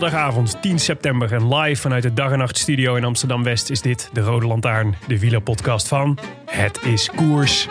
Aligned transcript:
Donderdagavond 0.00 0.62
10 0.62 0.78
september 0.78 1.32
en 1.32 1.54
live 1.54 1.80
vanuit 1.80 2.02
de 2.02 2.12
Dag 2.12 2.32
en 2.32 2.38
Nacht 2.38 2.58
Studio 2.58 2.94
in 2.94 3.04
Amsterdam 3.04 3.42
West 3.42 3.70
is 3.70 3.82
dit 3.82 4.10
de 4.12 4.20
Rode 4.20 4.46
Lantaarn, 4.46 4.94
de 5.06 5.18
Villa 5.18 5.38
podcast 5.38 5.88
van 5.88 6.18
Het 6.46 6.80
is 6.82 7.10
Koers. 7.16 7.68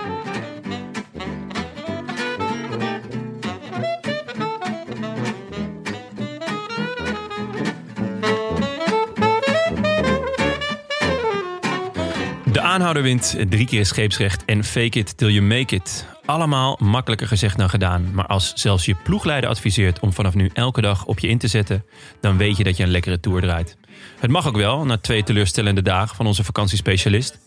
Wint, 12.94 13.36
drie 13.50 13.66
keer 13.66 13.86
scheepsrecht 13.86 14.46
en 14.46 14.64
fake 14.64 15.00
it 15.00 15.18
till 15.18 15.30
you 15.30 15.42
make 15.42 15.76
it. 15.76 16.06
Allemaal 16.26 16.78
makkelijker 16.82 17.28
gezegd 17.28 17.58
dan 17.58 17.70
gedaan. 17.70 18.10
Maar 18.14 18.26
als 18.26 18.52
zelfs 18.56 18.86
je 18.86 18.96
ploegleider 19.04 19.50
adviseert 19.50 20.00
om 20.00 20.14
vanaf 20.14 20.34
nu 20.34 20.50
elke 20.54 20.82
dag 20.82 21.06
op 21.06 21.20
je 21.20 21.28
in 21.28 21.38
te 21.38 21.48
zetten, 21.48 21.86
dan 22.22 22.38
weet 22.38 22.58
je 22.58 22.64
dat 22.64 22.78
je 22.78 22.84
een 22.84 22.90
lekkere 22.90 23.20
tour 23.20 23.42
draait. 23.42 23.78
Het 24.20 24.32
mag 24.32 24.48
ook 24.48 24.56
wel, 24.56 24.86
na 24.86 24.98
twee 24.98 25.24
teleurstellende 25.24 25.82
dagen 25.82 26.16
van 26.16 26.28
onze 26.28 26.44
vakantiespecialist. 26.44 27.40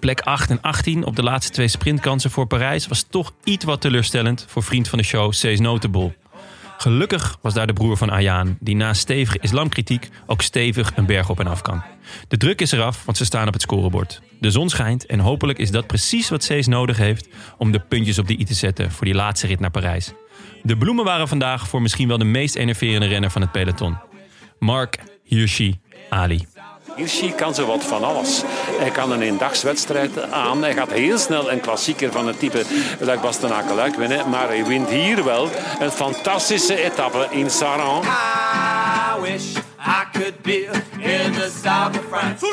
Plek 0.00 0.20
8 0.20 0.50
en 0.50 0.60
18 0.60 1.04
op 1.04 1.16
de 1.16 1.22
laatste 1.22 1.52
twee 1.52 1.68
sprintkansen 1.68 2.30
voor 2.30 2.46
Parijs 2.46 2.86
was 2.86 3.04
toch 3.10 3.32
iets 3.44 3.64
wat 3.64 3.80
teleurstellend 3.80 4.44
voor 4.48 4.62
vriend 4.62 4.88
van 4.88 4.98
de 4.98 5.04
show, 5.04 5.32
Cees 5.32 5.60
Notable. 5.60 6.14
Gelukkig 6.80 7.38
was 7.42 7.54
daar 7.54 7.66
de 7.66 7.72
broer 7.72 7.96
van 7.96 8.10
Ayaan, 8.10 8.56
die 8.60 8.76
na 8.76 8.94
stevige 8.94 9.38
islamkritiek 9.40 10.08
ook 10.26 10.42
stevig 10.42 10.92
een 10.96 11.06
berg 11.06 11.28
op 11.28 11.40
en 11.40 11.46
af 11.46 11.62
kan. 11.62 11.82
De 12.28 12.36
druk 12.36 12.60
is 12.60 12.72
eraf, 12.72 13.04
want 13.04 13.16
ze 13.16 13.24
staan 13.24 13.46
op 13.46 13.52
het 13.52 13.62
scorebord. 13.62 14.22
De 14.40 14.50
zon 14.50 14.68
schijnt 14.68 15.06
en 15.06 15.18
hopelijk 15.18 15.58
is 15.58 15.70
dat 15.70 15.86
precies 15.86 16.28
wat 16.28 16.44
Cees 16.44 16.66
nodig 16.66 16.96
heeft 16.96 17.28
om 17.56 17.72
de 17.72 17.80
puntjes 17.80 18.18
op 18.18 18.26
de 18.26 18.38
i 18.38 18.44
te 18.44 18.54
zetten 18.54 18.90
voor 18.90 19.04
die 19.04 19.14
laatste 19.14 19.46
rit 19.46 19.60
naar 19.60 19.70
Parijs. 19.70 20.12
De 20.62 20.76
bloemen 20.76 21.04
waren 21.04 21.28
vandaag 21.28 21.68
voor 21.68 21.82
misschien 21.82 22.08
wel 22.08 22.18
de 22.18 22.24
meest 22.24 22.56
enerverende 22.56 23.06
renner 23.06 23.30
van 23.30 23.42
het 23.42 23.52
peloton. 23.52 23.98
Mark 24.58 24.98
Hirschi 25.24 25.80
Ali. 26.10 26.46
Hirschi 26.98 27.32
kan 27.34 27.54
zo 27.54 27.66
wat 27.66 27.84
van 27.84 28.04
alles. 28.04 28.42
Hij 28.78 28.90
kan 28.90 29.12
een 29.12 29.22
eendagswedstrijd 29.22 30.30
aan. 30.30 30.62
Hij 30.62 30.74
gaat 30.74 30.92
heel 30.92 31.18
snel 31.18 31.52
een 31.52 31.60
klassieker 31.60 32.12
van 32.12 32.26
het 32.26 32.38
type 32.38 32.64
Luik 33.00 33.20
Bastenaken 33.20 33.74
Luik 33.74 33.94
winnen. 33.94 34.28
Maar 34.30 34.48
hij 34.48 34.64
wint 34.64 34.88
hier 34.88 35.24
wel 35.24 35.48
een 35.80 35.90
fantastische 35.90 36.84
etappe 36.84 37.26
in 37.30 37.50
Saran. 37.50 38.02
I 38.02 39.20
wish 39.20 39.56
I 39.78 40.04
could 40.12 40.42
be 40.42 40.70
in 40.98 41.32
the 41.32 41.50
south 41.62 41.98
of 41.98 42.04
France. 42.10 42.46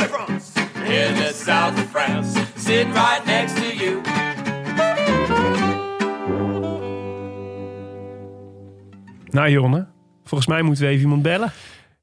In 0.83 1.15
the 1.15 1.41
south 1.45 1.73
of 1.73 1.89
France. 1.91 2.39
Sitting 2.57 2.93
right 2.93 3.25
next 3.25 3.55
to 3.55 3.83
you. 3.83 4.01
Nou 9.29 9.49
Jonne, 9.49 9.87
volgens 10.23 10.49
mij 10.49 10.61
moeten 10.61 10.83
we 10.83 10.89
even 10.89 11.01
iemand 11.01 11.21
bellen. 11.21 11.51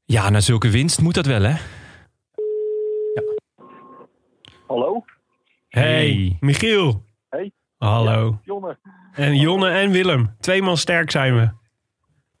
Ja, 0.05 0.29
na 0.29 0.39
zulke 0.39 0.69
winst 0.69 1.01
moet 1.01 1.13
dat 1.13 1.25
wel 1.25 1.41
hè? 1.41 1.53
Hallo? 4.73 5.03
Hey, 5.69 6.37
Michiel. 6.39 7.03
Hey. 7.29 7.51
Hallo. 7.77 8.39
Jonne. 8.43 8.77
En 9.13 9.35
Jonne 9.35 9.69
en 9.69 9.91
Willem. 9.91 10.35
Twee 10.39 10.61
man 10.61 10.77
sterk 10.77 11.11
zijn 11.11 11.35
we. 11.35 11.49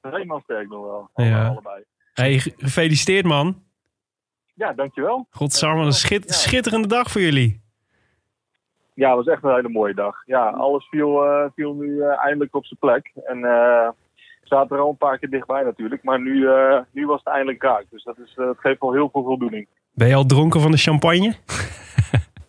Helemaal 0.09 0.41
sterk 0.43 0.69
nog 0.69 0.83
wel. 0.85 1.09
Ja. 1.27 1.47
Allebei. 1.47 1.83
Hey, 2.13 2.39
ge- 2.39 2.53
gefeliciteerd 2.57 3.25
man. 3.25 3.63
Ja, 4.53 4.73
dankjewel. 4.73 5.27
Godsamme, 5.29 5.77
wat 5.77 5.85
een 5.85 5.91
schit- 5.93 6.27
Ja. 6.27 6.33
schitterende 6.33 6.87
dag 6.87 7.11
voor 7.11 7.21
jullie. 7.21 7.61
Ja, 8.93 9.07
het 9.17 9.25
was 9.25 9.33
echt 9.35 9.43
een 9.43 9.53
hele 9.55 9.69
mooie 9.69 9.93
dag. 9.93 10.15
Ja, 10.25 10.49
alles 10.49 10.87
viel, 10.89 11.23
eh, 11.25 11.45
viel 11.55 11.73
nu 11.73 12.01
eh, 12.01 12.25
eindelijk 12.25 12.55
op 12.55 12.65
zijn 12.65 12.79
plek. 12.79 13.11
En 13.25 13.37
eh 13.37 13.89
we 14.41 14.49
zaten 14.49 14.75
er 14.75 14.81
al 14.81 14.89
een 14.89 14.97
paar 14.97 15.17
keer 15.19 15.29
dichtbij 15.29 15.63
natuurlijk. 15.63 16.03
Maar 16.03 16.21
nu, 16.21 16.47
eh, 16.47 16.79
nu 16.91 17.05
was 17.05 17.19
het 17.23 17.33
eindelijk 17.33 17.63
raak. 17.63 17.85
Dus 17.89 18.03
dat, 18.03 18.17
is, 18.17 18.29
eh, 18.37 18.45
dat 18.45 18.59
geeft 18.59 18.79
wel 18.81 18.93
heel 18.93 19.09
veel 19.11 19.23
voldoening. 19.23 19.67
Ben 19.91 20.07
je 20.07 20.15
al 20.15 20.25
dronken 20.25 20.61
van 20.61 20.71
de 20.71 20.77
champagne? 20.77 21.33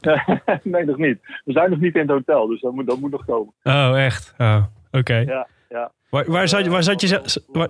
nee, 0.62 0.84
nog 0.84 0.96
niet. 0.96 1.18
We 1.44 1.52
zijn 1.52 1.70
nog 1.70 1.80
niet 1.80 1.94
in 1.94 2.00
het 2.00 2.10
hotel, 2.10 2.46
dus 2.46 2.60
dat 2.60 2.72
moet, 2.72 2.86
dat 2.86 2.98
moet 3.00 3.10
nog 3.10 3.24
komen. 3.24 3.52
Oh, 3.62 3.92
echt? 4.04 4.34
Oh, 4.38 4.62
oké. 4.92 5.14
Ja, 5.16 5.46
ja. 5.68 5.90
Waar, 6.10 6.30
waar, 6.30 6.48
zat, 6.48 6.64
je- 6.64 6.70
waar, 6.70 6.82
zat 6.82 7.00
je, 7.00 7.06
Eh, 7.18 7.22
zelf- 7.24 7.44
waar, 7.46 7.68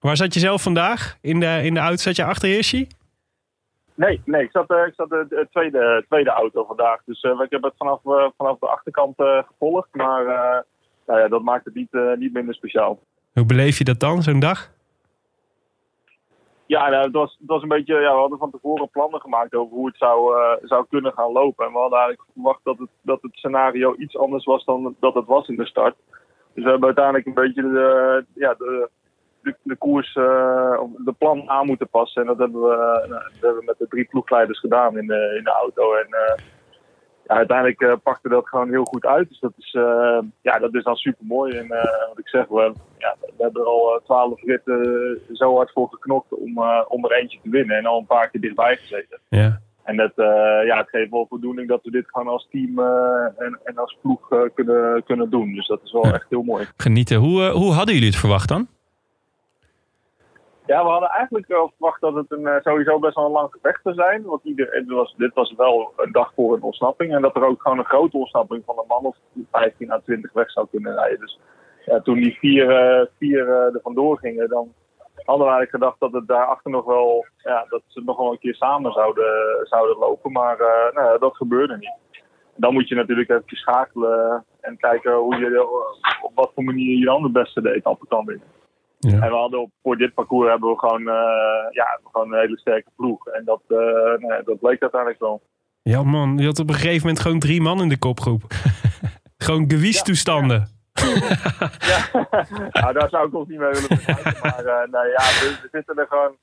waar 0.00 0.16
zat 0.16 0.34
je 0.34 0.40
zelf 0.40 0.62
vandaag? 0.62 1.16
In 1.20 1.40
de, 1.40 1.60
in 1.62 1.74
de 1.74 1.80
auto 1.80 1.96
zat 1.96 2.16
je 2.16 2.24
achter 2.24 2.48
Hirschi? 2.48 2.86
Nee, 3.94 4.20
nee, 4.24 4.42
ik 4.42 4.50
zat, 4.50 4.70
eh, 4.70 4.86
ik 4.86 4.92
zat 4.96 5.08
de, 5.08 5.26
de 5.28 5.46
tweede, 5.50 6.04
tweede 6.08 6.30
auto 6.30 6.64
vandaag. 6.64 7.00
Dus 7.04 7.20
eh, 7.20 7.40
ik 7.44 7.50
heb 7.50 7.62
het 7.62 7.74
vanaf, 7.76 8.00
eh, 8.04 8.26
vanaf 8.36 8.58
de 8.58 8.66
achterkant 8.66 9.18
eh, 9.18 9.42
gevolgd. 9.46 9.88
Maar 9.92 10.20
eh, 10.26 10.62
nou 11.06 11.20
ja, 11.20 11.28
dat 11.28 11.42
maakt 11.42 11.64
het 11.64 11.74
niet, 11.74 11.92
eh, 11.94 12.12
niet 12.18 12.32
minder 12.32 12.54
speciaal. 12.54 12.98
Hoe 13.32 13.44
beleef 13.46 13.78
je 13.78 13.84
dat 13.84 14.00
dan, 14.00 14.22
zo'n 14.22 14.40
dag? 14.40 14.70
Ja, 16.68 16.88
nou, 16.88 17.04
het, 17.04 17.12
was, 17.12 17.36
het 17.38 17.48
was 17.48 17.62
een 17.62 17.68
beetje. 17.68 17.94
Ja, 17.94 18.12
we 18.12 18.20
hadden 18.20 18.38
van 18.38 18.50
tevoren 18.50 18.90
plannen 18.90 19.20
gemaakt 19.20 19.54
over 19.54 19.76
hoe 19.76 19.86
het 19.86 19.96
zou, 19.96 20.36
eh, 20.36 20.56
zou 20.62 20.86
kunnen 20.88 21.12
gaan 21.12 21.32
lopen. 21.32 21.66
En 21.66 21.72
we 21.72 21.78
hadden 21.78 21.98
eigenlijk 21.98 22.28
verwacht 22.32 22.60
dat 22.64 22.78
het, 22.78 22.88
dat 23.02 23.22
het 23.22 23.34
scenario 23.34 23.94
iets 23.94 24.16
anders 24.16 24.44
was 24.44 24.64
dan 24.64 24.96
dat 25.00 25.14
het 25.14 25.26
was 25.26 25.48
in 25.48 25.56
de 25.56 25.66
start. 25.66 25.96
Dus 26.54 26.64
we 26.64 26.70
hebben 26.70 26.86
uiteindelijk 26.86 27.26
een 27.26 27.34
beetje 27.34 27.62
de, 27.62 28.24
ja, 28.34 28.54
de, 28.54 28.88
de, 29.62 29.76
koers, 29.76 30.14
eh, 30.14 30.76
of 30.80 30.90
de 30.96 31.14
plan 31.18 31.50
aan 31.50 31.66
moeten 31.66 31.88
passen. 31.88 32.22
En 32.22 32.28
dat 32.28 32.38
hebben 32.38 32.60
we, 32.60 33.04
nou, 33.08 33.22
dat 33.22 33.40
hebben 33.40 33.58
we 33.58 33.64
met 33.64 33.78
de 33.78 33.88
drie 33.88 34.04
ploegleiders 34.04 34.60
gedaan 34.60 34.98
in 34.98 35.06
de, 35.06 35.34
in 35.38 35.44
de 35.44 35.50
auto. 35.50 35.94
En 35.94 36.06
eh, 36.06 36.44
ja, 37.28 37.34
uiteindelijk 37.34 37.80
eh, 37.80 37.92
pakte 38.02 38.28
dat 38.28 38.48
gewoon 38.48 38.68
heel 38.68 38.84
goed 38.84 39.06
uit. 39.06 39.28
Dus 39.28 39.40
dat 39.40 39.52
is, 39.56 39.74
eh, 39.74 40.18
ja, 40.42 40.58
dat 40.58 40.74
is 40.74 40.82
dan 40.84 40.96
super 40.96 41.26
mooi. 41.26 41.56
En 41.56 41.70
eh, 41.70 42.08
wat 42.08 42.18
ik 42.18 42.28
zeg, 42.28 42.46
we, 42.48 42.72
ja, 42.98 43.16
we 43.20 43.32
hebben 43.42 43.62
er 43.62 43.68
al 43.68 44.00
twaalf 44.04 44.42
ritten 44.42 45.20
zo 45.32 45.56
hard 45.56 45.72
voor 45.72 45.88
geknokt 45.90 46.32
om, 46.34 46.58
om 46.88 47.04
er 47.04 47.12
eentje 47.12 47.38
te 47.42 47.50
winnen. 47.50 47.76
En 47.76 47.86
al 47.86 47.98
een 47.98 48.06
paar 48.06 48.28
keer 48.30 48.40
dichtbij 48.40 48.76
gezeten. 48.76 49.18
Ja. 49.28 49.60
En 49.84 49.96
dat, 49.96 50.12
ja, 50.66 50.76
het 50.76 50.88
geeft 50.88 51.10
wel 51.10 51.26
voldoening 51.28 51.68
dat 51.68 51.80
we 51.82 51.90
dit 51.90 52.04
gewoon 52.06 52.28
als 52.28 52.48
team 52.50 52.78
en, 53.38 53.58
en 53.64 53.76
als 53.76 53.98
ploeg 54.02 54.28
kunnen, 54.54 55.02
kunnen 55.04 55.30
doen. 55.30 55.52
Dus 55.54 55.66
dat 55.66 55.80
is 55.84 55.92
wel 55.92 56.06
Ja. 56.06 56.12
echt 56.12 56.26
heel 56.28 56.42
mooi. 56.42 56.66
Genieten. 56.76 57.16
Hoe, 57.16 57.42
hoe 57.50 57.72
hadden 57.72 57.94
jullie 57.94 58.10
het 58.10 58.18
verwacht 58.18 58.48
dan? 58.48 58.68
Ja, 60.68 60.84
we 60.84 60.90
hadden 60.90 61.08
eigenlijk 61.08 61.46
wel 61.46 61.72
verwacht 61.76 62.00
dat 62.00 62.14
het 62.14 62.30
een, 62.30 62.46
eh, 62.46 62.62
sowieso 62.62 62.98
best 62.98 63.14
wel 63.14 63.24
een 63.24 63.30
lang 63.30 63.50
gevecht 63.50 63.80
zou 63.82 63.94
zijn. 63.94 64.22
Want 64.22 64.44
ieder, 64.44 64.68
het 64.70 64.88
was, 64.88 65.14
dit 65.16 65.34
was 65.34 65.54
wel 65.56 65.92
een 65.96 66.12
dag 66.12 66.32
voor 66.34 66.54
een 66.54 66.62
ontsnapping. 66.62 67.14
En 67.14 67.22
dat 67.22 67.36
er 67.36 67.46
ook 67.46 67.62
gewoon 67.62 67.78
een 67.78 67.84
grote 67.84 68.16
ontsnapping 68.16 68.62
van 68.64 68.78
een 68.78 68.86
man 68.88 69.04
of 69.04 69.16
15 69.52 69.90
à 69.90 69.98
20 70.04 70.32
weg 70.32 70.50
zou 70.50 70.66
kunnen 70.70 70.94
rijden. 70.94 71.20
Dus 71.20 71.38
ja, 71.84 72.00
toen 72.00 72.14
die 72.14 72.38
vier, 72.38 72.70
eh, 72.70 73.06
vier 73.18 73.48
eh, 73.48 73.74
er 73.74 73.80
vandoor 73.82 74.18
gingen, 74.18 74.48
dan 74.48 74.72
hadden 75.24 75.46
we 75.46 75.52
eigenlijk 75.52 75.70
gedacht 75.70 76.00
dat 76.00 76.12
het 76.12 76.28
daarachter 76.28 76.70
nog 76.70 76.84
wel, 76.84 77.26
ja, 77.36 77.66
dat 77.68 77.82
ze 77.86 78.02
nog 78.04 78.16
wel 78.16 78.32
een 78.32 78.38
keer 78.38 78.54
samen 78.54 78.92
zouden, 78.92 79.66
zouden 79.66 79.96
lopen. 79.96 80.32
Maar 80.32 80.60
eh, 80.60 80.94
nou, 80.94 81.18
dat 81.18 81.36
gebeurde 81.36 81.76
niet. 81.76 82.22
Dan 82.56 82.72
moet 82.72 82.88
je 82.88 82.94
natuurlijk 82.94 83.28
even 83.28 83.42
schakelen 83.46 84.44
en 84.60 84.76
kijken 84.76 85.14
hoe 85.14 85.36
je, 85.36 85.56
eh, 85.56 86.24
op 86.24 86.32
wat 86.34 86.50
voor 86.54 86.64
manier 86.64 86.98
je 86.98 87.04
dan 87.04 87.22
de 87.22 87.30
beste 87.30 87.62
de 87.62 87.74
etappe 87.74 88.06
kan 88.06 88.24
winnen. 88.24 88.46
Ja. 88.98 89.12
En 89.12 89.30
we 89.30 89.36
hadden 89.36 89.60
op, 89.60 89.70
voor 89.82 89.96
dit 89.96 90.14
parcours 90.14 90.50
hebben 90.50 90.70
we 90.70 90.78
gewoon, 90.78 91.08
eh, 91.08 91.70
ja, 91.70 92.00
gewoon 92.12 92.32
een 92.32 92.40
hele 92.40 92.58
sterke 92.58 92.90
ploeg. 92.96 93.26
En 93.26 93.44
dat, 93.44 93.62
eh, 93.68 93.76
nou 93.76 94.26
ja, 94.26 94.42
dat 94.44 94.58
bleek 94.58 94.80
uiteindelijk 94.82 95.20
wel. 95.20 95.42
Ja 95.82 96.02
man, 96.02 96.38
je 96.38 96.46
had 96.46 96.58
op 96.58 96.68
een 96.68 96.74
gegeven 96.74 97.00
moment 97.00 97.20
gewoon 97.20 97.38
drie 97.38 97.60
man 97.60 97.80
in 97.80 97.88
de 97.88 97.98
kopgroep. 97.98 98.42
gewoon 99.44 99.70
gewies-toestanden. 99.70 100.68
Ja, 100.92 102.08
nou, 102.72 102.92
daar 102.98 103.08
zou 103.08 103.26
ik 103.26 103.34
ons 103.34 103.48
niet 103.48 103.58
mee 103.58 103.70
willen 103.70 103.98
vergelijken. 103.98 104.40
Maar 104.42 104.88
nee, 104.90 105.10
ja, 105.10 105.24
we, 105.40 105.58
we 105.62 105.68
zitten 105.72 105.98
er 105.98 106.06
gewoon 106.08 106.36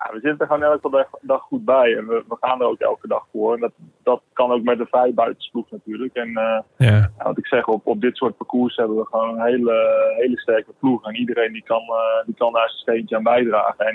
ja, 0.00 0.12
we 0.12 0.20
zitten 0.20 0.38
er 0.38 0.46
gewoon 0.46 0.62
elke 0.62 0.90
dag, 0.90 1.06
dag 1.20 1.42
goed 1.42 1.64
bij. 1.64 1.96
En 1.96 2.06
we, 2.06 2.24
we 2.28 2.36
gaan 2.40 2.60
er 2.60 2.66
ook 2.66 2.80
elke 2.80 3.08
dag 3.08 3.26
voor. 3.32 3.54
En 3.54 3.60
dat, 3.60 3.72
dat 4.02 4.22
kan 4.32 4.50
ook 4.50 4.62
met 4.62 4.78
de 4.78 4.86
vrij 4.86 5.14
buitensploeg 5.14 5.70
natuurlijk. 5.70 6.14
En 6.14 6.36
eh, 6.36 6.60
Ja. 6.76 7.10
wat 7.18 7.38
ik 7.38 7.46
zeg, 7.46 7.66
op, 7.66 7.86
op 7.86 8.00
dit 8.00 8.16
soort 8.16 8.36
parcours 8.36 8.76
hebben 8.76 8.96
we 8.96 9.06
gewoon 9.10 9.38
een 9.38 9.46
hele, 9.46 10.14
hele 10.16 10.38
sterke 10.38 10.72
ploeg. 10.78 11.04
En 11.04 11.16
iedereen 11.16 11.52
die 11.52 11.62
kan, 11.62 11.80
eh, 11.80 12.26
die 12.26 12.34
kan 12.34 12.52
daar 12.52 12.68
zijn 12.68 12.80
steentje 12.80 13.16
aan 13.16 13.22
bijdragen. 13.22 13.86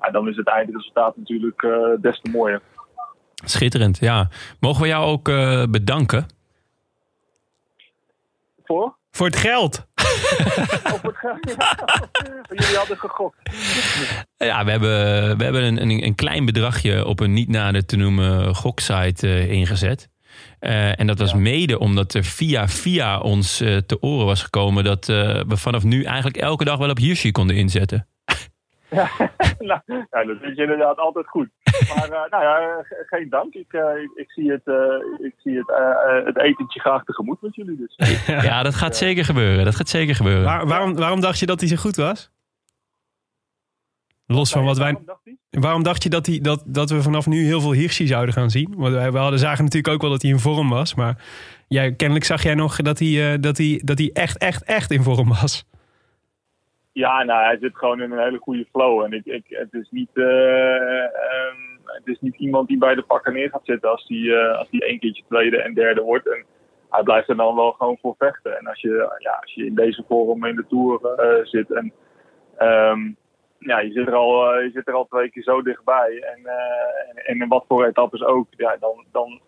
En 0.00 0.12
dan 0.12 0.28
is 0.28 0.36
het 0.36 0.48
eindresultaat 0.48 1.16
natuurlijk 1.16 1.62
eh, 1.62 1.88
des 2.00 2.20
te 2.20 2.30
mooier. 2.30 2.60
Schitterend, 3.44 3.98
ja. 3.98 4.28
Mogen 4.60 4.82
we 4.82 4.88
jou 4.88 5.04
ook 5.06 5.24
bedanken? 5.70 6.26
Voor? 8.64 8.98
Voor 9.10 9.26
het 9.26 9.36
geld. 9.36 9.86
Of 10.94 11.02
het 11.02 11.16
Jullie 12.48 12.76
hadden 12.76 12.98
gegokt. 12.98 13.36
Ja, 14.36 14.64
we 14.64 14.70
hebben, 14.70 14.90
we 15.38 15.44
hebben 15.44 15.62
een, 15.62 15.82
een, 15.82 16.04
een 16.04 16.14
klein 16.14 16.44
bedragje 16.44 17.06
op 17.06 17.20
een 17.20 17.32
niet 17.32 17.48
nader 17.48 17.86
te 17.86 17.96
noemen 17.96 18.54
goksite 18.54 19.28
eh, 19.28 19.50
ingezet. 19.50 20.08
Eh, 20.58 21.00
en 21.00 21.06
dat 21.06 21.18
was 21.18 21.34
mede 21.34 21.78
omdat 21.78 22.14
er 22.14 22.24
via 22.24 22.68
via 22.68 23.20
ons 23.20 23.60
eh, 23.60 23.76
te 23.76 24.02
oren 24.02 24.26
was 24.26 24.42
gekomen 24.42 24.84
dat 24.84 25.08
eh, 25.08 25.40
we 25.48 25.56
vanaf 25.56 25.84
nu 25.84 26.04
eigenlijk 26.04 26.36
elke 26.36 26.64
dag 26.64 26.78
wel 26.78 26.90
op 26.90 26.98
Hirschi 26.98 27.30
konden 27.30 27.56
inzetten. 27.56 28.06
Ja, 28.90 29.10
nou, 29.58 29.80
ja, 29.86 30.24
dat 30.24 30.36
vind 30.40 30.56
je 30.56 30.62
inderdaad 30.62 30.96
altijd 30.98 31.26
goed. 31.28 31.48
Maar 31.94 32.04
eh, 32.10 32.30
nou 32.30 32.42
ja, 32.44 32.82
ge- 32.82 33.02
geen 33.06 33.28
dank. 33.28 33.54
Ik, 33.54 33.72
eh, 33.72 34.02
ik, 34.02 34.10
ik 34.14 34.30
zie 34.30 34.50
het, 34.50 34.66
eh, 34.66 35.26
ik 35.26 35.34
zie 35.42 35.56
het, 35.58 35.66
het 36.26 36.38
etentje 36.38 36.80
graag 36.80 37.04
tegemoet 37.04 37.42
met 37.42 37.54
jullie. 37.54 37.76
Dus. 37.76 38.24
Ja, 38.48 38.62
dat 38.62 38.74
gaat 38.74 38.96
zeker 38.96 39.24
gebeuren. 39.24 39.64
Dat 39.64 39.76
gaat 39.76 39.88
zeker 39.88 40.14
gebeuren. 40.14 40.44
Waar- 40.44 40.66
waarom, 40.66 40.94
waarom 40.96 41.20
dacht 41.20 41.38
je 41.38 41.46
dat 41.46 41.60
hij 41.60 41.68
zo 41.68 41.76
goed 41.76 41.96
was? 41.96 42.30
Los 44.26 44.50
van 44.52 44.64
wat 44.64 44.78
wij. 44.78 44.86
Waarom 44.92 45.06
dacht 45.06 45.20
hij? 45.24 45.36
Waarom 45.60 45.82
dacht 45.82 46.02
je 46.02 46.08
dat, 46.08 46.26
hij, 46.26 46.38
dat, 46.40 46.62
dat 46.66 46.90
we 46.90 47.02
vanaf 47.02 47.26
nu 47.26 47.44
heel 47.44 47.60
veel 47.60 47.72
Hirschi 47.72 48.06
zouden 48.06 48.34
gaan 48.34 48.50
zien? 48.50 48.74
Want 48.76 48.94
wij 48.94 49.12
we 49.12 49.18
hadden, 49.18 49.38
zagen 49.38 49.64
natuurlijk 49.64 49.94
ook 49.94 50.00
wel 50.00 50.10
dat 50.10 50.22
hij 50.22 50.30
in 50.30 50.38
vorm 50.38 50.68
was. 50.68 50.94
Maar 50.94 51.24
jij, 51.68 51.92
kennelijk 51.92 52.24
zag 52.26 52.42
jij 52.42 52.54
nog 52.54 52.76
dat 52.76 52.98
hij, 52.98 53.32
eh, 53.32 53.40
dat, 53.40 53.56
hij, 53.56 53.80
dat 53.84 53.98
hij 53.98 54.10
echt, 54.12 54.38
echt, 54.38 54.62
echt 54.64 54.90
in 54.90 55.02
vorm 55.02 55.28
was. 55.28 55.64
Ja, 57.00 57.22
nou, 57.22 57.44
hij 57.44 57.58
zit 57.60 57.76
gewoon 57.76 58.00
in 58.00 58.12
een 58.12 58.24
hele 58.24 58.38
goede 58.38 58.66
flow. 58.72 59.02
En 59.02 59.12
ik, 59.12 59.26
ik, 59.26 59.44
het, 59.48 59.72
is 59.72 59.88
niet, 59.90 60.10
eh, 60.12 61.04
ehm, 61.04 61.60
het 61.84 62.06
is 62.06 62.20
niet 62.20 62.34
iemand 62.34 62.68
die 62.68 62.78
bij 62.78 62.94
de 62.94 63.02
pakken 63.02 63.32
neer 63.32 63.50
gaat 63.50 63.64
zitten 63.64 63.90
als 63.90 64.06
die, 64.06 64.34
eh, 64.36 64.58
als 64.58 64.70
die 64.70 64.84
één 64.84 64.98
keertje 64.98 65.22
tweede 65.28 65.62
en 65.62 65.74
derde 65.74 66.02
wordt. 66.02 66.26
En 66.26 66.44
hij 66.90 67.02
blijft 67.02 67.28
er 67.28 67.36
dan 67.36 67.54
wel 67.54 67.72
gewoon 67.72 67.98
voor 68.00 68.14
vechten. 68.18 68.58
En 68.58 68.66
als 68.66 68.80
je, 68.80 69.16
ja, 69.18 69.38
als 69.40 69.54
je 69.54 69.64
in 69.64 69.74
deze 69.74 70.04
vorm 70.08 70.44
in 70.44 70.56
de 70.56 70.66
Tour 70.68 71.14
eh, 71.14 71.44
zit 71.44 71.72
en 71.72 71.92
ehm, 72.56 73.00
ja, 73.58 73.78
je, 73.80 73.92
zit 73.92 74.06
er 74.06 74.14
al, 74.14 74.60
je 74.60 74.70
zit 74.70 74.88
er 74.88 74.94
al 74.94 75.06
twee 75.06 75.30
keer 75.30 75.42
zo 75.42 75.62
dichtbij. 75.62 76.22
En, 76.22 76.46
en, 76.46 77.24
en 77.24 77.40
in 77.40 77.48
wat 77.48 77.64
voor 77.68 77.86
etappes 77.86 78.22
ook. 78.22 78.46
Ja, 78.50 78.76
dan, 78.80 79.04
dan, 79.12 79.40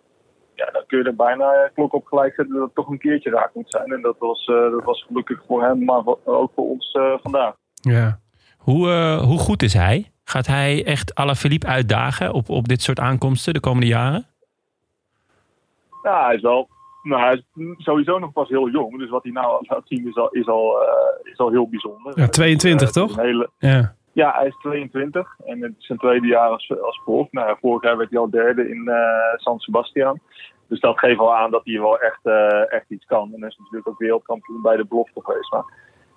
ja, 0.64 0.70
dan 0.72 0.82
kun 0.86 0.98
je 0.98 1.04
er 1.04 1.14
bijna 1.16 1.52
eh, 1.52 1.70
klok 1.74 1.92
op 1.92 2.06
gelijk 2.06 2.34
zetten 2.34 2.54
dat 2.54 2.64
het 2.64 2.74
toch 2.74 2.88
een 2.88 2.98
keertje 2.98 3.30
raak 3.30 3.54
moet 3.54 3.70
zijn. 3.70 3.92
En 3.92 4.02
dat 4.02 4.16
was, 4.18 4.44
eh, 4.44 4.70
dat 4.70 4.84
was 4.84 5.04
gelukkig 5.06 5.42
voor 5.46 5.62
hem, 5.62 5.84
maar 5.84 6.02
ook 6.24 6.52
voor 6.54 6.68
ons 6.68 6.92
eh, 6.92 7.14
vandaag. 7.22 7.54
Ja. 7.74 8.20
Hoe, 8.58 8.88
hoe 9.24 9.38
goed 9.38 9.62
is 9.62 9.74
hij? 9.74 10.10
Gaat 10.24 10.46
hij 10.46 10.84
echt 10.84 11.14
Alaphilippe 11.14 11.66
uitdagen 11.66 12.32
op, 12.32 12.48
op 12.48 12.68
dit 12.68 12.82
soort 12.82 13.00
aankomsten 13.00 13.54
de 13.54 13.60
komende 13.60 13.86
jaren? 13.86 14.26
Ja, 16.02 16.24
hij 16.26 16.34
is 16.34 16.42
wel. 16.42 16.68
Nou, 17.02 17.22
hij 17.22 17.32
is 17.32 17.44
sowieso 17.78 18.18
nog 18.18 18.32
pas 18.32 18.48
heel 18.48 18.68
jong. 18.70 18.98
Dus 18.98 19.10
wat 19.10 19.22
hij 19.22 19.32
nou 19.32 19.64
laat 19.68 19.82
zien 19.84 20.08
is 20.08 20.16
al, 20.16 20.28
is 20.28 20.46
al, 20.46 20.76
is 21.22 21.38
al 21.38 21.50
heel 21.50 21.68
bijzonder. 21.68 22.12
Ja, 22.20 22.26
22 22.28 22.88
Eh, 22.88 22.94
het 22.94 22.96
is 22.96 23.14
toch? 23.14 23.24
Hele, 23.24 23.50
Ja. 23.58 23.94
ja, 24.12 24.32
hij 24.36 24.46
is 24.46 24.56
22 24.62 25.36
en 25.46 25.62
het 25.62 25.74
is 25.78 25.86
zijn 25.86 25.98
tweede 25.98 26.26
jaar 26.26 26.48
als, 26.48 26.72
als 26.82 27.00
prof. 27.04 27.32
Nou, 27.32 27.56
vorig 27.60 27.82
jaar 27.82 27.96
werd 27.96 28.10
hij 28.10 28.18
al 28.18 28.30
derde 28.30 28.68
in 28.68 28.88
eh, 28.88 29.36
San 29.36 29.58
Sebastian. 29.58 30.20
Dus 30.72 30.80
dat 30.80 30.98
geeft 30.98 31.18
wel 31.18 31.34
aan 31.34 31.50
dat 31.50 31.64
hij 31.64 31.80
wel 31.80 32.00
echt, 32.00 32.20
eh, 32.22 32.72
echt 32.72 32.90
iets 32.90 33.04
kan. 33.04 33.32
En 33.34 33.40
hij 33.40 33.48
is 33.48 33.56
natuurlijk 33.56 33.88
ook 33.88 33.98
wereldkampioen 33.98 34.62
bij 34.62 34.76
de 34.76 34.84
belofte 34.84 35.20
geweest. 35.22 35.50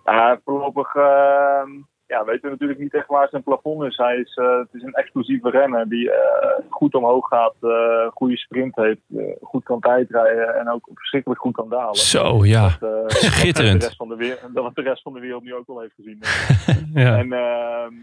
Maar 0.03 0.39
voorlopig 0.43 0.95
eh, 0.95 1.63
ja, 2.07 2.25
weten 2.25 2.41
we 2.41 2.49
natuurlijk 2.49 2.79
niet 2.79 2.93
echt 2.93 3.07
waar 3.07 3.27
zijn 3.29 3.43
plafond 3.43 3.83
is. 3.83 3.97
Hij 3.97 4.17
is 4.17 4.35
eh, 4.35 4.57
het 4.57 4.73
is 4.73 4.83
een 4.83 4.93
explosieve 4.93 5.49
renner 5.49 5.89
die 5.89 6.11
eh, 6.11 6.63
goed 6.69 6.95
omhoog 6.95 7.27
gaat, 7.27 7.55
goede 8.13 8.37
sprint 8.37 8.75
heeft, 8.75 9.01
goed 9.41 9.63
kan 9.63 9.79
tijdrijden 9.79 10.55
en 10.55 10.69
ook 10.69 10.89
verschrikkelijk 10.93 11.41
goed 11.41 11.55
kan 11.55 11.69
dalen. 11.69 11.95
Zo, 11.95 12.45
ja. 12.45 12.77
Dat, 12.79 13.11
Schitterend. 13.33 13.71
Wat 13.71 13.81
de, 13.81 13.85
rest 13.85 13.97
van 13.97 14.09
de 14.09 14.15
wereld, 14.15 14.53
wat 14.53 14.75
de 14.75 14.81
rest 14.81 15.01
van 15.01 15.13
de 15.13 15.19
wereld 15.19 15.43
nu 15.43 15.55
ook 15.55 15.69
al 15.69 15.79
heeft 15.79 15.95
gezien. 15.95 16.19
Ja. 17.03 17.17
En 17.17 17.33
ehm, 17.33 17.93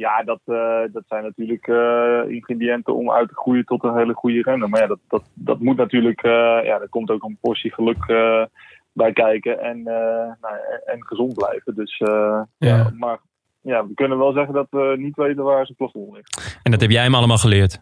ja, 0.00 0.22
dat, 0.22 0.40
eh, 0.44 0.82
dat 0.92 1.02
zijn 1.08 1.22
natuurlijk 1.22 1.66
eh, 1.66 2.22
ingrediënten 2.28 2.94
om 2.94 3.10
uit 3.10 3.28
te 3.28 3.34
groeien 3.34 3.64
tot 3.64 3.84
een 3.84 3.96
hele 3.96 4.14
goede 4.14 4.42
renner. 4.42 4.68
Maar 4.68 4.80
ja, 4.80 4.86
dat, 4.86 4.98
dat, 5.08 5.22
dat 5.34 5.60
moet 5.60 5.76
natuurlijk, 5.76 6.22
eh, 6.22 6.30
ja, 6.64 6.80
er 6.80 6.88
komt 6.88 7.10
ook 7.10 7.22
een 7.22 7.38
portie 7.40 7.72
geluk 7.72 8.06
bij 8.92 9.12
kijken 9.12 9.60
en, 9.60 9.82
nou, 9.82 10.54
en, 10.84 11.06
gezond 11.06 11.34
blijven. 11.34 11.74
Dus, 11.74 11.98
Ja. 11.98 12.46
ja. 12.58 12.90
maar 12.98 13.18
ja, 13.60 13.86
we 13.86 13.94
kunnen 13.94 14.18
wel 14.18 14.32
zeggen 14.32 14.54
dat 14.54 14.66
we 14.70 14.94
niet 14.98 15.16
weten 15.16 15.44
waar 15.44 15.64
zijn 15.64 15.76
plafond 15.76 16.12
ligt. 16.12 16.60
En 16.62 16.70
dat 16.70 16.80
heb 16.80 16.90
jij 16.90 17.02
hem 17.02 17.14
allemaal 17.14 17.38
geleerd. 17.38 17.78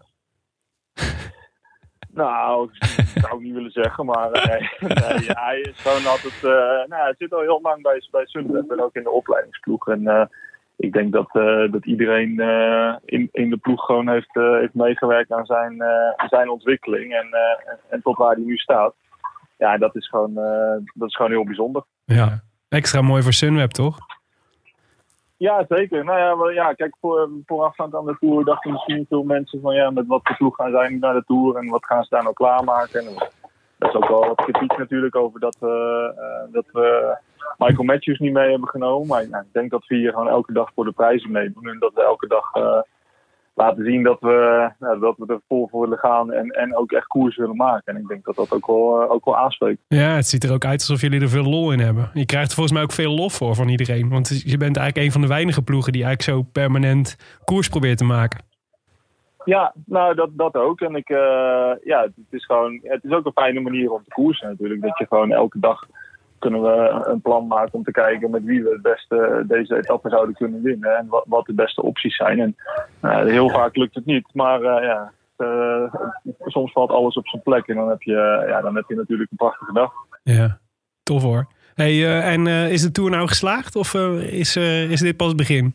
Nou, 2.11 2.71
dat 2.79 3.07
zou 3.25 3.35
ik 3.35 3.45
niet 3.45 3.55
willen 3.55 3.71
zeggen, 3.71 4.05
maar 4.05 4.31
nee, 4.31 4.69
nee, 4.95 5.31
hij 5.31 5.61
is 5.61 5.81
gewoon 5.81 6.07
altijd. 6.07 6.43
nou, 6.89 7.03
hij 7.03 7.15
zit 7.19 7.33
al 7.33 7.41
heel 7.41 7.61
lang 7.63 7.83
bij, 7.83 8.03
bij 8.11 8.27
Sunweb 8.27 8.71
en 8.71 8.83
ook 8.83 8.95
in 8.95 9.03
de 9.03 9.11
opleidingsploeg. 9.11 9.89
En 9.89 10.31
ik 10.79 10.93
denk 10.93 11.13
dat, 11.13 11.29
eh, 11.33 11.73
dat 11.73 11.87
iedereen 11.87 12.41
eh, 12.41 12.95
in, 13.05 13.29
in 13.33 13.51
de 13.51 13.57
ploeg 13.57 13.85
gewoon 13.85 14.09
heeft, 14.09 14.37
eh, 14.37 14.53
heeft 14.53 14.75
meegewerkt 14.75 15.33
aan 15.33 15.47
zijn, 15.47 15.83
zijn 16.29 16.51
ontwikkeling 16.51 17.15
en, 17.15 17.29
en, 17.89 18.03
tot 18.03 18.17
waar 18.17 18.35
hij 18.35 18.45
nu 18.45 18.57
staat. 18.57 18.95
Ja, 19.57 19.79
dat 19.79 19.97
is 19.97 20.09
gewoon, 20.09 20.35
dat 20.95 21.09
is 21.09 21.17
gewoon 21.17 21.31
heel 21.31 21.45
bijzonder. 21.45 21.85
ja. 22.05 22.41
Extra 22.69 23.01
mooi 23.03 23.23
voor 23.23 23.33
Sunweb, 23.33 23.71
toch? 23.71 23.99
Ja, 25.37 25.65
zeker. 25.69 26.05
Nou 26.05 26.19
ja, 26.19 26.35
maar 26.35 26.53
ja 26.53 26.73
kijk, 26.73 26.97
voor, 27.01 27.31
voorafgaand 27.47 27.95
aan 27.95 28.05
de 28.05 28.17
Tour 28.21 28.45
dachten 28.45 28.73
misschien 28.73 29.07
veel 29.09 29.23
mensen 29.23 29.61
van 29.61 29.75
ja, 29.75 29.91
met 29.91 30.07
wat 30.07 30.21
voor 30.23 30.37
ploeg 30.37 30.57
gaan 30.57 30.71
zij 30.71 30.89
nu 30.89 30.99
naar 30.99 31.15
de 31.15 31.25
Tour 31.27 31.57
en 31.57 31.69
wat 31.69 31.87
gaan 31.87 32.03
ze 32.03 32.09
daar 32.11 32.23
nou 32.23 32.35
klaarmaken. 32.35 33.01
En 33.01 33.15
dat 33.79 33.89
is 33.89 33.95
ook 33.95 34.09
wel 34.09 34.27
wat 34.27 34.45
kritiek 34.45 34.79
natuurlijk 34.79 35.17
over 35.17 35.41
dat 35.41 35.57
we, 35.61 36.13
eh, 36.17 36.53
dat 36.53 36.65
we 36.73 37.17
Michael 37.59 37.85
Matthews 37.85 38.19
niet 38.19 38.33
mee 38.33 38.51
hebben 38.51 38.69
genomen. 38.69 39.09
Maar 39.09 39.29
ja, 39.29 39.39
ik 39.39 39.53
denk 39.53 39.71
dat 39.71 39.87
we 39.87 39.97
hier 39.97 40.11
gewoon 40.11 40.29
elke 40.29 40.53
dag 40.53 40.71
voor 40.75 40.85
de 40.85 40.93
prijzen 40.93 41.31
meedoen 41.31 41.69
en 41.69 41.79
dat 41.79 41.95
we 41.95 42.03
elke 42.03 42.27
dag 42.27 42.55
eh, 42.55 42.81
laten 43.55 43.85
zien 43.85 44.03
dat 44.03 44.21
we, 44.21 44.71
nou, 44.79 45.01
dat 45.01 45.17
we 45.19 45.27
er 45.27 45.41
vol 45.49 45.69
voor 45.71 45.81
willen 45.81 45.99
gaan 45.99 46.33
en, 46.33 46.49
en 46.49 46.77
ook 46.77 46.93
echt 46.93 47.07
koers 47.07 47.37
willen 47.37 47.57
maken. 47.57 47.95
En 47.95 48.01
ik 48.01 48.09
denk 48.09 48.25
dat 48.25 48.37
dat 48.37 48.53
ook 48.53 48.67
wel, 48.67 49.03
eh, 49.03 49.11
ook 49.11 49.25
wel 49.25 49.37
aanspreekt. 49.37 49.81
Ja, 49.89 50.15
het 50.15 50.27
ziet 50.27 50.45
er 50.45 50.53
ook 50.53 50.65
uit 50.65 50.81
alsof 50.81 51.01
jullie 51.01 51.21
er 51.21 51.29
veel 51.29 51.45
lol 51.45 51.73
in 51.73 51.81
hebben. 51.81 52.11
Je 52.15 52.27
krijgt 52.27 52.49
er 52.49 52.55
volgens 52.55 52.75
mij 52.75 52.85
ook 52.85 52.93
veel 52.93 53.15
lof 53.15 53.33
voor 53.33 53.55
van 53.55 53.69
iedereen. 53.69 54.09
Want 54.09 54.43
je 54.45 54.57
bent 54.57 54.77
eigenlijk 54.77 55.07
een 55.07 55.13
van 55.13 55.21
de 55.21 55.27
weinige 55.27 55.63
ploegen 55.63 55.93
die 55.93 56.05
eigenlijk 56.05 56.39
zo 56.39 56.51
permanent 56.53 57.17
koers 57.45 57.69
probeert 57.69 57.99
te 57.99 58.05
maken. 58.05 58.47
Ja, 59.49 59.73
nou 59.87 60.15
dat, 60.15 60.31
dat 60.33 60.55
ook. 60.55 60.81
En 60.81 60.95
ik, 60.95 61.09
eh, 61.11 61.73
ja, 61.85 62.03
het 62.03 62.13
is 62.31 62.45
gewoon, 62.45 62.81
het 62.83 63.05
is 63.05 63.11
ook 63.11 63.27
een 63.27 63.33
fijne 63.33 63.61
manier 63.61 63.93
om 63.93 64.03
te 64.05 64.11
koersen 64.15 64.49
natuurlijk. 64.49 64.83
Dat 64.83 64.99
je 64.99 65.07
gewoon 65.07 65.31
elke 65.31 65.59
dag 65.61 65.87
kunnen 66.39 66.63
we 66.63 67.05
een 67.05 67.21
plan 67.21 67.47
maken 67.47 67.73
om 67.73 67.83
te 67.83 67.91
kijken 67.91 68.31
met 68.31 68.45
wie 68.45 68.63
we 68.63 68.71
het 68.71 68.83
beste 68.83 69.45
deze 69.47 69.77
etappe 69.77 70.09
zouden 70.09 70.35
kunnen 70.35 70.63
winnen. 70.63 70.97
En 70.97 71.07
wat, 71.07 71.25
wat 71.29 71.47
de 71.47 71.55
beste 71.55 71.83
opties 71.83 72.17
zijn. 72.17 72.41
En 72.41 72.57
eh, 73.01 73.25
heel 73.25 73.49
vaak 73.49 73.77
lukt 73.77 73.95
het 73.95 74.07
niet. 74.07 74.29
Maar 74.33 74.63
eh, 74.63 74.83
ja, 74.83 75.13
soms 76.45 76.73
valt 76.73 76.91
alles 76.91 77.17
op 77.17 77.29
zijn 77.29 77.43
plek. 77.43 77.67
En 77.67 77.77
dan 77.77 77.89
heb 77.89 78.03
je, 78.03 78.45
ja, 78.49 78.61
dan 78.61 78.77
heb 78.77 78.85
je 78.89 78.95
natuurlijk 78.95 79.31
een 79.31 79.37
prachtige 79.37 79.73
dag. 79.73 79.93
Ja, 80.23 80.59
tof 81.03 81.23
hoor. 81.23 81.47
Hey, 81.75 82.23
en 82.23 82.47
is 82.47 82.83
de 82.83 82.91
Tour 82.91 83.11
nou 83.11 83.29
geslaagd 83.29 83.77
of 83.77 83.95
is, 84.21 84.57
is 84.91 85.01
dit 85.01 85.17
pas 85.17 85.29
het 85.29 85.37
begin? 85.37 85.75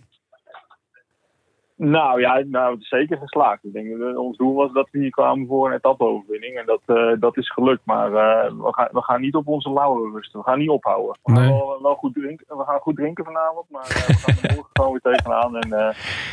Nou 1.75 2.19
ja, 2.19 2.43
nou, 2.47 2.73
het 2.73 2.81
is 2.81 2.87
zeker 2.87 3.17
geslaagd. 3.17 3.63
Ik 3.63 3.73
denk 3.73 4.17
ons 4.17 4.37
doel 4.37 4.53
was 4.53 4.73
dat 4.73 4.87
we 4.91 4.99
hier 4.99 5.09
kwamen 5.09 5.47
voor 5.47 5.67
een 5.67 5.75
etappe-overwinning. 5.75 6.57
En 6.57 6.65
dat, 6.65 6.81
eh, 6.85 7.19
dat 7.19 7.37
is 7.37 7.51
gelukt. 7.51 7.81
Maar 7.83 8.07
eh, 8.07 8.51
we, 8.51 8.73
gaan, 8.73 8.89
we 8.91 9.01
gaan 9.01 9.21
niet 9.21 9.35
op 9.35 9.47
onze 9.47 9.71
lauwe 9.71 10.11
rusten. 10.13 10.39
We 10.39 10.45
gaan 10.45 10.59
niet 10.59 10.69
ophouden. 10.69 11.17
We 11.23 11.33
gaan 11.33 11.49
wel, 11.49 11.79
wel 11.81 11.95
goed 11.95 12.13
drinken. 12.13 12.57
We 12.57 12.63
gaan 12.63 12.79
goed 12.79 12.95
drinken 12.95 13.25
vanavond. 13.25 13.65
Maar 13.69 13.83
eh, 13.83 14.07
we 14.07 14.13
gaan 14.13 14.35
er 14.41 14.55
morgen 14.55 14.69
gewoon 14.73 14.91
weer 14.91 15.13
tegenaan. 15.13 15.57
En, 15.57 15.69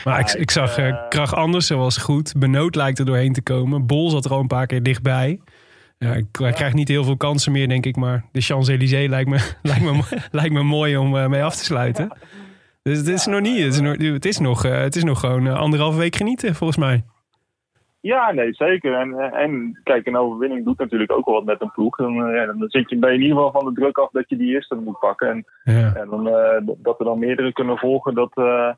Maar 0.05 0.21
ik, 0.21 0.29
Ja, 0.29 0.39
ik 0.39 0.51
zag 0.51 1.09
Krach 1.09 1.35
Andersen 1.35 1.79
was 1.79 1.97
goed. 1.97 2.35
Benoot 2.39 2.75
lijkt 2.75 2.99
er 2.99 3.05
doorheen 3.05 3.33
te 3.33 3.43
komen. 3.43 3.87
Bol 3.87 4.11
zat 4.11 4.25
er 4.25 4.33
al 4.33 4.41
een 4.41 4.47
paar 4.47 4.67
keer 4.67 4.83
dichtbij. 4.83 5.41
Ja, 5.99 6.13
ik, 6.13 6.27
hij 6.33 6.53
krijgt 6.53 6.75
niet 6.75 6.89
heel 6.89 7.05
veel 7.05 7.17
kansen 7.17 7.53
meer, 7.53 7.69
denk 7.69 7.87
ik. 7.87 7.97
Maar 7.97 8.25
de 8.33 8.41
Champs-Élysées 8.41 9.09
lijkt 9.09 9.31
me, 9.31 9.53
lijkt, 9.63 9.83
me, 9.83 10.03
lijkt 10.31 10.53
me 10.53 10.63
mooi 10.63 10.97
om 10.97 11.31
mee 11.31 11.45
af 11.45 11.57
te 11.57 11.65
sluiten. 11.65 12.13
Dus 12.83 12.99
het 12.99 13.09
is 13.09 13.27
nog 13.27 13.41
niet. 13.41 13.59
Het 13.65 13.73
is 13.73 13.81
nog, 13.81 13.97
het 13.97 14.25
is 14.25 14.39
nog, 14.39 14.65
eh, 14.65 14.81
het 14.81 14.97
is 14.97 15.05
nog 15.05 15.21
gewoon 15.21 15.47
eh, 15.47 15.55
anderhalve 15.55 15.99
week 15.99 16.17
genieten, 16.17 16.55
volgens 16.55 16.79
mij. 16.79 17.05
ja, 18.01 18.33
nee, 18.33 18.53
zeker. 18.55 18.95
En, 18.95 19.19
eh, 19.19 19.43
en 19.43 19.81
kijk, 19.83 20.07
een 20.07 20.17
overwinning 20.17 20.65
doet 20.65 20.79
natuurlijk 20.79 21.13
ook 21.13 21.25
wel 21.25 21.35
wat 21.35 21.45
met 21.45 21.61
een 21.61 21.73
ploeg. 21.73 21.97
Dan, 21.97 22.27
eh, 22.27 22.35
ja, 22.35 22.47
dan 22.47 22.69
zit 22.69 22.91
je, 22.91 22.97
je 22.99 23.07
in 23.07 23.13
ieder 23.21 23.37
geval 23.37 23.51
van 23.51 23.65
de 23.65 23.81
druk 23.81 23.99
af 23.99 24.11
dat 24.11 24.29
je 24.29 24.37
die 24.37 24.53
eerste 24.55 24.75
moet 24.75 24.99
pakken. 24.99 25.29
En 25.29 25.45
Ja. 25.65 25.95
En 25.95 26.09
dan, 26.09 26.29
eh, 26.29 26.61
dat 26.77 26.99
we 26.99 27.05
dan 27.05 27.19
meerdere 27.19 27.53
kunnen 27.53 27.79
volgen, 27.79 28.15
dat, 28.15 28.31
eh, 28.35 28.71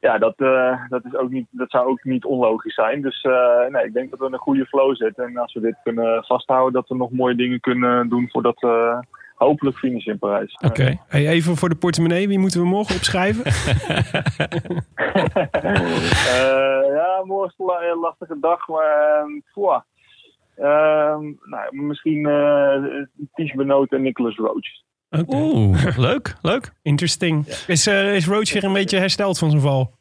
ja, 0.00 0.18
dat, 0.18 0.34
eh, 0.36 0.80
dat, 0.88 1.04
is 1.04 1.14
ook 1.16 1.30
niet, 1.30 1.46
dat 1.50 1.70
zou 1.70 1.88
ook 1.88 2.04
niet 2.04 2.24
onlogisch 2.24 2.74
zijn. 2.74 3.02
Dus 3.02 3.22
eh, 3.22 3.66
nee, 3.68 3.84
ik 3.84 3.92
denk 3.92 4.10
dat 4.10 4.18
we 4.18 4.26
in 4.26 4.32
een 4.32 4.38
goede 4.38 4.66
flow 4.66 4.96
zitten. 4.96 5.24
En 5.24 5.36
als 5.36 5.54
we 5.54 5.60
dit 5.60 5.76
kunnen 5.82 6.24
vasthouden, 6.24 6.72
dat 6.72 6.88
we 6.88 6.94
nog 6.96 7.10
mooie 7.10 7.34
dingen 7.34 7.60
kunnen 7.60 8.08
doen 8.08 8.28
voordat 8.30 8.60
we 8.60 9.04
hopelijk 9.46 9.76
finishen 9.76 10.12
in 10.12 10.18
Parijs. 10.18 10.56
Oké. 10.64 10.98
Hey, 11.08 11.28
even 11.28 11.56
voor 11.56 11.68
de 11.68 11.74
portemonnee, 11.74 12.28
wie 12.28 12.38
moeten 12.38 12.60
we 12.60 12.66
morgen 12.66 12.94
opschrijven? 12.96 13.44
Eh, 15.50 16.94
ja, 16.94 17.22
morgen 17.24 17.48
is 17.48 17.54
een 17.58 17.64
la- 17.66 17.82
een 17.92 17.98
lastige 17.98 18.36
dag, 18.40 18.68
maar 18.68 19.18
ehm, 19.18 19.40
poeh. 19.52 19.80
Ehm, 20.56 21.22
nou, 21.44 21.76
misschien 21.76 22.28
uh, 22.28 23.02
Ties 23.34 23.52
Benoot 23.52 23.92
en 23.92 24.02
Nicholas 24.02 24.36
Roach. 24.36 24.68
Oké. 25.10 25.36
Oeh, 25.36 25.96
leuk, 25.96 26.36
leuk. 26.42 26.72
Interesting. 26.82 27.46
Is, 27.66 27.86
eh, 27.86 28.14
is 28.14 28.26
Roach 28.26 28.52
weer 28.52 28.64
een 28.64 28.72
beetje 28.72 28.98
hersteld 28.98 29.38
van 29.38 29.50
zijn 29.50 29.62
val? 29.62 29.98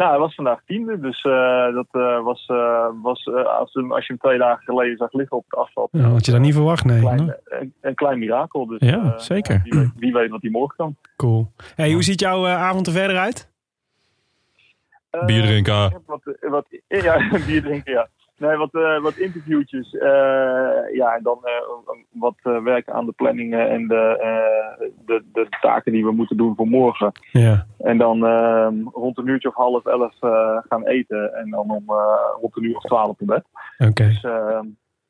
Nou, 0.00 0.12
hij 0.12 0.20
was 0.20 0.34
vandaag 0.34 0.60
tiende, 0.66 1.00
dus 1.00 1.22
eh, 1.22 1.74
dat 1.74 1.86
eh, 1.90 2.22
was, 2.22 2.46
eh, 2.46 2.86
was 3.02 3.26
als, 3.58 3.72
je- 3.72 3.86
als 3.88 4.06
je 4.06 4.12
hem 4.12 4.18
twee 4.18 4.38
dagen 4.38 4.64
geleden 4.64 4.96
zag 4.96 5.12
liggen 5.12 5.36
op 5.36 5.44
het 5.48 5.58
asfalt. 5.58 5.88
Ja, 5.92 6.00
had 6.02 6.26
je 6.26 6.32
dat 6.32 6.40
niet 6.40 6.54
verwacht, 6.54 6.84
nee. 6.84 6.96
Een 6.96 7.02
klein, 7.02 7.36
een, 7.44 7.72
een 7.80 7.94
klein 7.94 8.18
mirakel. 8.18 8.66
Dus, 8.66 8.78
Ja, 8.80 9.18
zeker. 9.18 9.60
Wie 9.64 9.72
weet, 9.80 9.90
wie 9.96 10.12
weet 10.12 10.30
wat 10.30 10.40
hij 10.42 10.50
morgen 10.50 10.76
kan. 10.76 10.96
Cool. 11.16 11.52
Hey, 11.74 11.92
hoe 11.92 12.02
ziet 12.02 12.20
jouw 12.20 12.46
avond 12.46 12.86
er 12.86 12.92
verder 12.92 13.16
uit? 13.18 13.50
Eh, 15.10 15.24
Bier 15.24 15.42
drinken. 15.42 16.02
Wat, 16.06 16.20
wat, 16.40 16.66
ja, 16.88 17.28
bier 17.46 17.62
drinken, 17.62 17.92
ja. 17.92 18.08
Nee, 18.40 18.56
wat, 18.56 18.74
eh, 18.74 19.00
wat 19.02 19.16
interviewtjes. 19.16 19.94
eh, 19.94 20.08
ja, 20.94 21.14
en 21.16 21.22
dan 21.22 21.38
eh, 21.42 21.94
wat 22.10 22.34
werken 22.62 22.92
aan 22.94 23.06
de 23.06 23.12
planningen 23.12 23.68
en 23.70 23.86
de, 23.88 24.18
de, 25.06 25.24
de 25.32 25.46
taken 25.60 25.92
die 25.92 26.04
we 26.04 26.12
moeten 26.12 26.36
doen 26.36 26.54
voor 26.56 26.66
morgen. 26.68 27.12
Ja. 27.32 27.66
En 27.78 27.98
dan 27.98 28.26
eh, 28.26 28.68
rond 28.92 29.18
een 29.18 29.26
uurtje 29.26 29.48
of 29.48 29.54
half 29.54 29.86
elf 29.86 30.14
gaan 30.68 30.86
eten. 30.86 31.34
En 31.34 31.50
dan 31.50 31.70
om 31.70 31.84
rond 32.40 32.56
een 32.56 32.64
uur 32.64 32.76
of 32.76 32.82
twaalf 32.84 33.20
op 33.20 33.26
bed. 33.26 33.44
Oké. 33.78 34.04
Dus 34.06 34.22
eh, 34.22 34.60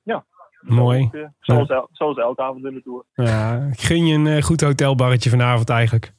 ja. 0.02 0.24
Mooi. 0.60 1.10
Zoals, 1.40 1.68
el- 1.68 1.88
zoals 1.92 2.16
elke 2.16 2.42
avond 2.42 2.64
in 2.64 2.74
de 2.74 2.82
tour. 2.82 3.04
Ja, 3.14 3.68
ik 3.72 3.80
gun 3.80 4.06
je 4.06 4.30
een 4.30 4.42
goed 4.42 4.60
hotelbarretje 4.60 5.30
vanavond 5.30 5.70
eigenlijk. 5.70 6.12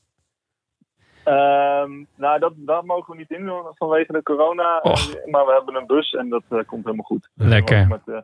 Ehm, 1.23 1.91
nou, 2.15 2.39
dat, 2.39 2.53
dat 2.55 2.85
mogen 2.85 3.11
we 3.13 3.17
niet 3.17 3.31
in 3.31 3.45
doen 3.45 3.61
vanwege 3.69 4.11
de 4.11 4.23
corona. 4.23 4.79
Och. 4.81 5.13
Maar 5.25 5.45
we 5.45 5.53
hebben 5.53 5.75
een 5.75 5.87
bus 5.87 6.11
en 6.11 6.29
dat 6.29 6.43
eh, 6.49 6.59
komt 6.65 6.83
helemaal 6.83 7.05
goed. 7.05 7.29
Dus 7.33 7.47
Lekker. 7.47 7.87
Met, 7.87 8.01
eh, 8.05 8.15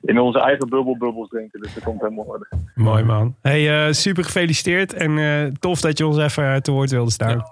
in 0.00 0.18
onze 0.20 0.40
eigen 0.40 0.68
bubbel 0.68 0.96
bubbels 0.98 1.28
drinken, 1.28 1.60
dus 1.60 1.74
dat 1.74 1.82
komt 1.84 2.00
helemaal 2.00 2.24
orde. 2.24 2.46
Mooi 2.74 3.02
man. 3.04 3.34
Hey, 3.42 3.86
eh, 3.86 3.92
super 3.92 4.24
gefeliciteerd 4.24 4.92
en 4.92 5.18
eh, 5.18 5.52
tof 5.58 5.80
dat 5.80 5.98
je 5.98 6.06
ons 6.06 6.18
even 6.18 6.62
te 6.62 6.70
woord 6.72 6.90
wilde 6.90 7.10
staan. 7.10 7.42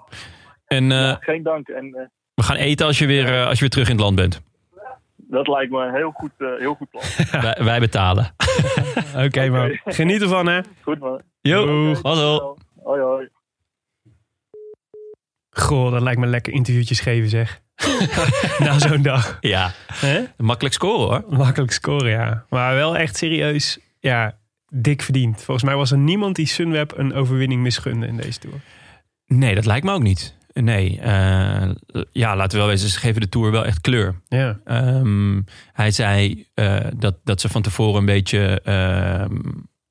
En 0.65 0.91
eh, 0.91 1.15
Geen 1.19 1.43
dank. 1.43 1.67
En 1.67 1.85
eh, 1.85 2.05
we 2.33 2.43
gaan 2.43 2.55
eten 2.55 2.85
als 2.85 2.99
je, 2.99 3.05
weer, 3.05 3.45
als 3.45 3.53
je 3.53 3.59
weer 3.59 3.69
terug 3.69 3.87
in 3.89 3.93
het 3.95 4.03
land 4.03 4.15
bent. 4.15 4.41
dat 5.15 5.47
lijkt 5.47 5.71
me 5.71 5.85
een 5.85 5.95
heel 5.95 6.11
goed, 6.11 6.31
eh, 6.37 6.47
heel 6.57 6.73
goed 6.73 6.89
plan. 6.89 7.03
wij, 7.41 7.57
wij 7.63 7.79
betalen. 7.79 8.35
Oké 9.25 9.49
man. 9.49 9.79
Geniet 9.85 10.21
ervan 10.21 10.47
hè. 10.47 10.59
Goed 10.81 10.99
man. 10.99 11.21
Yo, 11.41 11.89
Oké, 11.91 11.99
hallo. 12.07 12.55
Hoi 12.83 13.01
hoi. 13.01 13.29
Goh, 15.53 15.91
dat 15.91 16.01
lijkt 16.01 16.19
me 16.19 16.25
lekker 16.27 16.53
interviewtjes 16.53 16.99
geven 16.99 17.29
zeg. 17.29 17.61
Na 18.59 18.79
zo'n 18.79 19.01
dag. 19.01 19.37
Ja, 19.41 19.71
Hè? 19.93 20.21
makkelijk 20.37 20.75
scoren 20.75 21.07
hoor. 21.23 21.37
Makkelijk 21.37 21.71
scoren, 21.71 22.11
ja. 22.11 22.45
Maar 22.49 22.75
wel 22.75 22.97
echt 22.97 23.17
serieus, 23.17 23.79
ja, 23.99 24.37
dik 24.69 25.01
verdiend. 25.01 25.41
Volgens 25.41 25.65
mij 25.65 25.75
was 25.75 25.91
er 25.91 25.97
niemand 25.97 26.35
die 26.35 26.45
Sunweb 26.47 26.97
een 26.97 27.13
overwinning 27.13 27.61
misgunde 27.61 28.07
in 28.07 28.17
deze 28.17 28.39
Tour. 28.39 28.55
Nee, 29.25 29.55
dat 29.55 29.65
lijkt 29.65 29.85
me 29.85 29.91
ook 29.91 30.01
niet. 30.01 30.35
Nee, 30.53 30.99
eh, 30.99 31.69
ja, 32.11 32.35
laten 32.35 32.51
we 32.51 32.57
wel 32.57 32.67
wezen, 32.67 32.89
ze 32.89 32.99
geven 32.99 33.21
de 33.21 33.29
Tour 33.29 33.51
wel 33.51 33.65
echt 33.65 33.81
kleur. 33.81 34.21
Ja, 34.27 34.59
Ehm, 34.65 35.41
hij 35.71 35.91
zei 35.91 36.45
eh, 36.53 36.77
dat, 36.95 37.15
dat 37.23 37.41
ze 37.41 37.49
van 37.49 37.61
tevoren 37.61 37.99
een 37.99 38.05
beetje 38.05 38.61
ehm, 38.63 39.35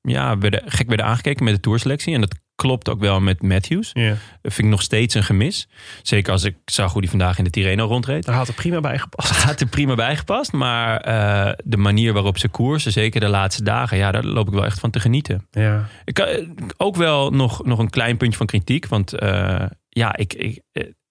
ja, 0.01 0.37
werden, 0.37 0.61
gek 0.65 0.87
werden 0.87 1.05
aangekeken 1.05 1.43
met 1.43 1.53
de 1.53 1.59
tourselectie. 1.59 2.13
En 2.13 2.21
dat 2.21 2.35
klopt 2.55 2.89
ook 2.89 2.99
wel 2.99 3.19
met 3.21 3.41
Matthews. 3.41 3.89
ja. 3.93 4.09
Dat 4.41 4.53
vind 4.53 4.57
ik 4.67 4.73
nog 4.73 4.81
steeds 4.81 5.13
een 5.15 5.23
gemis. 5.23 5.67
Zeker 6.01 6.31
als 6.31 6.43
ik 6.43 6.55
zag 6.65 6.91
hoe 6.91 7.01
hij 7.01 7.09
vandaag 7.09 7.37
in 7.37 7.43
de 7.43 7.49
Tirreno 7.49 7.85
rondreed. 7.85 8.25
Daar 8.25 8.35
had 8.35 8.47
er 8.47 8.53
prima 8.53 8.79
bij 8.79 8.99
gepast. 8.99 9.43
Had 9.43 9.59
er 9.61 9.67
prima 9.67 9.95
bijgepast. 9.95 10.51
Maar 10.51 10.97
eh, 10.99 11.53
de 11.63 11.77
manier 11.77 12.13
waarop 12.13 12.37
ze 12.37 12.47
koersen, 12.47 12.91
zeker 12.91 13.19
de 13.19 13.27
laatste 13.27 13.63
dagen, 13.63 13.97
ja, 13.97 14.11
daar 14.11 14.23
loop 14.23 14.47
ik 14.47 14.53
wel 14.53 14.65
echt 14.65 14.79
van 14.79 14.89
te 14.89 14.99
genieten. 14.99 15.47
Ja, 15.51 15.87
Ik 16.05 16.13
kan 16.13 16.25
eh, 16.25 16.47
ook 16.77 16.95
wel 16.95 17.29
nog, 17.31 17.65
nog 17.65 17.79
een 17.79 17.89
klein 17.89 18.17
puntje 18.17 18.37
van 18.37 18.45
kritiek. 18.47 18.87
Want 18.87 19.13
eh, 19.13 19.65
ja, 19.89 20.15
ik, 20.15 20.33
ik, 20.33 20.61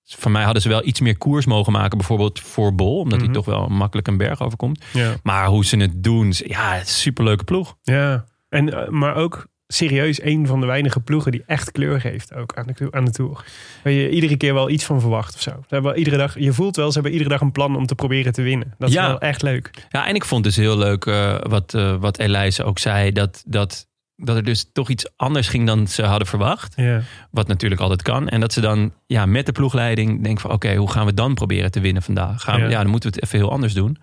van 0.05 0.33
mij 0.33 0.43
hadden 0.45 0.63
ze 0.63 0.69
wel 0.69 0.87
iets 0.87 1.01
meer 1.01 1.19
koers 1.19 1.47
mogen 1.47 1.73
maken. 1.73 1.99
Bijvoorbeeld 1.99 2.41
voor 2.41 2.75
Bol. 2.75 2.99
Omdat 2.99 3.19
Mhm. 3.19 3.25
hij 3.27 3.35
toch 3.35 3.45
wel 3.47 3.69
makkelijk 3.69 4.09
een 4.09 4.17
berg 4.17 4.41
overkomt. 4.43 4.85
ja. 4.93 5.15
Maar 5.23 5.47
hoe 5.47 5.65
ze 5.65 5.77
het 5.77 6.03
doen, 6.05 6.33
ja, 6.37 6.73
het 6.73 6.87
is 6.87 6.93
een 6.95 7.01
superleuke 7.01 7.45
ploeg. 7.45 7.77
ja. 7.83 8.25
En, 8.49 8.87
maar 8.99 9.15
ook 9.15 9.47
serieus 9.75 10.23
een 10.23 10.47
van 10.47 10.61
de 10.61 10.67
weinige 10.67 11.01
ploegen 11.01 11.33
die 11.33 11.43
echt 11.47 11.73
kleur 11.73 12.01
geeft 12.01 12.35
ook 12.35 12.57
aan 12.57 12.67
de, 12.75 12.89
aan 12.91 13.05
de 13.05 13.11
Tour. 13.11 13.45
Waar 13.83 13.93
je 13.93 14.11
iedere 14.11 14.37
keer 14.37 14.55
wel 14.55 14.71
iets 14.71 14.85
van 14.85 15.01
verwacht 15.01 15.35
of 15.35 15.41
zo. 15.41 15.51
Ze 15.51 15.75
hebben 15.75 15.97
iedere 15.99 16.17
dag, 16.17 16.39
je 16.39 16.53
voelt 16.53 16.77
wel, 16.77 16.87
ze 16.87 16.93
hebben 16.95 17.13
iedere 17.13 17.31
dag 17.31 17.41
een 17.41 17.53
plan 17.53 17.77
om 17.77 17.87
te 17.87 17.95
proberen 17.95 18.33
te 18.33 18.43
winnen. 18.43 18.75
Dat 18.79 18.89
is 18.89 18.95
Ja. 18.95 19.07
wel 19.07 19.21
echt 19.21 19.43
leuk. 19.43 19.71
Ja, 19.91 20.07
en 20.07 20.15
ik 20.15 20.25
vond 20.25 20.45
dus 20.45 20.57
heel 20.57 20.79
leuk 20.79 21.05
eh, 21.07 21.37
wat, 21.43 21.75
eh 21.75 21.95
wat 22.01 22.19
Elijse 22.19 22.65
ook 22.65 22.79
zei. 22.79 23.13
Dat, 23.13 23.43
dat, 23.47 23.87
dat 24.17 24.37
er 24.37 24.45
dus 24.45 24.71
toch 24.73 24.89
iets 24.89 25.11
anders 25.17 25.49
ging 25.49 25.67
dan 25.67 25.87
ze 25.89 26.03
hadden 26.03 26.29
verwacht. 26.29 26.73
Ja, 26.77 27.01
Wat 27.31 27.49
natuurlijk 27.49 27.81
altijd 27.81 28.03
kan. 28.03 28.29
En 28.29 28.41
dat 28.41 28.53
ze 28.53 28.61
dan 28.61 28.93
ja, 29.07 29.27
met 29.27 29.47
de 29.47 29.53
ploegleiding 29.53 30.23
denken 30.23 30.41
van... 30.41 30.51
oké, 30.51 30.75
hoe 30.75 30.91
gaan 30.91 31.07
we 31.07 31.15
dan 31.15 31.35
proberen 31.35 31.71
te 31.71 31.81
winnen 31.81 32.03
vandaag? 32.03 32.43
Gaan 32.43 32.55
we, 32.55 32.61
Ja. 32.63 32.69
ja. 32.71 32.83
dan 32.83 32.91
moeten 32.91 33.11
we 33.11 33.17
het 33.17 33.25
even 33.25 33.39
heel 33.39 33.51
anders 33.53 33.75
doen. 33.75 33.99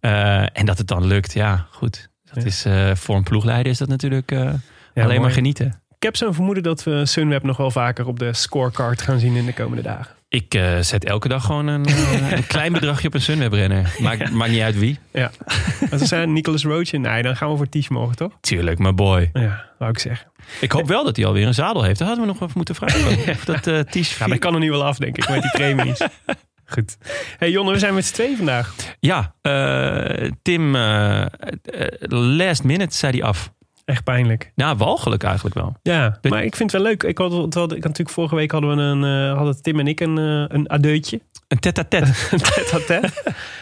Eh, 0.00 0.58
en 0.58 0.66
dat 0.66 0.78
het 0.78 0.86
dan 0.86 1.06
lukt, 1.06 1.32
ja, 1.32 1.66
goed. 1.70 2.08
Dat 2.34 2.44
is, 2.44 2.66
voor 2.94 3.16
een 3.16 3.22
ploegleider 3.22 3.72
is 3.72 3.78
dat 3.78 3.88
natuurlijk 3.88 4.30
alleen 5.02 5.14
mooi. 5.14 5.26
maar 5.26 5.36
genieten. 5.36 5.82
Ik 5.96 6.04
heb 6.04 6.16
zo'n 6.16 6.34
vermoeden 6.34 6.62
dat 6.62 6.84
we 6.84 7.06
Sunweb 7.06 7.42
nog 7.42 7.56
wel 7.56 7.70
vaker 7.70 8.06
op 8.06 8.18
de 8.18 8.32
scorecard 8.32 9.02
gaan 9.02 9.18
zien 9.18 9.36
in 9.36 9.46
de 9.46 9.52
komende 9.52 9.82
dagen. 9.82 10.16
Ik 10.28 10.54
eh, 10.54 10.78
zet 10.80 11.04
elke 11.04 11.28
dag 11.28 11.44
gewoon 11.44 11.66
een, 11.66 11.86
eh, 11.86 12.32
een 12.36 12.46
klein 12.46 12.72
bedragje 12.72 13.06
op 13.06 13.14
een 13.14 13.20
Sunweb-renner. 13.20 13.94
Maakt, 13.98 14.30
maakt 14.30 14.50
niet 14.50 14.60
uit 14.60 14.78
wie. 14.78 14.98
Ja. 15.10 15.30
Wat 15.90 16.00
zijn 16.00 16.32
Nicholas 16.32 16.64
Roach? 16.64 16.92
Nee, 16.92 17.22
dan 17.22 17.36
gaan 17.36 17.50
we 17.50 17.56
voor 17.56 17.68
Ties 17.68 17.88
morgen, 17.88 18.16
toch? 18.16 18.32
Tuurlijk, 18.40 18.78
mijn 18.78 18.96
boy. 18.96 19.30
Ja, 19.32 19.64
wou 19.78 19.90
ik 19.90 19.98
zeggen. 19.98 20.30
Ik 20.60 20.72
hoop 20.72 20.88
wel 20.88 21.04
dat 21.04 21.16
hij 21.16 21.26
alweer 21.26 21.46
een 21.46 21.54
zadel 21.54 21.82
heeft. 21.82 21.98
Daar 21.98 22.08
hadden 22.08 22.26
we 22.26 22.32
nog 22.32 22.42
even 22.42 22.56
moeten 22.56 22.74
vragen. 22.74 23.18
Of 23.34 23.44
dat 23.44 23.90
Ties 23.90 24.18
Ja, 24.18 24.26
dat 24.26 24.38
kan 24.38 24.54
er 24.54 24.60
nu 24.60 24.70
wel 24.70 24.84
af, 24.84 24.98
denk 24.98 25.16
ik, 25.16 25.28
met 25.28 25.42
die 25.42 25.50
premies. 25.50 26.00
Goed. 26.74 26.96
Hey 27.38 27.50
Jonne, 27.50 27.72
we 27.72 27.78
zijn 27.78 27.94
met 27.94 28.04
z'n 28.04 28.14
tweeën 28.14 28.36
vandaag. 28.36 28.74
Ja, 29.00 29.34
Tim, 30.42 30.76
last 32.36 32.64
minute 32.64 32.96
zei 32.96 33.12
hij 33.12 33.22
af. 33.22 33.52
Echt 33.88 34.04
pijnlijk. 34.04 34.52
Nou, 34.54 34.76
walgelijk 34.76 35.22
eigenlijk 35.22 35.54
wel. 35.54 35.76
Ja, 35.82 36.18
maar 36.28 36.44
ik 36.44 36.56
vind 36.56 36.72
het 36.72 36.82
wel 36.82 36.90
leuk. 36.90 37.02
Ik 37.02 37.18
had, 37.18 37.32
ik 37.32 37.54
had 37.54 37.70
natuurlijk 37.70 38.10
vorige 38.10 38.34
week 38.34 38.50
hadden 38.50 38.76
we 38.76 38.82
een, 38.82 39.04
eh, 39.04 39.36
hadden 39.36 39.62
Tim 39.62 39.78
en 39.78 39.86
ik 39.86 40.00
een, 40.00 40.18
eh, 40.18 40.56
een 40.56 40.70
adeutje. 40.70 41.20
Een 41.48 41.58
tête-à-tête. 41.58 42.06
Een 42.30 42.38
tête-à-tête. 42.38 43.12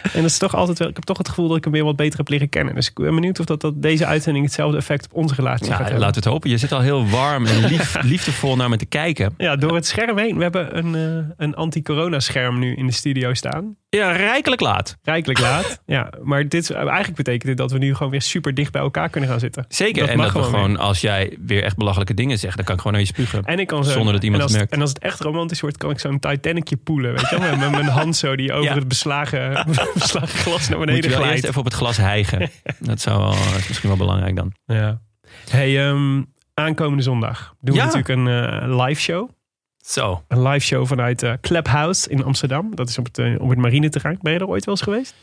en 0.03 0.21
dat 0.21 0.23
is 0.23 0.37
toch 0.37 0.55
altijd 0.55 0.79
wel, 0.79 0.87
ik 0.87 0.95
heb 0.95 1.03
toch 1.03 1.17
het 1.17 1.29
gevoel 1.29 1.47
dat 1.47 1.57
ik 1.57 1.63
hem 1.63 1.73
weer 1.73 1.83
wat 1.83 1.95
beter 1.95 2.17
heb 2.17 2.29
leren 2.29 2.49
kennen. 2.49 2.75
Dus 2.75 2.87
ik 2.87 2.93
ben 2.93 3.15
benieuwd 3.15 3.39
of 3.39 3.45
dat, 3.45 3.61
dat 3.61 3.81
deze 3.81 4.05
uitzending 4.05 4.45
hetzelfde 4.45 4.77
effect 4.77 5.05
op 5.05 5.13
onze 5.13 5.35
relatie 5.35 5.65
Ja, 5.65 5.71
gaat 5.71 5.79
laten 5.79 5.91
hebben. 5.91 6.09
we 6.09 6.15
het 6.15 6.25
hopen. 6.25 6.49
Je 6.49 6.57
zit 6.57 6.71
al 6.71 6.81
heel 6.81 7.07
warm 7.07 7.45
en 7.45 7.65
lief, 7.65 8.01
liefdevol 8.13 8.55
naar 8.55 8.69
me 8.69 8.77
te 8.77 8.85
kijken. 8.85 9.33
Ja, 9.37 9.55
door 9.55 9.75
het 9.75 9.85
scherm 9.87 10.17
heen. 10.17 10.35
We 10.37 10.43
hebben 10.43 10.77
een, 10.77 10.95
eh, 10.95 11.33
een 11.37 11.55
anti-corona 11.55 12.19
scherm 12.19 12.59
nu 12.59 12.75
in 12.75 12.85
de 12.85 12.93
studio 12.93 13.33
staan. 13.33 13.75
Ja, 13.89 14.11
rijkelijk 14.11 14.61
laat. 14.61 14.97
Rijkelijk 15.03 15.39
laat. 15.39 15.75
Ja, 15.85 16.09
maar 16.23 16.47
dit, 16.47 16.71
eigenlijk 16.71 17.15
betekent 17.15 17.45
dit 17.45 17.57
dat 17.57 17.71
we 17.71 17.77
nu 17.77 17.95
gewoon 17.95 18.11
weer 18.11 18.21
super 18.21 18.53
dicht 18.53 18.71
bij 18.71 18.81
elkaar 18.81 19.09
kunnen 19.09 19.29
gaan 19.29 19.39
zitten. 19.39 19.65
Zeker. 19.67 20.01
Dat 20.01 20.09
en 20.09 20.17
dat 20.17 20.29
gewoon 20.29 20.45
gewoon, 20.45 20.77
als 20.77 21.01
jij 21.01 21.37
weer 21.45 21.63
echt 21.63 21.77
belachelijke 21.77 22.13
dingen 22.13 22.39
zegt, 22.39 22.55
dan 22.55 22.65
kan 22.65 22.75
ik 22.75 22.81
gewoon 22.81 22.97
naar 22.97 23.05
je 23.05 23.13
spugen. 23.13 23.43
En 23.43 23.59
ik 23.59 23.67
kan 23.67 23.83
zo, 23.83 23.91
Zonder 23.91 24.13
dat 24.13 24.23
iemand 24.23 24.41
en 24.41 24.47
als, 24.47 24.51
het 24.51 24.61
merkt. 24.61 24.73
En 24.75 24.81
als 24.81 24.89
het 24.89 24.99
echt 24.99 25.19
romantisch 25.19 25.61
wordt, 25.61 25.77
kan 25.77 25.89
ik 25.89 25.99
zo'n 25.99 26.19
Titanicje 26.19 26.77
poelen. 26.77 27.11
Weet 27.11 27.29
je 27.29 27.39
wel? 27.39 27.55
Met 27.57 27.71
mijn 27.85 27.97
hand 27.97 28.15
zo 28.15 28.35
die 28.35 28.53
over 28.53 28.69
Ja. 28.69 28.75
het 28.75 28.87
beslagen, 28.87 29.65
beslagen 29.93 30.27
glas 30.27 30.69
naar 30.69 30.77
Moet 30.77 30.85
beneden 30.87 31.09
je 31.11 31.17
wel 31.17 31.25
eerst 31.27 31.43
even 31.43 31.57
op 31.59 31.65
het 31.65 31.73
glas 31.73 31.97
hijgen. 31.97 32.49
dat 32.79 33.01
zou 33.01 33.19
wel, 33.19 33.31
is 33.33 33.67
misschien 33.67 33.89
wel 33.89 33.97
belangrijk 33.97 34.35
dan. 34.35 34.53
Ja. 34.65 35.01
Hey, 35.49 35.87
ehm, 35.87 36.21
aankomende 36.53 37.03
zondag 37.03 37.53
doen 37.61 37.75
we 37.75 37.81
natuurlijk 37.81 38.09
een 38.09 38.27
eh, 38.27 38.85
live 38.85 39.01
show. 39.01 39.29
Zo. 39.77 40.23
Een 40.27 40.41
live 40.47 40.65
show 40.65 40.87
vanuit 40.87 41.37
Clubhouse 41.41 42.09
in 42.09 42.23
Amsterdam. 42.23 42.75
Dat 42.75 42.89
is 42.89 42.97
op 42.97 43.05
het, 43.05 43.17
eh, 43.17 43.33
op 43.39 43.49
het 43.49 43.57
marineterrein. 43.59 44.17
Ben 44.21 44.33
je 44.33 44.39
er 44.39 44.47
ooit 44.47 44.65
wel 44.65 44.73
eens 44.75 44.83
geweest? 44.83 45.15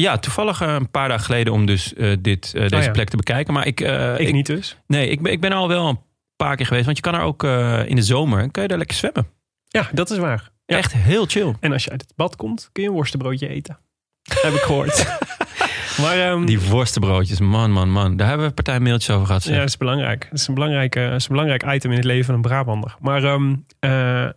Ja, 0.00 0.18
toevallig 0.18 0.60
een 0.60 0.90
paar 0.90 1.08
dagen 1.08 1.24
geleden 1.24 1.52
om 1.52 1.66
dus 1.66 1.92
dit, 2.20 2.52
deze 2.52 2.76
Oh 2.76 2.82
ja. 2.82 2.90
plek 2.90 3.08
te 3.08 3.16
bekijken. 3.16 3.54
Maar 3.54 3.66
ik, 3.66 3.80
ik, 4.18 4.32
niet 4.32 4.46
dus. 4.46 4.76
Nee, 4.86 5.08
ik 5.08 5.22
ben, 5.22 5.32
ik 5.32 5.40
ben 5.40 5.52
al 5.52 5.68
wel 5.68 5.88
een 5.88 5.98
paar 6.36 6.56
keer 6.56 6.66
geweest. 6.66 6.84
Want 6.84 6.96
je 6.96 7.02
kan 7.02 7.14
er 7.14 7.20
ook 7.20 7.42
in 7.88 7.96
de 7.96 8.02
zomer, 8.02 8.50
kan 8.50 8.62
je 8.62 8.68
daar 8.68 8.78
lekker 8.78 8.96
zwemmen. 8.96 9.26
Ja, 9.68 9.88
dat 9.92 10.10
is 10.10 10.18
waar. 10.18 10.50
Ja. 10.66 10.76
Echt 10.76 10.92
heel 10.92 11.24
chill. 11.26 11.54
En 11.60 11.72
als 11.72 11.84
je 11.84 11.90
uit 11.90 12.00
het 12.00 12.12
bad 12.16 12.36
komt, 12.36 12.68
kun 12.72 12.82
je 12.82 12.88
een 12.88 12.94
worstenbroodje 12.94 13.48
eten. 13.48 13.78
heb 14.42 14.52
ik 14.52 14.60
gehoord. 14.60 15.04
Maar 16.00 16.18
ehm, 16.18 16.44
Die 16.44 16.60
worstenbroodjes, 16.60 17.40
man, 17.40 17.70
man, 17.72 17.90
man. 17.90 18.16
Daar 18.16 18.26
hebben 18.26 18.44
we 18.44 18.48
een 18.50 18.62
partij 18.64 18.80
mailtjes 18.80 19.14
over 19.14 19.26
gehad. 19.26 19.42
zeg. 19.42 19.52
ja, 19.54 19.58
dat 19.60 19.68
is 19.68 19.76
belangrijk. 19.76 20.26
Dat 20.30 20.38
is 20.38 20.48
een, 20.48 20.54
belangrijke, 20.54 21.00
dat 21.00 21.14
is 21.20 21.22
een 21.24 21.30
belangrijk 21.34 21.74
item 21.74 21.90
in 21.90 21.96
het 21.96 22.06
leven 22.06 22.24
van 22.24 22.34
een 22.34 22.40
Brabander. 22.40 22.96
Maar 23.00 23.24
ehm, 23.24 23.50
eh, 23.78 23.90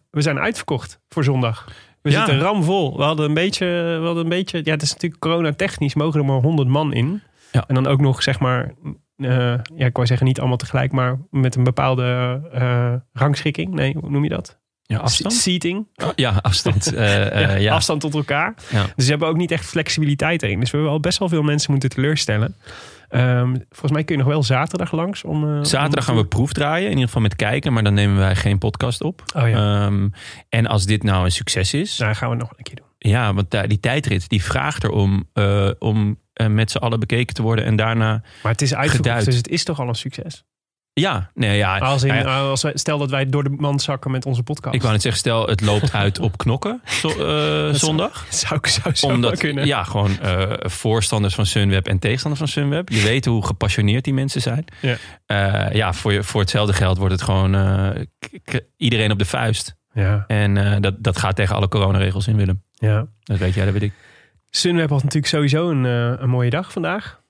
we 0.09 0.21
zijn 0.21 0.39
uitverkocht 0.39 0.99
voor 1.09 1.23
zondag. 1.23 1.67
We 2.01 2.09
Ja. 2.11 2.17
zitten 2.25 2.39
ramvol. 2.39 2.97
We 2.97 3.03
hadden 3.03 3.25
een 3.25 3.33
beetje, 3.33 3.65
we 3.99 4.05
hadden 4.05 4.23
een 4.23 4.29
beetje... 4.29 4.61
Ja, 4.63 4.71
het 4.71 4.81
is 4.81 4.93
natuurlijk 4.93 5.21
corona-technisch 5.21 5.95
mogen 5.95 6.19
er 6.19 6.25
maar 6.25 6.41
100 6.41 6.67
man 6.67 6.93
in. 6.93 7.21
Ja. 7.51 7.63
En 7.67 7.75
dan 7.75 7.87
ook 7.87 8.01
nog, 8.01 8.23
zeg 8.23 8.39
maar... 8.39 8.71
eh, 9.17 9.27
ja, 9.75 9.85
ik 9.85 9.95
wou 9.95 10.07
zeggen 10.07 10.25
niet 10.27 10.39
allemaal 10.39 10.57
tegelijk, 10.57 10.91
maar 10.91 11.17
met 11.31 11.55
een 11.55 11.63
bepaalde 11.63 12.39
eh, 12.53 12.93
rangschikking. 13.13 13.73
Nee, 13.73 13.95
hoe 13.99 14.09
noem 14.09 14.23
je 14.23 14.29
dat? 14.29 14.59
Ja, 14.93 14.97
afstand? 14.97 15.33
Seating. 15.33 15.87
Oh, 16.03 16.09
ja, 16.15 16.39
afstand. 16.41 16.93
Eh, 16.93 17.43
eh, 17.53 17.61
ja. 17.61 17.73
Afstand 17.73 18.01
tot 18.01 18.13
elkaar. 18.15 18.53
Ja. 18.71 18.85
Dus 18.95 19.03
ze 19.05 19.09
hebben 19.11 19.27
ook 19.27 19.37
niet 19.37 19.51
echt 19.51 19.65
flexibiliteit 19.65 20.43
erin. 20.43 20.59
Dus 20.59 20.71
we 20.71 20.75
hebben 20.77 20.93
al 20.95 20.99
best 20.99 21.17
wel 21.19 21.29
veel 21.29 21.41
mensen 21.41 21.71
moeten 21.71 21.89
teleurstellen. 21.89 22.55
Ehm, 23.09 23.55
volgens 23.69 23.91
mij 23.91 24.03
kun 24.03 24.15
je 24.17 24.21
nog 24.23 24.31
wel 24.31 24.43
zaterdag 24.43 24.91
langs. 24.91 25.23
Om, 25.23 25.43
eh, 25.57 25.63
Zaterdag 25.63 26.07
om- 26.09 26.13
gaan 26.13 26.23
we 26.23 26.27
proefdraaien, 26.29 26.83
in 26.85 26.91
ieder 26.91 27.05
geval 27.05 27.21
met 27.21 27.35
kijken, 27.35 27.73
maar 27.73 27.83
dan 27.83 27.93
nemen 27.93 28.17
wij 28.17 28.35
geen 28.35 28.57
podcast 28.57 29.01
op. 29.01 29.23
Oh 29.35 29.49
ja. 29.49 29.85
Ehm, 29.85 30.07
en 30.49 30.67
als 30.67 30.85
dit 30.85 31.03
nou 31.03 31.25
een 31.25 31.31
succes 31.31 31.73
is, 31.73 31.97
Nou, 31.97 32.13
gaan 32.15 32.29
we 32.29 32.35
nog 32.35 32.49
een 32.57 32.63
keer 32.63 32.75
doen. 32.75 33.11
ja, 33.11 33.33
want 33.33 33.51
die 33.69 33.79
tijdrit 33.79 34.29
die 34.29 34.43
vraagt 34.43 34.83
erom 34.83 35.27
eh, 35.33 35.69
om 35.79 36.19
eh, 36.33 36.47
met 36.47 36.71
z'n 36.71 36.77
allen 36.77 36.99
bekeken 36.99 37.33
te 37.35 37.41
worden 37.41 37.65
en 37.65 37.75
daarna, 37.75 38.21
Maar 38.43 38.51
het 38.51 38.61
is 38.61 38.73
Geduid. 38.77 39.25
dus 39.25 39.35
het 39.35 39.47
is 39.47 39.63
toch 39.63 39.79
al 39.79 39.87
een 39.87 39.95
succes. 39.95 40.43
Ja, 40.99 41.29
nee, 41.33 41.57
ja, 41.57 41.77
Als 41.77 42.03
in, 42.03 42.13
ja, 42.15 42.39
als 42.39 42.61
wij, 42.61 42.71
stel 42.75 42.97
dat 42.97 43.09
wij 43.09 43.25
door 43.25 43.43
de 43.43 43.49
mand 43.49 43.81
zakken 43.81 44.11
met 44.11 44.25
onze 44.25 44.43
podcast. 44.43 44.75
ik 44.75 44.81
wou 44.81 44.93
net 44.93 45.01
zeggen, 45.01 45.21
stel 45.21 45.47
het 45.47 45.61
loopt 45.61 45.93
uit 45.93 46.19
op 46.19 46.37
knokken 46.37 46.81
zo- 46.85 47.09
eh, 47.67 47.73
zondag. 47.85 48.25
zou, 48.29 48.59
zou, 48.69 48.95
zou 48.95 49.13
Omdat, 49.13 49.37
kunnen. 49.37 49.65
ja, 49.65 49.83
gewoon 49.83 50.19
eh, 50.19 50.51
voorstanders 50.57 51.35
van 51.35 51.45
Sunweb 51.45 51.87
en 51.87 51.99
tegenstanders 51.99 52.41
van 52.43 52.51
Sunweb. 52.63 52.89
Je 52.89 53.01
weet 53.01 53.25
hoe 53.25 53.45
gepassioneerd 53.45 54.03
die 54.03 54.13
mensen 54.13 54.41
zijn. 54.41 54.65
Ja. 54.81 54.95
Eh, 55.25 55.75
ja, 55.75 55.93
voor, 55.93 56.13
je, 56.13 56.23
voor 56.23 56.41
hetzelfde 56.41 56.73
geld 56.73 56.97
wordt 56.97 57.13
het 57.13 57.21
gewoon 57.21 57.55
eh, 57.55 57.89
iedereen 58.77 59.11
op 59.11 59.19
de 59.19 59.25
vuist. 59.25 59.77
Ja, 59.93 60.23
En 60.27 60.57
eh, 60.57 60.75
dat, 60.79 60.95
dat 61.03 61.17
gaat 61.17 61.35
tegen 61.35 61.55
alle 61.55 61.67
coronaregels 61.67 62.27
in, 62.27 62.35
Willem. 62.35 62.63
ja. 62.73 63.07
Dat 63.23 63.37
weet 63.37 63.53
jij, 63.53 63.63
dat 63.63 63.73
weet 63.73 63.83
ik. 63.83 63.93
Sunweb 64.49 64.89
had 64.89 65.03
natuurlijk 65.03 65.27
sowieso 65.33 65.69
een, 65.69 65.85
eh, 65.85 66.21
een 66.21 66.29
mooie 66.29 66.49
dag 66.49 66.71
vandaag. 66.71 67.21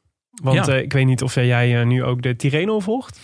Want 0.43 0.65
Ja. 0.65 0.73
eh, 0.73 0.81
ik 0.81 0.93
weet 0.93 1.05
niet 1.05 1.21
of 1.23 1.35
jij 1.35 1.79
eh, 1.79 1.85
nu 1.85 2.03
ook 2.03 2.21
de 2.21 2.35
Tirreno 2.35 2.79
volgt. 2.79 3.19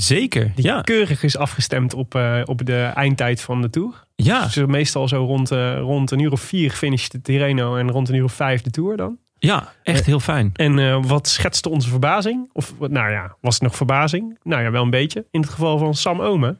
Zeker, 0.00 0.52
Die 0.54 0.64
ja. 0.64 0.80
keurig 0.80 1.22
is 1.22 1.36
afgestemd 1.36 1.94
op, 1.94 2.14
eh, 2.14 2.40
op 2.44 2.66
de 2.66 2.82
eindtijd 2.82 3.40
van 3.40 3.62
de 3.62 3.70
Tour. 3.70 4.04
Ja, 4.16 4.42
Dus 4.42 4.56
meestal 4.66 5.08
zo 5.08 5.24
rond, 5.24 5.50
eh, 5.50 5.78
rond 5.78 6.10
een 6.10 6.18
uur 6.18 6.32
of 6.32 6.40
vier 6.40 6.70
finish 6.70 7.08
de 7.08 7.20
Tirreno 7.20 7.76
en 7.76 7.90
rond 7.90 8.08
een 8.08 8.14
uur 8.14 8.24
of 8.24 8.32
vijf 8.32 8.62
de 8.62 8.70
Tour 8.70 8.96
dan. 8.96 9.18
ja, 9.38 9.72
echt 9.82 10.06
heel 10.06 10.20
fijn. 10.20 10.50
En 10.54 10.78
eh, 10.78 10.98
wat 11.06 11.28
schetste 11.28 11.68
onze 11.68 11.88
verbazing? 11.88 12.50
Of 12.52 12.74
wat- 12.78 12.90
nou 12.90 13.10
ja, 13.10 13.36
was 13.40 13.54
het 13.54 13.62
nog 13.62 13.76
verbazing? 13.76 14.38
Nou 14.42 14.62
ja, 14.62 14.70
wel 14.70 14.82
een 14.82 14.90
beetje. 14.90 15.24
In 15.30 15.40
het 15.40 15.50
geval 15.50 15.78
van 15.78 15.94
Sam 15.94 16.20
Omen. 16.20 16.58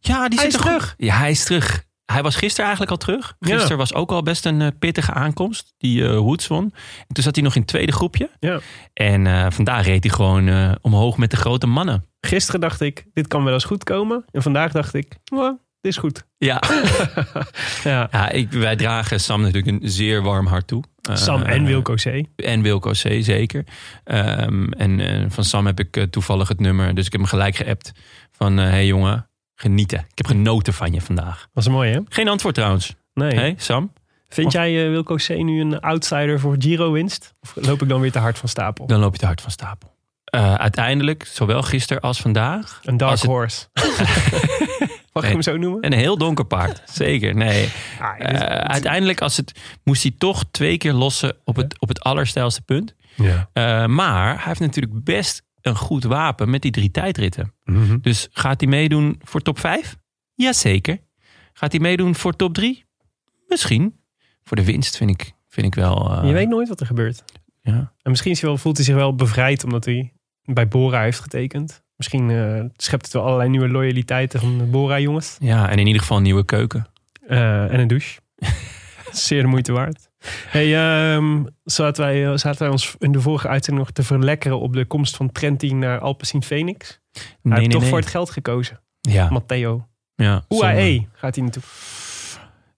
Ja, 0.00 0.28
die 0.28 0.38
Hij 0.38 0.50
zit 0.50 0.60
is 0.60 0.66
er 0.66 0.70
goed- 0.70 0.78
terug. 0.80 0.94
Ja, 0.98 1.16
hij 1.18 1.30
is 1.30 1.44
terug. 1.44 1.84
Hij 2.12 2.22
was 2.22 2.36
gisteren 2.36 2.64
eigenlijk 2.64 2.90
al 2.90 3.06
terug. 3.06 3.34
Ja. 3.38 3.54
Gisteren 3.54 3.78
was 3.78 3.94
ook 3.94 4.10
al 4.10 4.22
best 4.22 4.44
een 4.46 4.62
eh, 4.62 4.68
pittige 4.78 5.12
aankomst. 5.12 5.74
Die 5.78 6.08
Woods 6.08 6.46
won. 6.46 6.62
En 7.08 7.14
toen 7.14 7.24
zat 7.24 7.34
hij 7.34 7.44
nog 7.44 7.54
in 7.54 7.60
het 7.60 7.70
tweede 7.70 7.92
groepje. 7.92 8.30
Ja. 8.40 8.60
En 8.92 9.26
eh, 9.26 9.46
vandaag 9.50 9.86
reed 9.86 10.04
hij 10.04 10.12
gewoon 10.12 10.76
omhoog 10.80 11.16
met 11.16 11.30
de 11.30 11.36
grote 11.36 11.66
mannen. 11.66 12.04
Gisteren 12.20 12.60
dacht 12.60 12.80
ik, 12.80 13.06
dit 13.12 13.26
kan 13.26 13.44
wel 13.44 13.52
eens 13.52 13.64
goed 13.64 13.84
komen. 13.84 14.24
En 14.30 14.42
vandaag 14.42 14.72
dacht 14.72 14.94
ik, 14.94 15.16
"Mwah, 15.32 15.54
dit 15.80 15.92
is 15.92 15.96
goed. 15.96 16.24
Ja, 16.38 16.62
Ja. 17.84 18.08
ja 18.10 18.30
ik, 18.30 18.52
wij 18.52 18.76
dragen 18.76 19.20
Sam 19.20 19.40
natuurlijk 19.40 19.66
een 19.82 19.88
zeer 19.90 20.22
warm 20.22 20.46
hart 20.46 20.66
toe. 20.66 20.82
Sam 21.12 21.42
en 21.42 21.64
Wilco 21.64 21.94
C. 21.94 22.22
En 22.36 22.62
Wilco 22.62 22.90
C, 22.90 23.16
zeker. 23.20 23.64
Ehm, 24.04 24.70
en 24.72 25.30
van 25.30 25.44
Sam 25.44 25.66
heb 25.66 25.80
ik 25.80 26.06
toevallig 26.10 26.48
het 26.48 26.60
nummer. 26.60 26.94
Dus 26.94 27.06
ik 27.06 27.12
heb 27.12 27.20
hem 27.20 27.30
gelijk 27.30 27.56
geappt. 27.56 27.92
Van, 28.32 28.56
hé 28.56 28.68
hey 28.68 28.86
jongen, 28.86 29.28
genieten. 29.56 29.98
Ik 29.98 30.18
heb 30.18 30.26
genoten 30.26 30.72
van 30.72 30.92
je 30.92 31.00
vandaag. 31.00 31.46
Was 31.52 31.68
mooi 31.68 31.92
hè? 31.92 32.00
Geen 32.08 32.28
antwoord 32.28 32.54
trouwens. 32.54 32.94
Nee. 33.14 33.54
Sam? 33.56 33.92
Vind 34.28 34.52
jij 34.52 34.84
eh, 34.84 34.90
Wilco 34.90 35.14
C 35.14 35.28
nu 35.28 35.60
een 35.60 35.80
outsider 35.80 36.40
voor 36.40 36.56
Giro 36.58 36.92
winst? 36.92 37.34
Of 37.40 37.52
loop 37.66 37.82
ik 37.82 37.88
dan 37.88 38.00
weer 38.00 38.12
te 38.12 38.18
hard 38.18 38.38
van 38.38 38.48
stapel? 38.48 38.86
Dan 38.86 39.00
loop 39.00 39.12
je 39.12 39.18
te 39.18 39.26
hard 39.26 39.40
van 39.40 39.50
stapel. 39.50 39.94
Eh, 40.24 40.54
uiteindelijk, 40.54 41.24
zowel 41.24 41.62
gisteren 41.62 42.02
als 42.02 42.20
vandaag. 42.20 42.80
Een 42.84 42.96
dark 42.96 43.12
het- 43.12 43.22
horse. 43.22 43.66
Mag 45.12 45.24
ik 45.24 45.30
hem 45.30 45.42
zo 45.42 45.56
noemen? 45.56 45.86
Een 45.86 45.92
heel 45.92 46.18
donker 46.18 46.44
paard. 46.44 46.82
Zeker, 46.92 47.34
nee. 47.34 47.68
Ah, 48.00 48.14
Eh, 48.18 48.40
uiteindelijk 48.56 49.20
als 49.20 49.36
het, 49.36 49.60
moest 49.84 50.02
hij 50.02 50.12
toch 50.18 50.44
twee 50.50 50.76
keer 50.78 50.92
lossen 50.92 51.36
op 51.44 51.56
het, 51.56 51.80
op 51.80 51.88
het 51.88 52.00
allerstijlste 52.00 52.62
punt. 52.62 52.94
Ja. 53.14 53.86
Maar 53.86 54.34
hij 54.34 54.42
heeft 54.44 54.60
natuurlijk 54.60 55.04
best 55.04 55.42
een 55.66 55.76
goed 55.76 56.04
wapen 56.04 56.50
met 56.50 56.62
die 56.62 56.70
drie 56.70 56.90
tijdritten. 56.90 57.52
Mhm. 57.64 57.98
Dus 58.00 58.28
gaat 58.32 58.60
hij 58.60 58.70
meedoen 58.70 59.20
voor 59.24 59.40
top 59.40 59.58
5? 59.58 59.96
Jazeker. 60.34 60.98
Gaat 61.52 61.72
hij 61.72 61.80
meedoen 61.80 62.14
voor 62.14 62.36
top 62.36 62.54
3? 62.54 62.84
Misschien. 63.48 64.00
Voor 64.44 64.56
de 64.56 64.64
winst 64.64 64.96
vind 64.96 65.10
ik, 65.10 65.32
vind 65.48 65.66
ik 65.66 65.74
wel. 65.74 66.10
eh, 66.12 66.26
Je 66.26 66.32
weet 66.32 66.48
nooit 66.48 66.68
wat 66.68 66.80
er 66.80 66.86
gebeurt. 66.86 67.24
Ja. 67.62 67.92
En 68.02 68.10
misschien 68.10 68.30
is 68.32 68.40
hij 68.40 68.48
wel, 68.48 68.58
voelt 68.58 68.76
hij 68.76 68.84
zich 68.86 68.94
wel 68.94 69.14
bevrijd 69.14 69.64
omdat 69.64 69.84
hij 69.84 70.12
bij 70.44 70.68
Bora 70.68 71.02
heeft 71.02 71.20
getekend. 71.20 71.82
Misschien 71.96 72.30
eh, 72.30 72.64
schept 72.76 73.04
het 73.04 73.12
wel 73.14 73.22
allerlei 73.24 73.48
nieuwe 73.50 73.68
loyaliteiten 73.68 74.40
van 74.40 74.58
de 74.58 74.64
Bora-jongens. 74.64 75.36
ja, 75.40 75.68
en 75.70 75.78
in 75.78 75.86
ieder 75.86 76.00
geval 76.00 76.16
een 76.16 76.22
nieuwe 76.22 76.44
keuken. 76.44 76.86
Eh, 77.26 77.72
en 77.72 77.80
een 77.80 77.88
douche. 77.88 78.20
Zeer 79.12 79.42
de 79.42 79.48
moeite 79.48 79.72
waard. 79.72 80.05
Hey, 80.48 80.74
ehm, 81.14 81.44
zaten, 81.64 82.04
wij, 82.04 82.26
eh, 82.26 82.36
zaten 82.36 82.58
wij 82.62 82.68
ons 82.68 82.94
in 82.98 83.12
de 83.12 83.20
vorige 83.20 83.48
uitzending 83.48 83.86
nog 83.86 83.94
te 83.94 84.02
verlekkeren 84.02 84.60
op 84.60 84.72
de 84.72 84.84
komst 84.84 85.16
van 85.16 85.32
Trentin 85.32 85.78
naar 85.78 85.98
Alpecin 85.98 86.42
Phoenix? 86.42 86.88
Hij 87.12 87.22
Nee, 87.42 87.52
heeft 87.52 87.60
nee, 87.60 87.68
toch 87.68 87.80
nee. 87.80 87.88
voor 87.90 87.98
het 87.98 88.08
geld 88.08 88.30
gekozen. 88.30 88.80
Ja, 89.00 89.30
Matteo. 89.30 89.86
ja, 90.14 90.44
zonde. 90.48 90.64
UAE 90.66 91.06
gaat 91.12 91.34
hij 91.34 91.44
naartoe. 91.44 91.62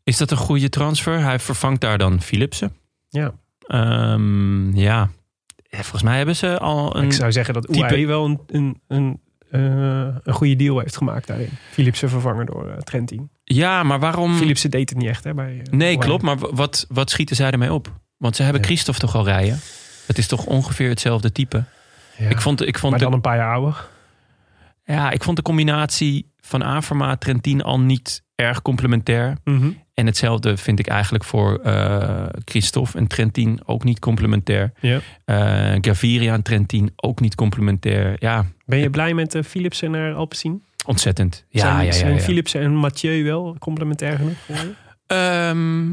Is 0.04 0.16
dat 0.16 0.30
een 0.30 0.36
goede 0.36 0.68
transfer? 0.68 1.20
Hij 1.22 1.38
vervangt 1.38 1.80
daar 1.80 1.98
dan 1.98 2.20
Philipsen. 2.22 2.72
Ja. 3.08 3.32
Ehm, 3.60 4.76
ja. 4.76 5.10
Volgens 5.70 6.02
mij 6.02 6.16
hebben 6.16 6.36
ze 6.36 6.58
al 6.58 6.96
een... 6.96 7.04
Ik 7.04 7.12
zou 7.12 7.32
zeggen 7.32 7.54
dat 7.54 7.66
type- 7.66 7.94
UAE 7.96 8.06
wel 8.06 8.24
een, 8.24 8.40
een, 8.46 8.80
een, 8.88 9.20
een 9.50 10.32
goede 10.32 10.56
deal 10.56 10.78
heeft 10.78 10.96
gemaakt 10.96 11.26
daarin. 11.26 11.48
Philipsen 11.70 12.08
vervangen 12.08 12.46
door 12.46 12.68
eh, 12.70 12.76
Trentin. 12.76 13.30
Ja, 13.44 13.82
maar 13.82 13.98
waarom... 14.00 14.34
Philipsen 14.36 14.70
deed 14.70 14.88
het 14.90 14.98
niet 14.98 15.08
echt 15.08 15.24
hè, 15.24 15.34
bij 15.34 15.58
eh, 15.64 15.72
Nee, 15.72 15.98
klopt. 15.98 16.22
Maar 16.22 16.36
wat, 16.38 16.86
wat 16.88 17.10
schieten 17.10 17.36
zij 17.36 17.50
ermee 17.50 17.72
op? 17.72 17.92
Want 18.16 18.36
ze 18.36 18.42
hebben 18.42 18.60
Ja. 18.60 18.66
Christophe 18.66 19.00
toch 19.00 19.14
al 19.14 19.24
rijden? 19.24 19.58
Het 20.06 20.18
is 20.18 20.26
toch 20.26 20.44
ongeveer 20.46 20.88
hetzelfde 20.88 21.32
type? 21.32 21.64
Ja. 22.16 22.28
Ik 22.28 22.40
vond, 22.40 22.66
ik 22.66 22.78
vond 22.78 22.90
maar 22.90 22.98
de- 22.98 23.04
dan 23.04 23.14
een 23.14 23.20
paar 23.20 23.36
jaar 23.36 23.52
ouder. 23.54 23.86
Ja, 24.84 25.10
ik 25.10 25.22
vond 25.22 25.36
de 25.36 25.42
combinatie 25.42 26.32
van 26.40 26.64
Averma 26.64 27.16
Trentin 27.16 27.62
al 27.62 27.80
niet 27.80 28.22
erg 28.34 28.62
complementair. 28.62 29.36
En 29.98 30.06
hetzelfde 30.06 30.56
vind 30.56 30.78
ik 30.78 30.86
eigenlijk 30.86 31.24
voor 31.24 31.58
eh 31.62 32.26
Christophe 32.44 32.98
en 32.98 33.06
Trentin 33.06 33.60
ook 33.64 33.84
niet 33.84 33.98
complementair. 33.98 34.72
Ja. 34.80 35.00
Eh 35.24 35.78
Gaviria 35.80 36.34
en 36.34 36.42
Trentin 36.42 36.92
ook 36.96 37.20
niet 37.20 37.34
complementair. 37.34 38.16
Ja, 38.18 38.44
Ben 38.64 38.78
je 38.78 38.90
blij 38.90 39.14
met 39.14 39.34
uh, 39.34 39.42
Philipsen 39.42 39.90
naar 39.90 40.14
Alpecin? 40.14 40.62
ontzettend. 40.88 41.44
Ja, 41.48 41.60
zijn, 41.60 41.74
ja, 41.74 41.82
ja. 41.82 41.92
zijn 41.92 42.14
ja. 42.14 42.20
Philipsen 42.20 42.60
en 42.60 42.74
Mathieu 42.74 43.24
wel 43.24 43.56
complementair 43.58 44.16
genoeg 44.16 44.36
voor 44.46 44.56
je? 44.56 44.74
Ehm, 45.06 45.90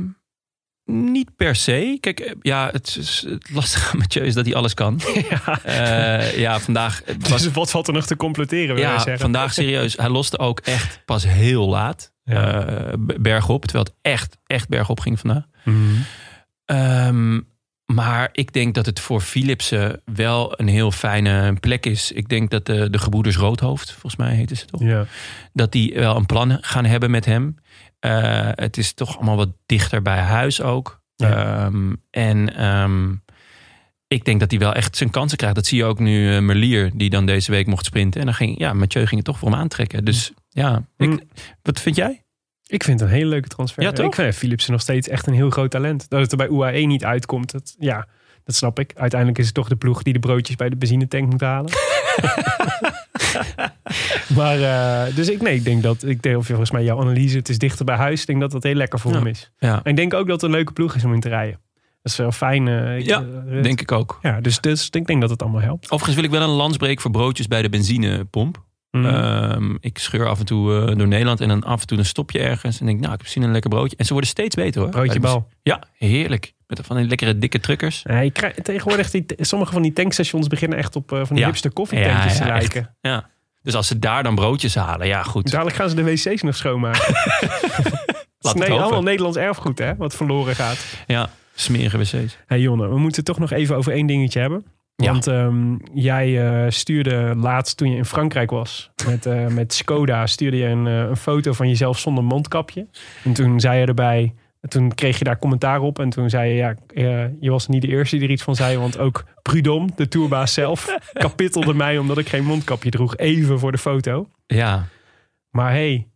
niet 0.85 1.35
per 1.35 1.55
se. 1.55 1.97
Kijk, 1.99 2.19
eh, 2.19 2.33
ja, 2.41 2.69
het, 2.71 2.95
is, 2.99 3.25
het 3.29 3.49
lastige 3.53 3.91
aan 3.91 3.97
Mathieu 3.97 4.25
is 4.25 4.33
dat 4.33 4.45
hij 4.45 4.55
alles 4.55 4.73
kan. 4.73 5.01
ja. 5.29 5.63
Eh, 5.63 6.37
ja, 6.37 6.59
vandaag 6.59 7.01
was 7.29 7.41
Dus 7.41 7.51
wat 7.51 7.71
valt 7.71 7.87
er 7.87 7.93
nog 7.93 8.05
te 8.05 8.15
completeren? 8.15 8.75
wil 8.75 8.83
Ja, 8.83 9.17
vandaag 9.17 9.53
serieus. 9.53 9.97
Hij 9.97 10.09
loste 10.09 10.39
ook 10.39 10.59
echt 10.59 11.01
pas 11.05 11.27
heel 11.27 11.69
laat. 11.69 12.13
Ja. 12.27 12.65
eh, 12.65 12.93
bergop, 13.19 13.61
terwijl 13.65 13.83
het 13.85 13.95
echt, 14.01 14.37
echt 14.45 14.69
bergop 14.69 14.99
ging 14.99 15.19
vandaag. 15.19 15.43
Mhm. 15.63 15.77
Ehm, 16.65 17.39
maar 17.85 18.29
ik 18.31 18.53
denk 18.53 18.75
dat 18.75 18.85
het 18.85 18.99
voor 18.99 19.21
Philipsen 19.21 20.01
wel 20.05 20.59
een 20.59 20.67
heel 20.67 20.91
fijne 20.91 21.53
plek 21.59 21.85
is. 21.85 22.11
Ik 22.11 22.29
denk 22.29 22.49
dat 22.49 22.65
de, 22.65 22.89
de 22.89 22.97
gebroeders 22.97 23.37
Roodhoofd, 23.37 23.91
volgens 23.91 24.15
mij 24.15 24.33
heten 24.33 24.57
ze 24.57 24.65
toch, 24.65 24.81
Ja. 24.81 25.05
dat 25.53 25.71
die 25.71 25.93
wel 25.93 26.15
een 26.15 26.25
plan 26.25 26.57
gaan 26.61 26.85
hebben 26.85 27.11
met 27.11 27.25
hem. 27.25 27.55
Eh, 27.99 28.49
het 28.51 28.77
is 28.77 28.93
toch 28.93 29.15
allemaal 29.15 29.35
wat 29.35 29.51
dichter 29.65 30.01
bij 30.01 30.19
huis 30.19 30.61
ook. 30.61 31.03
Ja. 31.15 31.65
Ehm, 31.65 31.93
en 32.11 32.55
ehm, 32.55 33.13
ik 34.07 34.25
denk 34.25 34.39
dat 34.39 34.49
hij 34.51 34.59
wel 34.59 34.73
echt 34.73 34.97
zijn 34.97 35.09
kansen 35.09 35.37
krijgt. 35.37 35.55
Dat 35.55 35.65
zie 35.65 35.77
je 35.77 35.85
ook 35.85 35.99
nu 35.99 36.35
eh, 36.35 36.41
Merlier, 36.41 36.91
die 36.93 37.09
dan 37.09 37.25
deze 37.25 37.51
week 37.51 37.67
mocht 37.67 37.85
sprinten. 37.85 38.19
En 38.19 38.25
dan 38.25 38.35
ging, 38.35 38.59
ja, 38.59 38.73
Mathieu 38.73 39.03
ging 39.05 39.15
het 39.15 39.25
toch 39.25 39.39
voor 39.39 39.49
hem 39.49 39.59
aantrekken. 39.59 40.05
Dus 40.05 40.31
ja, 40.49 40.87
ik, 40.97 41.09
Mm. 41.09 41.19
wat 41.61 41.79
vind 41.81 41.95
jij? 41.95 42.23
Ik 42.67 42.83
vind 42.83 42.99
het 42.99 43.09
een 43.09 43.15
hele 43.15 43.29
leuke 43.29 43.47
transfer. 43.47 43.83
Ja, 43.83 43.91
toch? 43.91 44.05
Ik 44.05 44.15
vind 44.15 44.35
Philipsen 44.35 44.71
nog 44.71 44.81
steeds 44.81 45.07
echt 45.07 45.27
een 45.27 45.33
heel 45.33 45.49
groot 45.49 45.71
talent. 45.71 46.09
Dat 46.09 46.21
het 46.21 46.31
er 46.31 46.37
bij 46.37 46.47
UAE 46.47 46.85
niet 46.85 47.03
uitkomt, 47.05 47.51
dat, 47.51 47.75
ja, 47.79 48.07
dat 48.43 48.55
snap 48.55 48.79
ik. 48.79 48.91
Uiteindelijk 48.95 49.39
is 49.39 49.45
het 49.45 49.55
toch 49.55 49.67
de 49.67 49.75
ploeg 49.75 50.03
die 50.03 50.13
de 50.13 50.19
broodjes 50.19 50.55
bij 50.55 50.69
de 50.69 50.75
benzinetank 50.75 51.29
moet 51.31 51.41
halen. 51.41 51.71
maar, 54.35 54.61
eh, 54.61 55.15
dus 55.15 55.29
ik, 55.29 55.41
nee, 55.41 55.55
ik 55.55 55.63
denk 55.63 55.83
dat, 55.83 56.03
ik 56.03 56.21
deel 56.21 56.43
volgens 56.43 56.71
mij 56.71 56.83
jouw 56.83 56.99
analyse, 57.01 57.37
het 57.37 57.49
is 57.49 57.57
dichter 57.57 57.85
bij 57.85 57.95
huis. 57.95 58.21
Ik 58.21 58.27
denk 58.27 58.39
dat 58.39 58.51
dat 58.51 58.63
heel 58.63 58.73
lekker 58.75 58.99
voor 58.99 59.11
Ja. 59.11 59.17
hem 59.17 59.27
is. 59.27 59.51
Ja, 59.57 59.73
En 59.83 59.89
ik 59.91 59.95
denk 59.95 60.13
ook 60.13 60.27
dat 60.27 60.41
het 60.41 60.49
een 60.49 60.55
leuke 60.55 60.73
ploeg 60.73 60.95
is 60.95 61.03
om 61.03 61.13
in 61.13 61.19
te 61.19 61.29
rijden. 61.29 61.59
Dat 62.05 62.13
is 62.13 62.19
wel 62.19 62.31
fijn. 62.31 62.67
eh, 62.67 62.97
ik, 62.97 63.05
Ja, 63.05 63.23
eh, 63.49 63.63
Denk 63.63 63.81
ik 63.81 63.91
ook. 63.91 64.19
Ja, 64.21 64.41
dus, 64.41 64.59
dus 64.61 64.89
ik 64.89 65.05
denk 65.07 65.21
dat 65.21 65.29
het 65.29 65.41
allemaal 65.41 65.61
helpt. 65.61 65.83
Overigens 65.85 66.15
wil 66.15 66.23
ik 66.23 66.29
wel 66.29 66.41
een 66.41 66.55
landsbreek 66.55 67.01
voor 67.01 67.11
broodjes 67.11 67.47
bij 67.47 67.61
de 67.61 67.69
benzinepomp. 67.69 68.63
Mhm. 68.91 69.05
Ehm, 69.05 69.75
ik 69.79 69.97
scheur 69.97 70.27
af 70.27 70.39
en 70.39 70.45
toe 70.45 70.73
eh, 70.89 70.97
door 70.97 71.07
Nederland 71.07 71.41
en 71.41 71.47
dan 71.47 71.63
af 71.63 71.81
en 71.81 71.87
toe 71.87 71.97
een 71.97 72.05
stopje 72.05 72.39
ergens. 72.39 72.79
En 72.79 72.85
denk, 72.85 72.99
nou, 72.99 73.13
ik 73.13 73.19
heb 73.19 73.27
zin 73.27 73.41
in 73.41 73.47
een 73.47 73.53
lekker 73.53 73.69
broodje. 73.69 73.97
En 73.97 74.05
ze 74.05 74.11
worden 74.11 74.29
steeds 74.29 74.55
beter 74.55 74.81
hoor. 74.81 74.89
Broodje 74.89 75.07
Bij 75.07 75.19
de 75.19 75.21
bal. 75.27 75.39
benzi- 75.39 75.55
Ja, 75.63 75.83
heerlijk. 76.07 76.53
Met 76.67 76.79
van 76.83 76.97
die 76.97 77.07
lekkere 77.07 77.37
dikke 77.37 77.59
truckers. 77.59 78.01
Ja, 78.03 78.19
je 78.19 78.31
krijgt, 78.31 78.63
tegenwoordig, 78.63 79.11
die, 79.11 79.25
sommige 79.37 79.71
van 79.73 79.81
die 79.81 79.93
tankstations 79.93 80.47
beginnen 80.47 80.77
echt 80.77 80.95
op 80.95 81.09
van 81.09 81.25
die 81.29 81.37
Ja. 81.37 81.45
hipster 81.45 81.71
koffietankjes 81.73 82.37
Ja, 82.37 82.45
te 82.45 82.51
echt. 82.51 82.59
lijken. 82.73 82.95
Ja. 83.01 83.29
Dus 83.61 83.75
als 83.75 83.87
ze 83.87 83.99
daar 83.99 84.23
dan 84.23 84.35
broodjes 84.35 84.75
halen, 84.75 85.07
ja 85.07 85.23
goed. 85.23 85.51
Dadelijk 85.51 85.75
gaan 85.75 85.89
ze 85.89 85.95
de 85.95 86.03
wc's 86.03 86.41
nog 86.41 86.55
schoonmaken. 86.55 87.13
Laat 88.39 88.53
het 88.59 88.67
nee, 88.67 88.79
allemaal 88.79 89.01
Nederlands 89.03 89.37
erfgoed, 89.37 89.79
hè, 89.79 89.95
wat 89.95 90.15
verloren 90.15 90.55
gaat. 90.55 90.85
Ja, 91.07 91.29
smerige 91.55 91.97
wc's. 91.97 92.37
Hey 92.45 92.59
Jonne, 92.59 92.87
we 92.87 92.97
moeten 92.97 93.23
toch 93.23 93.39
nog 93.39 93.51
even 93.51 93.75
over 93.75 93.91
één 93.91 94.07
dingetje 94.07 94.39
hebben. 94.39 94.65
Ja. 94.95 95.11
Want 95.11 95.27
ehm, 95.27 95.75
jij 95.93 96.47
eh, 96.47 96.71
stuurde 96.71 97.33
laatst 97.35 97.77
toen 97.77 97.89
je 97.89 97.97
in 97.97 98.05
Frankrijk 98.05 98.49
was 98.49 98.91
met, 99.05 99.25
eh, 99.25 99.47
met 99.47 99.73
Skoda, 99.73 100.27
stuurde 100.27 100.57
je 100.57 100.65
een, 100.65 100.87
eh, 100.87 100.99
een 100.99 101.17
foto 101.17 101.53
van 101.53 101.67
jezelf 101.67 101.99
zonder 101.99 102.23
mondkapje. 102.23 102.87
En 103.23 103.33
toen 103.33 103.59
zei 103.59 103.79
je 103.79 103.85
erbij, 103.85 104.33
toen 104.67 104.93
kreeg 104.93 105.17
je 105.17 105.23
daar 105.23 105.39
commentaar 105.39 105.81
op. 105.81 105.99
En 105.99 106.09
toen 106.09 106.29
zei 106.29 106.49
je, 106.49 106.55
ja, 106.55 106.75
je 107.39 107.49
was 107.51 107.67
niet 107.67 107.81
de 107.81 107.87
eerste 107.87 108.15
die 108.15 108.25
er 108.25 108.31
iets 108.31 108.43
van 108.43 108.55
zei. 108.55 108.77
Want 108.77 108.97
ook 108.97 109.23
Prudhomme, 109.41 109.89
de 109.95 110.07
tourbaas 110.07 110.53
zelf, 110.53 110.97
kapittelde 111.13 111.73
mij 111.73 111.97
omdat 111.97 112.17
ik 112.17 112.29
geen 112.29 112.45
mondkapje 112.45 112.89
droeg. 112.89 113.17
Even 113.17 113.59
voor 113.59 113.71
de 113.71 113.77
foto. 113.77 114.29
Ja. 114.45 114.87
Maar 115.49 115.71
hey, 115.71 116.07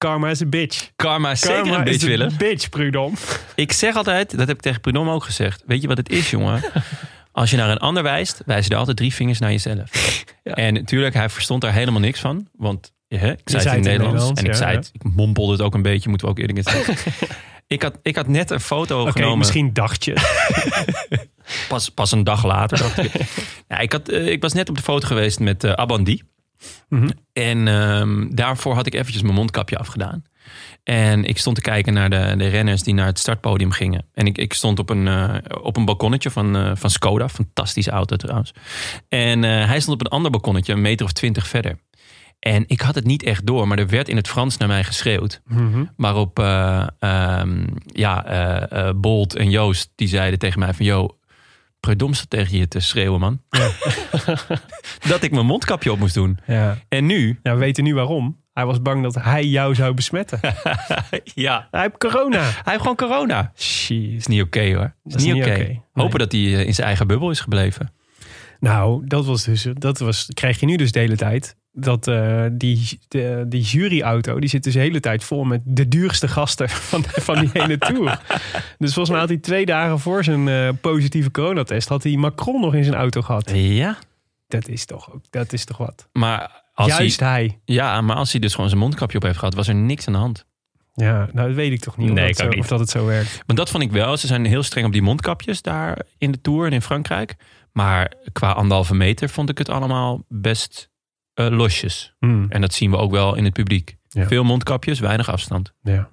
karma 0.00 0.28
is 0.30 0.42
a 0.42 0.46
bitch. 0.46 0.90
Karma 0.96 1.30
is 1.30 1.40
zeker 1.40 1.72
een 1.72 1.84
bitch 1.84 2.04
willen. 2.04 2.36
bitch, 2.38 2.68
Prudhomme. 2.68 3.16
Ik 3.54 3.72
zeg 3.72 3.96
altijd, 3.96 4.30
dat 4.30 4.48
heb 4.48 4.56
ik 4.56 4.62
tegen 4.62 4.80
Prudhomme 4.80 5.12
ook 5.12 5.24
gezegd. 5.24 5.62
Weet 5.66 5.82
je 5.82 5.88
wat 5.88 5.96
het 5.96 6.10
is, 6.10 6.30
jongen? 6.30 6.62
Als 7.32 7.50
je 7.50 7.56
naar 7.56 7.70
een 7.70 7.78
ander 7.78 8.02
wijst, 8.02 8.42
wijzen 8.46 8.72
er 8.72 8.78
altijd 8.78 8.96
drie 8.96 9.14
vingers 9.14 9.38
naar 9.38 9.50
jezelf. 9.50 9.90
En 10.42 10.74
natuurlijk, 10.74 11.14
hij 11.14 11.28
verstond 11.28 11.60
daar 11.60 11.72
helemaal 11.72 12.00
niks 12.00 12.20
van. 12.20 12.48
Want 12.56 12.92
hè, 13.08 13.30
ik 13.30 13.40
zei 13.44 13.62
het 13.62 13.72
in 13.72 13.78
het 13.78 13.82
Nederlands. 13.82 14.40
En 14.40 14.44
ik 14.44 14.50
ja, 14.50 14.56
zei 14.56 14.70
ja. 14.70 14.76
het, 14.76 14.90
ik 14.92 15.02
mompelde 15.02 15.52
het 15.52 15.60
ook 15.60 15.74
een 15.74 15.82
beetje, 15.82 16.08
moeten 16.08 16.26
we 16.26 16.32
ook 16.32 16.38
eerlijk 16.38 16.68
zeggen. 16.68 17.12
ik, 17.66 17.82
had, 17.82 17.98
ik 18.02 18.16
had 18.16 18.28
net 18.28 18.50
een 18.50 18.60
foto 18.60 19.06
genomen. 19.06 19.38
misschien 19.38 19.72
dacht 19.72 20.04
je. 20.04 20.14
Pas, 21.68 21.88
pas 21.88 22.12
een 22.12 22.24
dag 22.24 22.44
later. 22.44 22.78
Dacht 22.78 22.98
ik. 22.98 23.12
Ja, 23.68 23.78
ik, 23.78 23.92
had, 23.92 24.08
eh, 24.08 24.26
ik 24.26 24.42
was 24.42 24.52
net 24.52 24.68
op 24.68 24.76
de 24.76 24.82
foto 24.82 25.06
geweest 25.06 25.40
met 25.40 25.64
eh 25.64 25.72
Abandi. 25.72 26.22
Mhm. 26.88 27.10
En 27.32 27.68
ehm, 27.68 28.26
daarvoor 28.30 28.74
had 28.74 28.86
ik 28.86 28.94
eventjes 28.94 29.22
mijn 29.22 29.34
mondkapje 29.34 29.78
afgedaan. 29.78 30.24
En 30.82 31.24
ik 31.24 31.38
stond 31.38 31.56
te 31.56 31.62
kijken 31.62 31.92
naar 31.92 32.10
de, 32.10 32.34
de 32.36 32.48
renners 32.48 32.82
die 32.82 32.94
naar 32.94 33.06
het 33.06 33.18
startpodium 33.18 33.70
gingen. 33.70 34.06
En 34.14 34.26
ik, 34.26 34.38
ik 34.38 34.52
stond 34.52 34.78
op 34.78 34.90
een, 34.90 35.08
eh, 35.08 35.34
op 35.62 35.76
een 35.76 35.84
balkonnetje 35.84 36.30
van, 36.30 36.56
eh, 36.56 36.70
van 36.74 36.90
Skoda. 36.90 37.28
Fantastische 37.28 37.90
auto 37.90 38.16
trouwens. 38.16 38.52
En 39.08 39.44
eh, 39.44 39.66
hij 39.66 39.80
stond 39.80 40.00
op 40.00 40.06
een 40.06 40.12
ander 40.12 40.30
balkonnetje, 40.30 40.72
een 40.72 40.80
meter 40.80 41.06
of 41.06 41.12
twintig 41.12 41.46
verder. 41.46 41.78
En 42.38 42.64
ik 42.66 42.80
had 42.80 42.94
het 42.94 43.04
niet 43.04 43.22
echt 43.22 43.46
door, 43.46 43.68
maar 43.68 43.78
er 43.78 43.88
werd 43.88 44.08
in 44.08 44.16
het 44.16 44.28
Frans 44.28 44.56
naar 44.56 44.68
mij 44.68 44.84
geschreeuwd. 44.84 45.40
Mhm. 45.44 45.84
Waarop 45.96 46.38
eh, 46.38 46.86
ehm, 46.98 47.66
ja, 47.86 48.92
Bolt 48.96 49.36
en 49.36 49.50
Joost 49.50 49.90
die 49.94 50.08
zeiden 50.08 50.38
tegen 50.38 50.58
mij 50.58 50.74
van... 50.74 50.86
Yo, 50.86 51.16
Predom 51.80 52.14
zat 52.14 52.30
tegen 52.30 52.58
je 52.58 52.68
te 52.68 52.80
schreeuwen, 52.80 53.20
man. 53.20 53.42
dat 55.08 55.22
ik 55.22 55.30
mijn 55.30 55.46
mondkapje 55.46 55.92
op 55.92 55.98
moest 55.98 56.14
doen. 56.14 56.38
Ja. 56.46 56.78
En 56.88 57.06
nu... 57.06 57.38
Ja, 57.42 57.52
we 57.52 57.58
weten 57.58 57.84
nu 57.84 57.94
waarom. 57.94 58.38
Hij 58.52 58.66
was 58.66 58.82
bang 58.82 59.02
dat 59.02 59.14
hij 59.14 59.44
jou 59.44 59.74
zou 59.74 59.94
besmetten. 59.94 60.40
ja, 61.34 61.68
hij 61.70 61.80
heeft 61.80 61.98
corona. 61.98 62.40
hij 62.40 62.62
heeft 62.64 62.80
gewoon 62.80 62.96
corona. 62.96 63.52
Shit. 63.56 64.12
Is 64.12 64.26
niet 64.26 64.42
oké 64.42 64.74
hoor. 64.74 64.94
Is, 65.04 65.14
is 65.14 65.22
niet 65.24 65.34
niet 65.34 65.44
oké. 65.44 65.56
Nee. 65.56 65.82
Hopen 65.92 66.18
dat 66.18 66.32
hij 66.32 66.40
eh, 66.40 66.66
in 66.66 66.74
zijn 66.74 66.86
eigen 66.86 67.06
bubbel 67.06 67.30
is 67.30 67.40
gebleven. 67.40 67.92
Nou, 68.60 69.06
dat 69.06 69.26
was 69.26 69.44
dus, 69.44 69.66
dat 69.72 69.98
was, 69.98 70.28
krijg 70.34 70.60
je 70.60 70.66
nu 70.66 70.76
dus 70.76 70.92
de 70.92 70.98
hele 70.98 71.16
tijd. 71.16 71.56
Dat 71.72 72.08
eh, 72.08 72.44
die, 72.52 72.98
de, 73.08 73.44
die 73.48 73.62
juryauto, 73.62 74.38
die 74.40 74.48
zit 74.48 74.62
dus 74.62 74.72
de 74.72 74.78
hele 74.78 75.00
tijd 75.00 75.24
vol 75.24 75.44
met 75.44 75.60
de 75.64 75.88
duurste 75.88 76.28
gasten 76.28 76.68
van, 76.90 77.04
van 77.06 77.40
die 77.40 77.50
hele 77.52 77.78
tour. 77.78 78.20
Dus 78.78 78.92
volgens 78.92 79.08
mij 79.10 79.18
had 79.18 79.28
hij 79.28 79.38
twee 79.38 79.66
dagen 79.66 79.98
voor 79.98 80.24
zijn 80.24 80.48
eh, 80.48 80.68
positieve 80.80 81.30
coronatest, 81.30 81.88
had 81.88 82.02
hij 82.02 82.16
Macron 82.16 82.60
nog 82.60 82.74
in 82.74 82.84
zijn 82.84 82.96
auto 82.96 83.22
gehad. 83.22 83.50
Ja, 83.54 83.98
Dat 84.48 84.68
is 84.68 84.84
toch, 84.84 85.12
ook, 85.12 85.22
dat 85.30 85.52
is 85.52 85.64
toch 85.64 85.76
wat. 85.76 86.08
maar 86.12 86.62
als, 86.74 86.88
Juist 86.96 87.20
hij, 87.20 87.28
hij. 87.30 87.58
ja, 87.64 88.00
maar 88.00 88.16
als 88.16 88.32
hij 88.32 88.40
dus 88.40 88.54
gewoon 88.54 88.68
zijn 88.68 88.80
mondkapje 88.80 89.16
op 89.16 89.22
heeft 89.22 89.38
gehad... 89.38 89.54
was 89.54 89.68
er 89.68 89.74
niks 89.74 90.06
aan 90.06 90.12
de 90.12 90.18
hand. 90.18 90.46
Ja, 90.94 91.28
nou 91.32 91.46
dat 91.46 91.56
weet 91.56 91.72
ik 91.72 91.80
toch 91.80 91.96
niet, 91.96 92.08
of, 92.08 92.14
Nee, 92.14 92.26
dat, 92.26 92.42
ook 92.42 92.46
zo, 92.46 92.48
niet. 92.48 92.58
of 92.58 92.66
dat 92.68 92.78
het 92.80 92.90
zo 92.90 93.06
werkt. 93.06 93.42
Want 93.46 93.58
dat 93.58 93.70
vond 93.70 93.82
ik 93.82 93.90
wel. 93.92 94.16
Ze 94.16 94.26
zijn 94.26 94.44
heel 94.44 94.62
streng 94.62 94.86
op 94.86 94.92
die 94.92 95.02
mondkapjes 95.02 95.62
daar 95.62 95.98
in 96.18 96.30
de 96.32 96.40
Tour 96.40 96.66
en 96.66 96.72
in 96.72 96.82
Frankrijk. 96.82 97.36
Maar 97.72 98.12
qua 98.32 98.50
anderhalve 98.52 98.94
meter 98.94 99.28
vond 99.28 99.50
ik 99.50 99.58
het 99.58 99.68
allemaal 99.68 100.24
best 100.28 100.89
losjes. 101.48 102.14
Hmm, 102.18 102.46
En 102.48 102.60
dat 102.60 102.74
zien 102.74 102.90
we 102.90 102.96
ook 102.96 103.10
wel 103.10 103.34
in 103.36 103.44
het 103.44 103.52
publiek. 103.52 103.96
Ja. 104.08 104.26
Veel 104.26 104.44
mondkapjes, 104.44 105.00
weinig 105.00 105.28
afstand. 105.30 105.72
ja, 105.82 106.08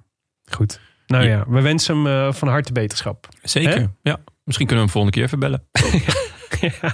goed. 0.50 0.80
Nou 1.06 1.24
ja, 1.24 1.30
Ja. 1.30 1.44
we 1.48 1.60
wensen 1.60 1.96
hem 1.96 2.06
eh, 2.06 2.32
van 2.32 2.48
harte 2.48 2.72
beterschap. 2.72 3.28
Zeker, 3.42 3.78
Hè? 3.80 3.86
ja. 4.02 4.16
Misschien 4.44 4.66
kunnen 4.66 4.84
we 4.86 4.92
hem 4.92 5.02
volgende 5.02 5.16
keer 5.16 5.24
even 5.24 5.38
bellen. 5.38 5.62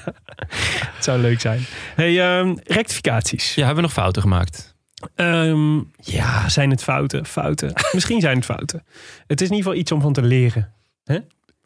Het 0.94 1.04
zou 1.04 1.18
leuk 1.20 1.40
zijn. 1.40 1.60
Hey, 1.94 2.20
ehm, 2.38 2.56
rectificaties. 2.64 3.48
Ja, 3.54 3.58
hebben 3.64 3.76
we 3.76 3.82
nog 3.82 3.92
fouten 3.92 4.22
gemaakt? 4.22 4.76
Ehm, 5.14 5.76
ja, 5.96 6.48
zijn 6.48 6.70
het 6.70 6.82
fouten? 6.82 7.26
Fouten. 7.26 7.72
Misschien 7.92 8.20
zijn 8.20 8.36
het 8.36 8.44
fouten. 8.44 8.84
Het 9.26 9.40
is 9.40 9.48
in 9.48 9.54
ieder 9.54 9.66
geval 9.66 9.74
iets 9.82 9.92
om 9.92 10.00
van 10.00 10.12
te 10.12 10.22
leren. 10.22 10.72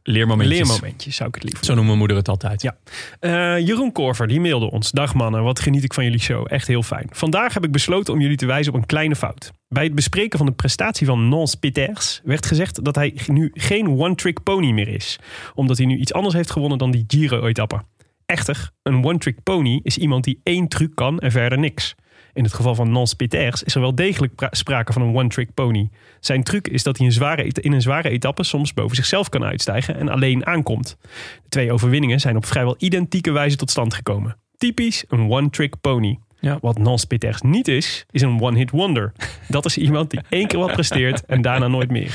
Leermomentjes. 0.08 0.68
Leermomentjes 0.68 1.16
zou 1.16 1.28
ik 1.28 1.34
het 1.34 1.44
liever 1.44 1.64
Zo 1.64 1.74
noemt 1.74 1.86
mijn 1.86 1.98
moeder 1.98 2.16
het 2.16 2.28
altijd. 2.28 2.62
Ja. 2.62 2.76
Eh, 3.20 3.66
Jeroen 3.66 3.92
Korver, 3.92 4.26
die 4.26 4.40
mailde 4.40 4.70
ons. 4.70 4.90
Dag 4.90 5.14
mannen, 5.14 5.42
wat 5.42 5.60
geniet 5.60 5.84
ik 5.84 5.94
van 5.94 6.04
jullie 6.04 6.20
show. 6.20 6.46
Echt 6.48 6.66
heel 6.66 6.82
fijn. 6.82 7.06
Vandaag 7.10 7.54
heb 7.54 7.64
ik 7.64 7.72
besloten 7.72 8.14
om 8.14 8.20
jullie 8.20 8.36
te 8.36 8.46
wijzen 8.46 8.72
op 8.72 8.78
een 8.78 8.86
kleine 8.86 9.16
fout. 9.16 9.50
Bij 9.68 9.84
het 9.84 9.94
bespreken 9.94 10.38
van 10.38 10.46
de 10.46 10.52
prestatie 10.52 11.06
van 11.06 11.28
Nance 11.28 11.58
Peters 11.58 12.20
werd 12.24 12.46
gezegd 12.46 12.84
dat 12.84 12.94
hij 12.94 13.14
nu 13.26 13.50
geen 13.54 13.88
one-trick 13.88 14.42
pony 14.42 14.70
meer 14.70 14.88
is. 14.88 15.18
Omdat 15.54 15.76
hij 15.76 15.86
nu 15.86 15.96
iets 15.96 16.12
anders 16.12 16.34
heeft 16.34 16.50
gewonnen 16.50 16.78
dan 16.78 16.90
die 16.90 17.04
Giro-etappe. 17.06 17.82
Echter, 18.26 18.70
een 18.82 19.04
one-trick 19.04 19.42
pony 19.42 19.80
is 19.82 19.98
iemand 19.98 20.24
die 20.24 20.40
één 20.42 20.68
truc 20.68 20.94
kan 20.94 21.18
en 21.18 21.30
verder 21.30 21.58
niks. 21.58 21.94
In 22.38 22.44
het 22.44 22.52
geval 22.52 22.74
van 22.74 22.90
Nance 22.90 23.16
Peters 23.16 23.62
is 23.62 23.74
er 23.74 23.80
wel 23.80 23.94
degelijk 23.94 24.34
pra- 24.34 24.48
sprake 24.50 24.92
van 24.92 25.02
een 25.02 25.14
one-trick 25.14 25.54
pony. 25.54 25.88
Zijn 26.20 26.42
truc 26.42 26.68
is 26.68 26.82
dat 26.82 26.98
hij 26.98 27.10
zware 27.10 27.44
in 27.44 27.72
een 27.72 27.82
zware 27.82 28.08
etappe 28.08 28.44
soms 28.44 28.74
boven 28.74 28.96
zichzelf 28.96 29.28
kan 29.28 29.44
uitstijgen 29.44 29.96
en 29.96 30.08
alleen 30.08 30.46
aankomt. 30.46 30.96
De 31.42 31.48
twee 31.48 31.72
overwinningen 31.72 32.20
zijn 32.20 32.36
op 32.36 32.46
vrijwel 32.46 32.74
identieke 32.78 33.30
wijze 33.30 33.56
tot 33.56 33.70
stand 33.70 33.94
gekomen. 33.94 34.36
Typisch 34.56 35.04
een 35.08 35.30
one-trick 35.30 35.80
pony. 35.80 36.18
Ja. 36.40 36.58
Wat 36.60 36.78
Nance 36.78 37.06
Peters 37.06 37.40
niet 37.40 37.68
is, 37.68 38.04
is 38.10 38.22
een 38.22 38.40
one-hit 38.40 38.70
wonder. 38.70 39.12
Dat 39.48 39.64
is 39.64 39.76
iemand 39.78 40.10
die 40.10 40.20
één 40.28 40.46
keer 40.46 40.58
wat 40.58 40.72
presteert 40.72 41.24
en 41.24 41.42
daarna 41.42 41.68
nooit 41.68 41.90
meer. 41.90 42.14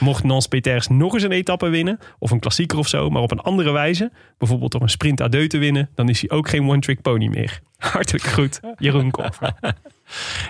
Mocht 0.00 0.24
Nance 0.24 0.48
Peters 0.48 0.88
nog 0.88 1.14
eens 1.14 1.22
een 1.22 1.32
etappe 1.32 1.68
winnen, 1.68 1.98
of 2.18 2.30
een 2.30 2.40
klassieker 2.40 2.78
of 2.78 2.88
zo, 2.88 3.10
maar 3.10 3.22
op 3.22 3.30
een 3.30 3.40
andere 3.40 3.70
wijze, 3.72 4.12
bijvoorbeeld 4.38 4.72
door 4.72 4.80
een 4.82 4.88
sprint 4.88 5.20
à 5.20 5.28
deux 5.28 5.48
te 5.48 5.58
winnen, 5.58 5.88
dan 5.94 6.08
is 6.08 6.20
hij 6.20 6.30
ook 6.30 6.48
geen 6.48 6.68
one-trick 6.68 7.02
pony 7.02 7.26
meer. 7.26 7.60
Hartelijk 7.78 8.24
goed, 8.24 8.60
Jeroen 8.78 9.10
Korver. 9.10 9.52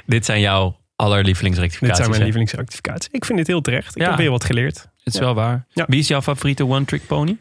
Dit 0.07 0.25
zijn 0.25 0.41
jouw 0.41 0.77
allerlievelingsrectificaties. 0.97 1.89
Dit 1.89 1.97
zijn 1.97 2.11
mijn 2.11 2.23
lievelingsrectificaties. 2.23 3.09
Ik 3.13 3.25
vind 3.25 3.39
dit 3.39 3.47
heel 3.47 3.61
terecht. 3.61 3.97
Ik 3.97 4.03
Ja. 4.03 4.09
heb 4.09 4.19
weer 4.19 4.31
wat 4.31 4.45
geleerd. 4.45 4.89
Het 5.05 5.15
is 5.15 5.21
wel 5.21 5.35
waar. 5.35 5.67
Ja. 5.69 5.85
Wie 5.89 5.99
is 5.99 6.09
jouw 6.09 6.23
favoriete 6.23 6.67
one-trick 6.67 7.07
pony? 7.07 7.37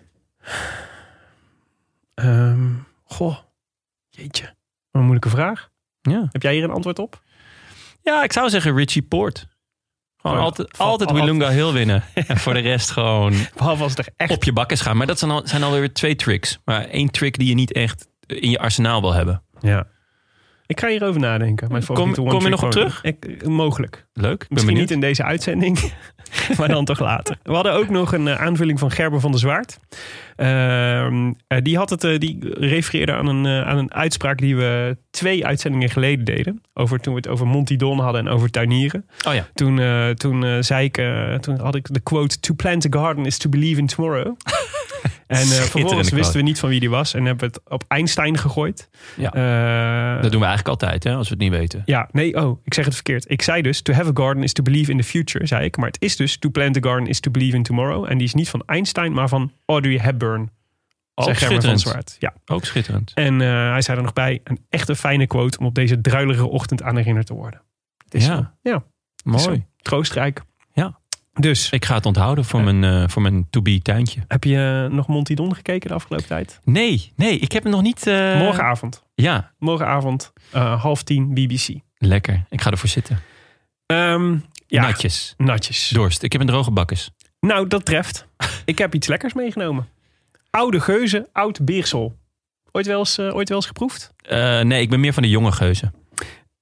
Ehm, 2.13 2.69
goh, 3.04 3.38
jeetje. 4.10 4.43
Wat 4.46 4.54
een 4.91 5.02
moeilijke 5.02 5.30
vraag. 5.30 5.69
Ja. 6.10 6.28
Heb 6.32 6.42
jij 6.42 6.54
hier 6.54 6.63
een 6.63 6.72
antwoord 6.72 7.00
op? 7.00 7.22
ja, 8.02 8.24
ik 8.24 8.34
zou 8.34 8.50
zeggen 8.50 8.76
Richie 8.76 9.02
Poort. 9.02 9.48
Gewoon 10.18 10.38
altijd, 10.38 10.78
altijd 10.78 11.10
al- 11.10 11.16
Wilunga 11.16 11.50
Hill 11.50 11.72
winnen. 11.72 12.04
en 12.28 12.38
voor 12.38 12.54
de 12.54 12.60
rest 12.60 12.92
gewoon 12.92 13.34
Behalve 13.58 13.84
als 13.84 13.96
er 13.96 14.08
echt... 14.18 14.32
op 14.32 14.44
je 14.44 14.54
bakkes 14.54 14.82
gaan. 14.82 14.98
Maar 14.98 15.08
dat 15.08 15.20
zijn, 15.20 15.32
al, 15.32 15.42
zijn 15.46 15.63
alweer 15.63 15.94
twee 15.94 16.16
tricks. 16.16 16.60
Maar 16.66 16.84
één 16.86 17.12
trick 17.12 17.38
die 17.38 17.48
je 17.48 17.54
niet 17.54 17.72
echt 17.72 18.08
in 18.28 18.50
je 18.50 18.60
arsenaal 18.60 19.02
wil 19.02 19.13
hebben. 19.13 19.44
Ja. 19.60 19.88
Ik 20.65 20.80
ga 20.80 20.88
hierover 20.88 21.21
nadenken. 21.21 21.71
Mijn 21.71 21.86
Kom- 21.86 22.13
kom 22.13 22.41
je 22.41 22.49
nog 22.49 22.63
op 22.63 22.71
terug? 22.71 23.04
Ik, 23.04 23.47
mogelijk. 23.47 24.06
Leuk. 24.13 24.38
Ben 24.38 24.47
Misschien 24.49 24.73
benieuwd. 24.73 24.89
niet 24.89 24.91
in 24.91 24.99
deze 24.99 25.23
uitzending, 25.23 25.93
maar 26.58 26.67
dan 26.67 26.86
toch 26.86 26.99
later. 26.99 27.38
We 27.43 27.54
hadden 27.54 27.73
ook 27.73 27.89
nog 27.89 28.13
een 28.13 28.28
eh, 28.28 28.41
aanvulling 28.41 28.80
van 28.80 28.91
Gerber 28.91 29.19
van 29.19 29.32
der 29.32 29.39
Zwaard. 29.39 29.80
Ehm, 30.36 31.32
eh, 31.47 31.58
die, 31.62 31.78
had 31.78 31.89
het, 31.89 32.04
eh, 32.04 32.17
die 32.19 32.38
refereerde 32.60 33.13
aan 33.13 33.28
een, 33.28 33.47
aan 33.65 33.78
een 33.78 33.93
uitspraak 33.93 34.38
die 34.38 34.56
we 34.56 34.97
twee 35.12 35.45
uitzendingen 35.45 35.89
geleden 35.89 36.26
deden. 36.26 36.62
Over, 36.73 36.99
toen 36.99 37.13
we 37.13 37.19
het 37.19 37.30
over 37.30 37.47
Montidon 37.47 37.99
hadden 37.99 38.28
en 38.28 38.34
over 38.34 38.49
tuinieren. 38.49 39.06
Oh 39.28 39.34
ja. 39.34 39.47
Toen, 39.54 39.82
toen, 40.15 40.63
zei 40.63 40.86
ik, 40.86 41.02
toen 41.41 41.60
had 41.60 41.76
ik 41.76 41.93
de 41.93 41.99
quote: 41.99 42.39
To 42.39 42.54
plant 42.54 42.86
a 42.95 42.99
garden 42.99 43.26
is 43.26 43.38
to 43.38 43.49
believe 43.49 43.80
in 43.80 43.88
tomorrow. 43.88 44.36
En 45.28 45.38
eh, 45.38 45.44
vervolgens 45.44 46.10
wisten 46.10 46.36
we 46.36 46.42
niet 46.42 46.60
van 46.60 46.70
wie 46.70 46.80
die 46.80 46.90
was. 46.90 47.14
En 47.14 47.26
hebben 47.26 47.50
we 47.50 47.54
het 47.56 47.72
op 47.72 47.84
Einstein 47.88 48.38
gegooid. 48.38 48.90
Ja. 49.18 49.34
Eh, 49.34 50.22
Dat 50.22 50.32
doen 50.32 50.42
we 50.42 50.48
eigenlijk 50.48 50.82
altijd, 50.82 51.04
hè, 51.04 51.14
als 51.16 51.28
we 51.30 51.34
het 51.34 51.44
niet 51.44 51.52
weten. 51.52 51.82
ja, 51.86 52.10
nee, 52.12 52.36
oh, 52.46 52.60
ik 52.64 52.74
zeg 52.74 52.86
het 52.86 52.94
verkeerd. 52.94 53.32
Ik 53.32 53.42
zei 53.42 53.62
dus, 53.62 53.82
to 53.82 53.94
have 53.94 54.10
a 54.10 54.12
garden 54.14 54.44
is 54.44 54.54
to 54.54 54.64
believe 54.64 54.92
in 54.92 54.98
the 54.98 55.04
future, 55.04 55.48
zei 55.48 55.66
ik. 55.66 55.78
Maar 55.78 55.88
het 55.88 56.02
is 56.02 56.16
dus, 56.16 56.38
to 56.38 56.50
plant 56.50 56.78
a 56.78 56.80
garden 56.90 57.08
is 57.08 57.20
to 57.20 57.32
believe 57.32 57.56
in 57.56 57.64
tomorrow. 57.64 58.06
En 58.10 58.18
die 58.18 58.28
is 58.28 58.34
niet 58.34 58.50
van 58.50 58.64
Einstein, 58.66 59.14
maar 59.14 59.28
van 59.30 59.52
Audrey 59.66 59.98
Hepburn. 59.98 60.52
Ook 61.16 61.26
Zeg 61.26 61.38
van 61.40 61.48
schitterend. 61.48 61.82
Zwaard. 61.82 62.16
Ja. 62.20 62.34
Ook 62.46 62.66
schitterend. 62.66 63.12
En 63.14 63.42
eh, 63.42 63.48
hij 63.72 63.82
zei 63.82 63.98
er 63.98 64.04
nog 64.04 64.14
bij, 64.14 64.40
een 64.44 64.60
echte 64.70 64.96
fijne 64.96 65.28
quote 65.28 65.58
om 65.60 65.66
op 65.66 65.76
deze 65.76 66.02
druilige 66.02 66.46
ochtend 66.48 66.84
aan 66.84 66.96
herinnerd 66.98 67.26
te 67.26 67.34
worden. 67.34 67.62
Het 68.04 68.14
is 68.14 68.26
Ja. 68.26 68.54
zo. 68.64 68.84
Mooi. 69.24 69.40
zo. 69.44 69.56
troostrijk. 69.82 70.42
Dus, 71.39 71.69
Ik 71.69 71.86
ga 71.86 71.96
het 71.96 72.06
onthouden 72.06 72.46
voor 72.46 72.62
mijn, 72.63 72.84
eh, 72.84 73.10
voor 73.10 73.22
mijn 73.22 73.48
to-be 73.50 73.82
tuintje. 73.82 74.19
heb 74.28 74.43
je 74.43 74.88
nog 74.91 75.08
Monty 75.08 75.34
Don 75.34 75.56
gekeken 75.56 75.89
de 75.89 75.96
afgelopen 75.96 76.28
tijd? 76.28 76.60
Nee, 76.63 77.12
nee, 77.15 77.38
ik 77.39 77.52
heb 77.52 77.63
hem 77.63 77.72
nog 77.72 77.82
niet... 77.82 78.08
eh, 78.08 78.38
Morgenavond. 78.38 79.04
Ja, 79.15 79.52
Morgenavond, 79.60 80.34
eh, 80.52 80.82
half 80.82 81.04
tien, 81.04 81.34
BBC. 81.34 81.67
lekker. 81.98 82.46
Ik 82.50 82.62
ga 82.62 82.72
ervoor 82.72 82.89
zitten. 82.89 83.19
Ehm, 83.86 84.38
ja, 84.67 84.82
Natjes. 84.82 85.34
natjes. 85.38 85.89
Dorst. 85.89 86.24
Ik 86.24 86.32
heb 86.32 86.41
een 86.41 86.48
droge 86.48 86.72
bakkes. 86.72 87.12
Nou, 87.39 87.67
dat 87.67 87.86
treft. 87.86 88.28
Ik 88.65 88.78
heb 88.78 88.93
iets 88.96 89.08
lekkers 89.08 89.34
meegenomen. 89.34 89.88
Oude 90.50 90.80
geuze, 90.80 91.30
oud 91.32 91.65
beersel. 91.65 92.15
Ooit 92.72 92.86
wel 92.86 93.00
eens, 93.00 93.17
eh, 93.17 93.36
ooit 93.36 93.48
wel 93.50 93.58
eens 93.58 93.67
geproefd? 93.67 94.13
Eh, 94.22 94.62
nee, 94.62 94.82
ik 94.82 94.89
ben 94.89 95.00
meer 95.00 95.13
van 95.13 95.24
de 95.24 95.30
jonge 95.30 95.52
geuzen. 95.52 95.93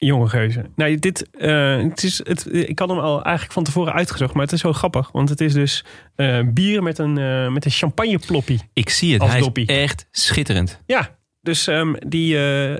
Jonge 0.05 0.27
geuze. 0.27 0.65
Nou, 0.75 0.99
dit, 0.99 1.29
eh, 1.31 1.77
het 1.77 2.03
is, 2.03 2.17
het, 2.23 2.53
ik 2.53 2.79
had 2.79 2.89
hem 2.89 2.99
al 2.99 3.23
eigenlijk 3.23 3.53
van 3.53 3.63
tevoren 3.63 3.93
uitgezocht, 3.93 4.33
maar 4.33 4.43
het 4.43 4.51
is 4.51 4.61
wel 4.61 4.73
grappig. 4.73 5.11
Want 5.11 5.29
het 5.29 5.41
is 5.41 5.53
dus 5.53 5.85
eh, 6.15 6.39
bier 6.45 6.83
met 6.83 6.97
een, 6.97 7.17
eh, 7.17 7.47
met 7.47 7.65
een 7.65 7.71
champagneploppie. 7.71 8.61
Ik 8.73 8.89
zie 8.89 9.13
het. 9.13 9.21
Hij 9.23 9.39
is 9.53 9.65
echt 9.65 10.07
schitterend. 10.11 10.81
Ja, 10.85 11.17
dus 11.41 11.67
ehm, 11.67 11.93
die 12.07 12.33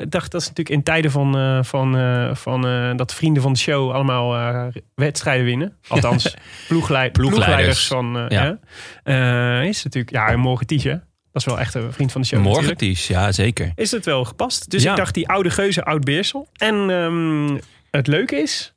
dacht 0.08 0.32
dat 0.32 0.42
is 0.42 0.48
natuurlijk 0.48 0.70
in 0.70 0.84
tijden 0.84 1.12
van, 1.12 1.66
van, 1.66 1.96
van 2.36 2.62
dat 2.98 3.14
vrienden 3.14 3.42
van 3.44 3.54
de 3.54 3.60
show 3.60 3.92
allemaal 3.92 4.72
wedstrijden 4.96 5.46
winnen. 5.46 5.78
Althans, 5.88 6.36
ploeglei- 6.68 7.12
Ploegleiders. 7.12 7.88
ploegleiders 7.88 7.88
van. 7.88 8.60
Ja. 9.04 9.62
is 9.62 9.84
natuurlijk, 9.84 10.14
ja, 10.14 10.28
en 10.28 10.40
Morgen 10.40 10.68
Tietje. 10.68 11.04
Dat 11.32 11.42
is 11.42 11.46
wel 11.46 11.60
echt 11.60 11.74
een 11.74 11.94
vriend 11.94 12.12
van 12.12 12.22
de 12.22 12.28
show. 12.28 12.42
Morgen 12.42 12.76
ja 13.08 13.32
zeker. 13.32 13.72
Is 13.76 13.92
het 13.92 14.06
wel 14.06 14.24
gepast? 14.26 14.70
Dus 14.70 14.84
Ja. 14.84 14.92
ik 14.92 14.98
dacht 14.98 15.14
die 15.14 15.28
oude 15.28 15.50
geuze, 15.50 15.84
oud 15.84 16.04
beersel. 16.04 16.48
En 16.54 16.90
ehm, 16.90 17.58
het 17.92 18.08
leuke 18.08 18.36
is, 18.36 18.74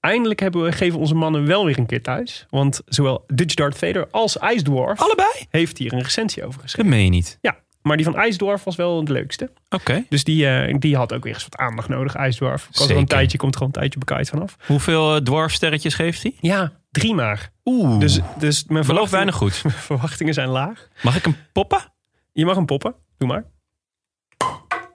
eindelijk 0.00 0.40
hebben 0.40 0.62
we, 0.62 0.72
geven 0.72 0.98
onze 0.98 1.14
mannen 1.14 1.46
wel 1.46 1.64
weer 1.64 1.78
een 1.78 1.86
keer 1.86 2.02
thuis. 2.02 2.46
Want 2.50 2.80
zowel 2.86 3.24
Dutch 3.26 3.54
Darth 3.54 3.78
Vader 3.78 4.08
als 4.10 4.36
Ice 4.36 4.62
Dwarf 4.62 5.00
Allebei? 5.00 5.28
heeft 5.50 5.78
hier 5.78 5.92
een 5.92 6.02
recensie 6.02 6.42
over 6.42 6.54
Dat 6.54 6.62
geschreven. 6.62 6.90
meen 6.90 7.04
je 7.04 7.10
niet. 7.10 7.38
Ja, 7.40 7.56
maar 7.82 7.96
die 7.96 8.06
van 8.06 8.24
Ice 8.24 8.38
Dwarf 8.38 8.64
was 8.64 8.76
wel 8.76 8.98
het 9.00 9.08
leukste. 9.08 9.50
Oké. 9.68 10.04
Dus 10.08 10.24
die, 10.24 10.46
eh, 10.48 10.74
die 10.78 10.96
had 10.96 11.12
ook 11.12 11.24
weer 11.24 11.34
eens 11.34 11.42
wat 11.42 11.56
aandacht 11.56 11.88
nodig. 11.88 12.14
Ik 12.14 12.38
was 12.38 12.88
er 12.88 12.96
een 12.96 13.06
tijdje, 13.06 13.38
komt 13.38 13.54
er 13.54 13.62
een 13.62 13.70
tijdje 13.70 13.98
bekijkt 13.98 14.28
vanaf. 14.28 14.56
Hoeveel 14.66 15.14
eh, 15.14 15.20
dwarfsterretjes 15.20 15.94
geeft 15.94 16.22
hij? 16.22 16.34
Ja, 16.40 16.72
drie 16.90 17.14
maar. 17.14 17.50
Oeh. 17.64 18.00
Dus, 18.00 18.20
dus 18.38 18.64
mijn 18.68 18.86
Beloof 18.86 19.10
weinig 19.10 19.34
goed. 19.34 19.60
mijn 19.64 19.74
verwachtingen 19.74 20.34
zijn 20.34 20.48
laag. 20.48 20.88
Mag 21.02 21.16
ik 21.16 21.24
hem 21.24 21.36
poppen? 21.52 21.89
Je 22.32 22.44
mag 22.44 22.54
hem 22.56 22.66
poppen, 22.66 22.94
doe 23.18 23.28
maar. 23.28 23.44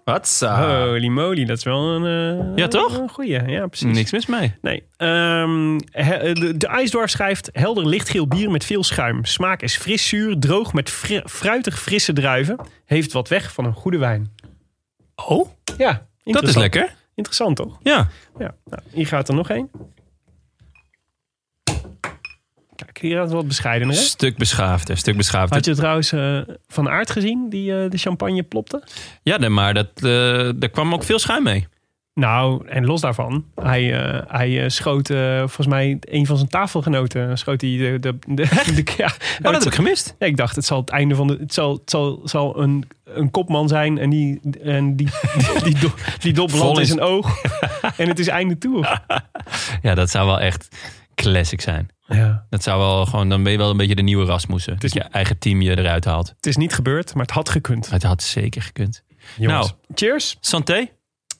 Wat? 0.03 0.41
Holy 0.45 1.07
moly, 1.07 1.45
dat 1.45 1.57
is 1.57 1.63
wel 1.63 1.81
een... 1.95 2.39
eh, 2.51 2.55
Ja, 2.55 2.67
toch? 2.67 2.97
Een 2.97 3.09
goeie, 3.09 3.41
ja 3.47 3.67
precies. 3.67 3.95
Niks 3.95 4.11
mis 4.11 4.25
mee. 4.25 4.53
Nee. 4.61 4.83
Ehm, 4.97 5.79
he- 5.91 6.33
de, 6.33 6.57
de 6.57 6.67
IJsdorf 6.67 7.09
schrijft... 7.09 7.49
Helder 7.53 7.87
lichtgeel 7.87 8.27
bier 8.27 8.51
met 8.51 8.65
veel 8.65 8.83
schuim. 8.83 9.25
Smaak 9.25 9.61
is 9.61 9.77
fris 9.77 10.07
zuur, 10.07 10.39
droog 10.39 10.73
met 10.73 10.89
fri- 10.89 11.21
fruitig 11.25 11.79
frisse 11.81 12.13
druiven. 12.13 12.59
Heeft 12.85 13.11
wat 13.13 13.27
weg 13.27 13.53
van 13.53 13.65
een 13.65 13.73
goede 13.73 13.97
wijn. 13.97 14.33
Oh, 15.27 15.49
Ja, 15.77 16.07
dat 16.23 16.43
is 16.43 16.55
lekker. 16.55 16.95
Interessant 17.15 17.55
toch? 17.55 17.77
Ja. 17.83 18.07
Ja. 18.37 18.55
Nou, 18.65 18.81
hier 18.91 19.07
gaat 19.07 19.27
er 19.27 19.35
nog 19.35 19.49
één. 19.49 19.69
Kijk, 22.75 22.97
hier 23.01 23.15
gaat 23.15 23.23
het 23.25 23.33
wat 23.33 23.47
bescheidener. 23.47 23.95
Hè? 23.95 24.01
Stuk 24.01 24.37
beschaafder, 24.37 24.97
stuk 24.97 25.17
beschaafder. 25.17 25.55
Had 25.55 25.65
je 25.65 25.75
trouwens 25.75 26.11
eh, 26.11 26.39
Van 26.67 26.89
Aert 26.89 27.11
gezien, 27.11 27.49
die 27.49 27.83
eh, 27.83 27.89
de 27.89 27.97
champagne 27.97 28.43
plopte? 28.43 28.83
Ja, 29.23 29.37
nee, 29.37 29.49
maar 29.49 29.73
dat, 29.73 29.87
eh 29.95 30.49
daar 30.55 30.69
kwam 30.71 30.93
ook 30.93 31.03
veel 31.03 31.19
schuim 31.19 31.43
mee. 31.43 31.67
Nou, 32.13 32.67
en 32.67 32.85
los 32.85 33.01
daarvan, 33.01 33.45
hij, 33.61 34.01
eh, 34.03 34.21
hij 34.27 34.63
eh, 34.63 34.69
schoot 34.69 35.09
eh, 35.09 35.37
volgens 35.37 35.67
mij 35.67 35.97
een 36.01 36.25
van 36.25 36.37
zijn 36.37 36.49
tafelgenoten. 36.49 37.37
Schoot 37.37 37.61
hij 37.61 37.69
de. 37.77 37.97
de, 37.99 38.17
de, 38.27 38.43
de- 38.75 38.93
ja, 38.97 39.05
Oh, 39.05 39.41
dat 39.41 39.53
heb 39.53 39.63
ik 39.63 39.73
gemist. 39.75 40.15
Ja, 40.19 40.27
ik 40.27 40.37
dacht, 40.37 40.55
het 40.55 40.65
zal 40.65 40.79
het 40.79 40.89
einde 40.89 41.15
van 41.15 41.27
de. 41.27 41.37
Het 41.39 41.53
zal, 41.53 41.73
het 41.73 41.89
zal, 41.89 42.21
zal 42.23 42.61
een, 42.61 42.83
een 43.03 43.31
kopman 43.31 43.67
zijn 43.67 43.97
en 43.97 44.09
die, 44.09 44.39
en 44.63 44.95
die, 44.95 45.09
die, 45.37 45.63
die, 45.63 45.79
do, 45.79 45.91
die 46.19 46.33
dop 46.33 46.51
landt 46.51 46.79
in- 46.79 46.85
zijn 46.85 47.01
oog. 47.01 47.41
en 47.97 48.07
het 48.07 48.19
is 48.19 48.27
einde 48.27 48.57
toe. 48.57 48.99
Ja, 49.81 49.95
dat 49.95 50.09
zou 50.09 50.25
wel 50.27 50.39
echt 50.39 50.67
classic 51.15 51.61
zijn. 51.61 51.89
Ja. 52.07 52.45
Dat 52.49 52.63
zou 52.63 52.79
wel 52.79 53.05
gewoon, 53.05 53.29
dan 53.29 53.43
ben 53.43 53.51
je 53.51 53.57
wel 53.57 53.69
een 53.69 53.77
beetje 53.77 53.95
de 53.95 54.01
nieuwe 54.01 54.25
Rasmussen. 54.25 54.79
Dat 54.79 54.93
je 54.93 54.99
eigen 55.01 55.37
team 55.37 55.61
je 55.61 55.77
eruit 55.77 56.05
haalt. 56.05 56.27
Het 56.35 56.45
is 56.45 56.55
niet 56.57 56.73
gebeurd, 56.73 57.13
maar 57.13 57.25
het 57.25 57.31
had 57.35 57.49
gekund. 57.49 57.89
Het 57.89 58.03
had 58.03 58.23
zeker 58.23 58.61
gekund. 58.61 59.03
Jongens. 59.37 59.67
Nou. 59.67 59.79
cheers. 59.95 60.37
Santé? 60.39 60.87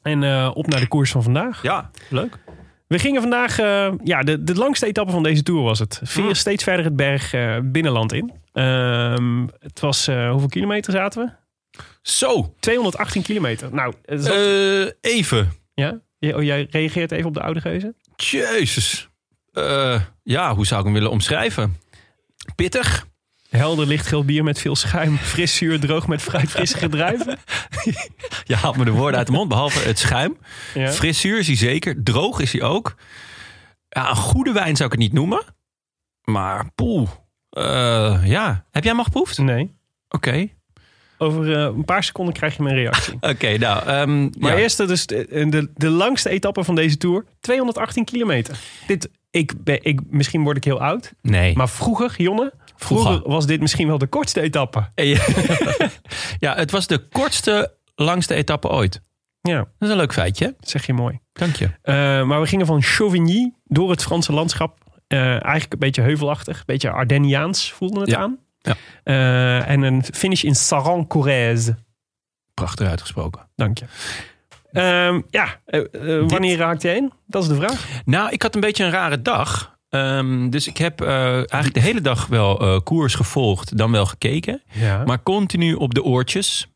En 0.01 0.23
eh, 0.23 0.51
op 0.53 0.67
naar 0.67 0.79
de 0.79 0.87
koers 0.87 1.11
van 1.11 1.23
vandaag. 1.23 1.61
Ja, 1.63 1.91
leuk. 2.09 2.37
We 2.87 2.99
gingen 2.99 3.21
vandaag, 3.21 3.59
eh, 3.59 3.91
ja, 4.03 4.21
de, 4.23 4.43
de 4.43 4.55
langste 4.55 4.85
etappe 4.85 5.11
van 5.11 5.23
deze 5.23 5.43
tour 5.43 5.61
was 5.61 5.79
het. 5.79 5.99
Veer 6.03 6.27
Ah. 6.27 6.33
steeds 6.33 6.63
verder 6.63 6.85
het 6.85 6.95
berg 6.95 7.33
eh, 7.33 7.57
binnenland 7.63 8.13
in. 8.13 8.33
Ehm, 8.53 9.47
het 9.59 9.79
was, 9.79 10.07
eh, 10.07 10.29
hoeveel 10.31 10.49
kilometer 10.49 10.91
zaten 10.91 11.25
we? 11.25 11.31
Zo, 12.01 12.55
218 12.59 13.21
kilometer. 13.21 13.73
Nou, 13.73 13.93
dat- 14.05 14.25
eh, 14.27 14.85
even. 15.01 15.51
ja? 15.73 15.99
Oh, 16.19 16.43
jij 16.43 16.67
reageert 16.69 17.11
even 17.11 17.25
op 17.27 17.33
de 17.33 17.41
oude 17.41 17.61
geuze? 17.61 17.93
Jezus. 18.15 19.09
Eh, 19.55 20.01
ja, 20.23 20.55
hoe 20.55 20.65
zou 20.65 20.79
ik 20.79 20.85
hem 20.85 20.93
willen 20.95 21.11
omschrijven? 21.11 21.77
Pittig. 22.55 23.07
Helder 23.49 23.87
lichtgeel 23.87 24.25
bier 24.25 24.43
met 24.43 24.59
veel 24.59 24.75
schuim. 24.75 25.17
Fris 25.33 25.55
zuur, 25.55 25.79
droog 25.79 26.07
met 26.07 26.21
fruitfrissige 26.21 26.89
druiven. 26.89 27.37
Je 28.43 28.55
haalt 28.55 28.77
me 28.77 28.83
de 28.85 28.91
woorden 28.91 29.17
uit 29.17 29.27
de 29.27 29.33
mond, 29.33 29.49
behalve 29.49 29.79
het 29.87 29.99
schuim. 29.99 30.37
Ja. 30.73 30.91
Fris 30.91 31.19
zuur 31.19 31.39
is 31.39 31.47
hij 31.47 31.55
zeker. 31.55 32.03
Droog 32.03 32.39
is 32.39 32.51
hij 32.51 32.61
ook. 32.61 32.95
Ja, 33.89 34.09
een 34.09 34.15
goede 34.15 34.51
wijn 34.51 34.75
zou 34.75 34.85
ik 34.85 34.91
het 34.91 35.01
niet 35.01 35.13
noemen. 35.13 35.43
Maar 36.23 36.71
poeh. 36.75 37.09
Eh, 37.49 38.21
ja, 38.23 38.65
heb 38.71 38.83
jij 38.83 38.91
hem 38.91 38.99
al 38.99 39.05
geproefd? 39.05 39.37
Nee. 39.37 39.75
Oké. 40.09 40.47
Over 41.17 41.53
eh, 41.55 41.61
een 41.63 41.85
paar 41.85 42.03
seconden 42.03 42.33
krijg 42.33 42.55
je 42.57 42.63
mijn 42.63 42.75
reactie. 42.75 43.13
Oké, 43.31 43.57
nou. 43.57 43.85
ehm, 43.87 44.21
Maar 44.39 44.51
ja. 44.51 44.57
eerst 44.57 44.77
dus 44.77 45.05
de, 45.05 45.47
de, 45.49 45.71
de 45.75 45.89
langste 45.89 46.29
etappe 46.29 46.63
van 46.63 46.75
deze 46.75 46.97
tour. 46.97 47.25
218 47.39 48.05
kilometer. 48.05 48.57
Dit, 48.87 49.09
ik 49.35 49.63
ben, 49.63 49.79
ik, 49.83 49.99
misschien 50.09 50.43
word 50.43 50.57
ik 50.57 50.63
heel 50.63 50.81
oud. 50.81 51.13
Nee. 51.21 51.55
Maar 51.55 51.69
vroeger, 51.69 52.13
Jonne, 52.17 52.53
vroeger, 52.75 53.11
Vroeger. 53.11 53.29
was 53.31 53.45
dit 53.45 53.61
misschien 53.61 53.87
wel 53.87 53.97
de 53.97 54.07
kortste 54.07 54.41
etappe. 54.41 54.89
ja, 56.39 56.55
het 56.55 56.71
was 56.71 56.87
de 56.87 57.07
kortste, 57.07 57.73
langste 57.95 58.33
etappe 58.33 58.67
ooit. 58.69 59.01
Ja, 59.41 59.57
Dat 59.57 59.67
is 59.79 59.89
een 59.89 59.95
leuk 59.97 60.13
feitje. 60.13 60.55
dat 60.59 60.69
zeg 60.69 60.85
je 60.85 60.93
mooi. 60.93 61.19
Dank 61.33 61.55
je. 61.55 61.69
Eh, 61.81 61.93
maar 62.23 62.41
we 62.41 62.47
gingen 62.47 62.65
van 62.65 62.81
Chauvigny 62.81 63.53
door 63.63 63.89
het 63.89 64.03
Franse 64.03 64.33
landschap. 64.33 64.77
Eh, 65.07 65.19
eigenlijk 65.29 65.73
een 65.73 65.79
beetje 65.79 66.01
heuvelachtig, 66.01 66.57
een 66.57 66.63
beetje 66.65 66.89
Ardenniaans 66.91 67.71
voelde 67.71 67.99
het 67.99 68.09
Ja. 68.09 68.17
aan. 68.19 68.37
Ja. 68.61 68.75
Eh, 69.03 69.69
en 69.69 69.81
een 69.81 70.03
finish 70.13 70.43
in 70.43 70.55
Saran-Corrèze. 70.55 71.75
Prachtig 72.53 72.87
uitgesproken. 72.87 73.49
Dank 73.55 73.77
je. 73.77 73.85
Ehm, 74.75 75.21
ja, 75.29 75.61
eh, 75.65 75.79
eh, 75.79 76.27
wanneer 76.27 76.57
raakt 76.57 76.81
je 76.81 76.87
heen? 76.87 77.11
Dat 77.27 77.43
is 77.43 77.49
de 77.49 77.55
vraag. 77.55 77.87
Nou, 78.05 78.31
ik 78.31 78.41
had 78.41 78.55
een 78.55 78.61
beetje 78.61 78.83
een 78.83 78.91
rare 78.91 79.21
dag. 79.21 79.77
Ehm, 79.89 80.49
dus 80.49 80.67
ik 80.67 80.77
heb 80.77 81.01
eh, 81.01 81.33
eigenlijk 81.33 81.73
de 81.73 81.79
hele 81.79 82.01
dag 82.01 82.27
wel 82.27 82.81
koers 82.81 83.15
gevolgd, 83.15 83.77
dan 83.77 83.91
wel 83.91 84.05
gekeken. 84.05 84.61
Ja. 84.71 85.03
Maar 85.05 85.23
continu 85.23 85.73
op 85.73 85.93
de 85.93 86.03
oortjes. 86.03 86.67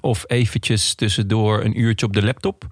Of 0.00 0.24
eventjes 0.26 0.94
tussendoor 0.94 1.64
een 1.64 1.80
uurtje 1.80 2.06
op 2.06 2.12
de 2.12 2.22
laptop. 2.22 2.64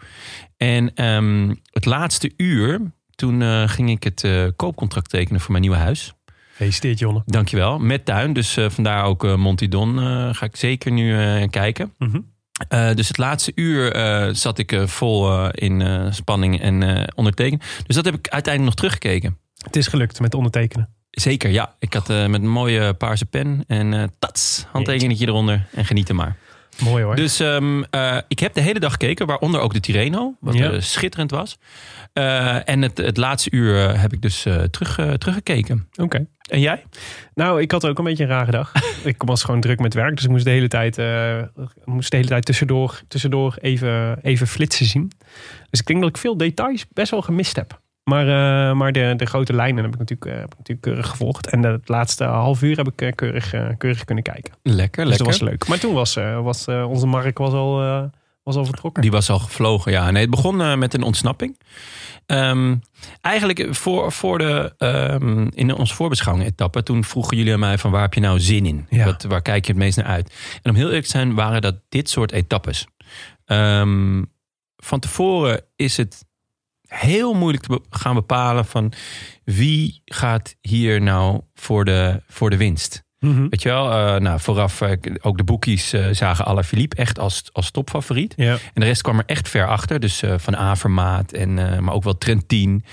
En 0.56 0.94
ehm, 0.94 1.54
het 1.72 1.84
laatste 1.84 2.32
uur, 2.36 2.80
toen 3.14 3.68
ging 3.68 3.90
ik 3.90 4.02
het 4.02 4.52
koopcontract 4.56 5.10
tekenen 5.10 5.40
voor 5.40 5.50
mijn 5.50 5.62
nieuwe 5.62 5.78
huis. 5.78 6.14
Gefeliciteerd, 6.50 6.98
Jonne. 6.98 7.22
Dankjewel. 7.26 7.78
Met 7.78 8.04
tuin. 8.04 8.32
Dus 8.32 8.56
vandaar 8.68 9.04
ook 9.04 9.36
Montidon 9.36 9.98
ga 10.34 10.46
ik 10.46 10.56
zeker 10.56 10.92
nu 10.92 11.46
kijken. 11.46 11.94
Mhm. 11.98 12.18
Eh, 12.68 12.94
dus 12.94 13.08
het 13.08 13.18
laatste 13.18 13.52
uur 13.54 13.92
eh, 13.92 14.28
zat 14.32 14.58
ik 14.58 14.72
eh, 14.72 14.86
vol 14.86 15.48
in 15.50 16.08
spanning 16.14 16.60
en 16.60 17.06
ondertekenen. 17.14 17.64
Dus 17.86 17.96
dat 17.96 18.04
heb 18.04 18.14
ik 18.14 18.28
uiteindelijk 18.28 18.64
nog 18.64 18.74
teruggekeken. 18.74 19.38
Het 19.58 19.76
is 19.76 19.86
gelukt 19.86 20.20
met 20.20 20.34
ondertekenen. 20.34 20.88
Zeker, 21.10 21.50
ja. 21.50 21.74
Ik 21.78 21.94
had 21.94 22.08
met 22.08 22.42
een 22.42 22.48
mooie 22.48 22.94
paarse 22.94 23.24
pen 23.24 23.64
en 23.66 24.12
tats, 24.18 24.66
handtekeningetje 24.72 25.26
eronder 25.26 25.66
en 25.72 25.84
genieten 25.84 26.16
maar. 26.16 26.36
Mooi 26.82 27.04
hoor. 27.04 27.16
Dus 27.16 27.40
ehm, 27.40 27.82
eh, 27.90 28.18
ik 28.28 28.38
heb 28.38 28.54
de 28.54 28.60
hele 28.60 28.80
dag 28.80 28.90
gekeken, 28.92 29.26
waaronder 29.26 29.60
ook 29.60 29.72
de 29.72 29.80
Tirreno, 29.80 30.36
wat 30.40 30.54
Ja. 30.54 30.70
eh, 30.70 30.80
schitterend 30.80 31.30
was. 31.30 31.58
Eh, 32.12 32.68
en 32.68 32.82
het, 32.82 32.98
het 32.98 33.16
laatste 33.16 33.50
uur 33.50 34.00
heb 34.00 34.12
ik 34.12 34.22
dus 34.22 34.44
eh, 34.46 34.62
terug, 34.62 34.94
teruggekeken. 35.18 35.88
Oké. 35.96 36.26
En 36.50 36.60
jij? 36.60 36.84
Nou, 37.34 37.60
ik 37.60 37.70
had 37.70 37.86
ook 37.86 37.98
een 37.98 38.04
beetje 38.04 38.22
een 38.24 38.30
rare 38.30 38.50
dag. 38.50 38.72
ik 39.04 39.22
was 39.22 39.42
gewoon 39.42 39.60
druk 39.60 39.78
met 39.80 39.94
werk, 39.94 40.14
dus 40.14 40.24
ik 40.24 40.30
moest 40.30 40.44
de 40.44 40.50
hele 40.50 40.68
tijd, 40.68 40.98
eh, 40.98 41.42
moest 41.84 42.10
de 42.10 42.16
hele 42.16 42.28
tijd 42.28 42.44
tussendoor, 42.44 43.00
tussendoor 43.08 43.56
even, 43.60 44.18
even 44.22 44.46
flitsen 44.46 44.86
zien. 44.86 45.12
Dus 45.70 45.80
ik 45.80 45.86
denk 45.86 46.00
dat 46.00 46.08
ik 46.08 46.16
veel 46.16 46.36
details 46.36 46.86
best 46.92 47.10
wel 47.10 47.22
gemist 47.22 47.56
heb. 47.56 47.80
Maar, 48.08 48.26
eh, 48.28 48.76
maar 48.76 48.92
de, 48.92 49.14
de 49.16 49.26
grote 49.26 49.52
lijnen 49.52 49.84
heb 49.84 49.92
ik 49.92 49.98
natuurlijk, 49.98 50.30
eh, 50.30 50.40
heb 50.40 50.50
ik 50.52 50.58
natuurlijk 50.58 50.86
keurig 50.86 51.08
gevolgd. 51.08 51.50
En 51.50 51.62
het 51.62 51.88
laatste 51.88 52.24
half 52.24 52.62
uur 52.62 52.76
heb 52.76 52.88
ik 52.88 53.02
eh, 53.02 53.12
keurig, 53.14 53.50
keurig 53.78 54.04
kunnen 54.04 54.24
kijken. 54.24 54.54
Lekker, 54.62 55.04
Dus 55.04 55.08
lekker. 55.08 55.16
dat 55.16 55.26
was 55.26 55.48
leuk. 55.48 55.68
Maar 55.68 55.78
toen 55.78 55.94
was, 55.94 56.14
was 56.42 56.68
onze 56.68 57.06
Mark 57.06 57.38
was 57.38 57.52
al, 57.52 57.76
was 58.42 58.56
al 58.56 58.64
vertrokken. 58.64 59.02
Die 59.02 59.10
was 59.10 59.30
al 59.30 59.38
gevlogen, 59.38 59.92
ja. 59.92 60.10
Nee, 60.10 60.22
het 60.22 60.30
begon 60.30 60.78
met 60.78 60.94
een 60.94 61.02
ontsnapping. 61.02 61.58
Ehm, 62.26 62.76
eigenlijk 63.20 63.66
voor, 63.70 64.12
voor 64.12 64.38
de, 64.38 64.74
ehm, 64.78 65.48
in 65.54 65.74
onze 65.74 65.94
voorbeschouwing 65.94 66.46
etappe, 66.46 66.82
toen 66.82 67.04
vroegen 67.04 67.36
jullie 67.36 67.52
aan 67.52 67.58
mij 67.58 67.78
van 67.78 67.90
waar 67.90 68.02
heb 68.02 68.14
je 68.14 68.20
nou 68.20 68.40
zin 68.40 68.66
in? 68.66 68.86
Ja. 68.90 69.04
Wat, 69.04 69.22
waar 69.22 69.42
kijk 69.42 69.66
je 69.66 69.72
het 69.72 69.80
meest 69.80 69.96
naar 69.96 70.06
uit? 70.06 70.34
En 70.62 70.70
om 70.70 70.76
heel 70.76 70.86
eerlijk 70.86 71.04
te 71.04 71.10
zijn, 71.10 71.34
waren 71.34 71.60
dat 71.60 71.76
dit 71.88 72.10
soort 72.10 72.32
etappes. 72.32 72.86
Ehm, 73.44 74.22
van 74.76 75.00
tevoren 75.00 75.62
is 75.76 75.96
het 75.96 76.26
heel 76.88 77.34
moeilijk 77.34 77.64
te 77.64 77.80
gaan 77.90 78.14
bepalen 78.14 78.64
van 78.64 78.92
wie 79.44 80.02
gaat 80.04 80.56
hier 80.60 81.00
nou 81.00 81.40
voor 81.54 81.84
de, 81.84 82.22
voor 82.26 82.50
de 82.50 82.56
winst. 82.56 83.06
Mhm. 83.18 83.48
Weet 83.48 83.62
je 83.62 83.68
wel, 83.68 83.92
eh, 83.92 84.20
nou, 84.20 84.40
vooraf 84.40 84.80
eh, 84.80 84.92
ook 85.20 85.36
de 85.36 85.44
boekies 85.44 85.92
eh, 85.92 86.06
zagen 86.12 86.44
Alaphilippe 86.44 86.96
echt 86.96 87.18
als, 87.18 87.44
als 87.52 87.70
topfavoriet. 87.70 88.34
Ja. 88.36 88.52
En 88.52 88.80
de 88.80 88.84
rest 88.84 89.02
kwam 89.02 89.18
er 89.18 89.24
echt 89.26 89.48
ver 89.48 89.66
achter. 89.66 90.00
Dus 90.00 90.22
Van 90.36 90.56
Avermaat, 90.56 91.32
en, 91.32 91.54
maar 91.84 91.94
ook 91.94 92.04
wel 92.04 92.18
Trentin. 92.18 92.84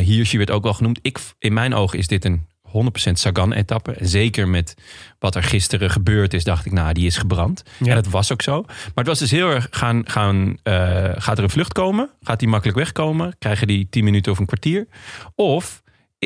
Hirschi 0.00 0.36
werd 0.36 0.50
ook 0.50 0.62
wel 0.62 0.74
genoemd. 0.74 0.98
Ik, 1.02 1.18
in 1.38 1.52
mijn 1.52 1.74
ogen 1.74 1.98
is 1.98 2.06
dit 2.06 2.24
een 2.24 2.46
100% 2.68 3.12
Sagan-etappe. 3.12 3.92
En 3.92 4.08
Zeker 4.08 4.48
met 4.48 4.74
wat 5.18 5.34
er 5.34 5.42
gisteren 5.42 5.90
gebeurd 5.90 6.34
is, 6.34 6.44
dacht 6.44 6.66
ik, 6.66 6.72
nou, 6.72 6.92
die 6.92 7.06
is 7.06 7.16
gebrand. 7.16 7.62
Ja. 7.78 7.86
En 7.88 7.94
dat 7.94 8.06
was 8.12 8.32
ook 8.32 8.42
zo. 8.42 8.62
Maar 8.66 8.92
het 8.94 9.06
was 9.06 9.18
dus 9.18 9.30
heel 9.30 9.50
erg, 9.50 9.66
gaan, 9.70 10.02
gaan, 10.08 10.56
eh, 10.62 10.74
gaat 11.16 11.38
er 11.38 11.44
een 11.44 11.50
vlucht 11.50 11.72
komen? 11.72 12.10
Gaat 12.22 12.38
die 12.38 12.48
makkelijk 12.48 12.78
wegkomen? 12.78 13.36
Krijgen 13.38 13.66
die 13.66 13.86
10 13.90 14.04
minuten 14.04 14.32
of 14.32 14.38
een 14.38 14.46
kwartier? 14.46 14.86
Of 15.34 15.82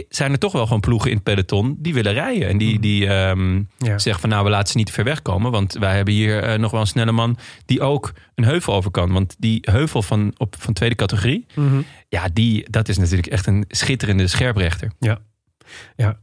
zijn 0.09 0.33
er 0.33 0.39
toch 0.39 0.53
wel 0.53 0.65
gewoon 0.65 0.81
ploegen 0.81 1.09
in 1.11 1.15
het 1.17 1.25
peloton 1.25 1.77
die 1.79 1.95
willen 1.95 2.13
rijden? 2.13 2.49
En 2.49 2.59
die, 2.59 2.81
die 2.81 3.07
ehm, 3.07 3.57
Ja. 3.79 3.99
zeggen 3.99 4.21
van 4.21 4.29
nou, 4.29 4.45
we 4.45 4.51
laten 4.51 4.69
ze 4.73 4.77
niet 4.77 4.87
te 4.87 4.93
ver 4.93 5.05
wegkomen. 5.05 5.51
Want 5.51 5.73
wij 5.73 5.97
hebben 5.97 6.15
hier 6.15 6.43
eh, 6.43 6.59
nog 6.59 6.71
wel 6.71 6.81
een 6.81 6.87
snelle 6.87 7.13
man 7.13 7.39
die 7.67 7.81
ook 7.81 8.13
een 8.35 8.45
heuvel 8.45 8.75
over 8.75 8.91
kan. 8.91 9.13
Want 9.13 9.37
die 9.39 9.59
heuvel 9.71 10.03
van, 10.03 10.33
op, 10.37 10.55
van 10.59 10.73
tweede 10.73 10.95
categorie, 10.95 11.47
Mhm. 11.55 11.81
ja, 12.09 12.29
die, 12.33 12.67
dat 12.71 12.89
is 12.89 12.99
natuurlijk 12.99 13.27
echt 13.29 13.47
een 13.47 13.65
schitterende 13.69 14.27
scherprechter. 14.27 14.93
Ja, 14.99 15.19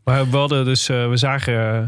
maar 0.03 0.29
we 0.29 0.37
hadden 0.37 0.65
dus, 0.65 0.89
eh, 0.89 1.09
we 1.09 1.17
zagen, 1.17 1.81
eh, 1.83 1.87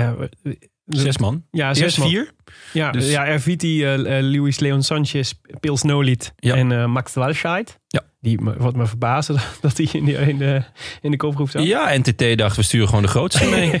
ja, 0.00 0.16
we- 0.42 0.58
Zes 0.86 1.18
man. 1.18 1.44
ja, 1.50 1.74
zes 1.74 1.96
man. 1.98 2.08
vier. 2.08 2.30
Ja, 2.72 2.90
Dus- 2.90 3.10
ja 3.10 3.26
Erviti, 3.26 3.84
eh, 3.84 4.22
Luis 4.22 4.58
Leon 4.60 4.82
Sanchez, 4.82 5.32
Pils 5.60 5.82
Noliet 5.82 6.32
Ja. 6.36 6.54
en 6.54 6.72
eh, 6.72 6.86
Max 6.86 7.14
Walscheid. 7.14 7.78
Ja. 7.88 8.02
Die, 8.22 8.40
me- 8.40 8.54
wat 8.58 8.76
me 8.76 8.86
verbaasde 8.86 9.34
dat 9.60 9.76
hij 9.76 9.88
in 9.92 10.04
de, 10.04 10.12
in 10.12 10.38
de, 10.38 10.62
in 11.00 11.10
de 11.10 11.16
kopgroep 11.16 11.50
zat. 11.50 11.62
Ja, 11.64 11.96
NTT 11.98 12.38
dacht, 12.38 12.56
we 12.56 12.62
sturen 12.62 12.88
gewoon 12.88 13.02
de 13.02 13.08
grootste 13.08 13.46
mee. 13.50 13.80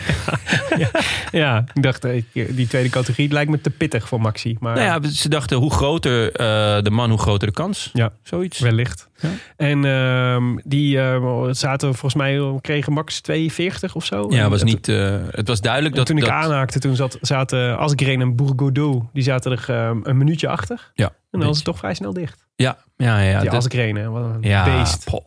Ja, 1.32 1.64
ik 1.74 1.82
dacht, 1.82 2.04
eh, 2.04 2.22
die 2.32 2.66
tweede 2.66 2.88
categorie 2.88 3.32
lijkt 3.32 3.50
me 3.50 3.60
te 3.60 3.70
pittig 3.70 4.08
voor 4.08 4.20
Maxi. 4.20 4.56
Maar 4.60 4.74
nou 4.74 5.02
ja, 5.02 5.10
ze 5.10 5.28
dachten, 5.28 5.56
hoe 5.56 5.70
groter 5.72 6.32
eh, 6.32 6.82
de 6.82 6.90
man, 6.90 7.10
hoe 7.10 7.18
groter 7.18 7.46
de 7.48 7.54
kans. 7.54 7.90
Ja. 7.92 8.12
Zoiets. 8.22 8.58
wellicht. 8.58 9.08
Ja. 9.20 9.28
En 9.56 9.84
ehm, 9.84 10.56
die 10.64 10.98
eh, 11.00 11.48
zaten 11.50 11.88
volgens 11.88 12.14
mij, 12.14 12.58
kregen 12.60 12.92
Max 12.92 13.20
42 13.20 13.94
of 13.94 14.04
zo. 14.04 14.26
Ja, 14.30 14.48
was 14.48 14.62
niet, 14.62 14.88
eh, 14.88 15.16
het 15.30 15.48
was 15.48 15.60
duidelijk 15.60 15.92
En 15.92 15.98
dat... 15.98 16.06
toen 16.08 16.16
ik 16.16 16.24
dat, 16.24 16.32
aanhaakte, 16.32 16.78
toen 16.78 16.96
zat, 16.96 17.18
zaten 17.20 17.78
Asgreen 17.78 18.20
en 18.20 18.36
Bourgodeau, 18.36 19.02
die 19.12 19.22
zaten 19.22 19.52
er 19.52 19.64
ehm, 19.68 19.98
een 20.02 20.16
minuutje 20.16 20.48
achter. 20.48 20.90
Ja, 20.94 21.06
En 21.06 21.38
dan 21.38 21.46
was 21.48 21.56
het 21.56 21.64
toch 21.64 21.78
vrij 21.78 21.94
snel 21.94 22.12
dicht. 22.12 22.44
Ja, 22.62 22.76
ja, 22.96 23.20
ja. 23.20 23.40
die 23.40 23.50
dat- 23.50 23.58
Asgreen, 23.58 23.96
hè, 23.96 24.08
wat 24.10 24.34
een 24.34 24.42
ja, 24.42 24.78
beest. 24.78 25.04
poh. 25.04 25.20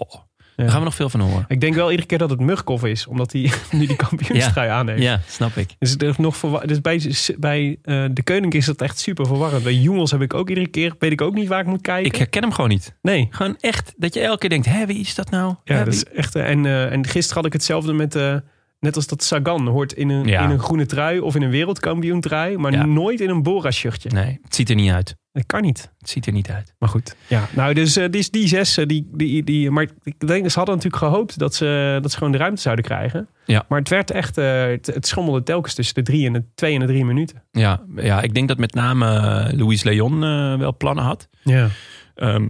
Ja. 0.57 0.63
Daar 0.63 0.69
gaan 0.71 0.79
we 0.79 0.85
nog 0.85 0.95
veel 0.95 1.09
van 1.09 1.19
horen. 1.19 1.45
Ik 1.47 1.61
denk 1.61 1.73
wel 1.75 1.89
iedere 1.89 2.07
keer 2.07 2.17
dat 2.17 2.29
het 2.29 2.39
Mugkov 2.39 2.83
is, 2.83 3.07
omdat 3.07 3.31
hij 3.31 3.51
nu 3.71 3.85
die 3.85 3.95
kampioenstrui 3.95 4.69
aan 4.69 4.87
heeft. 4.89 5.01
Ja, 5.01 5.19
snap 5.27 5.55
ik. 5.55 5.75
Dus, 5.79 5.95
er 5.95 6.03
is 6.07 6.17
nog 6.17 6.39
dus 6.65 6.81
bij, 6.81 7.01
bij 7.37 7.77
eh, 7.81 8.05
de 8.11 8.23
Koning 8.23 8.53
is 8.53 8.65
dat 8.65 8.81
echt 8.81 8.99
super 8.99 9.25
verwarrend. 9.25 9.63
Bij 9.63 9.73
Jongens 9.73 10.11
heb 10.11 10.21
ik 10.21 10.33
ook 10.33 10.49
iedere 10.49 10.67
keer, 10.67 10.95
weet 10.99 11.11
ik 11.11 11.21
ook 11.21 11.33
niet 11.33 11.47
waar 11.47 11.59
ik 11.59 11.65
moet 11.65 11.81
kijken. 11.81 12.05
Ik 12.05 12.15
herken 12.15 12.41
hem 12.41 12.51
gewoon 12.51 12.69
niet. 12.69 12.95
nee. 13.01 13.27
Gewoon 13.29 13.55
echt, 13.59 13.93
dat 13.97 14.13
je 14.13 14.19
elke 14.21 14.37
keer 14.39 14.49
denkt, 14.49 14.65
hé, 14.65 14.85
wie 14.85 14.99
is 14.99 15.15
dat 15.15 15.29
nou? 15.29 15.55
Ja, 15.63 15.83
dat 15.83 15.93
is 15.93 16.05
echt. 16.05 16.35
eh, 16.35 16.49
En, 16.49 16.65
eh, 16.65 16.91
en 16.91 17.05
gisteren 17.07 17.35
had 17.37 17.45
ik 17.45 17.53
hetzelfde 17.53 17.93
met. 17.93 18.15
eh, 18.15 18.35
net 18.79 18.95
als 18.95 19.07
dat 19.07 19.23
Sagan 19.23 19.67
hoort 19.67 19.93
in 19.93 20.09
een, 20.09 20.25
Ja. 20.27 20.43
in 20.43 20.49
een 20.49 20.59
groene 20.59 20.85
trui 20.85 21.19
of 21.19 21.35
in 21.35 21.41
een 21.41 21.49
wereldkampioen 21.49 22.21
trui, 22.21 22.57
maar 22.57 22.87
nooit 22.87 23.21
in 23.21 23.29
een 23.29 23.43
Bora-shirtje. 23.43 24.09
Nee, 24.09 24.39
het 24.43 24.55
ziet 24.55 24.69
er 24.69 24.75
niet 24.75 24.91
uit. 24.91 25.15
Dat 25.35 25.45
kan 25.45 25.61
niet. 25.61 25.91
Het 25.97 26.09
ziet 26.09 26.25
er 26.25 26.31
niet 26.31 26.49
uit. 26.49 26.73
Maar 26.79 26.89
goed. 26.89 27.15
Ja, 27.27 27.47
nou, 27.55 27.73
dus 27.73 27.95
eh, 27.95 28.09
die, 28.09 28.27
die 28.31 28.47
zes, 28.47 28.77
eh, 28.77 28.85
die, 28.85 29.09
die, 29.13 29.43
die, 29.43 29.71
maar 29.71 29.87
ik 30.03 30.27
denk, 30.27 30.49
ze 30.49 30.57
hadden 30.57 30.75
natuurlijk 30.75 31.03
gehoopt 31.03 31.39
dat 31.39 31.55
ze, 31.55 31.99
dat 32.01 32.11
ze 32.11 32.17
gewoon 32.17 32.31
de 32.31 32.37
ruimte 32.37 32.61
zouden 32.61 32.85
krijgen. 32.85 33.27
Ja. 33.45 33.65
Maar 33.67 33.79
het 33.79 33.89
werd 33.89 34.11
echt, 34.11 34.37
eh, 34.37 34.65
het, 34.65 34.85
het 34.85 35.07
schommelde 35.07 35.43
telkens 35.43 35.73
tussen 35.73 35.95
de 35.95 36.01
drie 36.01 36.27
en 36.27 36.33
de 36.33 36.43
twee 36.53 36.73
en 36.73 36.79
de 36.79 36.85
drie 36.85 37.05
minuten. 37.05 37.43
Ja, 37.51 37.81
ja 37.95 38.21
ik 38.21 38.33
denk 38.33 38.47
dat 38.47 38.57
met 38.57 38.73
name 38.73 39.07
Luis 39.55 39.83
Leon 39.83 40.19
wel 40.59 40.77
plannen 40.77 41.03
had. 41.03 41.27
Ja. 41.43 41.69
Ehm, 42.15 42.47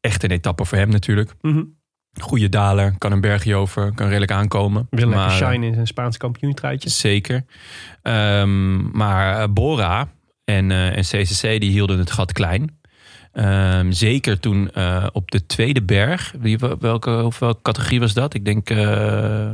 echt 0.00 0.22
een 0.22 0.30
etappe 0.30 0.64
voor 0.64 0.78
hem 0.78 0.88
natuurlijk. 0.88 1.32
Mhm. 1.40 1.62
Goede 2.20 2.48
daler, 2.48 2.94
kan 2.98 3.12
een 3.12 3.20
bergje 3.20 3.54
over, 3.54 3.94
kan 3.94 4.06
redelijk 4.06 4.32
aankomen. 4.32 4.86
Wil 4.90 5.08
lekker 5.08 5.30
shine 5.30 5.66
in 5.66 5.74
zijn 5.74 5.86
Spaans 5.86 6.16
kampioentruitje. 6.16 6.88
Zeker. 6.88 7.44
Ehm, 8.02 8.90
maar 8.96 9.52
Bora 9.52 10.08
en, 10.56 10.70
eh, 10.70 10.96
en 10.96 11.02
CCC 11.02 11.60
die 11.60 11.70
hielden 11.70 11.98
het 11.98 12.10
gat 12.10 12.32
klein. 12.32 12.80
Ehm, 13.32 13.90
zeker 13.92 14.40
toen 14.40 14.70
eh, 14.70 15.06
op 15.12 15.30
de 15.30 15.46
tweede 15.46 15.82
berg, 15.82 16.34
wie, 16.38 16.58
welke, 16.80 17.10
of 17.10 17.38
welke 17.38 17.62
categorie 17.62 18.00
was 18.00 18.12
dat? 18.12 18.34
Ik 18.34 18.44
denk 18.44 18.70
eh, 18.70 19.50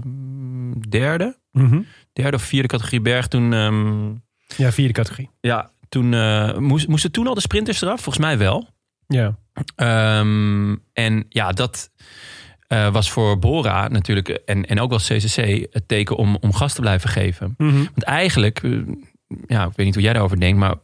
derde. 0.89 1.39
Mhm. 1.53 1.81
Derde 2.13 2.37
of 2.37 2.43
vierde 2.43 2.69
categorie 2.69 3.01
berg. 3.01 3.29
Toen, 3.29 3.53
ehm, 3.53 4.09
Ja, 4.57 4.73
vierde 4.73 4.93
categorie. 4.93 5.31
ja, 5.41 5.71
toen 5.89 6.09
moest, 6.63 6.89
moesten 6.89 7.13
toen 7.13 7.27
al 7.27 7.35
de 7.35 7.41
sprinters 7.41 7.83
eraf? 7.83 8.01
Volgens 8.01 8.25
mij 8.25 8.39
wel. 8.39 8.69
Ja. 9.07 9.39
Ehm, 9.77 10.77
en 10.93 11.27
ja, 11.29 11.53
dat 11.53 11.91
was 12.69 13.11
voor 13.11 13.39
Bora 13.39 13.89
natuurlijk 13.89 14.29
en, 14.29 14.67
en 14.67 14.81
ook 14.81 14.91
wel 14.91 14.99
CCC 14.99 15.67
het 15.73 15.89
teken 15.89 16.17
om, 16.17 16.37
om 16.41 16.55
gas 16.55 16.75
te 16.75 16.81
blijven 16.81 17.11
geven. 17.11 17.55
Mhm. 17.59 17.77
Want 17.77 18.03
eigenlijk, 18.03 18.63
ja, 19.47 19.65
ik 19.65 19.77
weet 19.77 19.87
niet 19.87 19.95
hoe 19.95 20.03
jij 20.03 20.13
daarover 20.13 20.41
denkt, 20.41 20.59
maar 20.59 20.75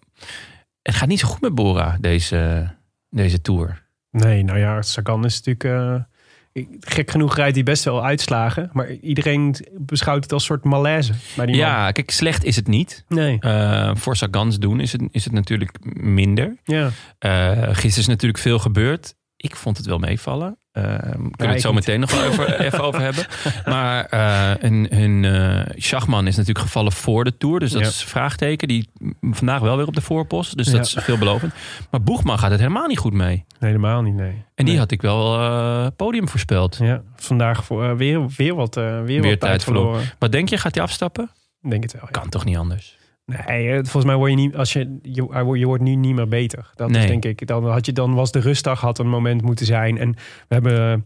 het 0.83 0.95
gaat 0.95 1.09
niet 1.09 1.21
zo 1.21 1.29
goed 1.29 1.41
met 1.41 1.55
Bora 1.55 1.97
deze, 2.01 2.71
deze 3.11 3.41
tour. 3.41 3.83
Nee, 4.11 4.43
nou 4.43 4.59
ja, 4.59 4.83
Sagan 4.83 5.25
is 5.25 5.43
natuurlijk... 5.43 5.65
eh, 5.65 6.01
gek 6.81 7.11
genoeg 7.11 7.37
rijdt 7.37 7.55
hij 7.55 7.65
best 7.65 7.85
wel 7.85 8.05
uitslagen. 8.05 8.71
Maar 8.73 8.91
iedereen 8.91 9.57
beschouwt 9.79 10.23
het 10.23 10.33
als 10.33 10.43
een 10.43 10.49
soort 10.49 10.65
malaise 10.65 11.13
bij 11.37 11.47
die 11.47 11.57
man. 11.57 11.65
Ja, 11.65 11.91
kijk, 11.91 12.11
slecht 12.11 12.45
is 12.45 12.57
het 12.57 12.67
niet. 12.69 13.05
Nee. 13.09 13.39
Eh, 13.41 13.91
voor 13.95 14.17
Sagans 14.17 14.59
doen 14.59 14.81
is 14.81 14.93
het, 14.93 15.03
is 15.11 15.25
het 15.25 15.33
natuurlijk 15.33 15.79
minder. 15.97 16.57
Ja. 16.65 16.91
Eh, 17.19 17.53
gisteren 17.63 17.99
is 17.99 18.07
natuurlijk 18.07 18.43
veel 18.43 18.59
gebeurd. 18.59 19.15
Ik 19.45 19.57
vond 19.57 19.77
het 19.77 19.87
wel 19.87 19.99
meevallen. 19.99 20.57
We 20.73 20.81
kunnen 20.83 21.31
ik 21.39 21.49
het 21.49 21.61
zo 21.61 21.73
meteen 21.73 22.01
nog 22.01 22.11
wel 22.11 22.25
over, 22.29 22.61
even 22.67 22.81
over 22.81 23.01
hebben. 23.01 23.27
Maar 23.65 24.05
eh 24.05 24.53
hun, 24.61 24.87
hun 24.91 25.25
eh, 25.25 25.73
Schachman 25.77 26.27
is 26.27 26.37
natuurlijk 26.37 26.67
gevallen 26.67 26.93
voor 26.93 27.25
de 27.25 27.37
Tour. 27.37 27.61
Dus 27.61 27.71
dat 27.73 27.81
Ja. 27.83 27.89
is 27.89 28.01
een 28.03 28.09
vraagteken. 28.09 28.69
Die 28.69 28.91
vandaag 29.21 29.61
wel 29.61 29.77
weer 29.77 29.87
op 29.87 29.95
de 29.95 30.01
voorpost. 30.01 30.57
Dus 30.57 30.67
Ja. 30.67 30.73
dat 30.73 30.87
is 30.87 30.97
veelbelovend. 31.01 31.55
Maar 31.91 32.03
Boegman 32.03 32.39
gaat 32.39 32.51
het 32.51 32.61
helemaal 32.61 32.87
niet 32.87 32.99
goed 32.99 33.13
mee. 33.13 33.45
Nee, 33.59 33.71
helemaal 33.71 34.03
niet, 34.03 34.15
nee. 34.15 34.45
En 34.55 34.65
die 34.65 34.79
had 34.79 34.91
ik 34.91 35.03
wel 35.03 35.91
podium 35.93 36.29
voorspeld. 36.29 36.77
Ja, 36.81 37.03
vandaag 37.17 37.65
voor, 37.65 37.97
weer, 37.97 38.27
weer 38.37 38.55
wat, 38.55 38.75
weer 39.05 39.23
wat 39.23 39.41
tijd, 39.41 39.65
verloren. 39.65 40.03
Wat 40.19 40.33
denk 40.33 40.49
je? 40.49 40.59
Gaat 40.59 40.75
hij 40.75 40.85
afstappen? 40.85 41.31
Denk 41.69 41.83
het 41.83 41.93
wel. 41.93 42.03
ja. 42.05 42.11
Kan 42.11 42.29
toch 42.29 42.45
niet 42.45 42.57
anders? 42.57 42.97
Nee, 43.27 43.69
eh, 43.69 43.75
volgens 43.75 44.05
mij 44.05 44.17
word 44.17 44.31
je 44.31 44.37
niet, 44.37 44.57
als 44.57 44.73
je, 44.73 44.99
je, 45.03 45.27
hij 45.31 45.43
wordt- 45.45 45.61
je 45.61 45.67
wordt 45.67 45.83
nu 45.83 45.95
niet 45.95 46.15
meer 46.15 46.29
beter. 46.29 46.71
Dat 46.75 46.91
Nee. 46.91 47.03
is 47.03 47.09
denk 47.09 47.25
ik. 47.25 47.47
Dan, 47.47 47.69
had 47.71 47.87
je, 47.87 47.93
dan 47.93 48.15
was 48.15 48.33
de 48.33 48.39
rustdag 48.39 48.81
had 48.81 48.99
een 48.99 49.09
moment 49.09 49.43
moeten 49.43 49.67
zijn. 49.67 49.99
En 49.99 50.11
we 50.49 50.55
hebben 50.55 50.93
eh, 50.93 50.99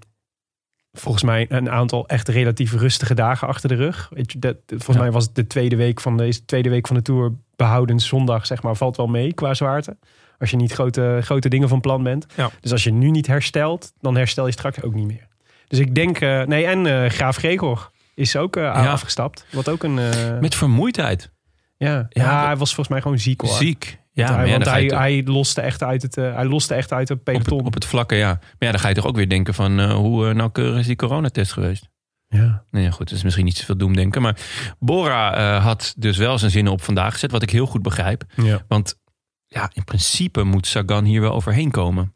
volgens 0.92 1.22
mij 1.24 1.46
een 1.48 1.70
aantal 1.70 2.08
echt 2.08 2.28
relatief 2.28 2.72
rustige 2.72 3.14
dagen 3.14 3.48
achter 3.48 3.68
de 3.68 3.74
rug. 3.74 4.08
Weet 4.14 4.32
je, 4.32 4.38
dat, 4.38 4.56
volgens 4.66 4.96
Ja. 4.96 5.02
mij 5.02 5.10
was 5.10 5.24
het 5.24 5.34
de 5.34 5.46
tweede 5.46 5.76
week 5.76 6.00
van 6.00 6.16
deze 6.16 6.44
tweede 6.44 6.68
week 6.70 6.86
van 6.86 6.96
de 6.96 7.02
tour 7.02 7.32
behouden 7.56 8.00
zondag, 8.00 8.46
zeg 8.46 8.62
maar, 8.62 8.76
valt 8.76 8.96
wel 8.96 9.06
mee 9.06 9.32
qua 9.32 9.54
zwaarte. 9.54 9.96
Als 10.38 10.50
je 10.50 10.56
niet 10.56 10.72
grote, 10.72 11.18
grote 11.22 11.48
dingen 11.48 11.68
van 11.68 11.80
plan 11.80 12.02
bent. 12.02 12.26
Ja. 12.36 12.50
Dus 12.60 12.72
als 12.72 12.84
je 12.84 12.92
nu 12.92 13.10
niet 13.10 13.26
herstelt, 13.26 13.92
dan 14.00 14.16
herstel 14.16 14.46
je 14.46 14.52
straks 14.52 14.82
ook 14.82 14.94
niet 14.94 15.06
meer. 15.06 15.26
Dus 15.68 15.78
ik 15.78 15.94
denk, 15.94 16.20
eh, 16.20 16.42
nee, 16.42 16.64
en 16.66 16.86
eh, 16.86 17.10
Graaf 17.10 17.36
Gregor 17.36 17.90
is 18.14 18.36
ook 18.36 18.56
eh, 18.56 18.90
afgestapt. 18.92 19.46
Wat 19.52 19.68
ook 19.68 19.82
een. 19.82 19.98
eh, 19.98 20.38
Met 20.38 20.54
vermoeidheid. 20.54 21.30
Ja, 21.78 22.08
Ja, 22.08 22.08
ja, 22.08 22.46
hij 22.46 22.56
was 22.56 22.68
volgens 22.74 22.88
mij 22.88 23.00
gewoon 23.00 23.18
ziek 23.18 23.40
hoor. 23.40 23.50
Ziek. 23.50 23.98
Ja, 24.12 24.24
Want 24.24 24.36
hij, 24.36 24.46
ja, 24.46 24.52
want 24.52 24.64
hij, 24.64 24.84
hij, 24.86 25.22
loste 25.24 25.60
echt 25.60 25.82
uit 25.82 26.02
het, 26.02 26.16
eh, 26.16 26.34
hij 26.34 26.44
loste 26.44 26.74
echt 26.74 26.92
uit 26.92 27.08
het 27.08 27.18
op, 27.18 27.26
het, 27.26 27.42
peloton. 27.42 27.66
op 27.66 27.74
het 27.74 27.84
vlakke, 27.84 28.14
ja. 28.14 28.28
Maar 28.28 28.56
ja, 28.58 28.70
dan 28.70 28.80
ga 28.80 28.88
je 28.88 28.94
toch 28.94 29.06
ook 29.06 29.16
weer 29.16 29.28
denken 29.28 29.54
van 29.54 29.80
eh, 29.80 29.94
hoe 29.94 30.28
eh, 30.28 30.34
nauwkeurig 30.34 30.78
is 30.78 30.86
die 30.86 30.96
coronatest 30.96 31.52
geweest? 31.52 31.88
ja. 32.28 32.64
Nee, 32.70 32.82
ja, 32.84 32.90
goed, 32.90 33.08
dat 33.08 33.18
is 33.18 33.24
misschien 33.24 33.44
niet 33.44 33.56
zoveel 33.56 33.76
doemdenken. 33.76 34.22
Maar 34.22 34.36
Bora 34.78 35.58
had 35.58 35.94
dus 35.96 36.16
wel 36.16 36.38
zijn 36.38 36.50
zinnen 36.50 36.72
op 36.72 36.82
vandaag 36.82 37.12
gezet, 37.12 37.30
wat 37.30 37.42
ik 37.42 37.50
heel 37.50 37.66
goed 37.66 37.82
begrijp. 37.82 38.24
Ja, 38.36 38.64
Want 38.68 38.98
ja, 39.46 39.70
in 39.72 39.84
principe 39.84 40.42
moet 40.42 40.66
Sagan 40.66 41.04
hier 41.04 41.20
wel 41.20 41.32
overheen 41.32 41.70
komen. 41.70 42.14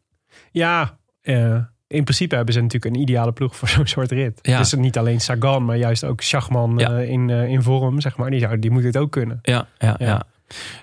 ja 0.51 0.97
eh, 1.21 1.57
in 1.93 2.03
principe 2.03 2.35
hebben 2.35 2.53
ze 2.53 2.61
natuurlijk 2.61 2.95
een 2.95 3.01
ideale 3.01 3.31
ploeg 3.31 3.55
voor 3.55 3.67
zo'n 3.75 3.87
soort 3.87 4.11
rit. 4.11 4.39
Ja. 4.41 4.57
Dus 4.57 4.73
niet 4.73 4.97
alleen 4.97 5.19
Sagan, 5.21 5.65
maar 5.65 5.77
juist 5.77 6.03
ook 6.03 6.21
Schachman 6.21 6.73
Ja. 6.77 6.89
eh, 6.97 7.09
in, 7.09 7.29
eh, 7.29 7.47
in 7.47 7.61
vorm, 7.61 8.01
zeg 8.01 8.17
maar. 8.17 8.29
Die, 8.29 8.39
zou, 8.39 8.59
die 8.59 8.71
moet 8.71 8.83
het 8.83 8.97
ook 8.97 9.11
kunnen. 9.11 9.39
Ja, 9.41 9.67
ja, 9.77 9.95
ja. 9.97 10.05
Ja. 10.07 10.23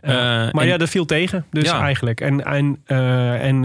Eh, 0.01 0.13
maar 0.53 0.63
en- 0.63 0.67
ja, 0.69 0.77
dat 0.77 0.89
viel 0.89 1.05
tegen, 1.05 1.45
dus 1.51 1.71
eigenlijk. 1.71 2.21
En, 2.21 2.45
en, 2.45 2.81
en, 3.41 3.61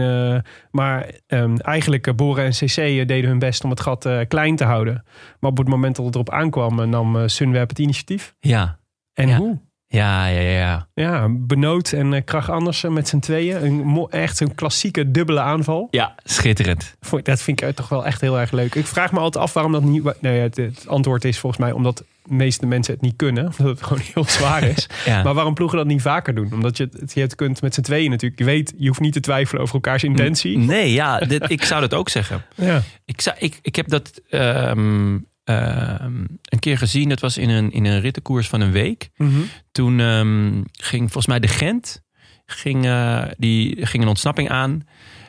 maar 0.70 1.10
ehm, 1.26 1.56
eigenlijk, 1.56 2.16
Bora 2.16 2.42
en 2.42 2.50
CC 2.50 2.74
deden 3.08 3.24
hun 3.24 3.38
best 3.38 3.64
om 3.64 3.70
het 3.70 3.80
gat 3.80 4.08
klein 4.28 4.56
te 4.56 4.64
houden. 4.64 5.04
Maar 5.40 5.50
op 5.50 5.56
het 5.58 5.68
moment 5.68 5.96
dat 5.96 6.04
het 6.04 6.14
erop 6.14 6.30
aankwam, 6.30 6.88
nam 6.88 7.28
Sunweb 7.28 7.68
het 7.68 7.78
initiatief. 7.78 8.34
ja, 8.40 8.78
En 9.14 9.36
hoe? 9.36 9.58
Ja, 9.96 10.26
ja, 10.26 10.40
ja, 10.40 10.50
ja. 10.58 10.86
Ja, 10.94 11.26
Benoot 11.30 11.92
en 11.92 12.12
eh, 12.14 12.24
Krach 12.24 12.50
Andersen 12.50 12.92
met 12.92 13.08
z'n 13.08 13.18
tweeën. 13.18 13.64
Een, 13.64 14.06
echt 14.10 14.40
een 14.40 14.54
klassieke 14.54 15.10
dubbele 15.10 15.40
aanval. 15.40 15.88
Ja, 15.90 16.14
schitterend. 16.24 16.96
Dat 17.22 17.42
vind 17.42 17.60
ik 17.60 17.68
eh, 17.68 17.74
toch 17.74 17.88
wel 17.88 18.06
echt 18.06 18.20
heel 18.20 18.38
erg 18.40 18.50
leuk. 18.50 18.74
Ik 18.74 18.86
vraag 18.86 19.12
me 19.12 19.18
altijd 19.18 19.44
af 19.44 19.52
waarom 19.52 19.72
dat 19.72 19.82
niet... 19.82 20.02
wa- 20.02 20.14
Nee, 20.20 20.40
het, 20.40 20.56
het 20.56 20.84
antwoord 20.88 21.24
is 21.24 21.38
volgens 21.38 21.62
mij 21.62 21.72
omdat 21.72 21.96
de 21.96 22.34
meeste 22.34 22.66
mensen 22.66 22.92
het 22.94 23.02
niet 23.02 23.16
kunnen. 23.16 23.44
Omdat 23.58 23.66
het 23.78 23.82
gewoon 23.82 24.02
heel 24.14 24.24
zwaar 24.24 24.62
is. 24.62 24.88
Ja. 25.04 25.22
Maar 25.22 25.34
waarom 25.34 25.54
ploegen 25.54 25.78
dat 25.78 25.86
niet 25.86 26.02
vaker 26.02 26.34
doen? 26.34 26.52
Omdat 26.52 26.76
je 26.76 26.88
het, 26.98 27.12
je 27.14 27.20
het 27.20 27.34
kunt 27.34 27.62
met 27.62 27.74
z'n 27.74 27.80
tweeën 27.80 28.10
natuurlijk. 28.10 28.40
Je 28.40 28.46
weet, 28.46 28.74
je 28.76 28.86
hoeft 28.88 29.00
niet 29.00 29.12
te 29.12 29.20
twijfelen 29.20 29.62
over 29.62 29.74
elkaars 29.74 30.04
intentie. 30.04 30.58
Nee, 30.58 30.92
ja, 30.92 31.18
dit, 31.18 31.50
ik 31.50 31.64
zou 31.64 31.80
dat 31.80 31.94
ook 31.94 32.08
zeggen. 32.08 32.44
Ja. 32.54 32.82
Ik, 33.04 33.20
zou, 33.20 33.36
ik, 33.38 33.58
ik 33.62 33.76
heb 33.76 33.88
dat 33.88 34.20
ehm, 34.30 35.18
een 35.54 36.58
keer 36.58 36.78
gezien. 36.78 37.08
Dat 37.08 37.20
was 37.20 37.36
in 37.38 37.48
een, 37.48 37.72
in 37.72 37.84
een 37.84 38.00
rittenkoers 38.00 38.48
van 38.48 38.60
een 38.60 38.72
week. 38.72 39.08
Mhm. 39.16 39.40
Toen 39.72 40.00
ehm, 40.00 40.62
ging 40.72 41.02
volgens 41.02 41.26
mij 41.26 41.40
de 41.40 41.48
Gent 41.48 42.02
ging, 42.46 42.84
eh, 42.86 43.22
die, 43.38 43.86
ging 43.86 44.02
een 44.02 44.08
ontsnapping 44.08 44.48
aan. 44.50 44.82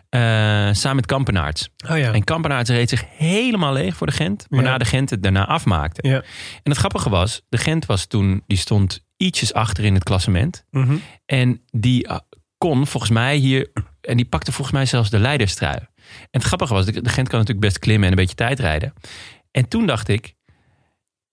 eh, 0.10 0.20
samen 0.72 0.96
met 0.96 1.06
Kampenaerts. 1.06 1.70
Oh 1.90 1.98
ja. 1.98 2.14
En 2.14 2.24
Kampenaerts 2.24 2.70
reed 2.70 2.90
zich 2.90 3.04
helemaal 3.18 3.74
leeg 3.74 3.96
voor 3.96 4.08
de 4.08 4.14
Gent. 4.14 4.46
Waarna 4.50 4.70
Ja. 4.72 4.78
de 4.78 4.86
Gent 4.86 5.10
het 5.10 5.24
daarna 5.24 5.48
afmaakte. 5.48 6.08
Ja. 6.08 6.16
En 6.64 6.72
het 6.72 6.78
grappige 6.78 7.10
was, 7.10 7.42
de 7.50 7.58
Gent 7.58 7.86
was 7.86 8.06
toen, 8.06 8.44
die 8.48 8.58
stond 8.58 9.06
ietsjes 9.18 9.54
achter 9.54 9.84
in 9.84 9.94
het 9.94 10.04
klassement. 10.04 10.64
Mhm. 10.72 10.96
En 11.26 11.62
die 11.72 12.08
uh, 12.08 12.18
kon 12.58 12.88
volgens 12.88 13.12
mij 13.12 13.36
hier, 13.36 13.72
en 14.02 14.18
die 14.18 14.26
pakte 14.26 14.52
volgens 14.52 14.76
mij 14.78 14.86
zelfs 14.86 15.10
de 15.10 15.20
leiderstrui. 15.20 15.76
En 15.76 16.28
het 16.32 16.44
grappige 16.44 16.74
was, 16.74 16.86
de 16.86 16.92
Gent 16.92 17.28
kan 17.30 17.40
natuurlijk 17.40 17.66
best 17.66 17.80
klimmen 17.80 18.04
en 18.06 18.10
een 18.12 18.20
beetje 18.20 18.36
tijd 18.36 18.60
rijden. 18.60 18.94
En 19.58 19.68
toen 19.68 19.86
dacht 19.86 20.08
ik, 20.08 20.36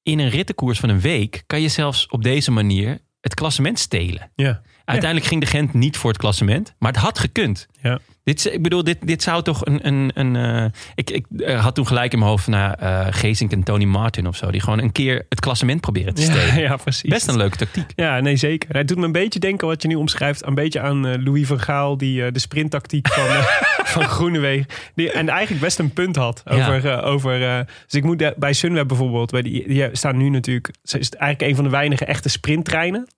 in 0.02 0.18
een 0.18 0.28
rittenkoers 0.28 0.78
van 0.78 0.88
een 0.88 1.00
week 1.00 1.42
kan 1.46 1.60
je 1.60 1.68
zelfs 1.68 2.06
op 2.06 2.22
deze 2.22 2.50
manier 2.50 2.98
het 3.20 3.34
klassement 3.34 3.78
stelen. 3.78 4.30
Ja. 4.34 4.62
Uiteindelijk 4.84 5.30
ging 5.30 5.40
de 5.40 5.46
Gent 5.46 5.72
niet 5.72 5.96
voor 5.96 6.10
het 6.10 6.18
klassement, 6.18 6.74
maar 6.78 6.92
het 6.92 7.00
had 7.00 7.18
gekund. 7.18 7.66
Ja. 7.82 8.00
Dit, 8.24 8.52
ik 8.52 8.62
bedoel, 8.62 8.84
dit, 8.84 9.06
dit 9.06 9.22
zou 9.22 9.42
toch 9.42 9.66
een. 9.66 9.86
een, 9.86 10.10
een 10.14 10.36
eh, 10.36 10.64
ik, 10.94 11.10
ik 11.10 11.26
eh, 11.38 11.62
had 11.62 11.74
toen 11.74 11.86
gelijk 11.86 12.12
in 12.12 12.18
mijn 12.18 12.30
hoofd 12.30 12.46
naar 12.46 12.74
eh 12.74 13.06
Geesink 13.10 13.52
en 13.52 13.62
Tony 13.62 13.84
Martin 13.84 14.26
of 14.26 14.36
zo. 14.36 14.50
Die 14.50 14.60
gewoon 14.60 14.80
een 14.80 14.92
keer 14.92 15.26
het 15.28 15.40
klassement 15.40 15.80
proberen 15.80 16.14
te 16.14 16.22
stelen. 16.22 16.46
Ja, 16.54 16.60
ja, 16.70 16.76
precies. 16.76 17.10
Best 17.10 17.28
een 17.28 17.36
leuke 17.36 17.56
tactiek. 17.56 17.92
Ja, 17.96 18.20
nee, 18.20 18.36
zeker. 18.36 18.76
Het 18.76 18.88
doet 18.88 18.98
me 18.98 19.04
een 19.04 19.12
beetje 19.12 19.38
denken 19.38 19.66
wat 19.66 19.82
je 19.82 19.88
nu 19.88 19.94
omschrijft. 19.94 20.46
Een 20.46 20.54
beetje 20.54 20.80
aan 20.80 21.22
Louis 21.24 21.46
van 21.46 21.60
Gaal, 21.60 21.96
die 21.96 22.30
de 22.32 22.38
sprinttactiek 22.38 23.08
van, 23.08 23.26
van 23.94 24.04
Groenewegen. 24.04 24.66
Die, 24.94 25.12
en 25.12 25.28
eigenlijk 25.28 25.62
best 25.62 25.78
een 25.78 25.92
punt 25.92 26.16
had. 26.16 26.42
Over, 26.44 27.02
over, 27.02 27.38
dus 27.86 27.94
ik 27.94 28.04
moet 28.04 28.18
de- 28.18 28.34
bij 28.36 28.52
Sunweb 28.52 28.88
bijvoorbeeld, 28.88 29.30
bij 29.30 29.42
die, 29.42 29.68
die 29.68 29.88
staan 29.92 30.16
nu 30.16 30.28
natuurlijk. 30.28 30.70
Ze 30.82 30.98
is 30.98 31.10
eigenlijk 31.10 31.50
een 31.50 31.56
van 31.56 31.64
de 31.64 31.70
weinige 31.70 32.04
echte 32.04 32.28
sprinttreinen. 32.28 33.08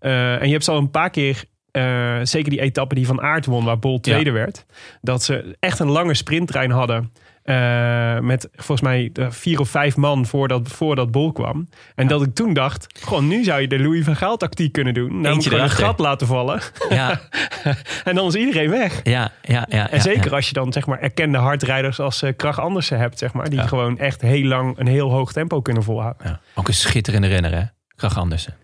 En 0.00 0.46
je 0.46 0.52
hebt 0.52 0.64
ze 0.64 0.70
al 0.70 0.78
een 0.78 0.90
paar 0.90 1.10
keer. 1.10 1.44
Eh, 1.72 2.18
zeker 2.22 2.50
die 2.50 2.60
etappe 2.60 2.94
die 2.94 3.06
van 3.06 3.20
Aert 3.20 3.46
won, 3.46 3.64
waar 3.64 3.78
Bol 3.78 4.00
tweede 4.00 4.30
werd. 4.30 4.64
Dat 5.00 5.22
ze 5.22 5.56
echt 5.60 5.78
een 5.78 5.90
lange 5.90 6.14
sprinttrein 6.14 6.70
hadden. 6.70 7.12
eh, 7.42 8.18
met 8.18 8.48
volgens 8.52 8.80
mij 8.80 9.10
eh, 9.14 9.26
vier 9.30 9.60
of 9.60 9.68
vijf 9.68 9.96
man 9.96 10.26
voordat, 10.26 10.68
voordat 10.68 11.10
Bol 11.10 11.32
kwam. 11.32 11.68
En 11.94 12.06
dat 12.06 12.22
ik 12.22 12.34
toen 12.34 12.54
dacht, 12.54 12.86
gewoon 13.04 13.28
nu 13.28 13.44
zou 13.44 13.60
je 13.60 13.68
de 13.68 13.78
Louis 13.78 14.04
van 14.04 14.16
Gaal 14.16 14.36
tactiek 14.36 14.72
kunnen 14.72 14.94
doen. 14.94 15.08
Namelijk 15.08 15.34
Eentje 15.34 15.50
gewoon 15.50 15.64
een 15.64 15.70
gat 15.70 15.98
laten 15.98 16.26
vallen. 16.26 16.60
Ja, 16.88 17.20
en 18.04 18.14
dan 18.14 18.26
is 18.26 18.34
iedereen 18.34 18.70
weg. 18.70 19.00
ja, 19.02 19.32
ja. 19.42 19.66
ja 19.68 19.90
En 19.90 19.96
ja, 19.96 20.02
zeker 20.02 20.30
ja. 20.30 20.36
als 20.36 20.46
je 20.46 20.52
dan 20.52 20.72
zeg 20.72 20.86
maar 20.86 20.98
erkende 21.00 21.38
hardrijders 21.38 22.00
als 22.00 22.24
Krach 22.36 22.60
Andersen 22.60 22.98
hebt, 22.98 23.18
zeg 23.18 23.32
maar. 23.32 23.50
Die 23.50 23.60
gewoon 23.68 23.98
echt 23.98 24.20
heel 24.20 24.46
lang 24.46 24.78
een 24.78 24.86
heel 24.86 25.10
hoog 25.10 25.32
tempo 25.32 25.60
kunnen 25.60 25.82
volhouden. 25.82 26.26
Ja, 26.26 26.40
Ook 26.54 26.68
een 26.68 26.74
schitterende 26.74 27.28
renner, 27.28 27.54
hè? 27.54 27.62
Krach 27.96 28.18
Andersen. 28.18 28.54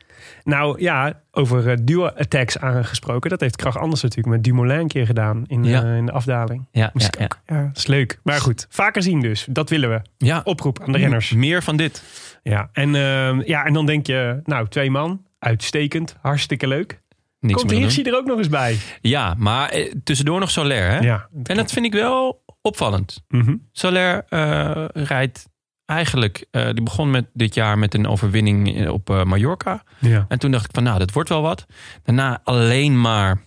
Nou 0.49 0.81
ja, 0.81 1.21
over 1.31 1.69
eh, 1.71 1.77
duo-attacks 1.83 2.59
aangesproken. 2.59 3.31
Dat 3.31 3.41
heeft 3.41 3.57
Krach 3.57 3.79
Andersen 3.79 4.09
natuurlijk 4.09 4.37
met 4.37 4.45
Dumoulin 4.45 4.79
een 4.79 4.89
keer 4.89 5.07
gedaan 5.07 5.45
in, 5.47 5.65
Ja. 5.65 5.83
eh, 5.83 5.97
in 5.97 6.07
de 6.07 6.13
afdaling. 6.13 6.67
Ja, 6.73 6.91
Moest 6.93 7.17
ja, 7.47 7.71
is 7.75 7.87
leuk. 7.87 8.21
Maar 8.23 8.41
goed, 8.41 8.67
vaker 8.69 9.03
zien 9.03 9.21
dus. 9.21 9.47
Dat 9.51 9.71
willen 9.71 9.91
we. 9.91 10.01
ja. 10.27 10.41
Oproep 10.45 10.81
aan 10.81 10.93
de 10.93 10.99
renners. 10.99 11.33
Meer 11.33 11.63
van 11.63 11.77
dit. 11.77 12.03
Ja, 12.43 12.69
en, 12.73 12.95
eh, 12.95 13.47
ja, 13.47 13.65
en 13.65 13.73
dan 13.73 13.87
denk 13.87 14.07
je, 14.07 14.41
nou, 14.45 14.69
twee 14.69 14.91
man. 14.91 15.23
Uitstekend. 15.39 16.17
Hartstikke 16.21 16.67
leuk. 16.67 17.01
Niks 17.41 17.59
Komt 17.59 17.71
Hirschi 17.71 18.03
er 18.03 18.17
ook 18.17 18.27
nog 18.27 18.39
eens 18.39 18.49
bij? 18.49 18.77
Ja, 19.01 19.35
maar 19.39 19.69
eh, 19.69 19.93
tussendoor 20.05 20.41
nog 20.41 20.51
Soler, 20.51 20.91
hè? 20.91 20.99
Ja. 20.99 21.29
En 21.43 21.57
dat 21.57 21.73
vind 21.73 21.87
ik 21.87 21.93
wel 21.93 22.45
opvallend. 22.61 23.25
Soler 23.73 24.25
eh, 24.29 24.85
rijdt 24.93 25.49
eigenlijk... 25.89 26.47
eh, 26.51 26.65
die 26.65 26.83
begon 26.83 27.11
met 27.11 27.27
dit 27.33 27.55
jaar 27.55 27.79
met 27.79 27.95
een 27.95 28.07
overwinning 28.07 28.77
eh, 28.77 28.93
op 28.93 29.11
eh, 29.11 29.25
Mallorca. 29.25 29.83
ja. 29.99 30.25
En 30.29 30.39
toen 30.39 30.51
dacht 30.51 30.65
ik 30.65 30.71
van, 30.75 30.83
nou, 30.83 30.99
dat 30.99 31.13
wordt 31.13 31.29
wel 31.29 31.43
wat. 31.43 31.67
Daarna 32.03 32.41
alleen 32.45 33.01
maar 33.01 33.43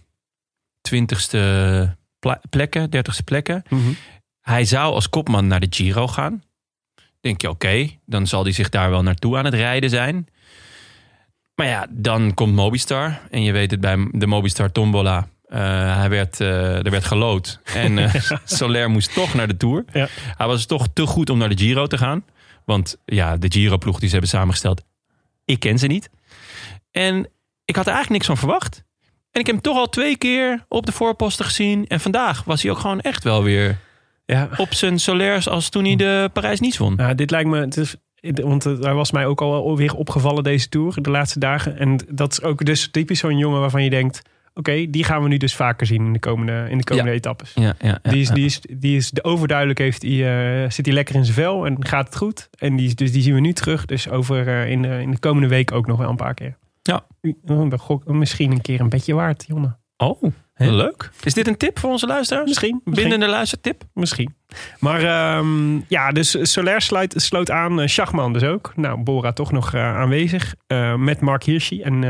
twintigste 0.82 1.98
plekken, 2.50 2.90
dertigste 2.90 3.24
plekken. 3.24 3.64
Mhm. 3.70 3.92
Hij 4.42 4.66
zou 4.66 4.94
als 4.94 5.10
kopman 5.10 5.48
naar 5.48 5.60
de 5.60 5.68
Giro 5.70 6.08
gaan. 6.08 6.44
Denk 7.20 7.42
je, 7.42 7.50
oké, 7.50 7.90
dan 8.06 8.28
zal 8.28 8.44
hij 8.44 8.52
zich 8.52 8.70
daar 8.70 8.90
wel 8.90 9.04
naartoe 9.04 9.38
aan 9.38 9.46
het 9.46 9.54
rijden 9.54 9.90
zijn. 9.90 10.28
Maar 11.56 11.68
ja, 11.68 11.88
dan 11.90 12.34
komt 12.34 12.54
Mobistar. 12.54 13.22
En 13.30 13.44
je 13.44 13.52
weet 13.52 13.72
het 13.72 13.80
bij 13.80 14.08
de 14.12 14.28
Mobistar 14.28 14.72
Tombola. 14.72 15.28
Eh, 15.52 15.98
hij 15.98 16.10
werd, 16.10 16.40
eh, 16.40 16.86
er 16.86 16.92
werd 16.92 17.06
gelood. 17.06 17.60
En 17.64 17.98
eh, 17.98 18.14
Soler 18.46 18.90
moest 18.90 19.14
toch 19.14 19.34
naar 19.34 19.48
de 19.48 19.58
Tour. 19.58 19.86
Ja. 19.94 20.08
Hij 20.38 20.48
was 20.48 20.66
toch 20.66 20.88
te 20.94 21.06
goed 21.06 21.30
om 21.30 21.38
naar 21.38 21.50
de 21.50 21.58
Giro 21.58 21.88
te 21.88 21.98
gaan. 21.98 22.26
Want 22.66 22.98
ja, 23.06 23.38
de 23.38 23.52
Giro-ploeg 23.52 23.96
die 23.96 24.06
ze 24.08 24.12
hebben 24.12 24.30
samengesteld... 24.30 24.82
ik 25.46 25.60
ken 25.60 25.80
ze 25.80 25.88
niet. 25.88 26.10
En 26.92 27.28
ik 27.66 27.76
had 27.76 27.86
er 27.86 27.94
eigenlijk 27.94 28.10
niks 28.10 28.26
van 28.26 28.38
verwacht. 28.38 28.84
En 29.32 29.40
ik 29.40 29.46
heb 29.46 29.56
hem 29.56 29.62
toch 29.64 29.78
al 29.78 29.90
twee 29.90 30.18
keer 30.18 30.66
op 30.68 30.86
de 30.86 30.92
voorposten 30.92 31.46
gezien. 31.46 31.88
En 31.88 32.00
vandaag 32.00 32.44
was 32.44 32.62
hij 32.62 32.72
ook 32.72 32.80
gewoon 32.80 33.02
echt 33.02 33.24
wel 33.24 33.44
weer 33.44 33.78
Ja. 34.26 34.50
op 34.58 34.74
zijn 34.74 35.00
solairs 35.00 35.48
als 35.48 35.70
toen 35.70 35.86
hij 35.86 35.96
de 35.96 36.30
Parijs-Nice 36.34 36.84
won. 36.84 36.94
Ja, 36.98 37.14
dit 37.14 37.32
lijkt 37.32 37.50
me. 37.50 37.60
Het 37.60 37.78
is, 37.78 37.96
want 38.22 38.64
hij 38.64 38.94
was 38.94 39.12
mij 39.12 39.26
ook 39.26 39.42
al 39.42 39.78
weer 39.78 39.96
opgevallen 39.96 40.44
deze 40.44 40.70
tour 40.70 41.02
de 41.02 41.10
laatste 41.10 41.40
dagen. 41.40 41.78
En 41.78 42.00
dat 42.10 42.32
is 42.32 42.42
ook 42.42 42.66
dus 42.66 42.92
typisch 42.92 43.20
zo'n 43.20 43.38
jongen 43.38 43.60
waarvan 43.60 43.84
je 43.84 43.90
denkt: 43.90 44.22
oké, 44.54 44.90
die 44.90 45.04
gaan 45.04 45.22
we 45.24 45.28
nu 45.28 45.38
dus 45.38 45.56
vaker 45.56 45.86
zien 45.88 46.06
in 46.06 46.14
de 46.14 46.20
komende, 46.20 46.66
in 46.70 46.78
de 46.78 46.84
komende 46.84 47.10
Ja. 47.10 47.16
etappes. 47.16 47.52
Ja, 47.56 47.74
ja, 47.80 48.00
ja, 48.04 48.12
Die 48.12 48.22
is, 48.22 48.30
die, 48.30 48.46
is, 48.46 48.62
die 48.70 48.96
is 48.96 49.10
de 49.12 49.24
overduidelijk 49.24 49.80
heeft 49.80 50.02
hij, 50.02 50.64
eh, 50.64 50.70
zit 50.70 50.86
hij 50.86 50.96
lekker 50.96 51.16
in 51.16 51.24
zijn 51.26 51.36
vel 51.36 51.66
en 51.66 51.86
gaat 51.86 52.06
het 52.06 52.18
goed. 52.18 52.50
En 52.58 52.76
die, 52.76 52.86
is- 52.88 52.96
dus 52.96 53.12
die 53.12 53.22
zien 53.22 53.34
we 53.34 53.40
nu 53.40 53.54
terug. 53.54 53.86
Dus 53.86 54.10
over 54.10 54.48
eh, 54.48 54.70
in, 54.70 54.82
de, 54.82 55.02
in 55.02 55.12
de 55.12 55.20
komende 55.20 55.48
week 55.48 55.72
ook 55.72 55.88
nog 55.88 55.98
wel 55.98 56.10
een 56.10 56.16
paar 56.16 56.34
keer. 56.34 56.58
Ja. 56.82 57.06
Oh, 57.46 58.06
Misschien 58.06 58.52
een 58.52 58.62
keer 58.62 58.80
een 58.80 58.90
beetje 58.90 59.14
waard, 59.14 59.44
Jonne. 59.48 59.80
Oh, 59.98 60.24
Hè? 60.54 60.72
leuk. 60.72 61.10
Is 61.24 61.34
dit 61.34 61.48
een 61.48 61.58
tip 61.58 61.80
voor 61.80 61.90
onze 61.90 62.08
luisteraars? 62.08 62.48
Misschien. 62.48 62.82
misschien. 62.84 63.10
Bindende 63.10 63.34
luistertip? 63.34 63.84
Misschien. 63.94 64.36
Maar 64.80 65.04
ehm, 65.04 65.80
ja, 65.88 66.12
dus 66.12 66.38
Soler 66.52 66.82
sluit, 66.82 67.14
sloot 67.18 67.52
aan. 67.52 67.82
eh, 67.82 67.88
Schachman 67.88 68.34
dus 68.34 68.44
ook. 68.44 68.74
Nou, 68.76 69.04
Bora 69.04 69.32
toch 69.34 69.52
nog 69.52 69.76
aanwezig. 69.76 70.56
met 70.98 71.22
Mark 71.22 71.44
Hirschi 71.44 71.82
en 71.82 72.04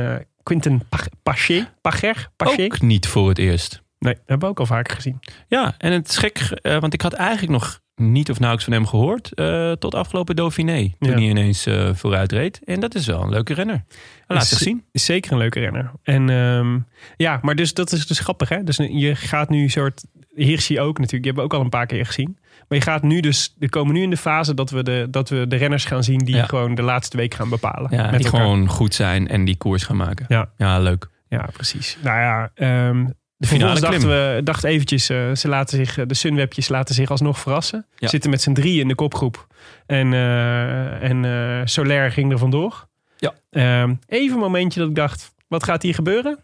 Quinten 0.44 0.82
Pach- 0.90 1.08
Paché. 1.24 1.68
Pacher? 1.82 2.30
Paché? 2.36 2.64
Ook 2.64 2.82
niet 2.82 3.08
voor 3.08 3.30
het 3.30 3.38
eerst. 3.38 3.82
Nee, 4.00 4.14
dat 4.14 4.24
hebben 4.26 4.46
we 4.48 4.54
ook 4.54 4.60
al 4.60 4.66
vaker 4.66 4.96
gezien. 4.96 5.20
Ja, 5.48 5.76
en 5.78 5.92
het 5.92 6.10
is 6.10 6.18
gek, 6.18 6.38
eh, 6.40 6.80
want 6.80 6.94
ik 6.94 7.02
had 7.02 7.14
eigenlijk 7.14 7.52
nog 7.52 7.80
niet 7.96 8.30
of 8.30 8.40
nauwelijks 8.40 8.64
van 8.70 8.74
hem 8.74 8.88
gehoord. 8.88 9.34
eh, 9.34 9.72
tot 9.72 9.96
afgelopen 9.96 10.36
Dauphiné. 10.36 10.94
Toen 11.00 11.10
Ja. 11.10 11.16
hij 11.16 11.24
ineens 11.24 11.66
eh 11.66 11.90
vooruit 11.94 12.32
reed. 12.32 12.60
En 12.64 12.80
dat 12.80 12.96
is 12.96 13.06
wel 13.06 13.22
een 13.22 13.30
leuke 13.30 13.54
renner. 13.54 13.84
Laat 14.28 14.48
zich 14.48 14.58
zien. 14.58 14.84
Is 14.92 15.06
zeker 15.06 15.32
een 15.32 15.38
leuke 15.38 15.60
renner. 15.60 15.92
En 16.04 16.30
ehm, 16.30 16.80
ja, 17.18 17.40
maar 17.42 17.56
dus 17.56 17.74
dat 17.74 17.92
is 17.92 18.08
dus 18.08 18.20
grappig 18.20 18.50
hè. 18.50 18.64
Dus 18.64 18.78
je 18.78 19.16
gaat 19.16 19.50
nu 19.50 19.70
soort... 19.70 20.04
Hirschi 20.36 20.80
ook 20.80 20.98
natuurlijk. 21.00 21.24
Die 21.24 21.32
hebben 21.32 21.44
we 21.44 21.50
ook 21.50 21.54
al 21.54 21.62
een 21.64 21.70
paar 21.70 21.86
keer 21.86 22.06
gezien. 22.06 22.38
Maar 22.72 22.80
je 22.80 22.86
gaat 22.86 23.04
nu 23.04 23.20
dus... 23.20 23.56
We 23.60 23.70
komen 23.70 23.94
nu 23.94 24.02
in 24.02 24.10
de 24.10 24.18
fase 24.18 24.54
dat 24.54 24.70
we 24.70 24.84
de, 24.84 25.08
dat 25.10 25.30
we 25.30 25.48
de 25.48 25.56
renners 25.56 25.86
gaan 25.86 26.04
zien... 26.04 26.18
die 26.18 26.36
Ja. 26.36 26.46
gewoon 26.46 26.76
de 26.76 26.82
laatste 26.82 27.18
week 27.18 27.34
gaan 27.34 27.50
bepalen. 27.50 27.90
Ja, 27.92 28.02
met 28.04 28.12
die 28.12 28.26
elkaar. 28.26 28.42
gewoon 28.42 28.68
goed 28.68 28.94
zijn 28.94 29.28
en 29.28 29.46
die 29.46 29.58
koers 29.58 29.84
gaan 29.84 29.96
maken. 29.98 30.26
Ja. 30.28 30.50
ja 30.58 30.80
leuk. 30.80 31.10
Ja, 31.28 31.50
precies. 31.54 31.98
Nou 32.02 32.20
ja, 32.20 32.52
ehm 32.56 33.06
De 33.38 33.48
finale 33.48 33.80
dachten 33.80 34.08
we 34.08 34.42
dacht 34.44 34.64
eventjes, 34.64 35.10
eh, 35.10 35.36
ze 35.36 35.48
laten 35.48 35.78
zich, 35.78 36.06
de 36.06 36.14
Sunwebjes 36.14 36.70
laten 36.70 36.96
zich 36.96 37.10
alsnog 37.10 37.40
verrassen. 37.40 37.86
Ja. 37.96 38.08
Zitten 38.08 38.30
met 38.30 38.42
z'n 38.42 38.54
drie 38.54 38.80
in 38.80 38.88
de 38.88 38.96
kopgroep. 38.96 39.48
En, 39.86 40.14
eh 40.14 41.10
en 41.10 41.26
eh 41.26 41.62
Soler 41.66 42.12
ging 42.12 42.32
er 42.32 42.38
vandoor. 42.38 42.88
Ja. 43.18 43.34
Ehm, 43.50 43.96
even 44.08 44.36
een 44.36 44.42
momentje 44.42 44.80
dat 44.80 44.90
ik 44.90 44.96
dacht, 44.96 45.34
wat 45.48 45.64
gaat 45.64 45.82
hier 45.82 45.94
gebeuren? 45.94 46.40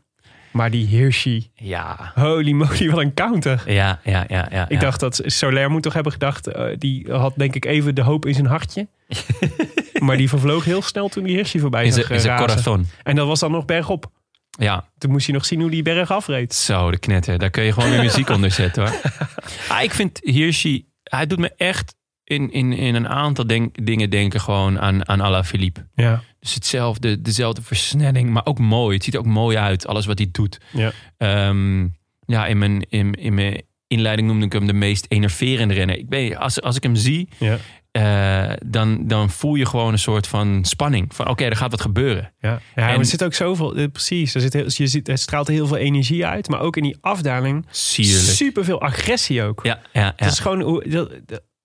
Maar 0.51 0.71
die 0.71 0.85
Hirschi, 0.87 1.49
Ja, 1.55 2.11
holy 2.15 2.51
moly, 2.51 2.89
wat 2.89 2.99
een 2.99 3.13
counter. 3.13 3.63
ja, 3.65 3.99
ja, 4.03 4.25
ja. 4.27 4.47
ja 4.51 4.69
Ik 4.69 4.79
dacht 4.79 4.99
dat 4.99 5.21
Soler 5.25 5.71
moet 5.71 5.83
toch 5.83 5.93
hebben 5.93 6.11
gedacht, 6.11 6.47
eh, 6.47 6.65
die 6.77 7.11
had 7.11 7.33
denk 7.35 7.55
ik 7.55 7.65
even 7.65 7.95
de 7.95 8.01
hoop 8.01 8.25
in 8.25 8.33
zijn 8.33 8.45
hartje. 8.45 8.87
maar 10.05 10.17
die 10.17 10.29
vervloog 10.29 10.65
heel 10.65 10.81
snel 10.81 11.09
toen 11.09 11.23
die 11.23 11.35
Hirschi 11.35 11.59
voorbij 11.59 11.91
zijn 11.91 12.09
in 12.09 12.19
zijn 12.19 12.33
eh, 12.39 12.45
corazon. 12.45 12.87
En 13.03 13.15
dat 13.15 13.27
was 13.27 13.39
dan 13.39 13.51
nog 13.51 13.65
bergop. 13.65 14.11
Ja, 14.59 14.89
Toen 14.97 15.11
moest 15.11 15.25
je 15.27 15.33
nog 15.33 15.45
zien 15.45 15.61
hoe 15.61 15.69
die 15.69 15.81
berg 15.83 16.11
afreed. 16.11 16.55
Zo, 16.55 16.91
de 16.91 16.97
knetter. 16.97 17.39
Daar 17.39 17.49
kun 17.49 17.63
je 17.63 17.73
gewoon 17.73 17.89
weer 17.89 18.01
muziek 18.01 18.29
onder 18.29 18.51
zetten 18.51 18.83
hoor. 18.87 18.99
Ah, 19.69 19.83
ik 19.83 19.93
vind 19.93 20.19
Hirschi, 20.23 20.85
hij 21.03 21.27
doet 21.27 21.39
me 21.39 21.53
echt 21.57 21.95
in, 22.27 22.51
in, 22.51 22.73
in 22.73 22.95
een 22.95 23.07
aantal 23.07 23.47
denk- 23.47 23.85
dingen 23.85 24.09
denken 24.09 24.41
gewoon 24.41 24.79
aan, 24.79 25.07
aan 25.07 25.21
Ala 25.21 25.43
Philippe. 25.43 25.87
Ja. 25.95 26.23
Dus 26.39 26.53
hetzelfde, 26.53 27.21
dezelfde 27.21 27.61
versnelling, 27.61 28.29
maar 28.29 28.45
ook 28.45 28.59
mooi. 28.59 28.95
Het 28.95 29.03
ziet 29.03 29.13
er 29.13 29.19
ook 29.19 29.25
mooi 29.25 29.57
uit, 29.57 29.87
alles 29.87 30.05
wat 30.05 30.17
hij 30.17 30.27
doet. 30.31 30.57
Ja. 30.73 30.91
Ehm, 31.17 31.81
ja, 32.25 32.45
in 32.45 32.57
mijn, 32.57 32.85
in, 32.89 33.13
in 33.13 33.33
mijn 33.33 33.61
inleiding 33.87 34.27
noemde 34.27 34.45
ik 34.45 34.51
hem 34.53 34.67
de 34.67 34.73
meest 34.73 35.05
enerverende 35.07 35.73
renner. 35.73 35.97
Ik 35.97 36.05
weet, 36.09 36.35
als, 36.37 36.61
als 36.61 36.75
ik 36.75 36.83
hem 36.83 36.95
zie, 36.95 37.29
Ja. 37.37 37.57
eh, 37.91 38.53
dan, 38.65 39.07
dan 39.07 39.29
voel 39.29 39.55
je 39.55 39.65
gewoon 39.65 39.91
een 39.91 39.99
soort 39.99 40.27
van 40.27 40.65
spanning. 40.65 41.15
Van 41.15 41.27
oké, 41.29 41.43
er 41.45 41.55
gaat 41.55 41.71
wat 41.71 41.81
gebeuren. 41.81 42.33
Ja, 42.39 42.49
ja 42.49 42.59
maar 42.75 42.89
En- 42.93 42.99
er 42.99 43.05
zit 43.05 43.23
ook 43.23 43.33
zoveel, 43.33 43.75
eh, 43.75 43.85
precies. 43.91 44.35
Er 44.35 44.41
zit 44.41 44.53
heel, 44.53 44.65
je 44.67 44.87
ziet, 44.87 45.07
er 45.07 45.17
straalt 45.17 45.47
heel 45.47 45.67
veel 45.67 45.77
energie 45.77 46.25
uit, 46.25 46.49
maar 46.49 46.59
ook 46.59 46.77
in 46.77 46.83
die 46.83 46.97
afdaling 47.01 47.65
Sierlijk. 47.69 48.17
super 48.27 48.65
veel 48.65 48.81
agressie 48.81 49.43
ook. 49.43 49.59
Ja, 49.63 49.79
ja, 49.93 50.01
ja. 50.01 50.13
Het 50.15 50.31
is 50.31 50.39
gewoon 50.39 50.61
hoe- 50.61 50.89
dat, 50.89 51.11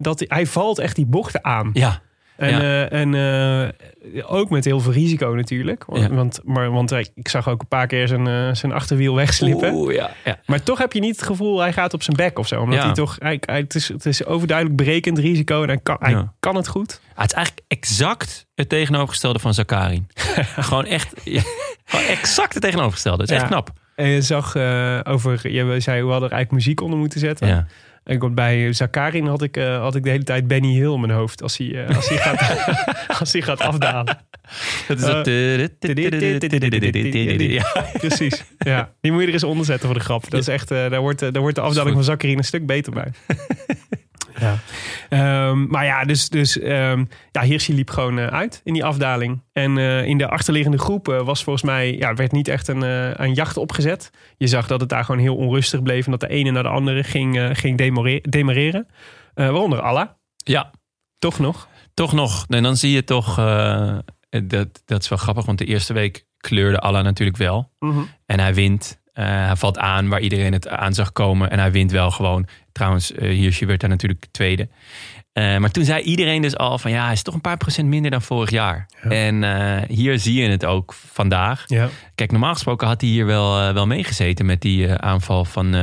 dat, 0.03 0.25
hij 0.29 0.47
valt 0.47 0.79
echt 0.79 0.97
die 0.97 1.07
bochten 1.07 1.45
aan. 1.45 1.71
ja. 1.73 2.01
En, 2.37 2.51
Ja. 2.51 2.61
eh, 2.89 3.01
en 3.01 3.15
eh, 4.15 4.33
ook 4.33 4.51
met 4.51 4.65
heel 4.65 4.81
veel 4.81 4.93
risico 4.93 5.31
natuurlijk. 5.35 5.85
Want, 5.85 6.03
Ja. 6.03 6.15
want, 6.15 6.41
maar, 6.45 6.71
want 6.71 6.91
hij- 6.91 7.09
ik 7.15 7.29
zag 7.29 7.49
ook 7.49 7.61
een 7.61 7.69
paar 7.69 7.87
keer 7.87 8.09
zijn, 8.09 8.27
eh, 8.27 8.49
zijn 8.55 8.73
achterwiel 8.73 9.15
wegslippen. 9.15 9.73
Oeh, 9.73 9.95
ja, 9.95 10.11
ja. 10.25 10.39
Maar 10.47 10.63
toch 10.63 10.79
heb 10.79 10.93
je 10.93 11.01
niet 11.01 11.17
het 11.17 11.25
gevoel, 11.27 11.61
hij 11.61 11.73
gaat 11.73 11.95
op 11.95 12.03
zijn 12.03 12.17
bek 12.17 12.39
of 12.39 12.47
zo. 12.47 12.61
Omdat 12.61 12.83
hij 12.83 12.93
toch, 12.93 13.17
hij, 13.19 13.39
hij- 13.47 13.59
het, 13.61 13.75
is, 13.75 13.89
het 13.89 14.07
is 14.07 14.25
overduidelijk 14.25 14.77
berekend 14.77 15.19
risico 15.19 15.63
en 15.63 15.69
hij 15.69 15.79
kan, 15.83 15.97
hij 16.01 16.29
kan 16.41 16.57
het 16.57 16.69
goed. 16.69 17.01
Ah, 17.15 17.21
het 17.21 17.31
is 17.31 17.37
eigenlijk 17.37 17.67
exact 17.69 18.47
het 18.55 18.69
tegenovergestelde 18.69 19.39
van 19.39 19.55
Zakarin. 19.55 20.07
gewoon 20.69 20.85
echt 20.85 21.13
gewoon 21.85 22.05
exact 22.07 22.55
het 22.55 22.63
tegenovergestelde. 22.63 23.23
Het 23.23 23.31
is 23.31 23.37
echt 23.37 23.47
knap. 23.47 23.71
En 23.97 24.07
je 24.07 24.23
zag 24.23 24.55
eh, 24.55 25.01
over, 25.03 25.51
je 25.53 25.81
zei, 25.81 26.03
we 26.03 26.11
hadden 26.11 26.29
er 26.31 26.35
eigenlijk 26.35 26.51
muziek 26.51 26.81
onder 26.81 26.99
moeten 26.99 27.21
zetten. 27.21 27.69
En 28.05 28.21
ik, 28.21 28.35
bij 28.35 28.73
Zakarin 28.73 29.27
had 29.27 29.43
ik, 29.43 29.57
eh, 29.57 29.81
had 29.81 29.95
ik 29.95 30.03
de 30.05 30.11
hele 30.11 30.23
tijd 30.23 30.47
Benny 30.47 30.73
Hill 30.73 30.93
in 30.93 31.01
mijn 31.01 31.13
hoofd. 31.13 31.43
Als 31.43 31.59
hij, 31.59 31.85
eh, 31.85 31.97
als 31.97 32.09
hij, 32.09 32.19
gaat, 32.19 33.19
als 33.21 33.33
hij 33.33 33.43
gaat 33.43 33.61
afdalen. 33.61 34.19
Dat 34.89 34.99
is 34.99 35.05
dat... 35.05 35.27
Ja. 37.53 37.87
Precies. 37.93 38.45
Ja. 38.59 38.93
Die 39.01 39.13
moet 39.13 39.21
je 39.21 39.27
er 39.27 39.33
eens 39.33 39.45
onder 39.45 39.65
zetten 39.65 39.87
voor 39.87 39.99
de 39.99 40.05
grap. 40.05 40.31
Dat 40.31 40.41
is 40.41 40.49
echt, 40.49 40.71
eh, 40.71 40.91
daar, 40.91 41.01
wordt, 41.01 41.23
eh, 41.23 41.33
daar 41.33 41.43
wordt 41.43 41.57
de 41.57 41.63
afdaling 41.63 41.95
van 41.95 42.05
Zakarin 42.05 42.39
een 42.39 42.45
stuk 42.45 42.67
beter 42.67 42.93
bij. 42.93 43.13
Ja. 44.43 44.59
Ehm, 45.09 45.67
maar 45.67 45.85
ja, 45.85 46.05
dus, 46.05 46.29
dus 46.29 46.59
ehm, 46.59 47.05
ja, 47.31 47.43
Hirschi 47.43 47.75
liep 47.75 47.91
gewoon 47.91 48.19
eh, 48.19 48.27
uit 48.27 48.61
in 48.65 48.73
die 48.73 48.85
afdaling. 48.85 49.43
En 49.53 49.79
eh, 49.79 50.05
in 50.05 50.19
de 50.19 50.29
achterliggende 50.29 50.79
groep 50.79 51.09
eh, 51.09 51.23
was 51.23 51.45
volgens 51.45 51.65
mij, 51.65 51.97
ja, 51.97 52.15
werd 52.15 52.33
niet 52.33 52.49
echt 52.49 52.69
een, 52.69 52.83
een 53.23 53.35
jacht 53.35 53.57
opgezet. 53.57 54.11
Je 54.37 54.47
zag 54.47 54.67
dat 54.67 54.81
het 54.81 54.89
daar 54.89 55.05
gewoon 55.05 55.21
heel 55.21 55.37
onrustig 55.37 55.83
bleef 55.83 56.05
en 56.05 56.11
dat 56.11 56.21
de 56.21 56.29
ene 56.29 56.51
naar 56.51 56.63
de 56.63 56.69
andere 56.69 57.05
ging, 57.05 57.51
ging 57.53 57.77
demareren. 58.31 58.87
Waaronder 59.35 59.81
Allah, 59.81 60.09
ja, 60.37 60.71
toch 61.19 61.39
nog. 61.39 61.69
toch 61.95 62.13
nog. 62.13 62.45
En 62.49 62.63
dan 62.63 62.77
zie 62.77 62.93
je 62.93 63.05
toch... 63.05 63.35
dat, 64.31 64.83
dat 64.85 65.03
is 65.03 65.09
wel 65.09 65.19
grappig, 65.19 65.45
want 65.45 65.59
de 65.59 65.65
eerste 65.65 65.93
week 65.93 66.27
kleurde 66.37 66.79
Allah 66.79 67.05
natuurlijk 67.05 67.39
wel. 67.39 67.73
En 68.27 68.41
hij 68.41 68.55
wint. 68.55 69.02
Eh, 69.13 69.25
hij 69.25 69.57
valt 69.57 69.79
aan 69.79 70.09
waar 70.09 70.21
iedereen 70.21 70.53
het 70.53 70.69
aan 70.69 70.95
zag 70.95 71.13
komen. 71.13 71.51
En 71.51 71.59
hij 71.59 71.73
wint 71.73 71.91
wel 71.91 72.11
gewoon. 72.11 72.47
Trouwens, 72.73 73.13
uh, 73.13 73.19
Hirschi 73.19 73.67
werd 73.67 73.81
daar 73.81 73.91
natuurlijk 73.91 74.27
tweede. 74.31 74.69
Uh, 75.33 75.59
maar 75.59 75.71
toen 75.71 75.85
zei 75.85 76.03
iedereen 76.03 76.43
dus 76.43 76.57
al 76.57 76.79
van 76.79 76.91
ja, 76.91 77.05
hij 77.05 77.13
is 77.13 77.23
toch 77.23 77.35
een 77.35 77.41
paar 77.41 77.57
procent 77.57 77.89
minder 77.89 78.11
dan 78.11 78.23
vorig 78.23 78.51
jaar. 78.51 78.87
Ja. 79.03 79.11
En 79.11 79.43
uh, 79.43 79.79
hier 79.89 80.19
zie 80.19 80.43
je 80.43 80.49
het 80.49 80.65
ook 80.65 80.93
vandaag. 80.93 81.65
Ja. 81.67 81.89
Kijk, 82.15 82.31
normaal 82.31 82.53
gesproken 82.53 82.87
had 82.87 83.01
hij 83.01 83.11
hier 83.11 83.27
wel, 83.27 83.73
wel 83.73 83.87
meegezeten 83.87 84.47
met 84.47 84.61
die 84.61 84.93
aanval 84.93 85.45
van, 85.45 85.75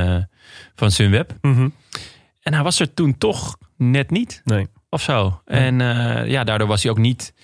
van 0.74 0.90
Sunweb. 0.90 1.32
Mm 1.40 1.54
-hmm. 1.54 1.72
En 2.42 2.54
hij 2.54 2.62
was 2.62 2.80
er 2.80 2.94
toen 2.94 3.18
toch 3.18 3.56
net 3.76 4.10
niet. 4.10 4.40
Nee. 4.44 4.66
Of 4.88 5.02
zo. 5.02 5.40
En 5.44 5.78
ja, 6.28 6.44
daardoor 6.44 6.68
was 6.68 6.82
hij 6.82 6.92
ook 6.92 6.98
niet 6.98 7.34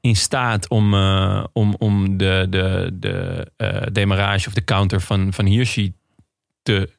in 0.00 0.16
staat 0.16 0.68
om, 0.68 0.94
uh, 0.94 1.44
om, 1.52 1.74
om 1.78 2.16
de, 2.16 2.46
de, 2.50 2.90
de 2.92 3.46
uh, 3.56 3.82
demarrage 3.92 4.46
of 4.46 4.54
de 4.54 4.64
counter 4.64 5.00
van, 5.00 5.32
van 5.32 5.44
Hirschi 5.44 5.94
te 6.62 6.96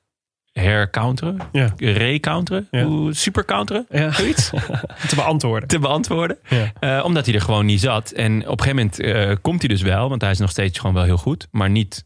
hercounteren. 0.52 1.38
Ja. 1.52 1.74
Recounteren. 1.78 2.68
Ja. 2.72 3.14
Supercounteren. 3.14 3.86
Ja. 3.90 4.12
Zoiets. 4.12 4.50
te 5.10 5.16
beantwoorden. 5.16 5.70
te 5.70 5.80
beantwoorden. 5.80 6.38
Ja. 6.50 6.98
Uh, 7.00 7.06
omdat 7.06 7.26
hij 7.26 7.36
er 7.36 7.42
gewoon 7.42 7.66
niet 7.66 7.80
zat. 7.80 8.12
En 8.12 8.48
op 8.48 8.60
een 8.60 8.66
gegeven 8.66 8.92
moment 9.02 9.42
komt 9.42 9.60
hij 9.60 9.70
dus 9.70 9.82
wel. 9.82 10.10
Want 10.10 10.22
hij 10.22 10.32
is 10.32 10.40
nog 10.40 10.50
steeds 10.50 10.80
gewoon 10.80 10.96
wel 10.96 11.04
heel 11.04 11.18
goed. 11.18 11.48
Maar 11.52 11.70
niet, 11.70 12.06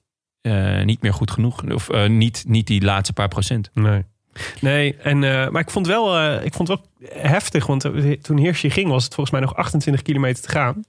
niet 0.84 1.02
meer 1.02 1.14
goed 1.14 1.32
genoeg. 1.32 1.64
Of 1.64 1.90
niet, 2.08 2.44
niet 2.48 2.68
die 2.68 2.82
laatste 2.82 3.14
paar 3.14 3.28
procent. 3.28 3.70
Nee. 3.74 4.04
Nee, 4.62 4.96
en, 4.96 5.22
uh, 5.22 5.50
maar 5.50 5.62
ik 5.62 5.70
vond, 5.70 5.88
wel, 5.88 6.18
uh, 6.20 6.46
ik 6.46 6.54
vond 6.54 6.68
het 6.68 6.80
wel 7.00 7.10
heftig. 7.22 7.66
Want 7.66 7.86
uh, 7.86 8.12
toen 8.12 8.38
Hirschi 8.38 8.70
ging 8.70 8.90
was 8.90 9.04
het 9.04 9.14
volgens 9.14 9.36
mij 9.36 9.46
nog 9.46 9.56
28 9.56 10.04
kilometer 10.04 10.44
te 10.44 10.50
gaan. 10.50 10.84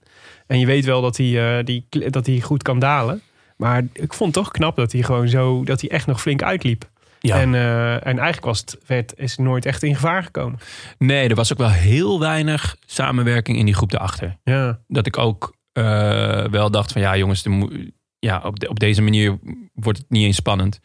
En 0.47 0.59
je 0.59 0.65
weet 0.65 0.85
wel 0.85 1.01
dat 1.01 1.17
hij, 1.17 1.63
die, 1.63 1.87
dat 2.09 2.25
hij 2.25 2.39
goed 2.39 2.63
kan 2.63 2.79
dalen. 2.79 3.21
Maar 3.57 3.83
ik 3.93 4.13
vond 4.13 4.35
het 4.35 4.43
toch 4.43 4.53
knap 4.53 4.75
dat 4.75 4.91
hij 4.91 5.01
gewoon 5.01 5.27
zo... 5.27 5.63
dat 5.63 5.81
hij 5.81 5.89
echt 5.89 6.07
nog 6.07 6.21
flink 6.21 6.43
uitliep. 6.43 6.89
Ja. 7.19 7.39
En, 7.39 7.55
en 7.55 8.01
eigenlijk 8.03 8.45
was 8.45 8.59
het, 8.59 8.77
werd, 8.85 9.13
is 9.17 9.37
nooit 9.37 9.65
echt 9.65 9.83
in 9.83 9.95
gevaar 9.95 10.23
gekomen. 10.23 10.59
Nee, 10.97 11.29
er 11.29 11.35
was 11.35 11.51
ook 11.51 11.57
wel 11.57 11.69
heel 11.69 12.19
weinig 12.19 12.77
samenwerking 12.85 13.57
in 13.57 13.65
die 13.65 13.73
groep 13.73 13.91
daarachter. 13.91 14.37
Ja. 14.43 14.79
Dat 14.87 15.05
ik 15.05 15.17
ook 15.17 15.55
wel 16.51 16.71
dacht 16.71 16.91
van 16.91 17.01
ja 17.01 17.17
jongens... 17.17 17.43
De, 17.43 17.93
ja, 18.19 18.41
op, 18.45 18.59
de, 18.59 18.69
op 18.69 18.79
deze 18.79 19.01
manier 19.01 19.39
wordt 19.73 19.97
het 19.97 20.09
niet 20.09 20.25
eens 20.25 20.35
spannend. 20.35 20.79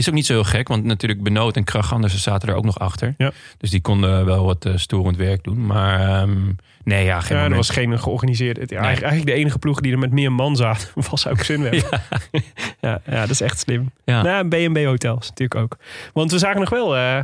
Is 0.00 0.08
ook 0.08 0.14
niet 0.14 0.26
zo 0.26 0.32
heel 0.32 0.44
gek, 0.44 0.68
want 0.68 0.84
natuurlijk 0.84 1.22
Benoot 1.22 1.56
en 1.56 1.64
Kraganders 1.64 2.22
zaten 2.22 2.48
er 2.48 2.54
ook 2.54 2.64
nog 2.64 2.78
achter. 2.78 3.14
Ja. 3.16 3.32
Dus 3.58 3.70
die 3.70 3.80
konden 3.80 4.24
wel 4.24 4.44
wat 4.44 4.64
uh, 4.64 4.76
storend 4.76 5.16
werk 5.16 5.44
doen. 5.44 5.66
Maar 5.66 6.22
um, 6.22 6.56
nee, 6.84 7.04
ja, 7.04 7.20
geen 7.20 7.36
ja, 7.36 7.44
er 7.44 7.54
was 7.54 7.70
geen 7.70 7.98
georganiseerde... 7.98 8.64
Nee. 8.66 8.78
Eigenlijk 8.78 9.26
de 9.26 9.32
enige 9.32 9.58
ploeg 9.58 9.80
die 9.80 9.92
er 9.92 9.98
met 9.98 10.12
meer 10.12 10.32
man 10.32 10.56
zat, 10.56 10.92
was 11.10 11.26
ook 11.26 11.38
Sunweb. 11.38 11.72
ja. 11.72 12.02
ja, 12.88 13.00
ja, 13.06 13.20
dat 13.20 13.30
is 13.30 13.40
echt 13.40 13.58
slim. 13.58 13.90
Ja. 14.04 14.22
Nou, 14.22 14.48
B&B 14.48 14.84
hotels 14.84 15.28
natuurlijk 15.28 15.60
ook. 15.60 15.76
Want 16.12 16.30
we 16.30 16.38
zagen 16.38 16.60
nog 16.60 16.70
wel 16.70 16.96
uh, 16.96 17.18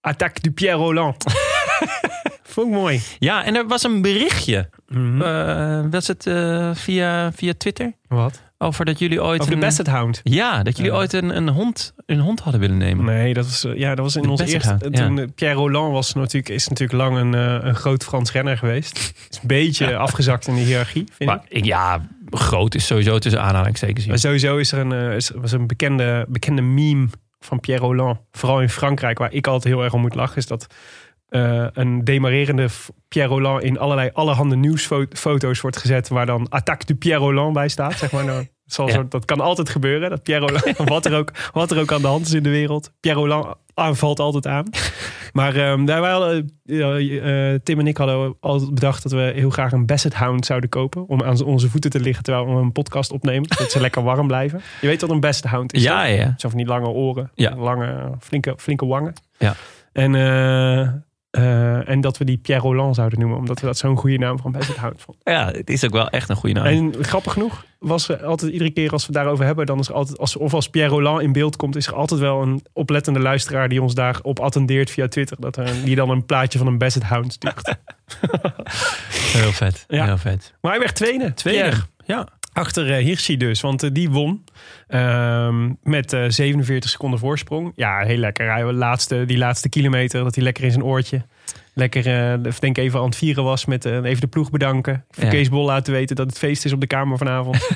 Attaque 0.00 0.40
du 0.40 0.50
Pierre 0.50 0.76
Roland. 0.76 1.24
Vond 2.42 2.66
ik 2.66 2.72
mooi. 2.72 3.00
Ja, 3.18 3.44
en 3.44 3.56
er 3.56 3.66
was 3.66 3.82
een 3.82 4.02
berichtje. 4.02 4.68
Mhm. 4.88 5.00
Mm 5.00 5.20
-hmm. 5.20 5.84
uh, 5.84 5.90
was 5.90 6.06
het 6.06 6.26
uh, 6.26 6.74
via, 6.74 7.32
via 7.32 7.52
Twitter? 7.58 7.92
Wat? 8.08 8.42
Over 8.60 8.84
dat 8.84 8.98
jullie 8.98 9.22
ooit. 9.22 9.40
Over 9.40 9.52
de 9.52 9.58
een, 9.58 9.64
Basset 9.66 9.86
Hound. 9.86 10.20
Ja, 10.22 10.62
dat 10.62 10.76
jullie 10.76 10.92
ooit 10.92 11.12
een, 11.12 11.36
een, 11.36 11.48
hond, 11.48 11.94
een 12.06 12.20
hond 12.20 12.40
hadden 12.40 12.60
willen 12.60 12.76
nemen. 12.76 13.04
Nee, 13.04 13.34
dat 13.34 13.44
was, 13.44 13.66
ja, 13.74 13.94
dat 13.94 14.04
was 14.04 14.16
in 14.16 14.28
ons 14.28 14.40
eerste. 14.40 14.68
Hound, 14.68 14.96
toen, 14.96 15.16
ja. 15.16 15.26
Pierre 15.34 15.56
Roland 15.56 15.92
was 15.92 16.14
natuurlijk, 16.14 16.48
is 16.48 16.68
natuurlijk 16.68 16.98
lang 16.98 17.16
een, 17.16 17.32
uh, 17.32 17.58
een 17.60 17.74
groot 17.74 18.04
Frans 18.04 18.32
renner 18.32 18.58
geweest. 18.58 18.96
Is 19.30 19.38
een 19.40 19.46
beetje 19.46 19.96
afgezakt 19.96 20.46
in 20.46 20.54
de 20.54 20.60
hiërarchie, 20.60 21.04
vind 21.12 21.30
maar, 21.30 21.44
ik. 21.48 21.64
Ja, 21.64 22.08
groot 22.30 22.74
is 22.74 22.86
sowieso 22.86 23.18
tussen 23.18 23.42
aanhalingstekens. 23.42 24.06
Maar 24.06 24.18
sowieso 24.18 24.56
is 24.56 24.72
er 24.72 24.78
een, 24.78 25.12
is, 25.12 25.30
was 25.30 25.52
een 25.52 25.66
bekende, 25.66 26.26
bekende 26.28 26.62
meme 26.62 27.08
van 27.40 27.60
Pierre 27.60 27.84
Roland. 27.84 28.18
Vooral 28.32 28.60
in 28.60 28.68
Frankrijk, 28.68 29.18
waar 29.18 29.32
ik 29.32 29.46
altijd 29.46 29.74
heel 29.74 29.84
erg 29.84 29.92
om 29.92 30.00
moet 30.00 30.14
lachen, 30.14 30.36
is 30.36 30.46
dat. 30.46 30.66
Uh, 31.30 31.66
een 31.72 32.04
demarerende 32.04 32.68
Pierre 33.08 33.30
Roland 33.30 33.62
in 33.62 33.78
allerlei 33.78 34.10
allerhande 34.12 34.56
nieuwsfoto's 34.56 35.60
wordt 35.60 35.76
gezet 35.76 36.08
waar 36.08 36.26
dan 36.26 36.48
Attaque 36.48 36.86
du 36.86 36.94
Pierre 36.94 37.20
Roland 37.20 37.52
bij 37.52 37.68
staat. 37.68 37.98
Zeg 37.98 38.12
maar. 38.12 38.24
Nou, 38.24 38.46
ja. 38.86 39.02
dat 39.08 39.24
kan 39.24 39.40
altijd 39.40 39.68
gebeuren. 39.68 40.10
Dat 40.10 40.22
Pierre 40.22 40.46
Roland, 40.46 40.76
wat, 40.94 41.06
er 41.06 41.16
ook, 41.16 41.32
wat 41.52 41.70
er 41.70 41.80
ook 41.80 41.92
aan 41.92 42.00
de 42.00 42.06
hand 42.06 42.26
is 42.26 42.32
in 42.32 42.42
de 42.42 42.50
wereld. 42.50 42.92
Pierre 43.00 43.20
Roland 43.20 43.56
aanvalt 43.74 44.20
altijd 44.20 44.46
aan. 44.46 44.64
Maar 45.32 45.56
um, 45.56 45.84
daar 45.84 46.30
uh, 46.30 46.42
uh, 46.64 47.58
Tim 47.62 47.78
en 47.78 47.86
ik 47.86 47.96
hadden 47.96 48.36
altijd 48.40 48.74
bedacht 48.74 49.02
dat 49.02 49.12
we 49.12 49.32
heel 49.34 49.50
graag 49.50 49.72
een 49.72 49.86
Basset 49.86 50.14
Hound 50.14 50.46
zouden 50.46 50.68
kopen. 50.68 51.08
Om 51.08 51.22
aan 51.22 51.42
onze 51.42 51.68
voeten 51.68 51.90
te 51.90 52.00
liggen 52.00 52.24
terwijl 52.24 52.46
we 52.46 52.60
een 52.60 52.72
podcast 52.72 53.12
opnemen. 53.12 53.48
Dat 53.48 53.70
ze 53.70 53.80
lekker 53.80 54.02
warm 54.02 54.26
blijven. 54.26 54.60
Je 54.80 54.86
weet 54.86 55.00
wat 55.00 55.10
een 55.10 55.20
Basset 55.20 55.44
Hound 55.44 55.72
is? 55.72 55.82
Ja, 55.82 56.04
ja. 56.04 56.34
Zo 56.36 56.48
van 56.48 56.58
die 56.58 56.66
lange 56.66 56.88
oren. 56.88 57.30
Ja. 57.34 57.56
Lange, 57.56 58.10
flinke, 58.20 58.54
flinke 58.56 58.86
wangen. 58.86 59.12
Ja. 59.38 59.54
En 59.92 60.14
Eh, 61.38 61.88
en 61.88 62.00
dat 62.00 62.18
we 62.18 62.24
die 62.24 62.36
Pierre 62.36 62.62
Roland 62.62 62.94
zouden 62.94 63.18
noemen. 63.18 63.38
Omdat 63.38 63.60
we 63.60 63.66
dat 63.66 63.78
zo'n 63.78 63.96
goede 63.96 64.18
naam 64.18 64.38
van 64.38 64.52
Basset 64.52 64.76
Hound 64.76 65.00
vonden. 65.00 65.32
Ja, 65.32 65.50
het 65.50 65.70
is 65.70 65.84
ook 65.84 65.92
wel 65.92 66.08
echt 66.08 66.28
een 66.28 66.36
goede 66.36 66.54
naam. 66.54 66.66
En 66.66 67.04
grappig 67.04 67.32
genoeg 67.32 67.64
was 67.78 68.08
er 68.08 68.24
altijd 68.24 68.52
iedere 68.52 68.70
keer 68.70 68.90
als 68.90 69.06
we 69.06 69.12
daarover 69.12 69.44
hebben, 69.44 69.66
dan 69.66 69.78
is 69.78 69.88
er 69.88 69.94
altijd, 69.94 70.18
als, 70.18 70.36
of 70.36 70.54
als 70.54 70.68
Pierre 70.68 70.90
Roland 70.90 71.22
in 71.22 71.32
beeld 71.32 71.56
komt, 71.56 71.76
is 71.76 71.86
er 71.86 71.94
altijd 71.94 72.20
wel 72.20 72.42
een 72.42 72.64
oplettende 72.72 73.20
luisteraar 73.20 73.68
die 73.68 73.82
ons 73.82 73.94
daarop 73.94 74.40
attendeert 74.40 74.90
via 74.90 75.08
Twitter. 75.08 75.36
Dat 75.40 75.56
er, 75.56 75.70
die 75.84 75.96
dan 75.96 76.10
een 76.10 76.26
plaatje 76.26 76.58
van 76.58 76.66
een 76.66 76.78
Basset 76.78 77.02
Hound 77.02 77.32
stuurt. 77.32 77.74
Heel 79.38 79.52
vet. 79.52 79.84
Ja. 79.88 80.04
Heel 80.04 80.18
vet. 80.18 80.54
maar 80.60 80.70
hij 80.70 80.80
werd 80.80 80.94
tweede. 80.94 81.34
Tweede. 81.34 81.76
Ja. 82.04 82.28
Achter 82.58 82.92
eh, 82.92 83.04
Hirschi 83.04 83.36
dus, 83.36 83.60
want 83.60 83.82
eh, 83.82 83.90
die 83.92 84.10
won 84.10 84.44
ehm, 84.86 85.72
met 85.82 86.12
eh, 86.12 86.24
47 86.28 86.90
seconden 86.90 87.18
voorsprong. 87.18 87.72
Ja, 87.76 88.00
heel 88.00 88.18
lekker. 88.18 88.52
Hij, 88.52 88.72
laatste, 88.72 89.24
die 89.24 89.38
laatste 89.38 89.68
kilometer, 89.68 90.24
dat 90.24 90.34
hij 90.34 90.44
lekker 90.44 90.64
in 90.64 90.70
zijn 90.70 90.84
oortje. 90.84 91.22
Lekker, 91.74 92.06
eh 92.06 92.52
denk 92.58 92.78
even 92.78 92.98
aan 92.98 93.06
het 93.06 93.16
vieren 93.16 93.44
was 93.44 93.64
met 93.64 93.84
eh, 93.84 94.02
even 94.02 94.20
de 94.20 94.26
ploeg 94.26 94.50
bedanken. 94.50 95.04
Voor 95.10 95.24
Ja. 95.24 95.30
Kees 95.30 95.48
Bol 95.48 95.64
laten 95.64 95.92
weten 95.92 96.16
dat 96.16 96.26
het 96.26 96.38
feest 96.38 96.64
is 96.64 96.72
op 96.72 96.80
de 96.80 96.86
kamer 96.86 97.18
vanavond. 97.18 97.56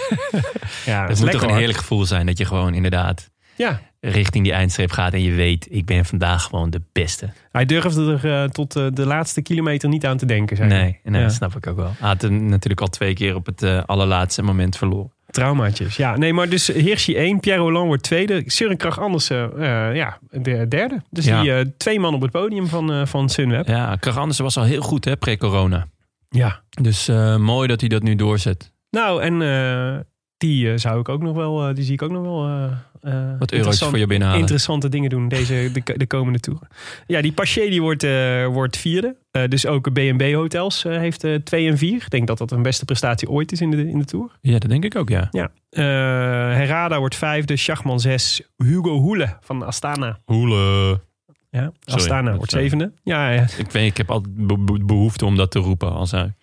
ja, 0.87 1.07
Het 1.07 1.21
moet 1.21 1.31
toch 1.31 1.43
een 1.43 1.57
heerlijk 1.57 1.79
gevoel 1.79 2.05
zijn 2.05 2.27
dat 2.27 2.39
je 2.39 2.45
gewoon 2.45 2.75
inderdaad 2.75 3.31
Ja, 3.57 3.81
richting 4.05 4.45
die 4.45 4.53
eindstreep 4.53 4.91
gaat 4.91 5.13
en 5.13 5.23
je 5.23 5.33
weet, 5.33 5.67
ik 5.71 5.85
ben 5.85 6.05
vandaag 6.05 6.43
gewoon 6.43 6.71
de 6.71 6.81
beste. 6.93 7.31
hij 7.53 7.65
durfde 7.67 8.19
er 8.23 8.43
eh, 8.43 8.49
tot 8.49 8.77
eh, 8.77 8.87
de 8.93 9.07
laatste 9.07 9.43
kilometer 9.43 9.89
niet 9.89 10.07
aan 10.07 10.17
te 10.17 10.27
denken. 10.27 10.57
Hij. 10.57 10.67
Nee, 10.67 11.01
nee 11.05 11.21
Ja. 11.21 11.27
dat 11.27 11.37
snap 11.37 11.57
ik 11.57 11.67
ook 11.67 11.77
wel. 11.77 11.93
Hij 11.99 12.09
had 12.09 12.23
hem 12.23 12.47
natuurlijk 12.47 12.81
al 12.81 12.87
twee 12.89 13.15
keer 13.15 13.35
op 13.35 13.47
het 13.47 13.63
eh, 13.63 13.83
allerlaatste 13.87 14.43
moment 14.43 14.77
verloren. 14.77 15.13
Traumaatjes. 15.31 15.97
Ja, 15.97 16.17
nee, 16.17 16.33
maar 16.33 16.49
dus 16.49 16.67
Hirschi 16.67 17.17
1, 17.17 17.41
Pierre 17.41 17.61
Roland 17.63 17.87
wordt 17.87 18.03
tweede. 18.03 18.43
Søren 18.47 18.77
Kragh 18.77 18.99
Andersen, 18.99 19.53
ja, 19.95 20.19
de 20.31 20.69
derde. 20.69 21.03
Dus 21.11 21.25
Ja. 21.25 21.43
die 21.43 21.77
twee 21.77 22.01
man 22.01 22.15
op 22.15 22.21
het 22.21 22.31
podium 22.31 22.67
van, 22.67 23.07
van 23.09 23.29
Sunweb. 23.29 23.69
Ja, 23.69 23.97
Krach 23.97 24.19
Andersen 24.19 24.45
was 24.45 24.57
al 24.57 24.65
heel 24.65 24.83
goed 24.83 25.05
hè, 25.05 25.17
pre-corona. 25.17 25.87
Ja. 26.29 26.63
Dus 26.83 27.07
mooi 27.39 27.69
dat 27.69 27.81
hij 27.81 27.89
dat 27.89 28.03
nu 28.03 28.15
doorzet. 28.17 28.73
Nou, 28.91 29.23
en 29.23 30.05
die 30.37 30.79
zou 30.79 31.01
ik 31.01 31.09
ook 31.09 31.23
nog 31.23 31.35
wel, 31.37 31.75
die 31.75 31.85
zie 31.85 31.93
ik 31.95 32.03
ook 32.03 32.11
nog 32.11 32.23
wel. 32.23 32.71
Eh, 33.03 33.39
Wat 33.39 33.53
interessant- 33.53 33.91
voor 33.91 33.99
je 33.99 34.07
binnenhalen. 34.07 34.41
Interessante 34.41 34.89
dingen 34.89 35.11
doen 35.11 35.29
deze, 35.29 35.71
de, 35.73 35.95
de 35.97 36.07
komende 36.07 36.41
tour. 36.41 36.59
Ja, 37.07 37.21
die 37.23 37.33
Paché 37.33 37.69
die 37.69 37.81
wordt, 37.83 38.03
eh, 38.03 38.47
wordt 38.47 38.77
vierde. 38.77 39.17
Eh, 39.31 39.43
dus 39.49 39.67
ook 39.67 39.93
B&B 39.93 40.23
Hotels 40.33 40.83
heeft 40.83 41.25
eh, 41.25 41.35
twee 41.35 41.69
en 41.69 41.79
vier. 41.79 41.95
Ik 41.97 42.11
denk 42.11 42.27
dat 42.27 42.39
dat 42.39 42.51
een 42.51 42.63
beste 42.63 42.85
prestatie 42.85 43.29
ooit 43.29 43.53
is 43.53 43.61
in 43.61 43.71
de, 43.71 43.89
in 43.89 43.99
de 43.99 44.05
Tour. 44.05 44.31
Ja, 44.41 44.59
dat 44.59 44.71
denk 44.71 44.85
ik 44.85 44.97
ook, 44.97 45.09
ja. 45.09 45.29
Ja. 45.31 45.51
Eh, 45.71 45.83
Herrada 46.57 46.99
wordt 46.99 47.15
vijfde. 47.17 47.57
Schachman 47.57 48.01
zes. 48.01 48.43
Hugo 48.57 48.99
Hoele 49.01 49.37
van 49.41 49.63
Astana. 49.63 50.19
Hoele. 50.25 51.01
Ja, 51.51 51.73
Sorry, 51.81 52.01
Astana 52.01 52.37
wordt 52.37 52.51
zevende. 52.51 52.93
Ja, 53.03 53.31
ja. 53.31 53.47
Ik 53.59 53.71
weet, 53.71 53.91
ik 53.91 53.97
heb 53.97 54.11
altijd 54.11 54.47
be- 54.47 54.59
be- 54.59 54.85
behoefte 54.85 55.25
om 55.25 55.37
dat 55.37 55.51
te 55.51 55.59
roepen 55.59 55.93
als 55.93 56.11
hij, 56.11 56.35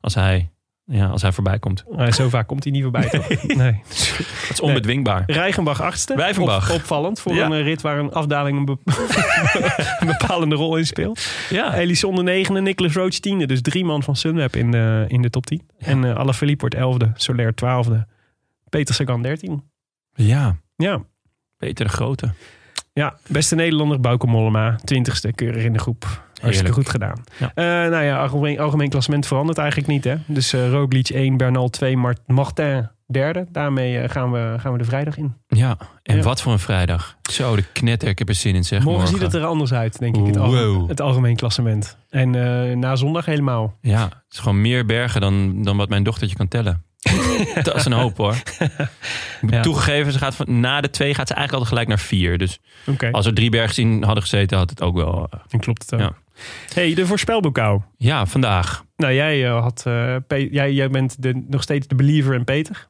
als 0.00 0.14
hij, 0.14 0.50
ja, 0.92 1.06
als 1.06 1.22
hij 1.22 1.32
voorbij 1.32 1.58
komt. 1.58 1.84
Zo 2.10 2.28
vaak 2.28 2.46
komt 2.46 2.62
hij 2.64 2.72
niet 2.72 2.82
voorbij. 2.82 3.08
toch? 3.08 3.28
Nee. 3.46 3.72
Dat 4.48 4.50
is 4.50 4.60
onbedwingbaar. 4.60 5.22
Rijgenbach 5.26 5.80
achtste. 5.82 6.14
Wijvenbach. 6.16 6.70
Op- 6.70 6.76
opvallend 6.76 7.20
voor 7.20 7.34
Ja. 7.34 7.44
een 7.46 7.52
eh, 7.52 7.62
rit 7.62 7.82
waar 7.82 7.98
een 7.98 8.12
afdaling 8.12 8.58
een, 8.58 8.64
be- 8.64 8.76
een 10.00 10.06
bepalende 10.06 10.54
rol 10.54 10.76
in 10.76 10.86
speelt. 10.86 11.26
Ja, 11.50 11.74
Elisonde 11.74 12.22
negende, 12.22 12.60
Nicholas 12.60 12.94
Roach 12.94 13.10
tiende. 13.14 13.46
Dus 13.46 13.62
drie 13.62 13.84
man 13.84 14.02
van 14.02 14.16
Sunweb 14.16 14.56
in 14.56 14.70
de, 14.70 15.04
in 15.08 15.22
de 15.22 15.30
top 15.30 15.46
10. 15.46 15.62
En 15.78 16.04
eh 16.04 16.14
Alaphilippe 16.16 16.60
wordt 16.60 16.74
elfde, 16.74 17.10
Soler 17.14 17.54
twaalfde. 17.54 18.06
Peter 18.68 18.94
Sagan 18.94 19.22
dertien. 19.22 19.62
ja. 20.14 20.56
Ja. 20.76 21.02
Peter 21.56 21.86
de 21.86 21.92
Grote. 21.92 22.32
ja, 22.92 23.16
beste 23.28 23.54
Nederlander 23.54 24.00
Bauke 24.00 24.26
Mollema. 24.26 24.76
Twintigste, 24.84 25.32
keurig 25.32 25.64
in 25.64 25.72
de 25.72 25.78
groep. 25.78 26.22
Hartstikke 26.42 26.72
goed 26.72 26.88
gedaan. 26.88 27.22
Ja. 27.38 27.50
Eh, 27.54 27.64
nou 27.90 28.04
ja, 28.04 28.18
algemeen, 28.18 28.58
algemeen 28.60 28.88
klassement 28.88 29.26
verandert 29.26 29.58
eigenlijk 29.58 29.88
niet. 29.88 30.04
Hè? 30.04 30.14
Dus 30.26 30.52
eh 30.52 30.70
Roglic 30.70 31.08
1, 31.08 31.36
Bernal 31.36 31.68
2, 31.68 31.96
Mart 31.96 32.18
Martin 32.26 32.90
derde. 33.06 33.46
Daarmee 33.50 33.98
eh, 33.98 34.10
gaan, 34.10 34.32
we, 34.32 34.54
gaan 34.58 34.72
we 34.72 34.78
de 34.78 34.84
vrijdag 34.84 35.16
in. 35.16 35.34
Ja, 35.48 35.76
en 36.02 36.16
Ja. 36.16 36.22
wat 36.22 36.42
voor 36.42 36.52
een 36.52 36.58
vrijdag. 36.58 37.16
Zo, 37.30 37.56
de 37.56 37.64
knetter, 37.72 38.08
ik 38.08 38.18
heb 38.18 38.28
er 38.28 38.34
zin 38.34 38.54
in 38.54 38.64
zeg. 38.64 38.84
Morgen, 38.84 39.08
ziet 39.08 39.20
het 39.20 39.34
er 39.34 39.44
anders 39.44 39.72
uit, 39.72 39.98
denk 39.98 40.16
ik, 40.16 40.26
het, 40.26 40.36
al- 40.36 40.50
Wow. 40.50 40.88
het 40.88 41.00
algemeen 41.00 41.36
klassement. 41.36 41.96
En 42.10 42.30
na 42.78 42.96
zondag 42.96 43.24
helemaal. 43.24 43.76
Ja, 43.80 44.02
het 44.04 44.14
is 44.30 44.38
gewoon 44.38 44.60
meer 44.60 44.86
bergen 44.86 45.20
dan, 45.20 45.62
dan 45.62 45.76
wat 45.76 45.88
mijn 45.88 46.02
dochtertje 46.02 46.36
kan 46.36 46.48
tellen. 46.48 46.82
dat 47.62 47.74
is 47.74 47.84
een 47.84 47.92
hoop 47.92 48.16
hoor. 48.16 48.34
Ja. 49.48 49.60
Toegegeven, 49.62 50.12
ze 50.12 50.18
gaat 50.18 50.34
van, 50.34 50.60
na 50.60 50.80
de 50.80 50.90
twee 50.90 51.14
gaat 51.14 51.28
ze 51.28 51.34
eigenlijk 51.34 51.52
altijd 51.52 51.68
gelijk 51.68 51.88
naar 51.88 52.06
vier. 52.08 52.38
Dus 52.38 52.58
als 53.12 53.26
er 53.26 53.34
drie 53.34 53.50
bergen 53.50 53.82
in 53.82 54.02
hadden 54.02 54.22
gezeten, 54.22 54.58
had 54.58 54.70
het 54.70 54.82
ook 54.82 54.94
wel... 54.96 55.26
eh, 55.30 55.40
dan 55.48 55.60
klopt 55.60 55.82
het 55.82 55.94
ook. 55.94 56.00
Ja. 56.00 56.12
Hey, 56.74 56.94
de 56.94 57.06
voorspelbokaal. 57.06 57.84
ja, 57.96 58.26
vandaag. 58.26 58.84
Nou, 58.96 59.14
jij, 59.14 59.46
eh, 59.46 59.60
had, 59.60 59.82
eh, 59.86 60.16
jij, 60.50 60.72
jij 60.72 60.90
bent 60.90 61.22
de, 61.22 61.44
nog 61.48 61.62
steeds 61.62 61.86
de 61.86 61.94
believer 61.94 62.34
in 62.34 62.44
Peter. 62.44 62.88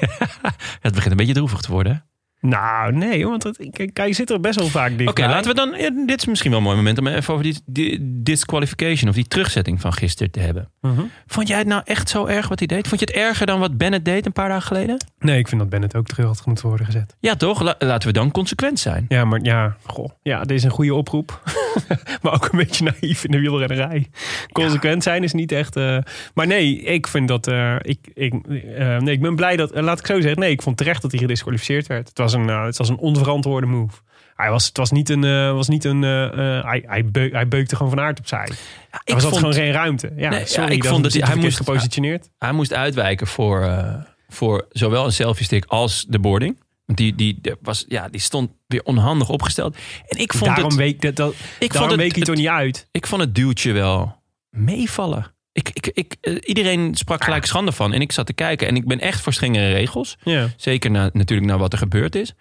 Het 0.80 0.94
begint 0.94 1.10
een 1.10 1.16
beetje 1.16 1.34
droevig 1.34 1.60
te 1.60 1.70
worden. 1.72 2.04
Nou, 2.48 2.92
nee, 2.92 3.26
want 3.26 3.42
het, 3.42 3.68
kijk, 3.72 3.96
hij 3.96 4.12
zit 4.12 4.30
er 4.30 4.40
best 4.40 4.58
wel 4.58 4.68
vaak 4.68 4.98
dicht 4.98 5.10
Oké, 5.10 5.26
laten 5.26 5.50
we 5.50 5.54
dan... 5.54 5.74
ja, 5.78 5.90
dit 6.06 6.18
is 6.18 6.26
misschien 6.26 6.50
wel 6.50 6.58
een 6.58 6.64
mooi 6.66 6.76
moment 6.76 6.98
om 6.98 7.06
even 7.06 7.32
over 7.32 7.44
die, 7.44 7.60
die 7.66 7.98
disqualification... 8.22 9.08
of 9.08 9.14
die 9.14 9.28
terugzetting 9.28 9.80
van 9.80 9.92
gisteren 9.92 10.32
te 10.32 10.40
hebben. 10.40 10.68
Mhm. 10.80 11.00
Vond 11.26 11.48
jij 11.48 11.58
het 11.58 11.66
nou 11.66 11.82
echt 11.84 12.08
zo 12.08 12.26
erg 12.26 12.48
wat 12.48 12.58
hij 12.58 12.68
deed? 12.68 12.88
Vond 12.88 13.00
je 13.00 13.06
het 13.06 13.14
erger 13.14 13.46
dan 13.46 13.60
wat 13.60 13.76
Bennett 13.76 14.04
deed 14.04 14.26
een 14.26 14.32
paar 14.32 14.48
dagen 14.48 14.66
geleden? 14.66 15.04
Nee, 15.18 15.38
ik 15.38 15.48
vind 15.48 15.60
dat 15.60 15.70
Bennett 15.70 15.96
ook 15.96 16.06
terug 16.06 16.26
had 16.26 16.46
moeten 16.46 16.66
worden 16.68 16.86
gezet. 16.86 17.16
Ja, 17.20 17.34
toch? 17.34 17.62
La- 17.62 17.74
laten 17.78 18.08
we 18.08 18.14
dan 18.14 18.30
consequent 18.30 18.78
zijn. 18.78 19.04
Ja, 19.08 19.24
maar 19.24 19.40
ja, 19.42 19.76
goh. 19.84 20.08
Ja, 20.22 20.40
dit 20.40 20.56
is 20.56 20.64
een 20.64 20.70
goede 20.70 20.94
oproep. 20.94 21.42
maar 22.22 22.32
ook 22.32 22.48
een 22.52 22.58
beetje 22.58 22.84
naïef 23.00 23.24
in 23.24 23.30
de 23.30 23.38
wielrennerij. 23.40 24.06
Consequent 24.52 25.02
zijn 25.02 25.22
is 25.22 25.32
niet 25.32 25.52
echt... 25.52 25.76
eh, 25.76 25.98
maar 26.34 26.46
nee, 26.46 26.80
ik 26.82 27.06
vind 27.06 27.28
dat... 27.28 27.46
eh, 27.46 27.74
ik, 27.80 27.98
ik, 28.14 28.32
eh, 28.76 28.96
nee, 28.98 29.14
ik 29.14 29.20
ben 29.20 29.36
blij 29.36 29.56
dat... 29.56 29.80
laat 29.80 29.98
ik 29.98 30.06
zo 30.06 30.20
zeggen. 30.20 30.40
Nee, 30.40 30.50
ik 30.50 30.62
vond 30.62 30.76
terecht 30.76 31.02
dat 31.02 31.10
hij 31.10 31.20
gedisqualificeerd 31.20 31.86
werd. 31.86 32.08
Het 32.08 32.18
was 32.18 32.34
een, 32.36 32.48
eh, 32.50 32.64
het 32.64 32.76
was 32.76 32.88
een 32.88 32.98
onverantwoorde 32.98 33.66
move. 33.66 33.96
Hij 34.34 34.50
was, 34.50 34.66
het 34.66 34.76
was 34.76 34.90
niet 34.90 35.08
een... 35.08 35.24
eh, 35.24 35.52
was 35.52 35.68
niet 35.68 35.84
een 35.84 36.04
eh, 36.04 36.64
hij, 36.64 36.84
hij, 36.86 37.04
beuk- 37.04 37.32
hij 37.32 37.48
beukte 37.48 37.76
gewoon 37.76 37.92
van 37.92 38.00
aard 38.00 38.18
opzij. 38.18 38.48
Ja, 38.92 39.00
Er 39.04 39.14
was 39.14 39.22
altijd 39.24 39.40
gewoon 39.40 39.54
geen 39.54 39.72
ruimte. 39.72 40.12
Ja, 40.16 40.28
Nee, 40.30 40.38
ja, 40.40 40.46
sorry, 40.46 40.72
ik 40.72 40.84
vond 40.84 41.02
dat 41.02 41.12
hij- 41.12 41.36
moest- 41.36 41.56
gepositioneerd. 41.56 42.30
Hij 42.38 42.52
moest 42.52 42.72
uitwijken 42.72 43.26
voor, 43.26 43.62
eh, 43.62 43.94
voor 44.28 44.66
zowel 44.70 45.04
een 45.04 45.12
selfie 45.12 45.44
stick 45.44 45.64
als 45.64 46.04
de 46.08 46.18
boarding. 46.18 46.64
Want 46.86 46.98
die, 46.98 47.14
die, 47.14 47.38
die 47.40 47.54
was, 47.60 47.84
ja, 47.88 48.08
die 48.08 48.20
stond 48.20 48.50
weer 48.66 48.82
onhandig 48.82 49.28
opgesteld. 49.28 49.76
En 50.06 50.18
ik 50.18 50.32
vond 50.32 50.44
Daarom 50.44 50.64
het, 50.64 50.74
week, 50.74 51.00
dat, 51.00 51.16
dat, 51.16 51.32
ik 51.32 51.38
vond 51.58 51.72
daarom 51.72 51.90
het, 51.90 52.00
week 52.00 52.10
hij 52.10 52.18
het- 52.18 52.26
toch 52.28 52.36
niet 52.36 52.48
uit. 52.48 52.88
ik 52.92 53.06
vond 53.06 53.20
het 53.22 53.34
duwtje 53.34 53.72
wel 53.72 54.22
meevallen. 54.50 55.34
Ik, 55.56 55.70
ik, 55.72 55.90
ik, 55.94 56.16
eh, 56.20 56.36
iedereen 56.44 56.94
sprak 56.94 57.24
gelijk 57.24 57.46
schande 57.46 57.72
van. 57.72 57.92
En 57.92 58.00
ik 58.00 58.12
zat 58.12 58.26
te 58.26 58.32
kijken. 58.32 58.68
En 58.68 58.76
ik 58.76 58.86
ben 58.86 59.00
echt 59.00 59.20
voor 59.20 59.32
strengere 59.32 59.72
regels. 59.72 60.16
Ja. 60.22 60.48
Zeker 60.56 60.90
na, 60.90 61.10
natuurlijk 61.12 61.48
naar 61.48 61.58
wat 61.58 61.72
er 61.72 61.78
gebeurd 61.78 62.14
is. 62.14 62.34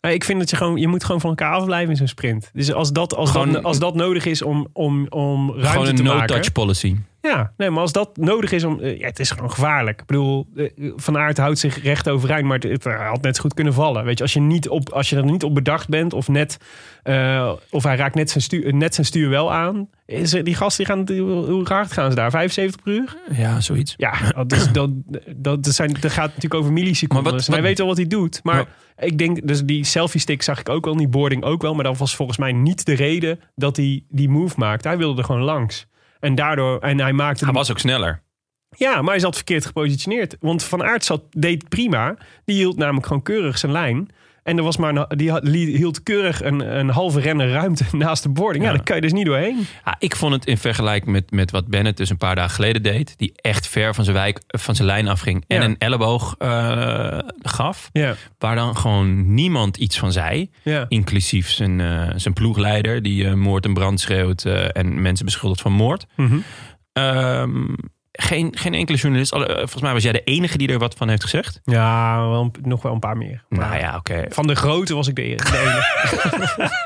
Ja, 0.00 0.08
Ik 0.08 0.24
vind 0.24 0.38
dat 0.38 0.50
je 0.50 0.56
gewoon, 0.56 0.76
je 0.76 0.88
moet 0.88 1.04
gewoon 1.04 1.20
van 1.20 1.30
elkaar 1.30 1.52
afblijven 1.52 1.90
in 1.90 1.96
zo'n 1.96 2.06
sprint. 2.08 2.50
Dus 2.52 2.72
als 2.72 2.92
dat, 2.92 3.14
als 3.14 3.30
Gewoon- 3.30 3.52
dat, 3.52 3.62
als 3.62 3.78
dat 3.78 3.94
nodig 3.94 4.24
is 4.26 4.42
om, 4.42 4.66
om, 4.72 5.06
om 5.08 5.48
ruimte 5.50 5.68
Gewoon 5.68 5.84
te 5.84 5.90
een 5.90 6.02
maken. 6.08 6.18
no-touch 6.20 6.52
policy. 6.52 6.96
Ja, 7.20 7.52
nee, 7.56 7.70
maar 7.70 7.80
als 7.80 7.92
dat 7.92 8.16
nodig 8.16 8.52
is 8.52 8.64
om. 8.64 8.80
eh, 8.80 8.98
Ja, 8.98 9.06
het 9.06 9.18
is 9.18 9.30
gewoon 9.30 9.50
gevaarlijk. 9.50 10.00
Ik 10.00 10.06
bedoel, 10.06 10.46
eh, 10.56 10.66
Van 10.96 11.18
Aert 11.18 11.38
houdt 11.38 11.58
zich 11.58 11.82
recht 11.82 12.08
overeind, 12.08 12.44
maar 12.46 12.58
het, 12.58 12.84
het 12.84 12.84
had 12.94 13.22
net 13.22 13.36
zo 13.36 13.42
goed 13.42 13.54
kunnen 13.54 13.72
vallen. 13.72 14.04
Weet 14.04 14.16
je, 14.18 14.22
als 14.24 14.32
je, 14.32 14.40
niet 14.40 14.68
op, 14.68 14.88
als 14.90 15.10
je 15.10 15.16
er 15.16 15.24
niet 15.24 15.42
op 15.42 15.54
bedacht 15.54 15.88
bent, 15.88 16.12
of 16.12 16.28
net. 16.28 16.56
eh, 17.02 17.52
of 17.70 17.82
hij 17.82 17.96
raakt 17.96 18.14
net 18.14 18.30
zijn, 18.30 18.42
stuur, 18.44 18.74
net 18.74 18.94
zijn 18.94 19.06
stuur 19.06 19.28
wel 19.28 19.52
aan. 19.52 19.88
Is, 20.06 20.32
er- 20.34 20.44
die 20.44 20.54
gasten 20.54 20.84
die 20.84 20.94
gaan. 20.94 21.26
Hoe 21.50 21.68
hard 21.68 21.92
gaan 21.92 22.10
ze 22.10 22.16
daar? 22.16 22.30
75 22.30 22.82
per 22.82 22.92
uur? 22.92 23.16
Ja, 23.32 23.60
zoiets. 23.60 23.94
Ja, 23.96 24.12
dat, 24.34 24.52
is, 24.52 24.72
dat, 24.72 24.90
dat, 25.36 25.64
dat, 25.64 25.74
zijn, 25.74 25.96
dat 26.00 26.10
gaat 26.12 26.26
natuurlijk 26.26 26.54
over 26.54 26.72
milliseconden. 26.72 27.22
Maar 27.24 27.32
wat- 27.32 27.40
Dus 27.40 27.46
hij 27.46 27.56
wat- 27.56 27.66
weet 27.66 27.78
wel 27.78 27.86
wat 27.86 27.96
hij 27.96 28.06
doet. 28.06 28.40
Maar 28.42 28.54
Maar- 28.54 28.66
ik 28.98 29.18
denk, 29.18 29.46
dus 29.46 29.64
die 29.64 29.84
selfie 29.84 30.20
stick 30.20 30.42
zag 30.42 30.60
ik 30.60 30.68
ook 30.68 30.84
wel, 30.84 30.96
die 30.96 31.08
boarding 31.08 31.44
ook 31.44 31.62
wel. 31.62 31.74
Maar 31.74 31.84
dat 31.84 31.98
was 31.98 32.16
volgens 32.16 32.38
mij 32.38 32.52
niet 32.52 32.86
de 32.86 32.94
reden 32.94 33.40
dat 33.54 33.76
hij 33.76 34.04
die 34.08 34.28
move 34.28 34.54
maakte. 34.58 34.88
Hij 34.88 34.98
wilde 34.98 35.20
er 35.20 35.26
gewoon 35.26 35.42
langs. 35.42 35.86
En 36.20 36.34
daardoor, 36.34 36.78
en 36.78 37.00
hij 37.00 37.12
maakte... 37.12 37.44
Hij 37.44 37.54
was 37.54 37.70
ook 37.70 37.78
sneller. 37.78 38.22
Ja, 38.76 39.02
maar 39.02 39.10
hij 39.10 39.20
zat 39.20 39.34
verkeerd 39.34 39.66
gepositioneerd. 39.66 40.36
Want 40.40 40.64
Van 40.64 40.82
Aert 40.82 41.04
zat, 41.04 41.22
deed 41.30 41.68
prima. 41.68 42.16
Die 42.44 42.56
hield 42.56 42.76
namelijk 42.76 43.06
gewoon 43.06 43.22
keurig 43.22 43.58
zijn 43.58 43.72
lijn. 43.72 44.08
En 44.46 44.56
er 44.56 44.62
was 44.62 44.76
maar 44.76 44.96
een, 44.96 45.18
die 45.18 45.30
had- 45.30 45.46
hield 45.48 46.02
keurig 46.02 46.42
een, 46.42 46.78
een 46.78 46.88
halve 46.88 47.20
rennen 47.20 47.50
ruimte 47.50 47.84
naast 47.96 48.22
de 48.22 48.28
boarding. 48.28 48.64
Ja, 48.64 48.70
Ja. 48.70 48.76
daar 48.76 48.84
kan 48.86 48.96
je 48.96 49.02
dus 49.02 49.12
niet 49.12 49.26
doorheen. 49.26 49.66
Ja, 49.84 49.96
ik 49.98 50.16
vond 50.16 50.32
het 50.32 50.46
in 50.46 50.58
vergelijking 50.58 51.12
met, 51.12 51.30
met 51.30 51.50
wat 51.50 51.66
Bennett 51.66 51.96
dus 51.96 52.10
een 52.10 52.16
paar 52.16 52.34
dagen 52.34 52.50
geleden 52.54 52.82
deed. 52.82 53.14
Die 53.18 53.32
echt 53.36 53.66
ver 53.68 53.94
van 53.94 54.04
zijn, 54.04 54.16
wijk, 54.16 54.40
van 54.46 54.74
zijn 54.74 54.88
lijn 54.88 55.08
afging. 55.08 55.44
En 55.46 55.58
Ja. 55.60 55.64
een 55.64 55.78
elleboog 55.78 56.34
eh, 56.38 57.18
gaf. 57.38 57.90
Waar 58.38 58.54
dan 58.56 58.76
gewoon 58.76 59.34
niemand 59.34 59.76
iets 59.76 59.98
van 59.98 60.12
zei. 60.12 60.50
Inclusief 60.88 61.50
zijn, 61.50 61.80
eh, 61.80 62.08
zijn 62.16 62.34
ploegleider. 62.34 63.02
Die 63.02 63.26
eh, 63.26 63.32
moord 63.34 63.64
en 63.64 63.74
brand 63.74 64.00
schreeuwt. 64.00 64.44
en 64.72 65.02
mensen 65.02 65.24
beschuldigt 65.24 65.60
van 65.60 65.72
moord. 65.72 66.06
Ehm, 66.92 67.64
geen, 68.16 68.56
geen 68.56 68.74
enkele 68.74 68.98
journalist. 68.98 69.32
eh, 69.32 69.40
volgens 69.56 69.82
mij 69.82 69.92
was 69.92 70.02
jij 70.02 70.12
de 70.12 70.22
enige 70.24 70.58
die 70.58 70.68
er 70.68 70.78
wat 70.78 70.94
van 70.94 71.08
heeft 71.08 71.22
gezegd. 71.22 71.60
Ja, 71.64 72.28
wel, 72.28 72.50
nog 72.62 72.82
wel 72.82 72.92
een 72.92 72.98
paar 72.98 73.16
meer. 73.16 73.44
Maar 73.48 73.58
Nou 73.68 73.78
ja, 73.80 73.96
oké. 73.96 74.24
Van 74.28 74.46
de 74.46 74.54
grote 74.56 74.94
was 74.94 75.08
ik 75.08 75.14
de, 75.16 75.22
e- 75.22 75.26
enige. 75.26 76.74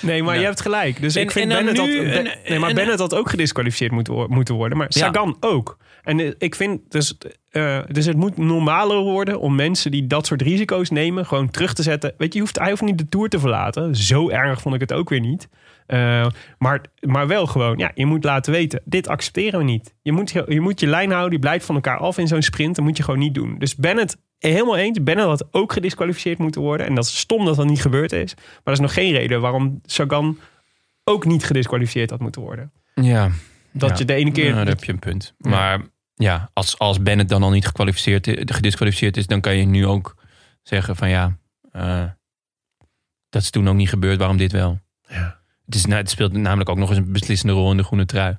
Nee, 0.00 0.22
maar 0.22 0.34
Ja. 0.34 0.40
je 0.40 0.46
hebt 0.46 0.60
gelijk. 0.60 1.00
Dus 1.00 1.14
En- 1.16 1.22
ik 1.22 1.30
vind 1.30 1.48
Bennett, 1.48 1.76
Ben- 2.12 2.38
nee, 2.48 2.58
maar 2.58 2.74
Bennett 2.74 2.98
had 2.98 3.14
ook 3.14 3.30
gedisqualificeerd 3.30 3.92
moeten, 3.92 4.14
wo- 4.14 4.26
moeten 4.28 4.54
worden. 4.54 4.78
Maar 4.78 4.86
Ja. 4.90 5.00
Sagan 5.06 5.36
ook. 5.40 5.76
En 6.02 6.20
eh, 6.20 6.30
ik 6.38 6.54
vind 6.54 6.80
dus, 6.88 7.18
eh, 7.50 7.78
dus 7.88 8.06
het 8.06 8.16
moet 8.16 8.36
normaler 8.36 8.96
worden 8.96 9.40
om 9.40 9.54
mensen 9.54 9.90
die 9.90 10.06
dat 10.06 10.26
soort 10.26 10.42
risico's 10.42 10.90
nemen, 10.90 11.26
gewoon 11.26 11.50
terug 11.50 11.72
te 11.74 11.82
zetten. 11.82 12.14
Weet 12.18 12.28
je, 12.32 12.38
je 12.38 12.44
hoeft, 12.44 12.58
hij 12.58 12.68
hoeft 12.70 12.82
niet 12.82 12.98
de 12.98 13.08
tour 13.08 13.28
te 13.28 13.38
verlaten. 13.38 13.96
Zo 13.96 14.28
erg 14.30 14.60
vond 14.60 14.74
ik 14.74 14.80
het 14.80 14.92
ook 14.92 15.08
weer 15.08 15.20
niet. 15.20 15.48
Eh, 15.86 16.26
maar, 16.58 16.80
maar 17.00 17.26
wel 17.26 17.46
gewoon, 17.46 17.78
ja, 17.78 17.90
je 17.94 18.06
moet 18.06 18.24
laten 18.24 18.52
weten, 18.52 18.82
dit 18.84 19.08
accepteren 19.08 19.58
we 19.58 19.64
niet. 19.64 19.94
Je 20.02 20.12
moet 20.12 20.30
je, 20.30 20.44
je, 20.48 20.60
moet 20.60 20.80
je 20.80 20.86
lijn 20.86 21.10
houden, 21.10 21.32
je 21.32 21.38
blijft 21.38 21.66
van 21.66 21.74
elkaar 21.74 21.98
af 21.98 22.18
in 22.18 22.26
zo'n 22.26 22.42
sprint. 22.42 22.76
Dat 22.76 22.84
moet 22.84 22.96
je 22.96 23.02
gewoon 23.02 23.18
niet 23.20 23.34
doen. 23.34 23.58
Dus 23.58 23.76
Bennett, 23.76 24.16
helemaal 24.38 24.76
eens, 24.76 25.02
Bennett 25.02 25.28
had 25.28 25.46
ook 25.50 25.72
gedisqualificeerd 25.72 26.38
moeten 26.38 26.60
worden. 26.60 26.86
En 26.86 26.94
dat 26.94 27.04
is 27.04 27.18
stom 27.18 27.44
dat 27.44 27.56
dat 27.56 27.66
niet 27.66 27.80
gebeurd 27.80 28.12
is. 28.12 28.34
Maar 28.34 28.60
dat 28.64 28.74
is 28.74 28.80
nog 28.80 28.94
geen 28.94 29.12
reden 29.12 29.40
waarom 29.40 29.80
Sagan 29.84 30.38
ook 31.04 31.24
niet 31.24 31.44
gedisqualificeerd 31.44 32.10
had 32.10 32.20
moeten 32.20 32.42
worden. 32.42 32.72
Ja, 32.94 33.30
Dat 33.72 33.90
Ja. 33.90 33.96
je 33.98 34.04
de 34.04 34.14
ene 34.14 34.32
keer... 34.32 34.46
Ja, 34.48 34.54
daar 34.54 34.66
heb 34.66 34.84
je 34.84 34.92
een 34.92 34.98
punt. 34.98 35.34
Maar 35.38 35.80
ja, 36.14 36.50
als, 36.52 36.78
als 36.78 37.02
Bennett 37.02 37.28
dan 37.28 37.42
al 37.42 37.50
niet 37.50 37.66
gekwalificeerd, 37.66 38.28
gedisqualificeerd 38.52 39.16
is, 39.16 39.26
dan 39.26 39.40
kan 39.40 39.56
je 39.56 39.64
nu 39.64 39.86
ook 39.86 40.14
zeggen 40.62 40.96
van 40.96 41.08
ja, 41.08 41.36
eh, 41.72 42.04
dat 43.28 43.42
is 43.42 43.50
toen 43.50 43.68
ook 43.68 43.74
niet 43.74 43.88
gebeurd, 43.88 44.18
waarom 44.18 44.36
dit 44.36 44.52
wel? 44.52 44.80
Ja. 45.08 45.42
Het, 45.66 45.74
is, 45.74 45.84
nou, 45.86 46.00
het 46.00 46.10
speelt 46.10 46.32
namelijk 46.32 46.68
ook 46.70 46.78
nog 46.78 46.88
eens 46.88 46.98
een 46.98 47.12
beslissende 47.12 47.52
rol 47.54 47.70
in 47.70 47.76
de 47.76 47.82
groene 47.84 48.06
trui. 48.06 48.36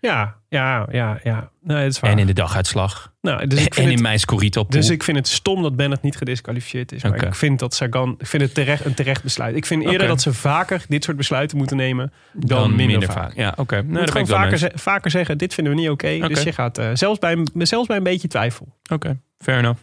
Ja, 0.00 0.36
ja, 0.48 0.86
ja, 0.90 1.20
ja. 1.24 1.50
Nee, 1.62 1.82
dat 1.82 1.92
is 1.92 2.00
waar. 2.00 2.10
En 2.10 2.18
in 2.18 2.26
de 2.26 2.32
daguitslag. 2.32 3.12
nou, 3.20 3.46
dus 3.46 3.64
ik 3.64 3.76
en 3.76 3.82
in 3.82 3.90
het, 3.90 4.00
mijn 4.00 4.18
Scorito 4.20 4.64
dus 4.68 4.90
ik 4.90 5.02
vind 5.02 5.16
het 5.16 5.28
stom 5.28 5.62
dat 5.62 5.76
Bennett 5.76 6.02
niet 6.02 6.16
gedisqualificeerd 6.16 6.92
is. 6.92 7.02
Maar 7.02 7.24
ik 7.24 7.34
vind 7.34 7.58
dat 7.58 7.74
Sagan... 7.74 8.14
Ik 8.18 8.26
vind 8.26 8.42
het 8.42 8.54
terecht, 8.54 8.84
een 8.84 8.94
terecht 8.94 9.22
besluit. 9.22 9.56
Ik 9.56 9.66
vind 9.66 9.84
eerder 9.84 10.08
dat 10.08 10.20
ze 10.22 10.34
vaker 10.34 10.84
dit 10.88 11.04
soort 11.04 11.16
besluiten 11.16 11.56
moeten 11.56 11.76
nemen 11.76 12.12
dan, 12.32 12.74
minder, 12.74 13.12
vaak. 13.12 13.34
Ja, 13.36 13.52
oké. 13.56 13.76
Je 13.76 13.82
Nou, 13.82 14.06
gewoon 14.10 14.26
vaker, 14.26 14.58
ze- 14.58 14.72
vaker 14.74 15.10
zeggen, 15.10 15.38
dit 15.38 15.54
vinden 15.54 15.74
we 15.74 15.80
niet 15.80 15.90
oké. 15.90 16.18
Dus 16.28 16.42
je 16.42 16.52
gaat 16.52 16.78
eh, 16.78 16.90
zelfs, 16.94 17.18
bij, 17.18 17.46
zelfs 17.54 17.86
bij 17.86 17.96
een 17.96 18.02
beetje 18.02 18.28
twijfel. 18.28 18.76
Oké, 18.92 19.20
fair 19.38 19.58
enough. 19.58 19.80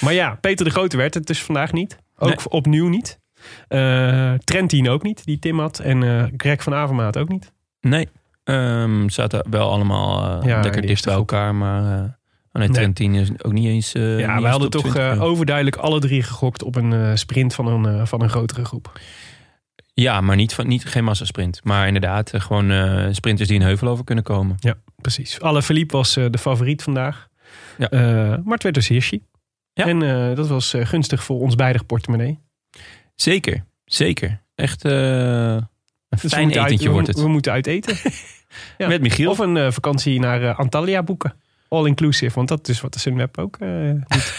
Maar 0.00 0.12
ja, 0.12 0.34
Peter 0.40 0.64
de 0.64 0.70
Grote 0.70 0.96
werd 0.96 1.14
het 1.14 1.26
dus 1.26 1.42
vandaag 1.42 1.72
niet. 1.72 1.96
Ook 2.16 2.28
Nee. 2.28 2.48
opnieuw 2.48 2.88
niet. 2.88 3.18
Eh 3.68 4.32
Trentin 4.44 4.88
ook 4.88 5.02
niet, 5.02 5.24
die 5.24 5.38
Tim 5.38 5.58
had. 5.58 5.78
En 5.78 6.02
eh 6.02 6.24
Greg 6.36 6.62
van 6.62 6.74
Avermaat 6.74 7.18
ook 7.18 7.28
niet. 7.28 7.52
Nee, 7.80 8.08
ehm 8.44 9.08
zaten 9.08 9.50
wel 9.50 9.70
allemaal 9.70 10.40
eh, 10.40 10.48
Ja, 10.48 10.60
lekker 10.60 10.82
dicht 10.82 11.04
bij 11.04 11.14
elkaar, 11.14 11.54
maar 11.54 11.82
uh, 11.82 11.88
oh 11.88 12.02
nee, 12.52 12.68
Nee. 12.68 12.68
Trentin 12.68 13.14
is 13.14 13.30
ook 13.42 13.52
niet 13.52 13.66
eens. 13.66 13.92
niet 13.92 14.04
ja, 14.04 14.32
eens 14.34 14.42
we 14.42 14.48
hadden 14.48 14.70
toch 14.70 14.90
20. 14.90 15.20
overduidelijk 15.20 15.76
alle 15.76 16.00
drie 16.00 16.22
gegokt 16.22 16.62
op 16.62 16.76
een 16.76 17.18
sprint 17.18 17.54
van 17.54 17.66
een, 17.66 18.06
van 18.06 18.22
een 18.22 18.30
grotere 18.30 18.64
groep. 18.64 19.00
Ja, 19.94 20.20
maar 20.20 20.36
niet, 20.36 20.54
van, 20.54 20.68
niet 20.68 20.84
geen 20.84 21.04
massasprint. 21.04 21.60
Maar 21.64 21.86
inderdaad, 21.86 22.32
gewoon 22.34 22.72
sprinters 23.14 23.48
die 23.48 23.58
een 23.58 23.66
heuvel 23.66 23.88
over 23.88 24.04
kunnen 24.04 24.24
komen. 24.24 24.56
Ja, 24.58 24.74
precies. 24.96 25.40
Alle 25.40 25.62
Philippe 25.62 25.96
was 25.96 26.14
de 26.14 26.38
favoriet 26.38 26.82
vandaag. 26.82 27.28
Ja. 27.78 27.88
Maar 28.44 28.54
het 28.54 28.62
werd 28.62 28.74
dus 28.74 28.88
Hirschi. 28.88 29.22
Ja. 29.72 29.86
En 29.86 30.34
dat 30.34 30.48
was 30.48 30.74
gunstig 30.78 31.24
voor 31.24 31.40
ons 31.40 31.54
beide 31.54 31.84
portemonnee. 31.84 32.38
Zeker, 33.22 33.64
zeker. 33.84 34.40
Echt 34.54 34.84
eh, 34.84 34.92
een 34.92 35.66
Dus 36.20 36.32
fijn 36.32 36.46
uit- 36.46 36.56
etentje 36.66 36.86
we, 36.86 36.92
wordt 36.92 37.06
het. 37.06 37.20
We 37.20 37.28
moeten 37.28 37.52
uit 37.52 37.66
eten. 37.66 37.96
Ja. 38.78 38.88
Met 38.88 39.00
Michiel. 39.00 39.30
Of 39.30 39.38
een 39.38 39.56
eh, 39.56 39.70
vakantie 39.70 40.20
naar 40.20 40.42
eh, 40.42 40.58
Antalya 40.58 41.02
boeken. 41.02 41.32
All 41.68 41.86
inclusive, 41.86 42.34
want 42.34 42.48
dat 42.48 42.68
is 42.68 42.80
wat 42.80 42.92
de 42.92 42.98
Sunweb 42.98 43.38
ook 43.38 43.58
doet. 43.58 44.32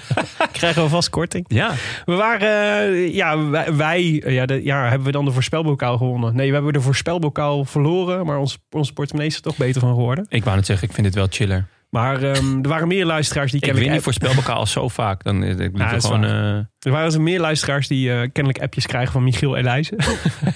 Krijgen 0.52 0.82
we 0.82 0.88
vast 0.88 1.10
korting. 1.10 1.44
Ja, 1.48 1.72
We 2.04 2.14
waren, 2.14 3.12
ja, 3.12 3.48
wij, 3.48 3.74
wij, 3.74 4.02
ja, 4.26 4.46
de, 4.46 4.64
ja, 4.64 4.88
hebben 4.88 5.06
we 5.06 5.12
dan 5.12 5.24
de 5.24 5.30
voorspelbokaal 5.32 5.96
gewonnen? 5.96 6.34
Nee, 6.36 6.48
we 6.48 6.54
hebben 6.54 6.72
de 6.72 6.80
voorspelbokaal 6.80 7.64
verloren, 7.64 8.26
maar 8.26 8.38
ons, 8.38 8.58
ons 8.70 8.92
portemonnee 8.92 9.28
is 9.30 9.36
er 9.36 9.42
toch 9.42 9.56
beter 9.56 9.80
van 9.80 9.94
geworden. 9.94 10.26
ik 10.28 10.44
wou 10.44 10.56
net 10.56 10.66
zeggen, 10.66 10.88
ik 10.88 10.94
vind 10.94 11.06
het 11.06 11.14
wel 11.14 11.26
chiller. 11.30 11.66
Maar 11.90 12.22
ehm, 12.22 12.58
er 12.62 12.68
waren 12.68 12.88
meer 12.88 13.04
luisteraars 13.06 13.50
die 13.50 13.60
Ik 13.60 13.66
win 13.66 13.74
kennelijk... 13.74 14.04
die 14.04 14.12
voorspelbokaal 14.12 14.56
al 14.56 14.66
zo 14.66 14.88
vaak. 14.88 15.24
Dan 15.24 15.42
ik 15.42 15.70
Ja, 15.78 15.88
gewoon. 16.00 16.24
eh, 16.24 16.30
Er 16.78 16.90
waren 16.90 17.08
dus 17.10 17.18
meer 17.18 17.40
luisteraars 17.40 17.88
die 17.88 18.10
eh, 18.12 18.28
kennelijk 18.32 18.62
appjes 18.62 18.86
krijgen 18.86 19.12
van 19.12 19.24
Michiel 19.24 19.56
Elijzen. 19.56 19.96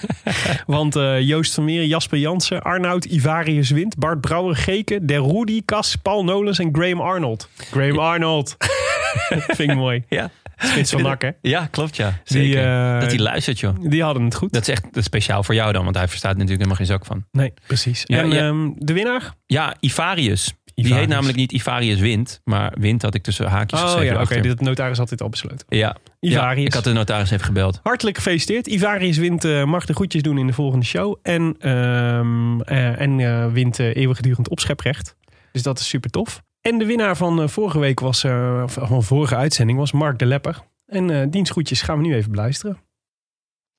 Want 0.65 0.95
eh, 0.95 1.21
Joost 1.21 1.53
van 1.53 1.63
Meer, 1.65 1.85
Jasper 1.85 2.17
Jansen, 2.19 2.61
Arnoud, 2.61 3.05
Ivarius 3.05 3.69
Wind, 3.69 3.97
Bart 3.97 4.21
Brouwer, 4.21 4.55
Geke, 4.55 5.05
Der 5.05 5.21
Rudy, 5.21 5.61
Cas, 5.65 5.95
Paul 5.95 6.23
Nolens 6.23 6.59
en 6.59 6.69
Graham 6.71 7.01
Arnold. 7.01 7.49
Graham 7.71 7.99
Arnold. 7.99 8.55
Vind 9.57 9.71
ik 9.71 9.75
mooi. 9.75 10.03
ja. 10.09 10.29
Spits 10.57 10.91
van 10.91 11.01
Nak, 11.01 11.21
hè? 11.21 11.29
ja, 11.41 11.67
klopt 11.71 11.95
ja. 11.95 12.09
Die, 12.23 12.41
Zeker. 12.43 12.99
dat 12.99 13.11
hij 13.11 13.19
luistert, 13.19 13.59
joh. 13.59 13.75
Die 13.89 14.03
hadden 14.03 14.23
het 14.23 14.35
goed. 14.35 14.53
Dat 14.53 14.61
is 14.61 14.67
echt 14.67 14.83
dat 14.83 14.95
is 14.95 15.03
speciaal 15.03 15.43
voor 15.43 15.55
jou 15.55 15.73
dan, 15.73 15.83
want 15.83 15.95
hij 15.95 16.07
verstaat 16.07 16.31
er 16.31 16.37
natuurlijk 16.37 16.69
helemaal 16.69 16.85
geen 16.87 16.95
zak 16.97 17.05
van. 17.05 17.25
Nee, 17.31 17.53
precies. 17.67 18.01
Ja, 18.05 18.17
en 18.19 18.29
ja. 18.31 18.47
ehm, 18.47 18.69
de 18.75 18.93
winnaar? 18.93 19.33
Ja, 19.45 19.75
Ivarius. 19.79 20.53
Die 20.75 20.93
heet 20.93 21.07
namelijk 21.07 21.37
niet 21.37 21.51
Ivarius 21.51 21.99
Wind, 21.99 22.41
maar 22.43 22.73
Wind 22.79 23.01
had 23.01 23.15
ik 23.15 23.23
tussen 23.23 23.47
haakjes 23.47 23.79
Oh 23.79 23.85
geschreven. 23.85 24.13
ja, 24.15 24.21
oké. 24.21 24.35
achter. 24.35 24.55
De 24.55 24.63
notaris 24.63 24.97
had 24.97 25.09
dit 25.09 25.21
al 25.21 25.29
besloten. 25.29 25.65
Ja, 25.69 25.95
Ivarius. 26.19 26.59
Ja, 26.61 26.65
ik 26.67 26.73
had 26.73 26.83
de 26.83 26.93
notaris 26.93 27.31
even 27.31 27.45
gebeld. 27.45 27.79
Hartelijk 27.83 28.15
gefeliciteerd. 28.17 28.67
Ivarius 28.67 29.17
wint, 29.17 29.43
eh, 29.45 29.63
mag 29.63 29.85
de 29.85 29.93
groetjes 29.93 30.21
doen 30.21 30.37
in 30.37 30.47
de 30.47 30.53
volgende 30.53 30.85
show. 30.85 31.15
En, 31.21 31.55
ehm, 31.59 32.61
eh, 32.61 32.99
en 33.01 33.19
eh, 33.19 33.51
wint 33.51 33.79
eh, 33.79 33.95
eeuwigdurend 33.95 34.49
opscheprecht. 34.49 35.15
Dus 35.51 35.63
dat 35.63 35.79
is 35.79 35.87
super 35.87 36.09
tof. 36.09 36.41
En 36.61 36.77
de 36.77 36.85
winnaar 36.85 37.17
van 37.17 37.49
vorige 37.49 37.79
week 37.79 37.99
was, 37.99 38.23
eh, 38.23 38.61
of 38.63 38.73
van 38.81 39.03
vorige 39.03 39.35
uitzending 39.35 39.77
was 39.79 39.91
Mark 39.91 40.19
de 40.19 40.25
Lepper. 40.25 40.61
En 40.85 41.09
eh 41.09 41.27
diens 41.29 41.49
groetjes 41.49 41.81
gaan 41.81 41.97
we 41.97 42.03
nu 42.07 42.15
even 42.15 42.31
beluisteren. 42.31 42.77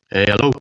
Hey, 0.06 0.24
hallo. 0.24 0.52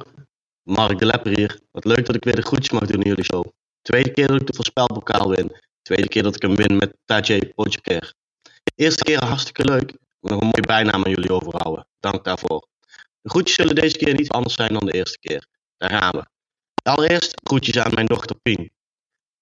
Mark 0.63 0.99
de 0.99 1.05
Lepper 1.05 1.35
hier. 1.37 1.59
Wat 1.71 1.85
leuk 1.85 2.05
dat 2.05 2.15
ik 2.15 2.23
weer 2.23 2.35
de 2.35 2.41
groetjes 2.41 2.71
mag 2.79 2.85
doen 2.89 3.01
in 3.01 3.09
jullie 3.09 3.23
show. 3.23 3.45
Tweede 3.81 4.11
keer 4.11 4.27
dat 4.27 4.41
ik 4.41 4.47
de 4.47 4.53
voorspelbokaal 4.55 5.29
win. 5.29 5.51
Tweede 5.85 6.07
keer 6.07 6.23
dat 6.23 6.35
ik 6.35 6.41
hem 6.41 6.55
win 6.55 6.77
met 6.77 6.97
Tajay 7.05 7.51
Pogacar. 7.55 8.13
Eerste 8.75 9.03
keer 9.03 9.23
hartstikke 9.23 9.65
leuk. 9.65 9.93
Nog 10.19 10.41
een 10.41 10.47
mooie 10.47 10.67
bijnaam 10.67 11.03
aan 11.03 11.11
jullie 11.11 11.31
overhouden. 11.31 11.87
Dank 11.99 12.23
daarvoor. 12.23 12.67
De 13.21 13.29
groetjes 13.29 13.55
zullen 13.55 13.75
deze 13.75 13.97
keer 13.97 14.13
niet 14.13 14.29
anders 14.29 14.55
zijn 14.55 14.73
dan 14.73 14.85
de 14.85 14.93
eerste 14.93 15.19
keer. 15.19 15.47
Daar 15.77 15.89
gaan 15.89 16.11
we. 16.11 16.25
Allereerst 16.83 17.41
groetjes 17.43 17.77
aan 17.77 17.93
mijn 17.93 18.05
dochter 18.05 18.35
Pien. 18.41 18.71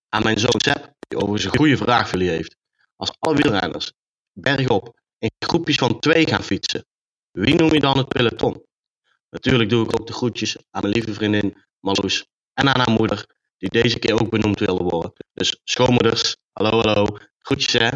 Aan 0.10 0.24
mijn 0.24 0.40
zoon 0.40 0.62
Sepp, 0.64 0.94
die 1.08 1.18
overigens 1.18 1.44
een 1.44 1.60
goede 1.60 1.78
vraag 1.78 2.10
voor 2.10 2.20
jullie 2.20 2.34
heeft. 2.34 2.56
Als 2.96 3.12
alle 3.20 3.36
wielrenners 3.36 3.94
bergop 4.32 5.00
in 5.18 5.32
groepjes 5.40 5.78
van 5.78 6.00
twee 6.00 6.28
gaan 6.28 6.44
fietsen, 6.44 6.86
wie 7.32 7.56
noem 7.56 7.74
je 7.74 7.80
dan 7.80 7.98
het 7.98 8.08
peloton? 8.08 8.66
Natuurlijk 9.30 9.70
doe 9.70 9.86
ik 9.86 10.00
ook 10.00 10.08
de 10.08 10.14
groetjes 10.14 10.58
aan 10.58 10.82
mijn 10.82 10.94
lieve 10.94 11.14
vriendin 11.14 11.64
Marloes 11.80 12.26
en 12.54 12.70
aan 12.70 12.80
haar 12.80 12.92
moeder, 12.92 13.26
die 13.64 13.82
deze 13.82 14.00
keer 14.00 14.22
ook 14.22 14.30
benoemd 14.30 14.60
wilde 14.60 14.84
worden. 14.84 15.14
Dus 15.34 15.62
schoonmoeders, 15.64 16.38
hallo 16.52 16.70
hallo, 16.70 17.18
groetjes 17.40 17.74
hè. 17.74 17.90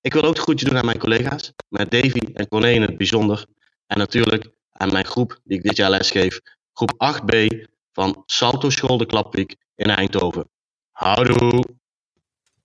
Ik 0.00 0.12
wil 0.12 0.22
ook 0.22 0.38
groetjes 0.38 0.68
doen 0.68 0.78
aan 0.78 0.84
mijn 0.84 0.98
collega's, 0.98 1.52
met 1.68 1.90
Davy 1.90 2.20
en 2.32 2.48
Corné 2.48 2.70
in 2.70 2.82
het 2.82 2.96
bijzonder. 2.96 3.46
En 3.86 3.98
natuurlijk 3.98 4.50
aan 4.72 4.92
mijn 4.92 5.04
groep 5.04 5.40
die 5.44 5.56
ik 5.58 5.62
dit 5.62 5.76
jaar 5.76 5.90
lesgeef, 5.90 6.40
groep 6.72 6.92
8b 6.92 7.48
van 7.92 8.22
Salto 8.26 8.70
School 8.70 8.98
de 8.98 9.06
Klapwiek 9.06 9.56
in 9.74 9.90
Eindhoven. 9.90 10.50
Houdoe! 10.90 11.64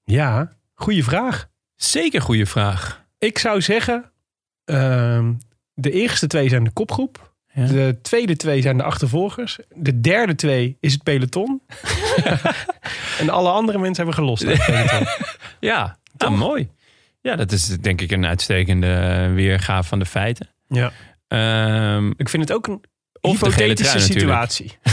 Ja, 0.03 0.57
goede 0.73 1.03
vraag. 1.03 1.47
Zeker 1.75 2.21
goede 2.21 2.45
vraag. 2.45 3.05
Ik 3.17 3.37
zou 3.37 3.61
zeggen, 3.61 4.11
ehm, 4.65 5.33
de 5.73 5.91
eerste 5.91 6.27
twee 6.27 6.49
zijn 6.49 6.63
de 6.63 6.73
kopgroep. 6.73 7.28
Ja. 7.59 7.67
De 7.67 7.99
tweede 8.01 8.35
twee 8.35 8.61
zijn 8.61 8.77
de 8.77 8.83
achtervolgers. 8.83 9.59
De 9.75 10.01
derde 10.01 10.35
twee 10.35 10.77
is 10.79 10.93
het 10.93 11.03
peloton. 11.03 11.61
en 13.19 13.29
alle 13.29 13.49
andere 13.49 13.77
mensen 13.77 14.05
hebben 14.05 14.23
gelost. 14.23 14.45
uit 14.45 14.57
het 14.57 14.65
peloton. 14.65 15.07
Ja, 15.59 15.97
ah, 16.17 16.37
mooi. 16.37 16.69
Ja, 17.21 17.35
dat 17.35 17.51
is 17.51 17.67
denk 17.67 18.01
ik 18.01 18.11
een 18.11 18.25
uitstekende 18.25 19.29
weergave 19.33 19.87
van 19.87 19.99
de 19.99 20.05
feiten. 20.05 20.49
Ja. 20.67 20.91
Ehm, 21.27 22.09
Ik 22.17 22.29
vind 22.29 22.47
het 22.49 22.57
ook 22.57 22.67
een 22.67 22.81
hypothetische 23.21 23.99
situatie. 23.99 24.77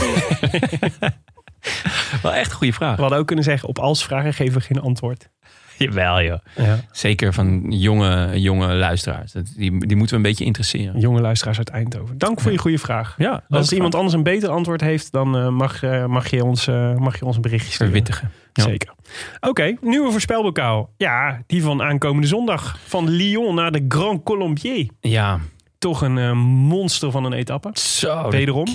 wel 2.21 2.33
echt 2.33 2.51
een 2.51 2.57
goede 2.57 2.73
vraag. 2.73 2.95
We 2.95 3.01
hadden 3.01 3.19
ook 3.19 3.27
kunnen 3.27 3.45
zeggen, 3.45 3.69
op 3.69 3.79
als 3.79 4.03
vragen 4.03 4.33
geven 4.33 4.59
we 4.59 4.65
geen 4.65 4.81
antwoord. 4.81 5.29
Jawel 5.83 6.21
joh. 6.23 6.37
Ja. 6.55 6.79
Zeker 6.91 7.33
van 7.33 7.65
jonge, 7.69 8.39
jonge 8.39 8.73
luisteraars. 8.73 9.31
Dat- 9.31 9.53
Die, 9.55 9.85
die 9.87 9.95
moeten 9.97 10.15
we 10.15 10.15
een 10.15 10.29
beetje 10.29 10.45
interesseren. 10.45 10.99
Jonge 10.99 11.21
luisteraars 11.21 11.57
uit 11.57 11.69
Eindhoven. 11.69 12.17
Dank 12.17 12.41
voor 12.41 12.51
je 12.51 12.57
goede 12.57 12.77
vraag. 12.77 13.15
Ja, 13.17 13.43
Als 13.49 13.71
iemand 13.71 13.95
anders 13.95 14.13
een 14.13 14.23
beter 14.23 14.49
antwoord 14.49 14.81
heeft, 14.81 15.11
dan 15.11 15.37
eh, 15.37 15.47
mag, 15.49 15.83
eh, 15.83 16.05
mag, 16.05 16.29
je 16.29 16.43
ons, 16.43 16.67
eh, 16.67 16.95
mag 16.95 17.19
je 17.19 17.25
ons 17.25 17.35
een 17.35 17.41
berichtje 17.41 17.71
sturen. 17.71 17.87
verwittigen. 17.93 18.31
Ja. 18.53 18.63
Zeker. 18.63 18.93
Oké, 19.39 19.75
nieuwe 19.81 20.11
voorspelbokaal. 20.11 20.93
Ja, 20.97 21.41
die 21.47 21.63
van 21.63 21.81
aankomende 21.81 22.27
zondag. 22.27 22.77
Van 22.85 23.09
Lyon 23.09 23.55
naar 23.55 23.71
de 23.71 23.85
Grand 23.87 24.23
Colombier. 24.23 24.87
Ja, 25.01 25.39
Toch 25.77 26.01
een 26.01 26.37
monster 26.37 27.11
van 27.11 27.23
een 27.23 27.33
etappe. 27.33 27.69
zo. 27.73 28.29
Wederom. 28.29 28.67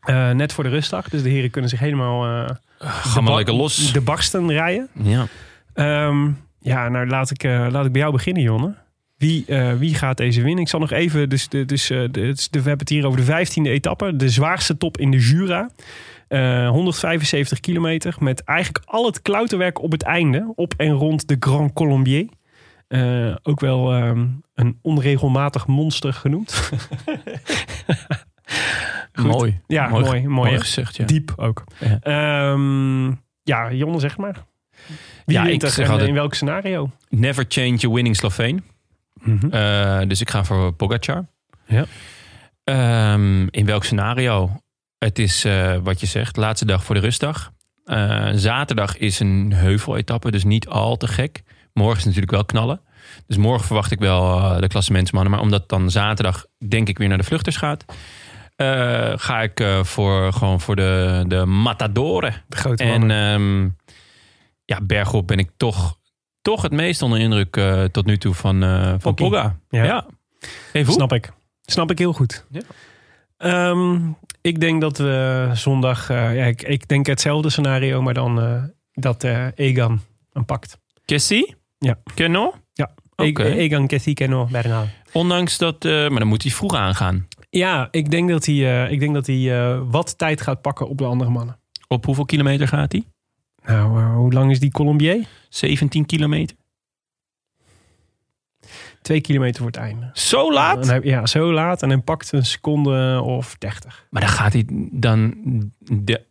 Eh, 0.00 0.30
net 0.30 0.52
voor 0.52 0.64
de 0.64 0.70
rustdag. 0.70 1.08
Dus 1.08 1.22
de 1.22 1.28
heren 1.28 1.50
kunnen 1.50 1.70
zich 1.70 1.78
helemaal 1.78 2.48
lekker 3.36 3.54
los. 3.54 3.92
de 3.92 4.00
barsten 4.00 4.50
rijden. 4.50 4.88
Ja. 5.02 5.26
Ehm, 5.74 6.30
ja, 6.60 6.88
nou 6.88 7.06
laat 7.06 7.30
ik, 7.30 7.44
eh, 7.44 7.66
laat 7.70 7.86
ik 7.86 7.92
bij 7.92 8.00
jou 8.00 8.12
beginnen, 8.12 8.42
Jonne. 8.42 8.74
Wie 9.16 9.44
eh, 9.46 9.72
wie 9.72 9.94
gaat 9.94 10.16
deze 10.16 10.42
winnen? 10.42 10.62
Ik 10.62 10.68
zal 10.68 10.80
nog 10.80 10.90
even, 10.90 11.28
dus, 11.28 11.48
de, 11.48 11.64
dus 11.64 11.90
eh, 11.90 11.98
de, 12.10 12.34
we 12.50 12.56
hebben 12.56 12.78
het 12.78 12.88
hier 12.88 13.06
over 13.06 13.18
de 13.18 13.24
vijftiende 13.24 13.70
etappe. 13.70 14.16
De 14.16 14.28
zwaarste 14.28 14.76
top 14.76 14.98
in 14.98 15.10
de 15.10 15.18
Jura. 15.18 15.70
Eh, 16.28 16.68
175 16.68 17.60
kilometer 17.60 18.16
met 18.18 18.44
eigenlijk 18.44 18.84
al 18.86 19.06
het 19.06 19.22
klauterwerk 19.22 19.82
op 19.82 19.92
het 19.92 20.02
einde. 20.02 20.52
Op 20.54 20.74
en 20.76 20.90
rond 20.90 21.28
de 21.28 21.36
Grand 21.40 21.72
Colombier. 21.72 22.28
Ook 23.42 23.60
wel 23.60 23.92
ehm, 23.92 24.26
een 24.54 24.78
onregelmatig 24.82 25.66
monster 25.66 26.12
genoemd. 26.12 26.52
Goed. 29.12 29.26
Mooi. 29.26 29.60
Ja, 29.66 29.88
mooi. 29.88 30.04
Mooi, 30.04 30.28
mooi 30.28 30.58
gezegd, 30.58 30.96
ja. 30.96 31.04
Diep 31.04 31.32
ook. 31.36 31.64
Ja. 31.78 31.98
Ehm, 32.00 33.06
ja, 33.42 33.72
Jonne, 33.72 33.98
zeg 33.98 34.16
maar. 34.16 34.44
Wie 35.24 35.36
Ja, 35.36 35.44
ik 35.46 35.62
er 35.62 35.82
en 35.82 35.88
altijd- 35.90 36.08
in 36.08 36.14
welk 36.14 36.34
scenario? 36.34 36.90
Never 37.08 37.44
change 37.48 37.78
a 37.86 37.90
winning 37.90 38.16
Sloveen. 38.16 38.64
Eh, 39.50 40.00
dus 40.08 40.20
ik 40.20 40.30
ga 40.30 40.44
voor 40.44 40.72
Pogacar. 40.72 41.26
Ja. 41.66 41.84
Ehm, 42.64 43.46
in 43.50 43.64
welk 43.66 43.84
scenario? 43.84 44.50
Het 44.98 45.18
is 45.18 45.44
eh, 45.44 45.76
wat 45.82 46.00
je 46.00 46.06
zegt, 46.06 46.36
laatste 46.36 46.66
dag 46.66 46.84
voor 46.84 46.94
de 46.94 47.00
rustdag. 47.00 47.52
Eh, 47.84 48.28
zaterdag 48.34 48.96
is 48.98 49.20
een 49.20 49.52
heuveletappe, 49.54 50.30
dus 50.30 50.44
niet 50.44 50.68
al 50.68 50.96
te 50.96 51.06
gek. 51.06 51.42
Morgen 51.72 51.98
is 51.98 52.04
natuurlijk 52.04 52.32
wel 52.32 52.44
knallen. 52.44 52.80
Dus 53.26 53.36
morgen 53.36 53.66
verwacht 53.66 53.90
ik 53.90 53.98
wel 53.98 54.38
eh, 54.38 54.60
de 54.60 54.68
klassementsmannen. 54.68 55.30
Maar 55.30 55.40
omdat 55.40 55.68
dan 55.68 55.90
zaterdag 55.90 56.46
denk 56.68 56.88
ik 56.88 56.98
weer 56.98 57.08
naar 57.08 57.18
de 57.18 57.24
vluchters 57.24 57.56
gaat... 57.56 57.84
eh, 58.56 59.12
ga 59.16 59.42
ik 59.42 59.60
eh, 59.60 59.84
voor, 59.84 60.32
gewoon 60.32 60.60
voor 60.60 60.76
de, 60.76 61.24
de 61.28 61.44
matadoren. 61.44 62.34
De 62.48 62.56
grote 62.56 62.82
En. 62.84 63.10
Ja, 64.64 64.80
bergop 64.82 65.26
ben 65.26 65.38
ik 65.38 65.50
toch, 65.56 65.98
toch 66.42 66.62
het 66.62 66.72
meest 66.72 67.02
onder 67.02 67.18
indruk 67.18 67.56
eh, 67.56 67.84
tot 67.84 68.06
nu 68.06 68.18
toe 68.18 68.34
van, 68.34 68.62
eh 68.62 68.94
van. 68.98 69.14
Pogga. 69.14 69.58
Ja. 69.68 69.84
Ja. 69.84 70.06
Even 70.72 70.86
hoe? 70.86 70.94
Snap 70.94 71.12
ik. 71.12 71.32
Snap 71.62 71.90
ik 71.90 71.98
heel 71.98 72.12
goed. 72.12 72.46
Ja. 72.50 72.60
Ehm, 73.36 73.98
ik 74.40 74.60
denk 74.60 74.80
dat 74.80 74.98
we 74.98 75.50
zondag... 75.52 76.10
eh, 76.10 76.36
ja, 76.36 76.44
ik, 76.44 76.62
ik 76.62 76.88
denk 76.88 77.06
hetzelfde 77.06 77.50
scenario, 77.50 78.02
maar 78.02 78.14
dan 78.14 78.70
dat 78.92 79.24
Egan 79.54 80.00
hem 80.32 80.44
pakt. 80.44 80.78
Kessie? 81.04 81.54
Ja. 81.78 81.98
Kenno? 82.14 82.54
Ja. 82.72 82.90
Oké. 83.16 83.42
E- 83.42 83.56
Egan 83.56 83.86
Kessie 83.86 84.14
Kenno 84.14 84.46
Bernal. 84.50 84.86
Ondanks 85.12 85.58
dat, 85.58 85.84
maar 85.84 86.18
dan 86.18 86.26
moet 86.26 86.42
hij 86.42 86.52
vroeg 86.52 86.74
aangaan. 86.74 87.28
Ja, 87.50 87.88
ik 87.90 88.10
denk 88.10 88.28
dat 88.28 88.46
hij, 88.46 88.88
ik 88.90 89.00
denk 89.00 89.14
dat 89.14 89.26
hij 89.26 89.78
wat 89.80 90.18
tijd 90.18 90.40
gaat 90.40 90.60
pakken 90.60 90.88
op 90.88 90.98
de 90.98 91.04
andere 91.04 91.30
mannen. 91.30 91.58
Op 91.88 92.04
hoeveel 92.04 92.24
kilometer 92.24 92.68
gaat 92.68 92.92
hij? 92.92 93.04
Nou, 93.64 94.00
eh, 94.00 94.14
hoe 94.14 94.32
lang 94.32 94.50
is 94.50 94.60
die 94.60 94.70
Colombier? 94.70 95.26
17 95.48 96.06
kilometer. 96.06 96.56
Twee 99.02 99.20
kilometer 99.20 99.56
voor 99.56 99.66
het 99.66 99.76
einde. 99.76 100.10
Zo 100.12 100.52
laat? 100.52 100.86
Hij- 100.86 101.00
ja, 101.02 101.26
zo 101.26 101.52
laat. 101.52 101.82
En 101.82 101.88
hij 101.88 101.98
pakt 101.98 102.32
een 102.32 102.44
seconde 102.44 103.20
of 103.22 103.56
dertig. 103.58 104.06
Maar 104.10 104.20
dan 104.22 104.30
gaat 104.30 104.52
hij 104.52 104.64
dan... 104.92 105.34
De, 105.78 106.26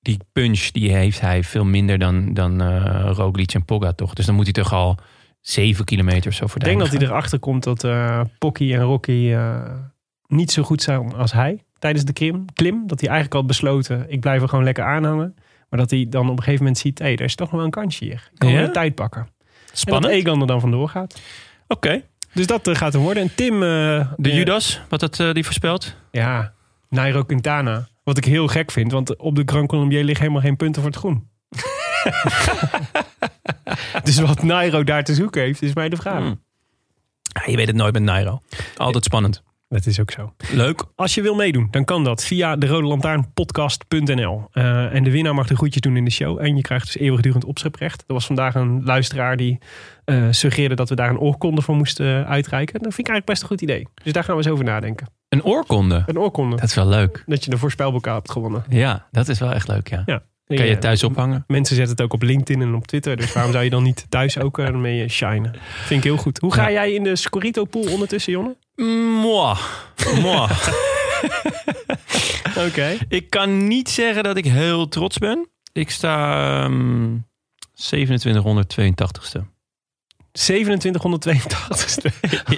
die 0.00 0.18
punch 0.32 0.60
die 0.70 0.92
heeft 0.92 1.20
hij 1.20 1.42
veel 1.44 1.64
minder 1.64 1.98
dan, 1.98 2.34
dan 2.34 2.60
eh 2.60 3.10
Roglic 3.14 3.52
en 3.54 3.64
Pogga 3.64 3.92
toch? 3.92 4.14
Dus 4.14 4.26
dan 4.26 4.34
moet 4.34 4.44
hij 4.44 4.52
toch 4.52 4.72
al 4.72 4.96
7 5.40 5.84
kilometer 5.84 6.30
of 6.30 6.36
zo 6.36 6.46
voor 6.46 6.56
Ik 6.56 6.60
de 6.62 6.66
denk 6.68 6.80
dat 6.80 6.90
hij 7.00 7.08
erachter 7.08 7.38
komt 7.38 7.64
dat 7.64 7.84
eh 7.84 8.20
Pocky 8.38 8.74
en 8.74 8.80
Rocky 8.80 9.36
niet 10.26 10.50
zo 10.52 10.62
goed 10.62 10.82
zijn 10.82 11.14
als 11.14 11.32
hij 11.32 11.64
tijdens 11.78 12.04
de 12.04 12.12
klim. 12.12 12.44
klim. 12.54 12.86
Dat 12.86 13.00
hij 13.00 13.08
eigenlijk 13.08 13.34
al 13.34 13.38
had 13.40 13.48
besloten, 13.48 14.04
ik 14.10 14.20
blijf 14.20 14.42
er 14.42 14.48
gewoon 14.48 14.64
lekker 14.64 14.84
aanhangen. 14.84 15.34
Maar 15.70 15.80
dat 15.80 15.90
hij 15.90 16.06
dan 16.08 16.24
op 16.24 16.30
een 16.36 16.42
gegeven 16.42 16.58
moment 16.64 16.78
ziet, 16.78 16.98
hé, 16.98 17.04
er 17.12 17.20
is 17.20 17.34
toch 17.34 17.46
nog 17.46 17.56
wel 17.56 17.64
een 17.64 17.70
kansje 17.70 18.04
hier. 18.04 18.28
Ik 18.32 18.38
kan 18.38 18.50
Ja? 18.50 18.64
de 18.64 18.70
tijd 18.70 18.94
pakken. 18.94 19.20
gaan. 19.22 19.30
En 19.70 19.76
Spannend. 19.76 20.12
dat 20.12 20.22
Egan 20.22 20.40
er 20.40 20.46
dan 20.46 20.60
vandoor 20.60 20.88
gaat. 20.88 21.20
Oké. 21.68 22.02
Dus 22.34 22.46
dat 22.46 22.68
eh, 22.68 22.74
gaat 22.74 22.92
hem 22.92 23.02
worden. 23.02 23.22
En 23.22 23.34
Tim... 23.34 23.54
eh, 23.62 23.68
De 24.16 24.30
eh, 24.30 24.36
Judas, 24.36 24.80
wat 24.88 25.00
dat 25.00 25.16
die 25.34 25.44
voorspelt? 25.44 25.94
Ja, 26.10 26.52
Nairo 26.88 27.22
Quintana. 27.22 27.88
Wat 28.04 28.16
ik 28.18 28.24
heel 28.24 28.48
gek 28.48 28.70
vind, 28.70 28.92
want 28.92 29.16
op 29.16 29.34
de 29.36 29.42
Grand 29.46 29.68
Colombier 29.68 30.04
liggen 30.04 30.22
helemaal 30.24 30.42
geen 30.46 30.56
punten 30.56 30.82
voor 30.82 30.90
het 30.90 31.00
groen. 31.00 31.28
dus 34.04 34.18
wat 34.20 34.42
Nairo 34.42 34.84
daar 34.84 35.04
te 35.04 35.14
zoeken 35.14 35.42
heeft, 35.42 35.62
is 35.62 35.74
mij 35.74 35.88
de 35.88 35.96
vraag. 35.96 36.18
Hmm. 36.18 36.42
Ja, 37.22 37.42
je 37.50 37.56
weet 37.56 37.66
het 37.66 37.76
nooit 37.76 37.92
met 37.92 38.02
Nairo. 38.02 38.42
Altijd 38.76 39.04
spannend. 39.04 39.42
Dat 39.70 39.86
is 39.86 40.00
ook 40.00 40.10
zo. 40.10 40.32
Leuk. 40.52 40.84
Als 40.94 41.14
je 41.14 41.22
wil 41.22 41.34
meedoen, 41.34 41.68
dan 41.70 41.84
kan 41.84 42.04
dat 42.04 42.24
via 42.24 42.56
de 42.56 42.66
Rode 42.66 42.86
Lantaarnpodcast.nl. 42.86 44.48
Eh, 44.52 44.94
en 44.94 45.04
de 45.04 45.10
winnaar 45.10 45.34
mag 45.34 45.46
de 45.46 45.56
groetjes 45.56 45.82
doen 45.82 45.96
in 45.96 46.04
de 46.04 46.10
show. 46.10 46.40
En 46.40 46.56
je 46.56 46.62
krijgt 46.62 46.84
dus 46.84 46.98
eeuwigdurend 46.98 47.44
opscheprecht. 47.44 48.04
Er 48.06 48.14
was 48.14 48.26
vandaag 48.26 48.54
een 48.54 48.82
luisteraar 48.84 49.36
die 49.36 49.58
eh, 50.04 50.26
suggereerde 50.30 50.74
dat 50.74 50.88
we 50.88 50.94
daar 50.94 51.10
een 51.10 51.18
oorkonde 51.18 51.62
voor 51.62 51.74
moesten 51.74 52.06
eh, 52.06 52.30
uitreiken. 52.30 52.74
Dat 52.74 52.94
vind 52.94 53.08
ik 53.08 53.08
eigenlijk 53.08 53.26
best 53.26 53.42
een 53.42 53.48
goed 53.48 53.60
idee. 53.60 53.88
Dus 54.02 54.12
daar 54.12 54.24
gaan 54.24 54.36
we 54.36 54.42
eens 54.42 54.52
over 54.52 54.64
nadenken. 54.64 55.06
Een 55.28 55.44
oorkonde. 55.44 56.02
Een 56.06 56.18
oorkonde. 56.18 56.56
Dat 56.56 56.68
is 56.68 56.74
wel 56.74 56.88
leuk. 56.88 57.22
Dat 57.26 57.44
je 57.44 57.50
de 57.50 57.58
voorspelbokaal 57.58 58.14
hebt 58.14 58.30
gewonnen. 58.30 58.64
Ja, 58.68 59.06
dat 59.10 59.28
is 59.28 59.38
wel 59.38 59.52
echt 59.52 59.68
leuk, 59.68 59.88
ja. 59.88 60.02
Ja. 60.06 60.22
Kan 60.56 60.66
je 60.66 60.78
thuis 60.78 61.04
ophangen? 61.04 61.44
Mensen 61.46 61.76
zetten 61.76 61.94
het 61.94 62.04
ook 62.04 62.12
op 62.12 62.22
LinkedIn 62.22 62.62
en 62.62 62.74
op 62.74 62.86
Twitter. 62.86 63.16
Dus 63.16 63.32
waarom 63.32 63.52
zou 63.52 63.64
je 63.64 63.70
dan 63.70 63.82
niet 63.82 64.06
thuis 64.08 64.38
ook 64.38 64.58
eh, 64.58 64.70
mee 64.70 65.08
shinen? 65.08 65.54
Vind 65.84 66.04
ik 66.04 66.10
heel 66.10 66.16
goed. 66.16 66.38
Hoe 66.38 66.52
ga 66.52 66.70
jij 66.70 66.92
in 66.92 67.02
de 67.02 67.16
Scorito 67.16 67.64
pool 67.64 67.92
ondertussen, 67.92 68.32
Jonne? 68.32 68.56
Moi. 68.84 69.56
Moi. 70.20 70.48
Oké. 72.66 72.96
ik 73.08 73.30
kan 73.30 73.66
niet 73.66 73.90
zeggen 73.90 74.22
dat 74.22 74.36
ik 74.36 74.44
heel 74.44 74.88
trots 74.88 75.18
ben. 75.18 75.48
Ik 75.72 75.90
sta 75.90 76.64
ehm 76.64 77.16
2782ste. 77.80 79.40
2782ste. 80.38 82.10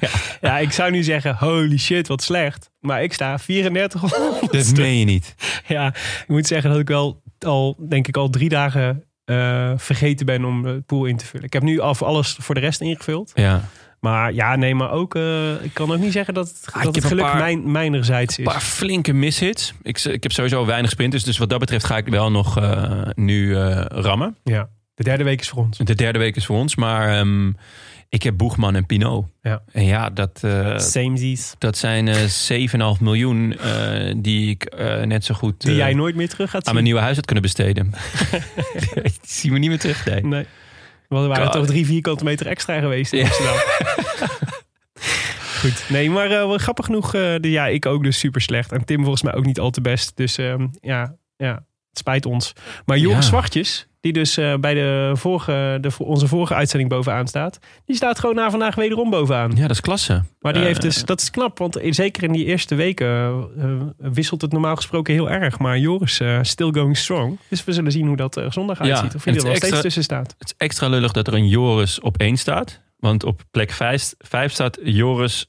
Ja. 0.00 0.08
Ja, 0.40 0.58
ik 0.58 0.72
zou 0.72 0.90
nu 0.90 1.02
zeggen, 1.02 1.36
holy 1.36 1.78
shit, 1.78 2.08
wat 2.08 2.22
slecht. 2.22 2.70
Maar 2.78 3.02
ik 3.02 3.12
sta 3.12 3.36
3400. 3.36 4.52
Dat 4.52 4.76
meen 4.76 4.98
je 4.98 5.04
niet. 5.04 5.34
Ja, 5.66 5.86
ik 5.96 6.24
moet 6.26 6.46
zeggen 6.46 6.70
dat 6.70 6.80
ik 6.80 6.88
wel 6.88 7.22
al, 7.38 7.76
denk 7.88 8.08
ik, 8.08 8.16
al 8.16 8.30
drie 8.30 8.48
dagen 8.48 9.04
eh, 9.24 9.72
vergeten 9.76 10.26
ben 10.26 10.44
om 10.44 10.62
de 10.62 10.82
pool 10.86 11.04
in 11.04 11.16
te 11.16 11.26
vullen. 11.26 11.46
Ik 11.46 11.52
heb 11.52 11.62
nu 11.62 11.80
al 11.80 11.94
voor 11.94 12.06
alles 12.06 12.36
voor 12.40 12.54
de 12.54 12.60
rest 12.60 12.80
ingevuld. 12.80 13.30
Ja. 13.34 13.68
Maar 14.00 14.32
ja, 14.34 14.56
nee, 14.56 14.74
maar 14.74 14.90
ook, 14.90 15.14
eh, 15.14 15.50
ik 15.64 15.74
kan 15.74 15.92
ook 15.92 15.98
niet 15.98 16.12
zeggen 16.12 16.34
dat, 16.34 16.48
het- 16.48 16.66
Ah, 16.74 16.82
dat 16.84 16.94
het 16.94 17.04
een 17.04 17.10
geluk 17.10 17.24
paar- 17.24 17.36
mijn, 17.38 17.70
mijnerzijds 17.72 18.38
Een 18.38 18.44
is. 18.44 18.52
paar 18.52 18.60
flinke 18.60 19.12
mishits. 19.12 19.74
Ik, 19.82 19.98
ik 20.04 20.22
heb 20.22 20.32
sowieso 20.32 20.66
weinig 20.66 20.90
sprinters. 20.90 21.24
Dus 21.24 21.38
wat 21.38 21.50
dat 21.50 21.58
betreft 21.58 21.84
ga 21.84 21.96
ik 21.96 22.06
wel 22.08 22.30
nog 22.30 22.58
eh, 22.58 23.02
nu 23.14 23.56
eh, 23.56 23.84
rammen. 23.88 24.36
Ja, 24.44 24.68
de 24.94 25.04
derde 25.04 25.24
week 25.24 25.40
is 25.40 25.48
voor 25.48 25.62
ons. 25.62 25.78
De 25.78 25.94
derde 25.94 26.18
week 26.18 26.36
is 26.36 26.46
voor 26.46 26.56
ons. 26.56 26.76
Maar 26.76 27.18
ehm, 27.18 27.48
ik 28.08 28.22
heb 28.22 28.36
Boegman 28.36 28.74
en 28.74 28.86
Pinot. 28.86 29.26
Ja. 29.42 29.62
En 29.72 29.84
ja, 29.84 30.10
dat, 30.10 30.44
Samesies. 30.76 31.54
dat 31.58 31.76
zijn 31.76 32.08
eh 32.08 32.16
7,5 32.96 33.00
miljoen 33.00 33.56
die 34.16 34.50
ik 34.50 34.74
net 35.04 35.24
zo 35.24 35.34
goed 35.34 35.60
Die 35.60 35.74
jij 35.74 35.94
nooit 35.94 36.14
meer 36.14 36.28
terug 36.28 36.46
gaat 36.50 36.54
aan 36.54 36.62
zien. 36.64 36.72
mijn 36.72 36.84
nieuwe 36.84 37.00
huis 37.00 37.16
had 37.16 37.24
kunnen 37.24 37.42
besteden. 37.44 37.90
die 39.02 39.12
zien 39.22 39.52
we 39.52 39.58
niet 39.58 39.68
meer 39.68 39.78
terug. 39.78 40.04
Nee. 40.06 40.22
Nee. 40.24 40.46
Want 41.10 41.22
er 41.22 41.28
waren 41.28 41.44
God. 41.44 41.52
toch 41.54 41.66
drie 41.66 41.86
vierkante 41.86 42.24
meter 42.24 42.46
extra 42.46 42.80
geweest 42.80 43.12
in 43.12 43.18
Ja. 43.18 43.24
Amsterdam. 43.24 43.56
Goed. 45.60 45.84
Nee, 45.88 46.10
maar 46.10 46.28
wel 46.28 46.58
grappig 46.58 46.84
genoeg. 46.84 47.14
eh, 47.14 47.34
de, 47.40 47.50
ja, 47.50 47.66
ik 47.66 47.86
ook 47.86 48.02
dus 48.04 48.18
super 48.18 48.40
slecht. 48.40 48.72
En 48.72 48.84
Tim 48.84 49.00
volgens 49.00 49.22
mij 49.22 49.34
ook 49.34 49.44
niet 49.46 49.60
al 49.60 49.70
te 49.70 49.80
best. 49.80 50.16
Dus 50.16 50.38
ehm, 50.38 50.66
ja, 50.80 51.16
ja, 51.36 51.64
het 51.90 51.98
spijt 51.98 52.26
ons. 52.26 52.52
Maar 52.84 52.98
Joris 52.98 53.16
Ja. 53.16 53.22
Zwartjes, 53.22 53.86
die 54.00 54.12
dus 54.12 54.36
eh, 54.36 54.54
bij 54.54 54.74
de 54.74 55.10
vorige, 55.14 55.78
de, 55.80 55.90
onze 55.98 56.26
vorige 56.28 56.54
uitzending 56.54 56.90
bovenaan 56.90 57.26
staat. 57.28 57.58
Die 57.84 57.96
staat 57.96 58.18
gewoon 58.18 58.34
na 58.34 58.50
vandaag 58.50 58.74
wederom 58.74 59.10
bovenaan. 59.10 59.50
Ja, 59.54 59.60
dat 59.62 59.70
is 59.70 59.80
klasse. 59.80 60.22
Maar 60.40 60.52
die 60.52 60.62
heeft 60.62 60.80
dus, 60.82 61.04
dat 61.04 61.20
is 61.20 61.30
knap, 61.30 61.58
want 61.58 61.78
in- 61.78 61.94
zeker 61.94 62.22
in 62.22 62.32
die 62.32 62.44
eerste 62.44 62.74
weken 62.74 63.06
eh, 63.08 63.64
eh, 63.64 63.80
wisselt 63.96 64.40
het 64.42 64.52
normaal 64.52 64.76
gesproken 64.76 65.14
heel 65.14 65.30
erg. 65.30 65.58
Maar 65.58 65.78
Joris, 65.78 66.20
still 66.42 66.70
going 66.72 66.96
strong. 66.96 67.38
Dus 67.48 67.64
we 67.64 67.72
zullen 67.72 67.92
zien 67.92 68.06
hoe 68.06 68.16
dat 68.16 68.40
zondag 68.48 68.78
Ja, 68.78 68.84
uitziet. 68.84 69.14
Of 69.14 69.24
hij 69.24 69.34
er 69.34 69.44
nog 69.44 69.56
steeds 69.56 69.80
tussen 69.80 70.02
staat. 70.02 70.34
Het 70.38 70.48
is 70.48 70.54
extra 70.56 70.88
lullig 70.88 71.12
dat 71.12 71.26
er 71.26 71.34
een 71.34 71.48
Joris 71.48 72.00
op 72.00 72.16
één 72.18 72.36
staat. 72.36 72.80
Want 72.96 73.24
op 73.24 73.42
plek 73.50 73.70
5, 73.70 74.52
staat 74.52 74.78
Joris 74.82 75.46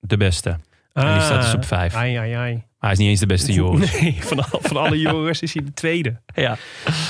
de 0.00 0.16
beste. 0.16 0.56
En 0.92 1.12
die 1.12 1.22
staat 1.22 1.42
dus 1.42 1.54
op 1.54 1.64
vijf. 1.64 1.94
Ai, 1.94 2.14
ai, 2.16 2.32
ai. 2.32 2.64
Maar 2.78 2.90
hij 2.90 2.92
is 2.92 2.98
niet 2.98 3.08
eens 3.08 3.20
de 3.20 3.26
beste 3.26 3.52
Joris. 3.60 4.00
Nee, 4.00 4.16
van, 4.20 4.38
al- 4.50 4.60
van 4.62 4.76
alle 4.76 4.98
Joris 4.98 5.40
is 5.40 5.54
hij 5.54 5.64
de 5.64 5.72
tweede. 5.72 6.20
Ja. 6.34 6.56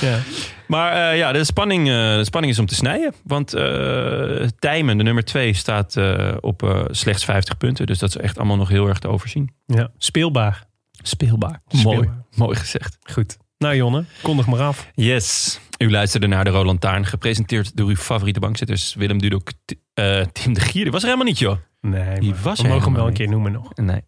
Ja. 0.01 0.19
Maar 0.67 1.11
eh, 1.11 1.17
ja, 1.17 1.31
de 1.31 1.43
spanning, 1.43 1.87
eh, 1.87 1.93
de 2.15 2.23
spanning 2.23 2.53
is 2.53 2.59
om 2.59 2.65
te 2.65 2.75
snijden. 2.75 3.13
Want 3.23 3.53
eh 3.53 4.47
Tijmen, 4.59 4.97
de 4.97 5.03
nummer 5.03 5.23
2, 5.23 5.53
staat 5.53 5.95
op 6.41 6.87
slechts 6.91 7.25
50 7.25 7.57
punten. 7.57 7.85
Dus 7.85 7.99
dat 7.99 8.09
is 8.09 8.17
echt 8.17 8.37
allemaal 8.37 8.57
nog 8.57 8.69
heel 8.69 8.87
erg 8.87 8.99
te 8.99 9.07
overzien. 9.07 9.53
ja. 9.65 9.89
Speelbaar. 9.97 10.63
Speelbaar. 11.01 11.61
Speelbaar. 11.67 11.95
Mooi. 11.95 12.09
Mooi 12.35 12.55
gezegd. 12.55 12.97
Goed. 13.11 13.37
Nou 13.57 13.75
Jonne, 13.75 14.03
kondig 14.21 14.47
maar 14.47 14.59
af. 14.61 14.87
Yes. 14.95 15.59
U 15.77 15.91
luisterde 15.91 16.27
naar 16.27 16.43
de 16.43 16.49
Roland 16.49 16.81
Taarn. 16.81 17.05
Gepresenteerd 17.05 17.75
door 17.77 17.89
uw 17.89 17.95
favoriete 17.95 18.39
bankzitters 18.39 18.93
Willem 18.95 19.17
Dudok, 19.19 19.51
Tim 20.31 20.53
de 20.53 20.59
Gier. 20.59 20.83
Die 20.83 20.91
was 20.91 21.01
er 21.01 21.07
helemaal 21.07 21.27
niet, 21.27 21.39
joh. 21.39 21.57
Nee, 21.81 22.19
Die 22.19 22.35
was 22.43 22.61
we 22.61 22.67
mogen 22.67 22.83
hem 22.83 22.93
wel 22.93 23.07
een 23.07 23.13
keer 23.13 23.29
noemen 23.29 23.51
nog. 23.51 23.75
Nee. 23.75 24.01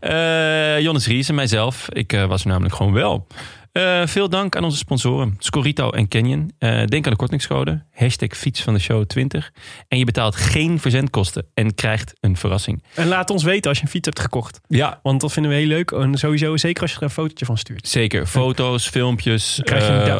Eh 0.00 0.80
Jonas 0.80 1.06
Ries 1.06 1.28
en 1.28 1.34
mijzelf. 1.34 1.88
Ik 1.88 2.12
eh, 2.12 2.24
was 2.24 2.42
er 2.42 2.48
namelijk 2.48 2.74
gewoon 2.74 2.92
wel. 2.92 3.26
Eh, 3.72 4.06
veel 4.06 4.28
dank 4.28 4.56
aan 4.56 4.64
onze 4.64 4.76
sponsoren, 4.76 5.34
Scorito 5.38 5.90
en 5.90 6.08
Canyon. 6.08 6.50
Denk 6.58 7.04
aan 7.04 7.10
de 7.12 7.16
kortingscode, 7.16 7.84
hashtag 7.92 8.28
fiets 8.36 8.62
van 8.62 8.74
de 8.74 8.80
show 8.80 9.04
20. 9.04 9.52
En 9.88 9.98
je 9.98 10.04
betaalt 10.04 10.36
geen 10.36 10.80
verzendkosten 10.80 11.46
en 11.54 11.74
krijgt 11.74 12.12
een 12.20 12.36
verrassing. 12.36 12.82
En 12.94 13.08
laat 13.08 13.30
ons 13.30 13.42
weten 13.42 13.68
als 13.68 13.78
je 13.78 13.84
een 13.84 13.90
fiets 13.90 14.06
hebt 14.06 14.20
gekocht. 14.20 14.60
Ja, 14.68 15.00
Want 15.02 15.20
dat 15.20 15.32
vinden 15.32 15.52
we 15.52 15.58
heel 15.58 15.66
leuk. 15.66 15.90
En 15.90 16.14
sowieso, 16.18 16.56
zeker 16.56 16.82
als 16.82 16.90
je 16.90 16.96
er 16.96 17.02
een 17.02 17.10
fotootje 17.10 17.44
van 17.44 17.58
stuurt. 17.58 17.88
zeker. 17.88 18.26
Foto's, 18.26 18.88
filmpjes, 18.88 19.62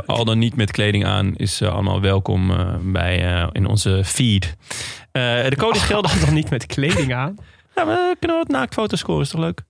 al 0.06 0.24
dan 0.24 0.38
niet 0.38 0.56
met 0.56 0.70
kleding 0.70 1.04
aan, 1.04 1.36
is 1.36 1.62
allemaal 1.62 2.00
welkom 2.00 2.52
bij, 2.92 3.48
in 3.52 3.66
onze 3.66 4.02
feed. 4.04 4.56
Eh, 5.18 5.48
de 5.50 5.56
code 5.56 5.76
is 5.76 5.82
geldig. 5.82 6.24
Dan 6.24 6.34
niet 6.34 6.50
met 6.50 6.66
kleding 6.66 7.14
aan. 7.14 7.36
Ja, 7.74 7.86
we 7.86 8.16
kunnen 8.18 8.36
wat 8.36 8.48
naaktfoto's 8.48 8.98
scoren, 8.98 9.22
is 9.22 9.28
toch 9.28 9.40
leuk? 9.40 9.62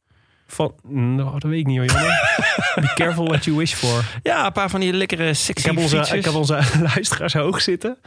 Van, 0.46 0.74
nou, 0.82 1.30
dat 1.32 1.42
weet 1.50 1.58
ik 1.60 1.66
niet 1.66 1.78
hoor, 1.78 1.86
jongen. 1.86 2.18
Be 2.86 2.92
careful 2.94 3.24
what 3.26 3.44
you 3.44 3.56
wish 3.56 3.74
for. 3.74 4.04
Ja, 4.22 4.46
een 4.46 4.52
paar 4.52 4.70
van 4.70 4.80
die 4.80 4.92
lekkere 4.92 5.28
Ik 5.28 5.34
sexy 5.34 5.66
heb, 5.66 5.76
onze, 5.78 6.16
ik 6.16 6.24
heb 6.24 6.34
onze 6.34 6.60
luisteraars 6.94 7.32
hoog 7.32 7.60
zitten. 7.60 7.98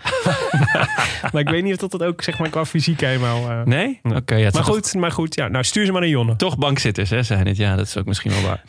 maar 1.31 1.41
ik 1.41 1.49
weet 1.49 1.63
niet 1.63 1.73
of 1.73 1.79
dat, 1.79 1.91
dat 1.91 2.03
ook 2.03 2.21
zeg 2.21 2.39
maar, 2.39 2.49
qua 2.49 2.65
fysiek 2.65 2.99
helemaal... 2.99 3.49
eh, 3.49 3.61
Nee? 3.63 3.99
Oké, 4.03 4.35
ja, 4.35 4.45
het 4.45 4.53
Maar 4.53 4.63
goed, 4.63 4.93
maar 4.93 5.11
goed 5.11 5.35
ja, 5.35 5.47
nou, 5.47 5.63
stuur 5.63 5.85
ze 5.85 5.91
maar 5.91 6.01
naar 6.01 6.09
Jonne. 6.09 6.35
Toch 6.35 6.57
bankzitters, 6.57 7.09
hè, 7.09 7.23
zijn 7.23 7.47
het. 7.47 7.57
Ja, 7.57 7.75
dat 7.75 7.87
is 7.87 7.97
ook 7.97 8.05
misschien 8.05 8.31
wel 8.31 8.41
waar. 8.41 8.61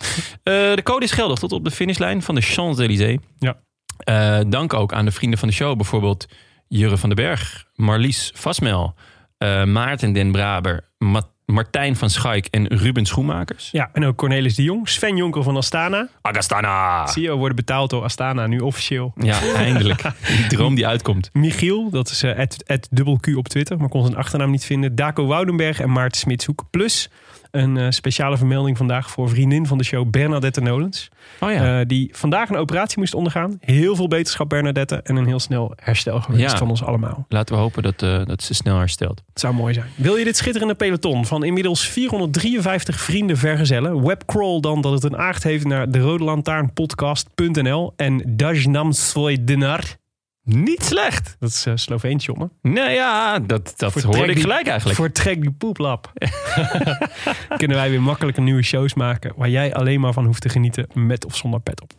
Eh, 0.42 0.74
de 0.76 0.82
code 0.82 1.04
is 1.04 1.10
geldig 1.12 1.38
tot 1.38 1.52
op 1.52 1.64
de 1.64 1.70
finishlijn 1.70 2.22
van 2.22 2.34
de 2.34 2.40
Champs-Élysées. 2.40 3.18
Ja. 3.38 3.56
Eh, 3.98 4.40
dank 4.46 4.74
ook 4.74 4.92
aan 4.92 5.04
de 5.04 5.12
vrienden 5.12 5.38
van 5.38 5.48
de 5.48 5.54
show. 5.54 5.76
Bijvoorbeeld 5.76 6.26
Jurre 6.74 6.96
van 6.98 7.08
den 7.08 7.24
Berg, 7.24 7.64
Marlies 7.74 8.30
Vasmel, 8.34 8.94
eh, 9.38 9.64
Maarten 9.64 10.12
den 10.12 10.32
Braber, 10.32 10.84
Ma- 10.98 11.30
Martijn 11.46 11.96
van 11.96 12.10
Schaik 12.10 12.46
en 12.50 12.66
Ruben 12.66 13.06
Schoenmakers. 13.06 13.68
Ja, 13.72 13.90
en 13.92 14.04
ook 14.04 14.16
Cornelis 14.16 14.54
de 14.54 14.62
Jong, 14.62 14.88
Sven 14.88 15.16
Jonker 15.16 15.42
van 15.42 15.56
Astana. 15.56 16.08
Agastana! 16.22 17.06
CEO 17.06 17.36
worden 17.36 17.56
betaald 17.56 17.90
door 17.90 18.02
Astana, 18.02 18.46
nu 18.46 18.58
officieel. 18.58 19.12
Ja, 19.16 19.38
eindelijk. 19.54 20.02
Die 20.36 20.46
droom 20.46 20.74
die 20.74 20.86
uitkomt. 20.86 21.30
Michiel, 21.32 21.90
dat 21.90 22.10
is 22.10 22.22
eh, 22.22 22.34
het 22.36 22.62
het 22.66 22.88
dubbel 22.90 23.16
Q 23.20 23.26
op 23.36 23.48
Twitter, 23.48 23.78
maar 23.78 23.88
kon 23.88 24.02
zijn 24.04 24.16
achternaam 24.16 24.50
niet 24.50 24.64
vinden. 24.64 24.94
Daco 24.94 25.26
Woudenberg 25.26 25.80
en 25.80 25.90
Maarten 25.92 26.20
Smitshoek. 26.20 26.64
Plus 26.70 27.08
een 27.52 27.76
eh, 27.76 27.86
speciale 27.90 28.36
vermelding 28.36 28.76
vandaag 28.76 29.10
voor 29.10 29.28
vriendin 29.28 29.66
van 29.66 29.78
de 29.78 29.84
show 29.84 30.10
Bernadette 30.10 30.60
Nolens. 30.60 31.08
Oh 31.40 31.50
ja. 31.52 31.80
Eh, 31.80 31.86
die 31.86 32.10
vandaag 32.14 32.48
een 32.48 32.56
operatie 32.56 32.98
moest 32.98 33.14
ondergaan. 33.14 33.56
Heel 33.60 33.96
veel 33.96 34.08
beterschap 34.08 34.48
Bernadette 34.48 34.96
en 35.02 35.16
een 35.16 35.26
heel 35.26 35.40
snel 35.40 35.72
herstel 35.76 36.20
geweest 36.20 36.50
Ja. 36.52 36.56
van 36.58 36.68
ons 36.70 36.84
allemaal. 36.84 37.26
Laten 37.28 37.54
we 37.54 37.60
hopen 37.60 37.82
dat, 37.82 38.02
eh, 38.02 38.24
dat 38.24 38.42
ze 38.42 38.54
snel 38.54 38.78
herstelt. 38.78 39.22
Het 39.28 39.40
zou 39.40 39.54
mooi 39.54 39.74
zijn. 39.74 39.86
Wil 39.94 40.16
je 40.16 40.24
dit 40.24 40.36
schitterende 40.36 40.74
peloton 40.74 41.26
van 41.26 41.44
inmiddels 41.44 41.88
453 41.88 43.00
vrienden 43.00 43.36
vergezellen? 43.36 44.06
Webcrawl 44.06 44.60
dan 44.60 44.80
dat 44.80 44.92
het 44.92 45.04
een 45.04 45.16
aard 45.16 45.42
heeft 45.42 45.64
naar 45.64 45.90
de 45.90 45.98
Rode 45.98 46.24
Lantaarnpodcast.nl 46.24 47.92
en 47.96 48.22
Dajnam 48.36 48.92
Dinar. 49.40 50.00
Niet 50.44 50.84
slecht. 50.84 51.36
Dat 51.38 51.48
is 51.48 51.66
uh, 51.66 51.72
Sloveens, 51.76 52.24
jongen. 52.24 52.52
Nee, 52.62 52.94
ja, 52.94 53.38
dat, 53.38 53.74
dat 53.76 54.02
hoorde 54.02 54.22
ik 54.26 54.32
die- 54.34 54.42
gelijk 54.42 54.66
eigenlijk. 54.66 54.98
Voor 54.98 55.12
Trek 55.12 55.40
die 55.40 55.50
Poeplap. 55.50 56.12
Kunnen 57.56 57.76
wij 57.76 57.90
weer 57.90 58.02
makkelijke 58.02 58.40
nieuwe 58.40 58.62
shows 58.62 58.94
maken 58.94 59.32
waar 59.36 59.48
jij 59.48 59.74
alleen 59.74 60.00
maar 60.00 60.12
van 60.12 60.24
hoeft 60.24 60.40
te 60.42 60.48
genieten 60.48 60.86
met 60.94 61.24
of 61.24 61.36
zonder 61.36 61.60
pet 61.60 61.80
op. 61.82 61.90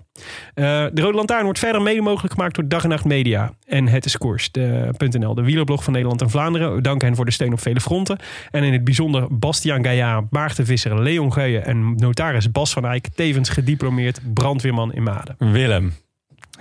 Eh, 0.53 0.63
de 0.93 1.01
Rode 1.01 1.17
Lantaarn 1.17 1.43
wordt 1.43 1.59
verder 1.59 1.81
mede 1.81 2.01
mogelijk 2.01 2.33
gemaakt 2.33 2.55
door 2.55 2.67
Dag 2.67 2.83
en 2.83 2.89
Nacht 2.89 3.05
Media 3.05 3.53
en 3.65 3.87
Het 3.87 4.05
is 4.05 4.17
Koers, 4.17 4.51
de, 4.51 4.93
de 4.97 5.41
wielerblog 5.43 5.83
van 5.83 5.93
Nederland 5.93 6.21
en 6.21 6.29
Vlaanderen. 6.29 6.75
We 6.75 6.81
danken 6.81 7.07
hen 7.07 7.15
voor 7.15 7.25
de 7.25 7.31
steun 7.31 7.53
op 7.53 7.59
vele 7.59 7.79
fronten. 7.81 8.17
En 8.51 8.63
in 8.63 8.73
het 8.73 8.83
bijzonder 8.83 9.37
Bastiaan 9.37 9.83
Gaillard, 9.83 10.31
Maarten 10.31 10.65
Visser, 10.65 11.01
Leon 11.01 11.33
Geuyen 11.33 11.65
en 11.65 11.95
notaris 11.95 12.51
Bas 12.51 12.73
van 12.73 12.85
Eyck, 12.85 13.07
tevens 13.15 13.49
gediplomeerd 13.49 14.19
brandweerman 14.33 14.93
in 14.93 15.03
Maden. 15.03 15.35
Willem, 15.37 15.93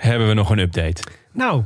hebben 0.03 0.29
we 0.29 0.35
nog 0.35 0.51
een 0.51 0.59
update? 0.59 1.03
Nou, 1.33 1.65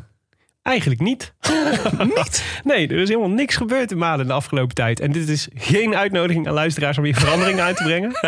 eigenlijk 0.62 1.00
niet. 1.00 1.32
niet? 2.14 2.60
Nee, 2.64 2.88
er 2.88 2.98
is 2.98 3.08
helemaal 3.08 3.30
niks 3.30 3.56
gebeurd 3.56 3.90
in 3.90 3.98
Maden 3.98 4.26
de 4.26 4.32
afgelopen 4.32 4.74
tijd. 4.74 5.00
En 5.00 5.12
dit 5.12 5.28
is 5.28 5.48
geen 5.54 5.96
uitnodiging 5.96 6.46
aan 6.46 6.54
luisteraars 6.54 6.98
om 6.98 7.04
hier 7.04 7.16
verandering 7.16 7.60
uit 7.60 7.76
te 7.76 7.82
brengen. 7.82 8.12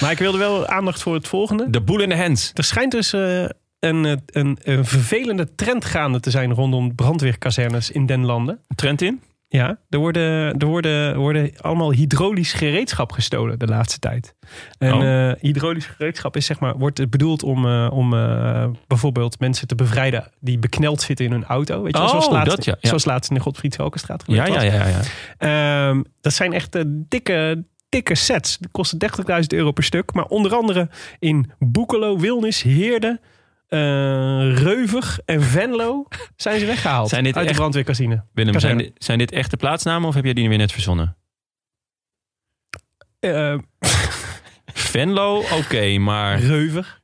Maar 0.00 0.10
ik 0.10 0.18
wilde 0.18 0.38
wel 0.38 0.66
aandacht 0.66 1.02
voor 1.02 1.14
het 1.14 1.28
volgende. 1.28 1.70
De 1.70 1.80
boel 1.80 2.00
in 2.00 2.08
de 2.08 2.16
hands. 2.16 2.50
Er 2.54 2.64
schijnt 2.64 2.92
dus 2.92 3.12
eh, 3.12 3.44
een, 3.78 4.04
eh, 4.04 4.12
een, 4.26 4.58
een 4.62 4.84
vervelende 4.84 5.54
trend 5.54 5.84
gaande 5.84 6.20
te 6.20 6.30
zijn 6.30 6.52
rondom 6.52 6.94
brandweerkazernes 6.94 7.90
in 7.90 8.06
den 8.06 8.24
landen. 8.24 8.60
Trend 8.74 9.02
in? 9.02 9.22
Ja, 9.54 9.78
er 9.88 9.98
worden, 9.98 10.58
er 10.58 10.66
worden, 10.66 11.16
worden 11.16 11.50
allemaal 11.60 11.92
hydraulisch 11.92 12.52
gereedschap 12.52 13.12
gestolen 13.12 13.58
de 13.58 13.66
laatste 13.66 13.98
tijd. 13.98 14.34
En 14.78 14.92
Oh. 14.92 15.28
eh, 15.30 15.36
hydraulisch 15.40 15.86
gereedschap 15.86 16.36
is 16.36 16.46
zeg 16.46 16.60
maar, 16.60 16.78
wordt 16.78 17.10
bedoeld 17.10 17.42
om, 17.42 17.66
eh, 17.66 17.88
om 17.92 18.14
eh, 18.14 18.66
bijvoorbeeld 18.86 19.40
mensen 19.40 19.66
te 19.66 19.74
bevrijden 19.74 20.30
die 20.40 20.58
bekneld 20.58 21.00
zitten 21.02 21.24
in 21.26 21.32
hun 21.32 21.44
auto. 21.44 21.82
Weet 21.82 21.92
je, 21.96 21.98
wel, 22.02 22.02
Oh, 22.02 22.10
zoals, 22.14 22.28
laatst, 22.28 22.56
dat 22.56 22.64
ja, 22.64 22.76
ja. 22.80 22.88
zoals 22.88 23.04
laatst 23.04 23.30
in 23.30 23.36
de 23.36 23.42
Godfried 23.42 23.74
Velkenstraat 23.74 24.22
Ja, 24.26 24.44
gebeurd 24.44 24.62
ja, 24.62 24.70
was. 24.70 24.88
ja, 24.88 25.00
ja. 25.38 25.88
Ehm, 25.88 26.02
dat 26.20 26.32
zijn 26.32 26.52
echt 26.52 26.76
dikke, 27.08 27.64
dikke 27.88 28.14
sets. 28.14 28.58
Die 28.58 28.68
kosten 28.70 28.98
30.000 28.98 29.52
euro 29.52 29.72
per 29.72 29.84
stuk. 29.84 30.12
Maar 30.14 30.24
onder 30.26 30.54
andere 30.54 30.88
in 31.18 31.50
Boekelo, 31.58 32.18
Wilnis, 32.18 32.62
Heerde, 32.62 33.20
Reuver 34.54 35.16
en 35.24 35.42
Venlo 35.42 36.06
zijn 36.36 36.60
ze 36.60 36.66
weggehaald 36.66 37.08
Zijn 37.08 37.24
dit 37.24 37.36
uit 37.36 37.48
de 37.48 37.54
brandweerkazine. 37.54 38.24
Willem, 38.32 38.60
zijn, 38.60 38.78
dit- 38.78 38.92
zijn 38.98 39.18
dit 39.18 39.32
echte 39.32 39.56
plaatsnamen 39.56 40.08
of 40.08 40.14
heb 40.14 40.24
jij 40.24 40.34
die 40.34 40.48
weer 40.48 40.58
net 40.58 40.72
verzonnen? 40.72 41.16
Eh, 43.20 43.58
Venlo, 44.92 45.44
oké, 45.52 45.98
maar 45.98 46.38
Reuver. 46.40 47.02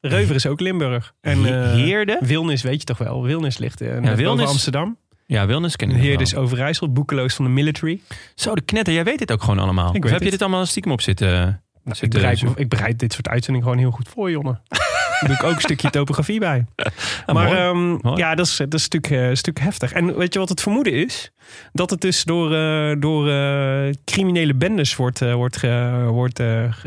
Reuver 0.00 0.34
is 0.34 0.46
ook 0.46 0.60
Limburg. 0.60 1.14
En 1.20 1.44
eh, 1.46 1.72
Heerde? 1.72 2.18
Wilnis 2.20 2.62
weet 2.62 2.78
je 2.80 2.84
toch 2.84 2.98
wel. 2.98 3.22
Wilnis 3.24 3.58
ligt 3.58 3.80
in 3.80 4.02
ja, 4.02 4.14
Wilnis- 4.14 4.48
Amsterdam. 4.48 4.98
Ja, 5.26 5.46
Wilnis 5.46 5.76
ken 5.76 5.90
ik 5.90 5.96
Heerde 5.96 6.22
is 6.22 6.34
Overijssel. 6.34 6.92
Boekelo 6.92 7.24
is 7.24 7.34
van 7.34 7.44
de 7.44 7.50
military. 7.50 8.00
Zo, 8.34 8.54
de 8.54 8.60
knetter, 8.60 8.94
jij 8.94 9.04
weet 9.04 9.18
dit 9.18 9.32
ook 9.32 9.40
gewoon 9.42 9.58
allemaal. 9.58 9.88
Ik 9.94 9.96
Of 9.96 10.02
weet 10.02 10.12
heb 10.12 10.22
je 10.22 10.30
dit 10.30 10.42
allemaal 10.42 10.66
stiekem 10.66 10.92
op 10.92 11.00
zitten? 11.00 11.62
Nou, 11.84 11.98
ik, 12.00 12.10
bereid, 12.10 12.42
ik 12.54 12.68
bereid 12.68 12.98
dit 12.98 13.12
soort 13.12 13.28
uitzendingen 13.28 13.68
gewoon 13.68 13.82
heel 13.82 13.90
goed 13.96 14.08
voor, 14.08 14.30
Jonne. 14.30 14.60
Doe 15.26 15.34
ik 15.34 15.42
ook 15.42 15.54
een 15.54 15.60
stukje 15.60 15.90
topografie 15.90 16.38
bij. 16.38 16.66
Ah, 17.26 17.34
maar 17.34 17.56
ehm, 17.56 18.16
ja, 18.16 18.34
dat 18.34 18.46
is, 18.46 18.56
dat 18.56 18.74
is 18.74 18.88
natuurlijk 18.88 19.22
eh, 19.22 19.28
een 19.28 19.36
stuk 19.36 19.58
heftig. 19.58 19.92
En 19.92 20.16
weet 20.16 20.32
je 20.32 20.38
wat 20.38 20.48
het 20.48 20.60
vermoeden 20.60 20.92
is? 20.92 21.30
Dat 21.72 21.90
het 21.90 22.00
dus 22.00 22.24
door, 22.24 22.54
eh, 22.54 22.96
door 22.98 23.28
eh, 23.28 23.94
criminele 24.04 24.54
bendes 24.54 24.96
wordt, 24.96 25.32
wordt, 25.32 25.60
wordt 26.06 26.42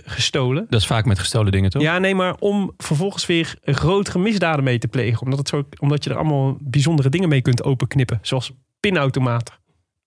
gestolen. 0.06 0.66
Dat 0.70 0.80
is 0.80 0.88
vaak 0.88 1.06
met 1.06 1.20
gestolen 1.20 1.52
dingen, 1.52 1.70
toch? 1.70 1.82
Ja, 1.82 1.98
nee, 1.98 2.16
maar 2.16 2.36
om 2.40 2.74
vervolgens 2.78 3.26
weer 3.26 3.56
grotere 3.64 4.20
misdaden 4.20 4.64
mee 4.64 4.78
te 4.78 4.88
plegen. 4.88 5.22
Omdat, 5.22 5.40
het 5.40 5.48
zo, 5.48 5.64
omdat 5.80 6.04
je 6.04 6.10
er 6.10 6.18
allemaal 6.18 6.58
bijzondere 6.60 7.10
dingen 7.10 7.30
mee 7.30 7.42
kunt 7.42 7.64
openknippen. 7.64 8.20
Zoals 8.22 8.52
pinautomaten. 8.80 9.54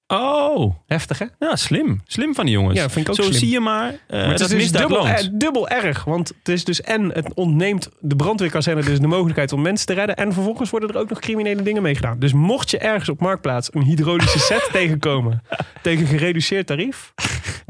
Oh, 0.09 0.75
Heftig, 0.87 1.19
hè? 1.19 1.25
ja, 1.39 1.57
slim. 1.57 2.01
Slim 2.07 2.35
van 2.35 2.45
die 2.45 2.55
jongens. 2.55 2.79
Ja, 2.79 2.91
vind 2.91 3.05
ik 3.07 3.11
ook 3.11 3.17
Zo 3.17 3.23
slim. 3.23 3.35
zie 3.39 3.51
je 3.51 3.61
maar. 3.61 3.87
eh 3.89 3.97
Maar 4.09 4.21
het 4.21 4.29
dat 4.39 4.41
is 4.41 4.49
dus 4.49 4.57
misdaad 4.63 4.81
dubbel, 4.89 5.07
eh, 5.09 5.27
dubbel 5.33 5.69
erg. 5.69 6.05
Want 6.05 6.29
het 6.39 6.49
is 6.49 6.65
dus 6.65 6.81
en 6.81 7.11
het 7.13 7.35
ontneemt 7.35 7.89
de 8.01 8.17
brandweerkazerne 8.17 8.83
dus 8.83 9.01
de 9.01 9.07
mogelijkheid 9.07 9.53
om 9.53 9.63
mensen 9.63 9.87
te 9.87 9.93
redden. 9.95 10.17
En 10.17 10.33
vervolgens 10.33 10.71
worden 10.71 10.89
er 10.89 10.99
ook 10.99 11.09
nog 11.09 11.19
criminele 11.21 11.63
dingen 11.63 11.83
mee 11.83 11.95
gedaan. 11.95 12.19
Dus 12.19 12.33
mocht 12.33 12.71
je 12.71 12.79
ergens 12.79 13.09
op 13.09 13.21
Marktplaats 13.21 13.69
een 13.75 13.83
hydraulische 13.83 14.39
set 14.39 14.69
tegenkomen 14.73 15.43
tegen 15.83 16.07
gereduceerd 16.07 16.67
tarief. 16.67 17.13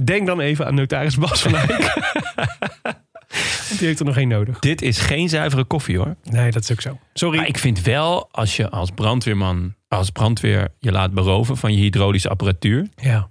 Denk 0.05 0.27
dan 0.27 0.41
even 0.41 0.67
aan 0.67 0.75
notaris 0.75 1.17
Bas 1.17 1.43
van 1.43 1.57
Eyck. 1.57 1.95
Die 3.79 3.87
heeft 3.87 3.99
er 4.01 4.05
nog 4.05 4.17
één 4.17 4.29
nodig. 4.29 4.59
Dit 4.59 4.83
is 4.83 4.99
geen 4.99 5.29
zuivere 5.29 5.65
koffie, 5.65 5.97
hoor. 5.97 6.17
Nee, 6.23 6.51
dat 6.51 6.63
is 6.63 6.73
ook 6.73 6.81
zo. 6.81 6.99
Sorry. 7.13 7.37
Maar 7.39 7.47
ik 7.49 7.59
vind 7.59 7.83
wel, 7.83 8.29
als 8.33 8.57
je 8.57 8.71
als 8.71 8.91
brandweerman, 8.91 9.75
als 9.89 10.11
brandweer 10.11 10.69
je 10.79 10.93
laat 10.93 11.13
beroven 11.13 11.57
van 11.57 11.73
je 11.73 11.79
hydraulische 11.79 12.29
apparatuur, 12.29 12.89
Ja. 12.97 13.29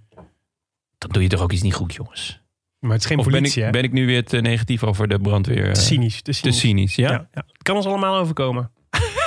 dan 0.97 1.09
doe 1.11 1.21
je 1.21 1.29
toch 1.29 1.41
ook 1.41 1.51
iets 1.51 1.61
niet 1.61 1.73
goed, 1.73 1.93
jongens. 1.93 2.43
Maar 2.79 2.91
het 2.93 3.01
is 3.01 3.07
geen 3.07 3.17
Of 3.17 3.25
ben 3.25 3.33
politie, 3.33 3.59
ik, 3.59 3.65
hè? 3.65 3.71
ben 3.71 3.83
ik 3.83 3.91
nu 3.91 4.05
weer 4.05 4.23
te 4.25 4.37
negatief 4.37 4.83
over 4.83 5.07
de 5.07 5.19
brandweer? 5.19 5.63
Te 5.73 5.79
eh, 5.79 5.85
cynisch. 5.85 6.21
Te 6.21 6.51
cynisch, 6.51 6.95
ja? 6.95 7.11
Ja, 7.11 7.27
ja. 7.33 7.43
Het 7.51 7.63
kan 7.63 7.75
ons 7.75 7.85
allemaal 7.85 8.17
overkomen. 8.17 8.71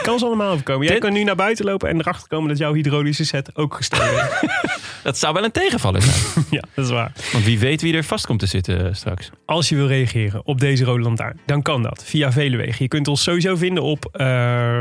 Het 0.09 0.16
kan 0.16 0.26
ons 0.26 0.36
allemaal 0.36 0.52
overkomen. 0.52 0.82
Jij 0.84 0.94
Dit- 0.94 1.04
kan 1.04 1.12
nu 1.12 1.24
naar 1.24 1.36
buiten 1.36 1.64
lopen 1.64 1.88
en 1.88 1.98
erachter 1.98 2.28
komen 2.28 2.48
dat 2.48 2.59
jouw 2.59 2.74
hydraulische 2.74 3.24
set 3.24 3.56
ook 3.56 3.74
gestolen 3.74 4.14
is. 4.14 4.48
Dat 5.02 5.18
zou 5.18 5.34
wel 5.34 5.44
een 5.44 5.52
tegenvaller 5.52 6.02
zijn. 6.02 6.44
ja, 6.50 6.62
dat 6.74 6.84
is 6.84 6.90
waar. 6.90 7.12
Want 7.32 7.44
wie 7.44 7.59
weet 7.59 7.82
wie 7.82 7.94
er 7.94 8.04
vast 8.04 8.26
komt 8.26 8.38
te 8.38 8.46
zitten 8.46 8.86
eh, 8.86 8.94
straks. 8.94 9.30
Als 9.44 9.68
je 9.68 9.76
wil 9.76 9.86
reageren 9.86 10.46
op 10.46 10.61
deze 10.61 10.84
Rode 10.84 11.02
Lantaarn, 11.02 11.40
dan 11.46 11.62
kan 11.62 11.82
dat 11.82 12.04
via 12.04 12.32
vele 12.32 12.56
wegen. 12.56 12.76
Je 12.78 12.88
kunt 12.88 13.09
ons 13.09 13.22
sowieso 13.22 13.56
vinden 13.56 13.82
op 13.82 14.04
uh, 14.12 14.20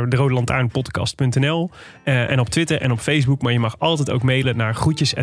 de 0.09 0.15
Rode 0.15 0.34
Lantaarnpodcast.nl 0.34 1.69
uh, 2.05 2.30
en 2.30 2.39
op 2.39 2.49
Twitter 2.49 2.82
en 2.82 2.91
op 2.91 2.99
Facebook. 2.99 3.41
Maar 3.41 3.51
je 3.51 3.59
mag 3.59 3.75
altijd 3.80 4.11
ook 4.11 4.23
mailen 4.23 4.57
naar 4.57 4.75
groetjes 4.75 5.13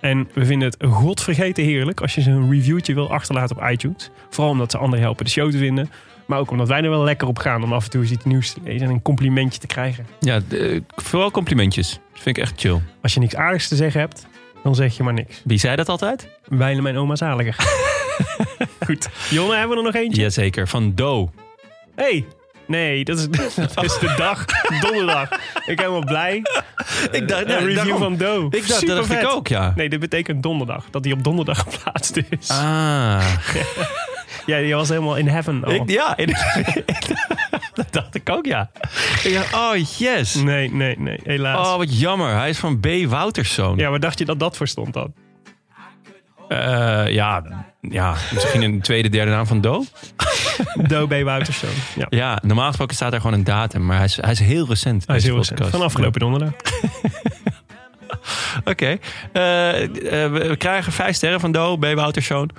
En 0.00 0.28
we 0.34 0.44
vinden 0.44 0.68
het 0.68 0.76
godvergeten 0.88 1.64
heerlijk 1.64 2.00
als 2.00 2.14
je 2.14 2.20
ze 2.20 2.30
een 2.30 2.50
reviewtje 2.50 2.94
wil 2.94 3.10
achterlaten 3.10 3.56
op 3.56 3.70
iTunes. 3.70 4.10
Vooral 4.30 4.52
omdat 4.52 4.70
ze 4.70 4.78
anderen 4.78 5.04
helpen 5.04 5.24
de 5.24 5.30
show 5.30 5.50
te 5.50 5.58
vinden. 5.58 5.90
Maar 6.26 6.38
ook 6.38 6.50
omdat 6.50 6.68
wij 6.68 6.82
er 6.82 6.90
wel 6.90 7.02
lekker 7.04 7.28
op 7.28 7.38
gaan 7.38 7.62
om 7.62 7.72
af 7.72 7.84
en 7.84 7.90
toe 7.90 8.00
eens 8.02 8.10
iets 8.10 8.24
nieuws 8.24 8.52
te 8.52 8.60
lezen 8.64 8.86
en 8.86 8.92
een 8.92 9.02
complimentje 9.02 9.60
te 9.60 9.66
krijgen. 9.66 10.06
Ja, 10.20 10.40
de, 10.48 10.82
vooral 10.96 11.30
complimentjes. 11.30 11.90
Dat 12.12 12.22
vind 12.22 12.36
ik 12.36 12.42
echt 12.42 12.60
chill. 12.60 12.80
Als 13.02 13.14
je 13.14 13.20
niks 13.20 13.36
aardigs 13.36 13.68
te 13.68 13.76
zeggen 13.76 14.00
hebt, 14.00 14.26
dan 14.62 14.74
zeg 14.74 14.96
je 14.96 15.02
maar 15.02 15.12
niks. 15.12 15.40
Wie 15.44 15.58
zei 15.58 15.76
dat 15.76 15.88
altijd? 15.88 16.28
Bijna 16.48 16.82
mijn 16.82 16.96
oma 16.96 17.16
zaliger. 17.16 17.56
Goed. 18.86 19.08
Jonne, 19.30 19.56
hebben 19.56 19.70
we 19.76 19.76
er 19.84 19.92
nog 19.92 20.02
eentje? 20.02 20.20
Jazeker, 20.22 20.68
van 20.68 20.94
Do. 20.94 21.30
hey, 21.94 22.24
nee, 22.66 23.04
dat 23.04 23.18
is, 23.18 23.28
dat 23.74 23.84
is 23.84 23.98
de 23.98 24.14
dag, 24.16 24.44
donderdag. 24.80 25.28
Ik 25.66 25.76
ben 25.76 25.78
helemaal 25.78 26.04
blij. 26.04 26.42
Ik 27.10 27.28
dacht, 27.28 27.42
Een 27.42 27.48
ja, 27.48 27.58
review 27.58 27.74
daarom. 27.76 27.98
van 27.98 28.16
Do. 28.16 28.46
Ik 28.50 28.68
dacht, 28.68 28.86
dat 28.86 28.96
dacht 29.08 29.22
ik 29.22 29.28
ook, 29.30 29.48
ja. 29.48 29.72
Nee, 29.76 29.88
dit 29.88 30.00
betekent 30.00 30.42
donderdag. 30.42 30.84
Dat 30.90 31.02
die 31.02 31.12
op 31.12 31.24
donderdag 31.24 31.58
geplaatst 31.68 32.16
is. 32.28 32.48
Ah. 32.48 33.24
Ja, 34.46 34.58
die 34.58 34.74
was 34.74 34.88
helemaal 34.88 35.16
in 35.16 35.26
heaven 35.28 35.64
al. 35.64 35.72
Ik, 35.72 35.90
ja, 35.90 36.16
in- 36.16 36.26
dat 37.74 37.86
dacht 37.92 38.14
ik 38.14 38.30
ook, 38.30 38.46
ja. 38.46 38.70
Ik 39.22 39.34
dacht, 39.34 39.54
oh 39.54 39.74
yes. 39.98 40.34
Nee, 40.34 40.70
nee, 40.72 40.98
nee, 40.98 41.20
helaas. 41.24 41.66
Oh, 41.68 41.76
wat 41.76 41.98
jammer. 42.00 42.34
Hij 42.36 42.48
is 42.48 42.58
van 42.58 42.80
B. 42.80 42.86
Wouterszoon. 43.06 43.76
Ja, 43.76 43.90
waar 43.90 44.00
dacht 44.00 44.18
je 44.18 44.24
dat 44.24 44.38
dat 44.38 44.56
voor 44.56 44.68
stond 44.68 44.92
dan? 44.92 45.12
Eh, 46.48 47.08
ja, 47.08 47.42
ja, 47.80 48.14
misschien 48.32 48.62
een 48.62 48.80
tweede, 48.80 49.08
derde 49.08 49.30
naam 49.30 49.46
van 49.46 49.60
Do. 49.60 49.84
Do 50.88 51.06
B. 51.06 51.14
Wouterszoon. 51.22 51.70
Ja. 51.96 52.06
Ja, 52.10 52.38
normaal 52.42 52.66
gesproken 52.66 52.94
staat 52.94 53.10
daar 53.10 53.20
gewoon 53.20 53.36
een 53.38 53.44
datum. 53.44 53.86
Maar 53.86 53.96
hij 53.96 54.04
is, 54.04 54.16
hij 54.20 54.30
is 54.30 54.40
heel 54.40 54.66
recent. 54.68 55.06
Hij 55.06 55.16
is 55.16 55.22
deze 55.22 55.34
heel 55.34 55.40
recent. 55.42 55.58
podcast. 55.58 55.76
Van 55.78 55.86
afgelopen 55.86 56.20
donderdag. 56.20 56.52
Oké. 58.64 58.98
Eh, 59.32 59.82
eh, 59.82 60.32
we, 60.32 60.54
krijgen 60.58 60.92
vijf 60.92 61.16
sterren 61.16 61.40
van 61.40 61.52
Do, 61.52 61.76
B. 61.76 61.84
Wouterszoon. 61.94 62.50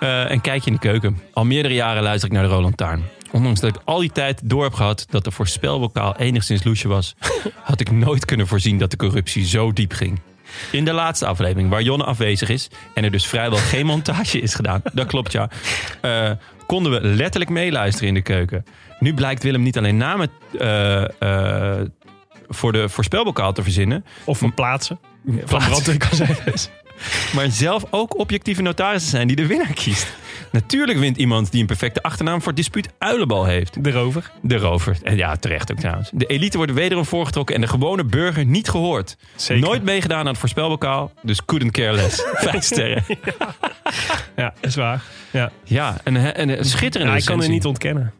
Eh 0.00 0.24
een 0.30 0.40
kijkje 0.40 0.70
in 0.70 0.72
de 0.72 0.88
keuken. 0.88 1.20
Al 1.32 1.44
meerdere 1.44 1.74
jaren 1.74 2.02
luister 2.02 2.28
ik 2.28 2.34
naar 2.34 2.44
de 2.44 2.54
Roland 2.54 2.76
Taarn. 2.76 3.04
Ondanks 3.32 3.60
dat 3.60 3.74
ik 3.74 3.82
al 3.84 3.98
die 3.98 4.12
tijd 4.12 4.40
door 4.44 4.62
heb 4.62 4.72
gehad 4.72 5.06
dat 5.10 5.24
de 5.24 5.30
voorspelbokaal 5.30 6.16
enigszins 6.16 6.64
loesje 6.64 6.88
was, 6.88 7.14
had 7.70 7.80
ik 7.80 7.90
nooit 7.90 8.24
kunnen 8.24 8.46
voorzien 8.46 8.78
dat 8.78 8.90
de 8.90 8.96
corruptie 8.96 9.46
zo 9.46 9.72
diep 9.72 9.92
ging. 9.92 10.20
In 10.72 10.84
de 10.84 10.92
laatste 10.92 11.26
aflevering, 11.26 11.70
waar 11.70 11.82
Jonne 11.82 12.04
afwezig 12.04 12.48
is 12.48 12.68
en 12.94 13.04
er 13.04 13.10
dus 13.10 13.26
vrijwel 13.26 13.58
geen 13.58 13.86
montage 13.92 14.40
is 14.40 14.54
gedaan, 14.54 14.82
dat 14.92 15.06
klopt 15.06 15.32
ja, 15.32 15.48
konden 16.66 16.92
we 16.92 17.00
letterlijk 17.08 17.50
meeluisteren 17.50 18.08
in 18.08 18.14
de 18.14 18.22
keuken. 18.22 18.64
Nu 18.98 19.14
blijkt 19.14 19.42
Willem 19.42 19.62
niet 19.62 19.78
alleen 19.78 19.96
namen 19.96 20.30
eh, 20.58 21.02
voor 22.50 22.72
de 22.72 22.88
voorspelbokaal 22.88 23.52
te 23.52 23.62
verzinnen, 23.62 24.04
Of 24.24 24.38
van 24.38 24.54
plaatsen. 24.54 24.98
Van 25.26 25.34
Plaatsen. 25.44 25.68
brandweerkazijnes. 25.68 26.70
maar 27.34 27.50
zelf 27.50 27.84
ook 27.90 28.18
objectieve 28.18 28.62
notarissen 28.62 29.10
zijn 29.10 29.26
die 29.26 29.36
de 29.36 29.46
winnaar 29.46 29.72
kiest. 29.72 30.06
Natuurlijk 30.52 30.98
wint 30.98 31.16
iemand 31.16 31.50
die 31.50 31.60
een 31.60 31.66
perfecte 31.66 32.02
achternaam 32.02 32.38
voor 32.38 32.46
het 32.46 32.56
dispuut 32.56 32.88
Uilenbal 32.98 33.44
heeft. 33.44 33.84
De 33.84 33.90
rover. 33.90 34.30
De 34.42 34.56
rover. 34.56 34.96
En 35.02 35.16
ja, 35.16 35.36
terecht 35.36 35.72
ook 35.72 35.78
trouwens. 35.78 36.10
De 36.12 36.26
elite 36.26 36.56
wordt 36.56 36.72
wederom 36.72 37.04
voorgetrokken 37.04 37.54
en 37.54 37.60
de 37.60 37.66
gewone 37.66 38.04
burger 38.04 38.44
niet 38.44 38.68
gehoord. 38.68 39.16
Zeker. 39.36 39.66
Nooit 39.66 39.82
meegedaan 39.82 40.18
aan 40.18 40.26
het 40.26 40.38
voorspelbokaal, 40.38 41.12
dus 41.22 41.44
couldn't 41.44 41.72
care 41.72 41.92
less. 41.92 42.22
Vijf 42.46 42.64
sterren. 42.64 43.04
Ja, 44.36 44.54
is 44.60 44.74
waar. 44.74 45.02
Ja. 45.30 45.52
Ja, 45.64 45.96
een, 46.04 46.40
een, 46.40 46.58
een 46.58 46.64
schitterende 46.64 47.12
Ja, 47.12 47.18
ik 47.18 47.24
kan 47.24 47.38
het 47.38 47.48
niet 47.48 47.64
ontkennen. 47.66 48.12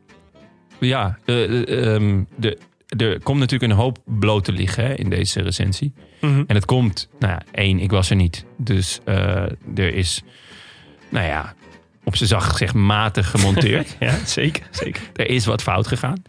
Ja, 0.79 1.19
eh, 1.25 1.45
eh, 1.45 1.95
ehm, 1.95 2.23
de, 2.37 2.59
er 2.97 3.21
komt 3.23 3.39
natuurlijk 3.39 3.73
een 3.73 3.79
hoop 3.79 3.99
bloot 4.05 4.45
te 4.45 4.53
liggen 4.53 4.85
hè, 4.85 4.95
in 4.95 5.11
deze 5.11 5.43
recensie. 5.43 5.93
Mhm. 6.21 6.43
En 6.47 6.55
het 6.55 6.65
komt, 6.65 7.09
nou 7.19 7.33
ja, 7.33 7.43
één, 7.51 7.79
ik 7.79 7.91
was 7.91 8.11
er 8.11 8.17
niet. 8.17 8.45
Dus 8.57 9.01
eh, 9.05 9.43
er 9.75 9.95
is, 9.95 10.23
nou 11.09 11.27
ja, 11.27 11.55
op 12.05 12.17
zijn 12.17 12.29
zacht 12.29 12.51
gezegd 12.51 12.75
matig 12.75 13.31
gemonteerd. 13.31 13.97
Ja, 14.01 14.25
zeker. 14.25 14.69
zeker. 14.71 15.03
er 15.15 15.29
is 15.29 15.45
wat 15.45 15.63
fout 15.63 15.87
gegaan. 15.87 16.23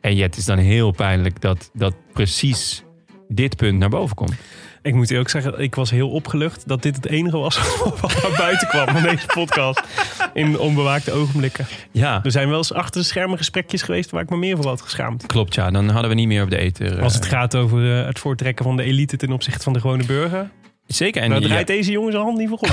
En 0.00 0.16
ja, 0.16 0.22
het 0.22 0.36
is 0.36 0.44
dan 0.44 0.58
heel 0.58 0.90
pijnlijk 0.90 1.40
dat, 1.40 1.70
dat 1.72 1.94
precies 2.12 2.82
dit 3.28 3.56
punt 3.56 3.78
naar 3.78 3.88
boven 3.88 4.16
komt. 4.16 4.34
Ik 4.84 4.94
moet 4.94 5.10
eerlijk 5.10 5.28
zeggen, 5.30 5.58
ik 5.60 5.74
was 5.74 5.90
heel 5.90 6.10
opgelucht 6.10 6.62
dat 6.68 6.82
dit 6.82 6.96
het 6.96 7.06
enige 7.06 7.36
was 7.38 7.58
wat 8.00 8.22
naar 8.22 8.36
buiten 8.36 8.68
kwam 8.68 8.88
van 8.88 9.02
deze 9.02 9.26
podcast. 9.26 9.82
In 10.34 10.58
onbewaakte 10.58 11.12
ogenblikken. 11.12 11.66
Ja, 11.90 12.20
Er 12.24 12.30
zijn 12.30 12.48
wel 12.48 12.56
eens 12.56 12.72
achter 12.72 13.00
de 13.00 13.06
schermen 13.06 13.38
gesprekjes 13.38 13.82
geweest 13.82 14.10
waar 14.10 14.22
ik 14.22 14.30
me 14.30 14.36
meer 14.36 14.56
voor 14.56 14.66
had 14.66 14.80
geschaamd. 14.80 15.26
klopt 15.26 15.54
ja. 15.54 15.70
Dan 15.70 15.88
hadden 15.88 16.10
we 16.10 16.16
niet 16.16 16.26
meer 16.28 16.42
op 16.42 16.50
de 16.50 16.56
eten. 16.58 17.00
Als 17.00 17.14
het 17.14 17.26
gaat 17.26 17.56
over 17.56 17.98
eh, 18.00 18.06
het 18.06 18.18
voortrekken 18.18 18.64
van 18.64 18.76
de 18.76 18.82
elite 18.82 19.16
ten 19.16 19.32
opzichte 19.32 19.62
van 19.62 19.72
de 19.72 19.80
gewone 19.80 20.04
burger. 20.04 20.50
Zeker. 20.86 21.22
En, 21.22 21.30
ja, 21.30 21.40
draait 21.40 21.66
deze 21.66 21.90
jongen 21.90 22.12
zijn 22.12 22.24
hand 22.24 22.38
niet 22.38 22.48
voor 22.48 22.58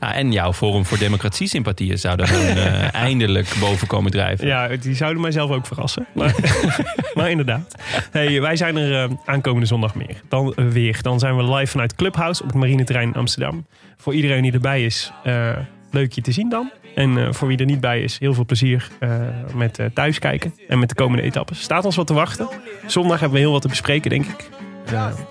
ja, 0.00 0.14
en 0.14 0.32
jouw 0.32 0.52
Forum 0.52 0.84
voor 0.84 0.98
Democratie-sympathieën 0.98 1.98
zouden 1.98 2.26
dan 2.26 2.36
eh, 2.36 2.94
eindelijk 3.04 3.54
boven 3.60 3.86
komen 3.86 4.10
drijven. 4.10 4.46
Ja, 4.46 4.68
die 4.68 4.94
zouden 4.94 5.22
mijzelf 5.22 5.50
ook 5.50 5.66
verrassen. 5.66 6.06
Maar, 6.14 6.34
maar 7.14 7.30
inderdaad. 7.30 7.74
Hey, 8.10 8.40
wij 8.40 8.56
zijn 8.56 8.76
er 8.76 9.04
eh, 9.04 9.16
aankomende 9.24 9.66
zondag 9.66 9.94
meer. 9.94 10.22
Dan 10.28 10.54
eh, 10.54 10.66
weer. 10.66 11.02
Dan 11.02 11.18
zijn 11.18 11.36
we 11.36 11.54
live 11.54 11.70
vanuit 11.70 11.94
Clubhouse 11.94 12.42
op 12.42 12.48
het 12.48 12.56
marineterrein 12.56 13.08
in 13.08 13.14
Amsterdam. 13.14 13.66
Voor 13.96 14.14
iedereen 14.14 14.42
die 14.42 14.52
erbij 14.52 14.84
is, 14.84 15.12
eh, 15.24 15.56
leuk 15.90 16.12
je 16.12 16.20
te 16.20 16.32
zien 16.32 16.48
dan. 16.48 16.70
En 16.94 17.18
eh, 17.18 17.32
voor 17.32 17.48
wie 17.48 17.58
er 17.58 17.64
niet 17.64 17.80
bij 17.80 18.02
is, 18.02 18.18
heel 18.18 18.34
veel 18.34 18.44
plezier 18.44 18.88
eh, 18.98 19.10
met 19.54 19.78
eh, 19.78 19.86
thuiskijken. 19.94 20.54
En 20.68 20.78
met 20.78 20.88
de 20.88 20.94
komende 20.94 21.22
etappes. 21.22 21.60
Staat 21.60 21.84
ons 21.84 21.96
wat 21.96 22.06
te 22.06 22.14
wachten. 22.14 22.48
Zondag 22.86 23.20
hebben 23.20 23.38
we 23.38 23.44
heel 23.44 23.52
wat 23.52 23.62
te 23.62 23.68
bespreken, 23.68 24.10
denk 24.10 24.26
ik. 24.26 24.48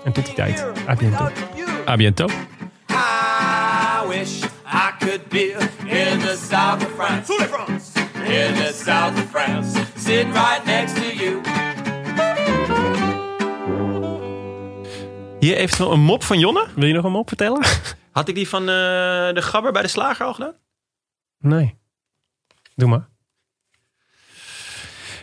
En 0.04 0.12
tot 0.12 0.24
die 0.26 0.34
tijd. 0.34 0.66
A 0.88 0.94
biento. 0.94 1.28
A 1.88 1.96
biento. 1.96 2.26
I 2.90 4.06
wish 4.08 4.42
I 4.66 4.90
could 4.98 5.28
be 5.28 5.50
in 5.86 6.18
the 6.18 6.36
south 6.50 6.84
of 6.84 6.92
France. 6.94 7.32
In 8.24 8.54
the 8.54 8.72
south 8.84 9.18
of 9.18 9.30
France. 9.30 9.80
Sitting 9.96 10.32
right 10.32 10.64
next 10.64 10.94
to 10.94 11.02
you. 11.02 11.40
Hier 15.40 15.56
eventueel 15.56 15.92
een 15.92 16.00
mop 16.00 16.24
van 16.24 16.38
Jonne. 16.38 16.66
Wil 16.74 16.86
je 16.86 16.94
nog 16.94 17.04
een 17.04 17.10
mop 17.12 17.28
vertellen? 17.28 17.64
Had 18.12 18.28
ik 18.28 18.34
die 18.34 18.48
van 18.48 18.60
eh, 18.62 18.66
de 19.34 19.42
gabber 19.42 19.72
bij 19.72 19.82
de 19.82 19.88
slager 19.88 20.26
al 20.26 20.34
gedaan? 20.34 20.54
Nee. 21.38 21.78
Doe 22.74 22.88
maar. 22.88 23.08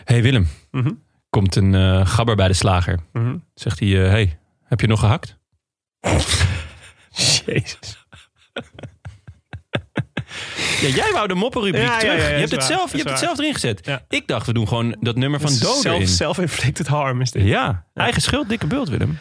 hey 0.04 0.22
Willem, 0.22 0.48
Mhm. 0.70 0.90
Komt 1.30 1.56
een 1.56 1.74
eh, 1.74 2.06
gabber 2.06 2.36
bij 2.36 2.48
de 2.48 2.54
slager. 2.54 2.98
Mhm. 3.12 3.36
Zegt 3.54 3.80
hij, 3.80 4.04
eh, 4.04 4.10
hey, 4.10 4.38
heb 4.64 4.80
je 4.80 4.86
nog 4.86 5.00
gehakt? 5.00 5.38
Jezus. 7.46 7.96
Ja, 10.80 10.88
jij 10.88 11.12
wou 11.12 11.28
de 11.28 11.34
moppenrubriek 11.34 11.84
ja, 11.84 11.98
terug. 11.98 12.22
ja, 12.22 12.28
je 12.28 12.34
hebt, 12.34 12.50
het 12.50 12.60
waar, 12.60 12.68
zelf, 12.68 12.90
je 12.90 12.96
hebt 12.96 13.10
het 13.10 13.18
zelf 13.18 13.38
erin 13.38 13.54
gezet. 13.54 14.00
Ik 14.08 14.26
dacht, 14.26 14.46
we 14.46 14.52
doen 14.52 14.68
gewoon 14.68 14.96
dat 15.00 15.16
nummer 15.16 15.40
van 15.40 15.50
in. 15.92 16.08
Self-inflicted 16.08 16.86
harm 16.86 17.20
is 17.20 17.30
dit. 17.30 17.42
Ja, 17.42 17.86
eigen 17.94 18.22
schuld, 18.22 18.48
dikke 18.48 18.66
bult, 18.66 18.88
Willem. 18.88 19.18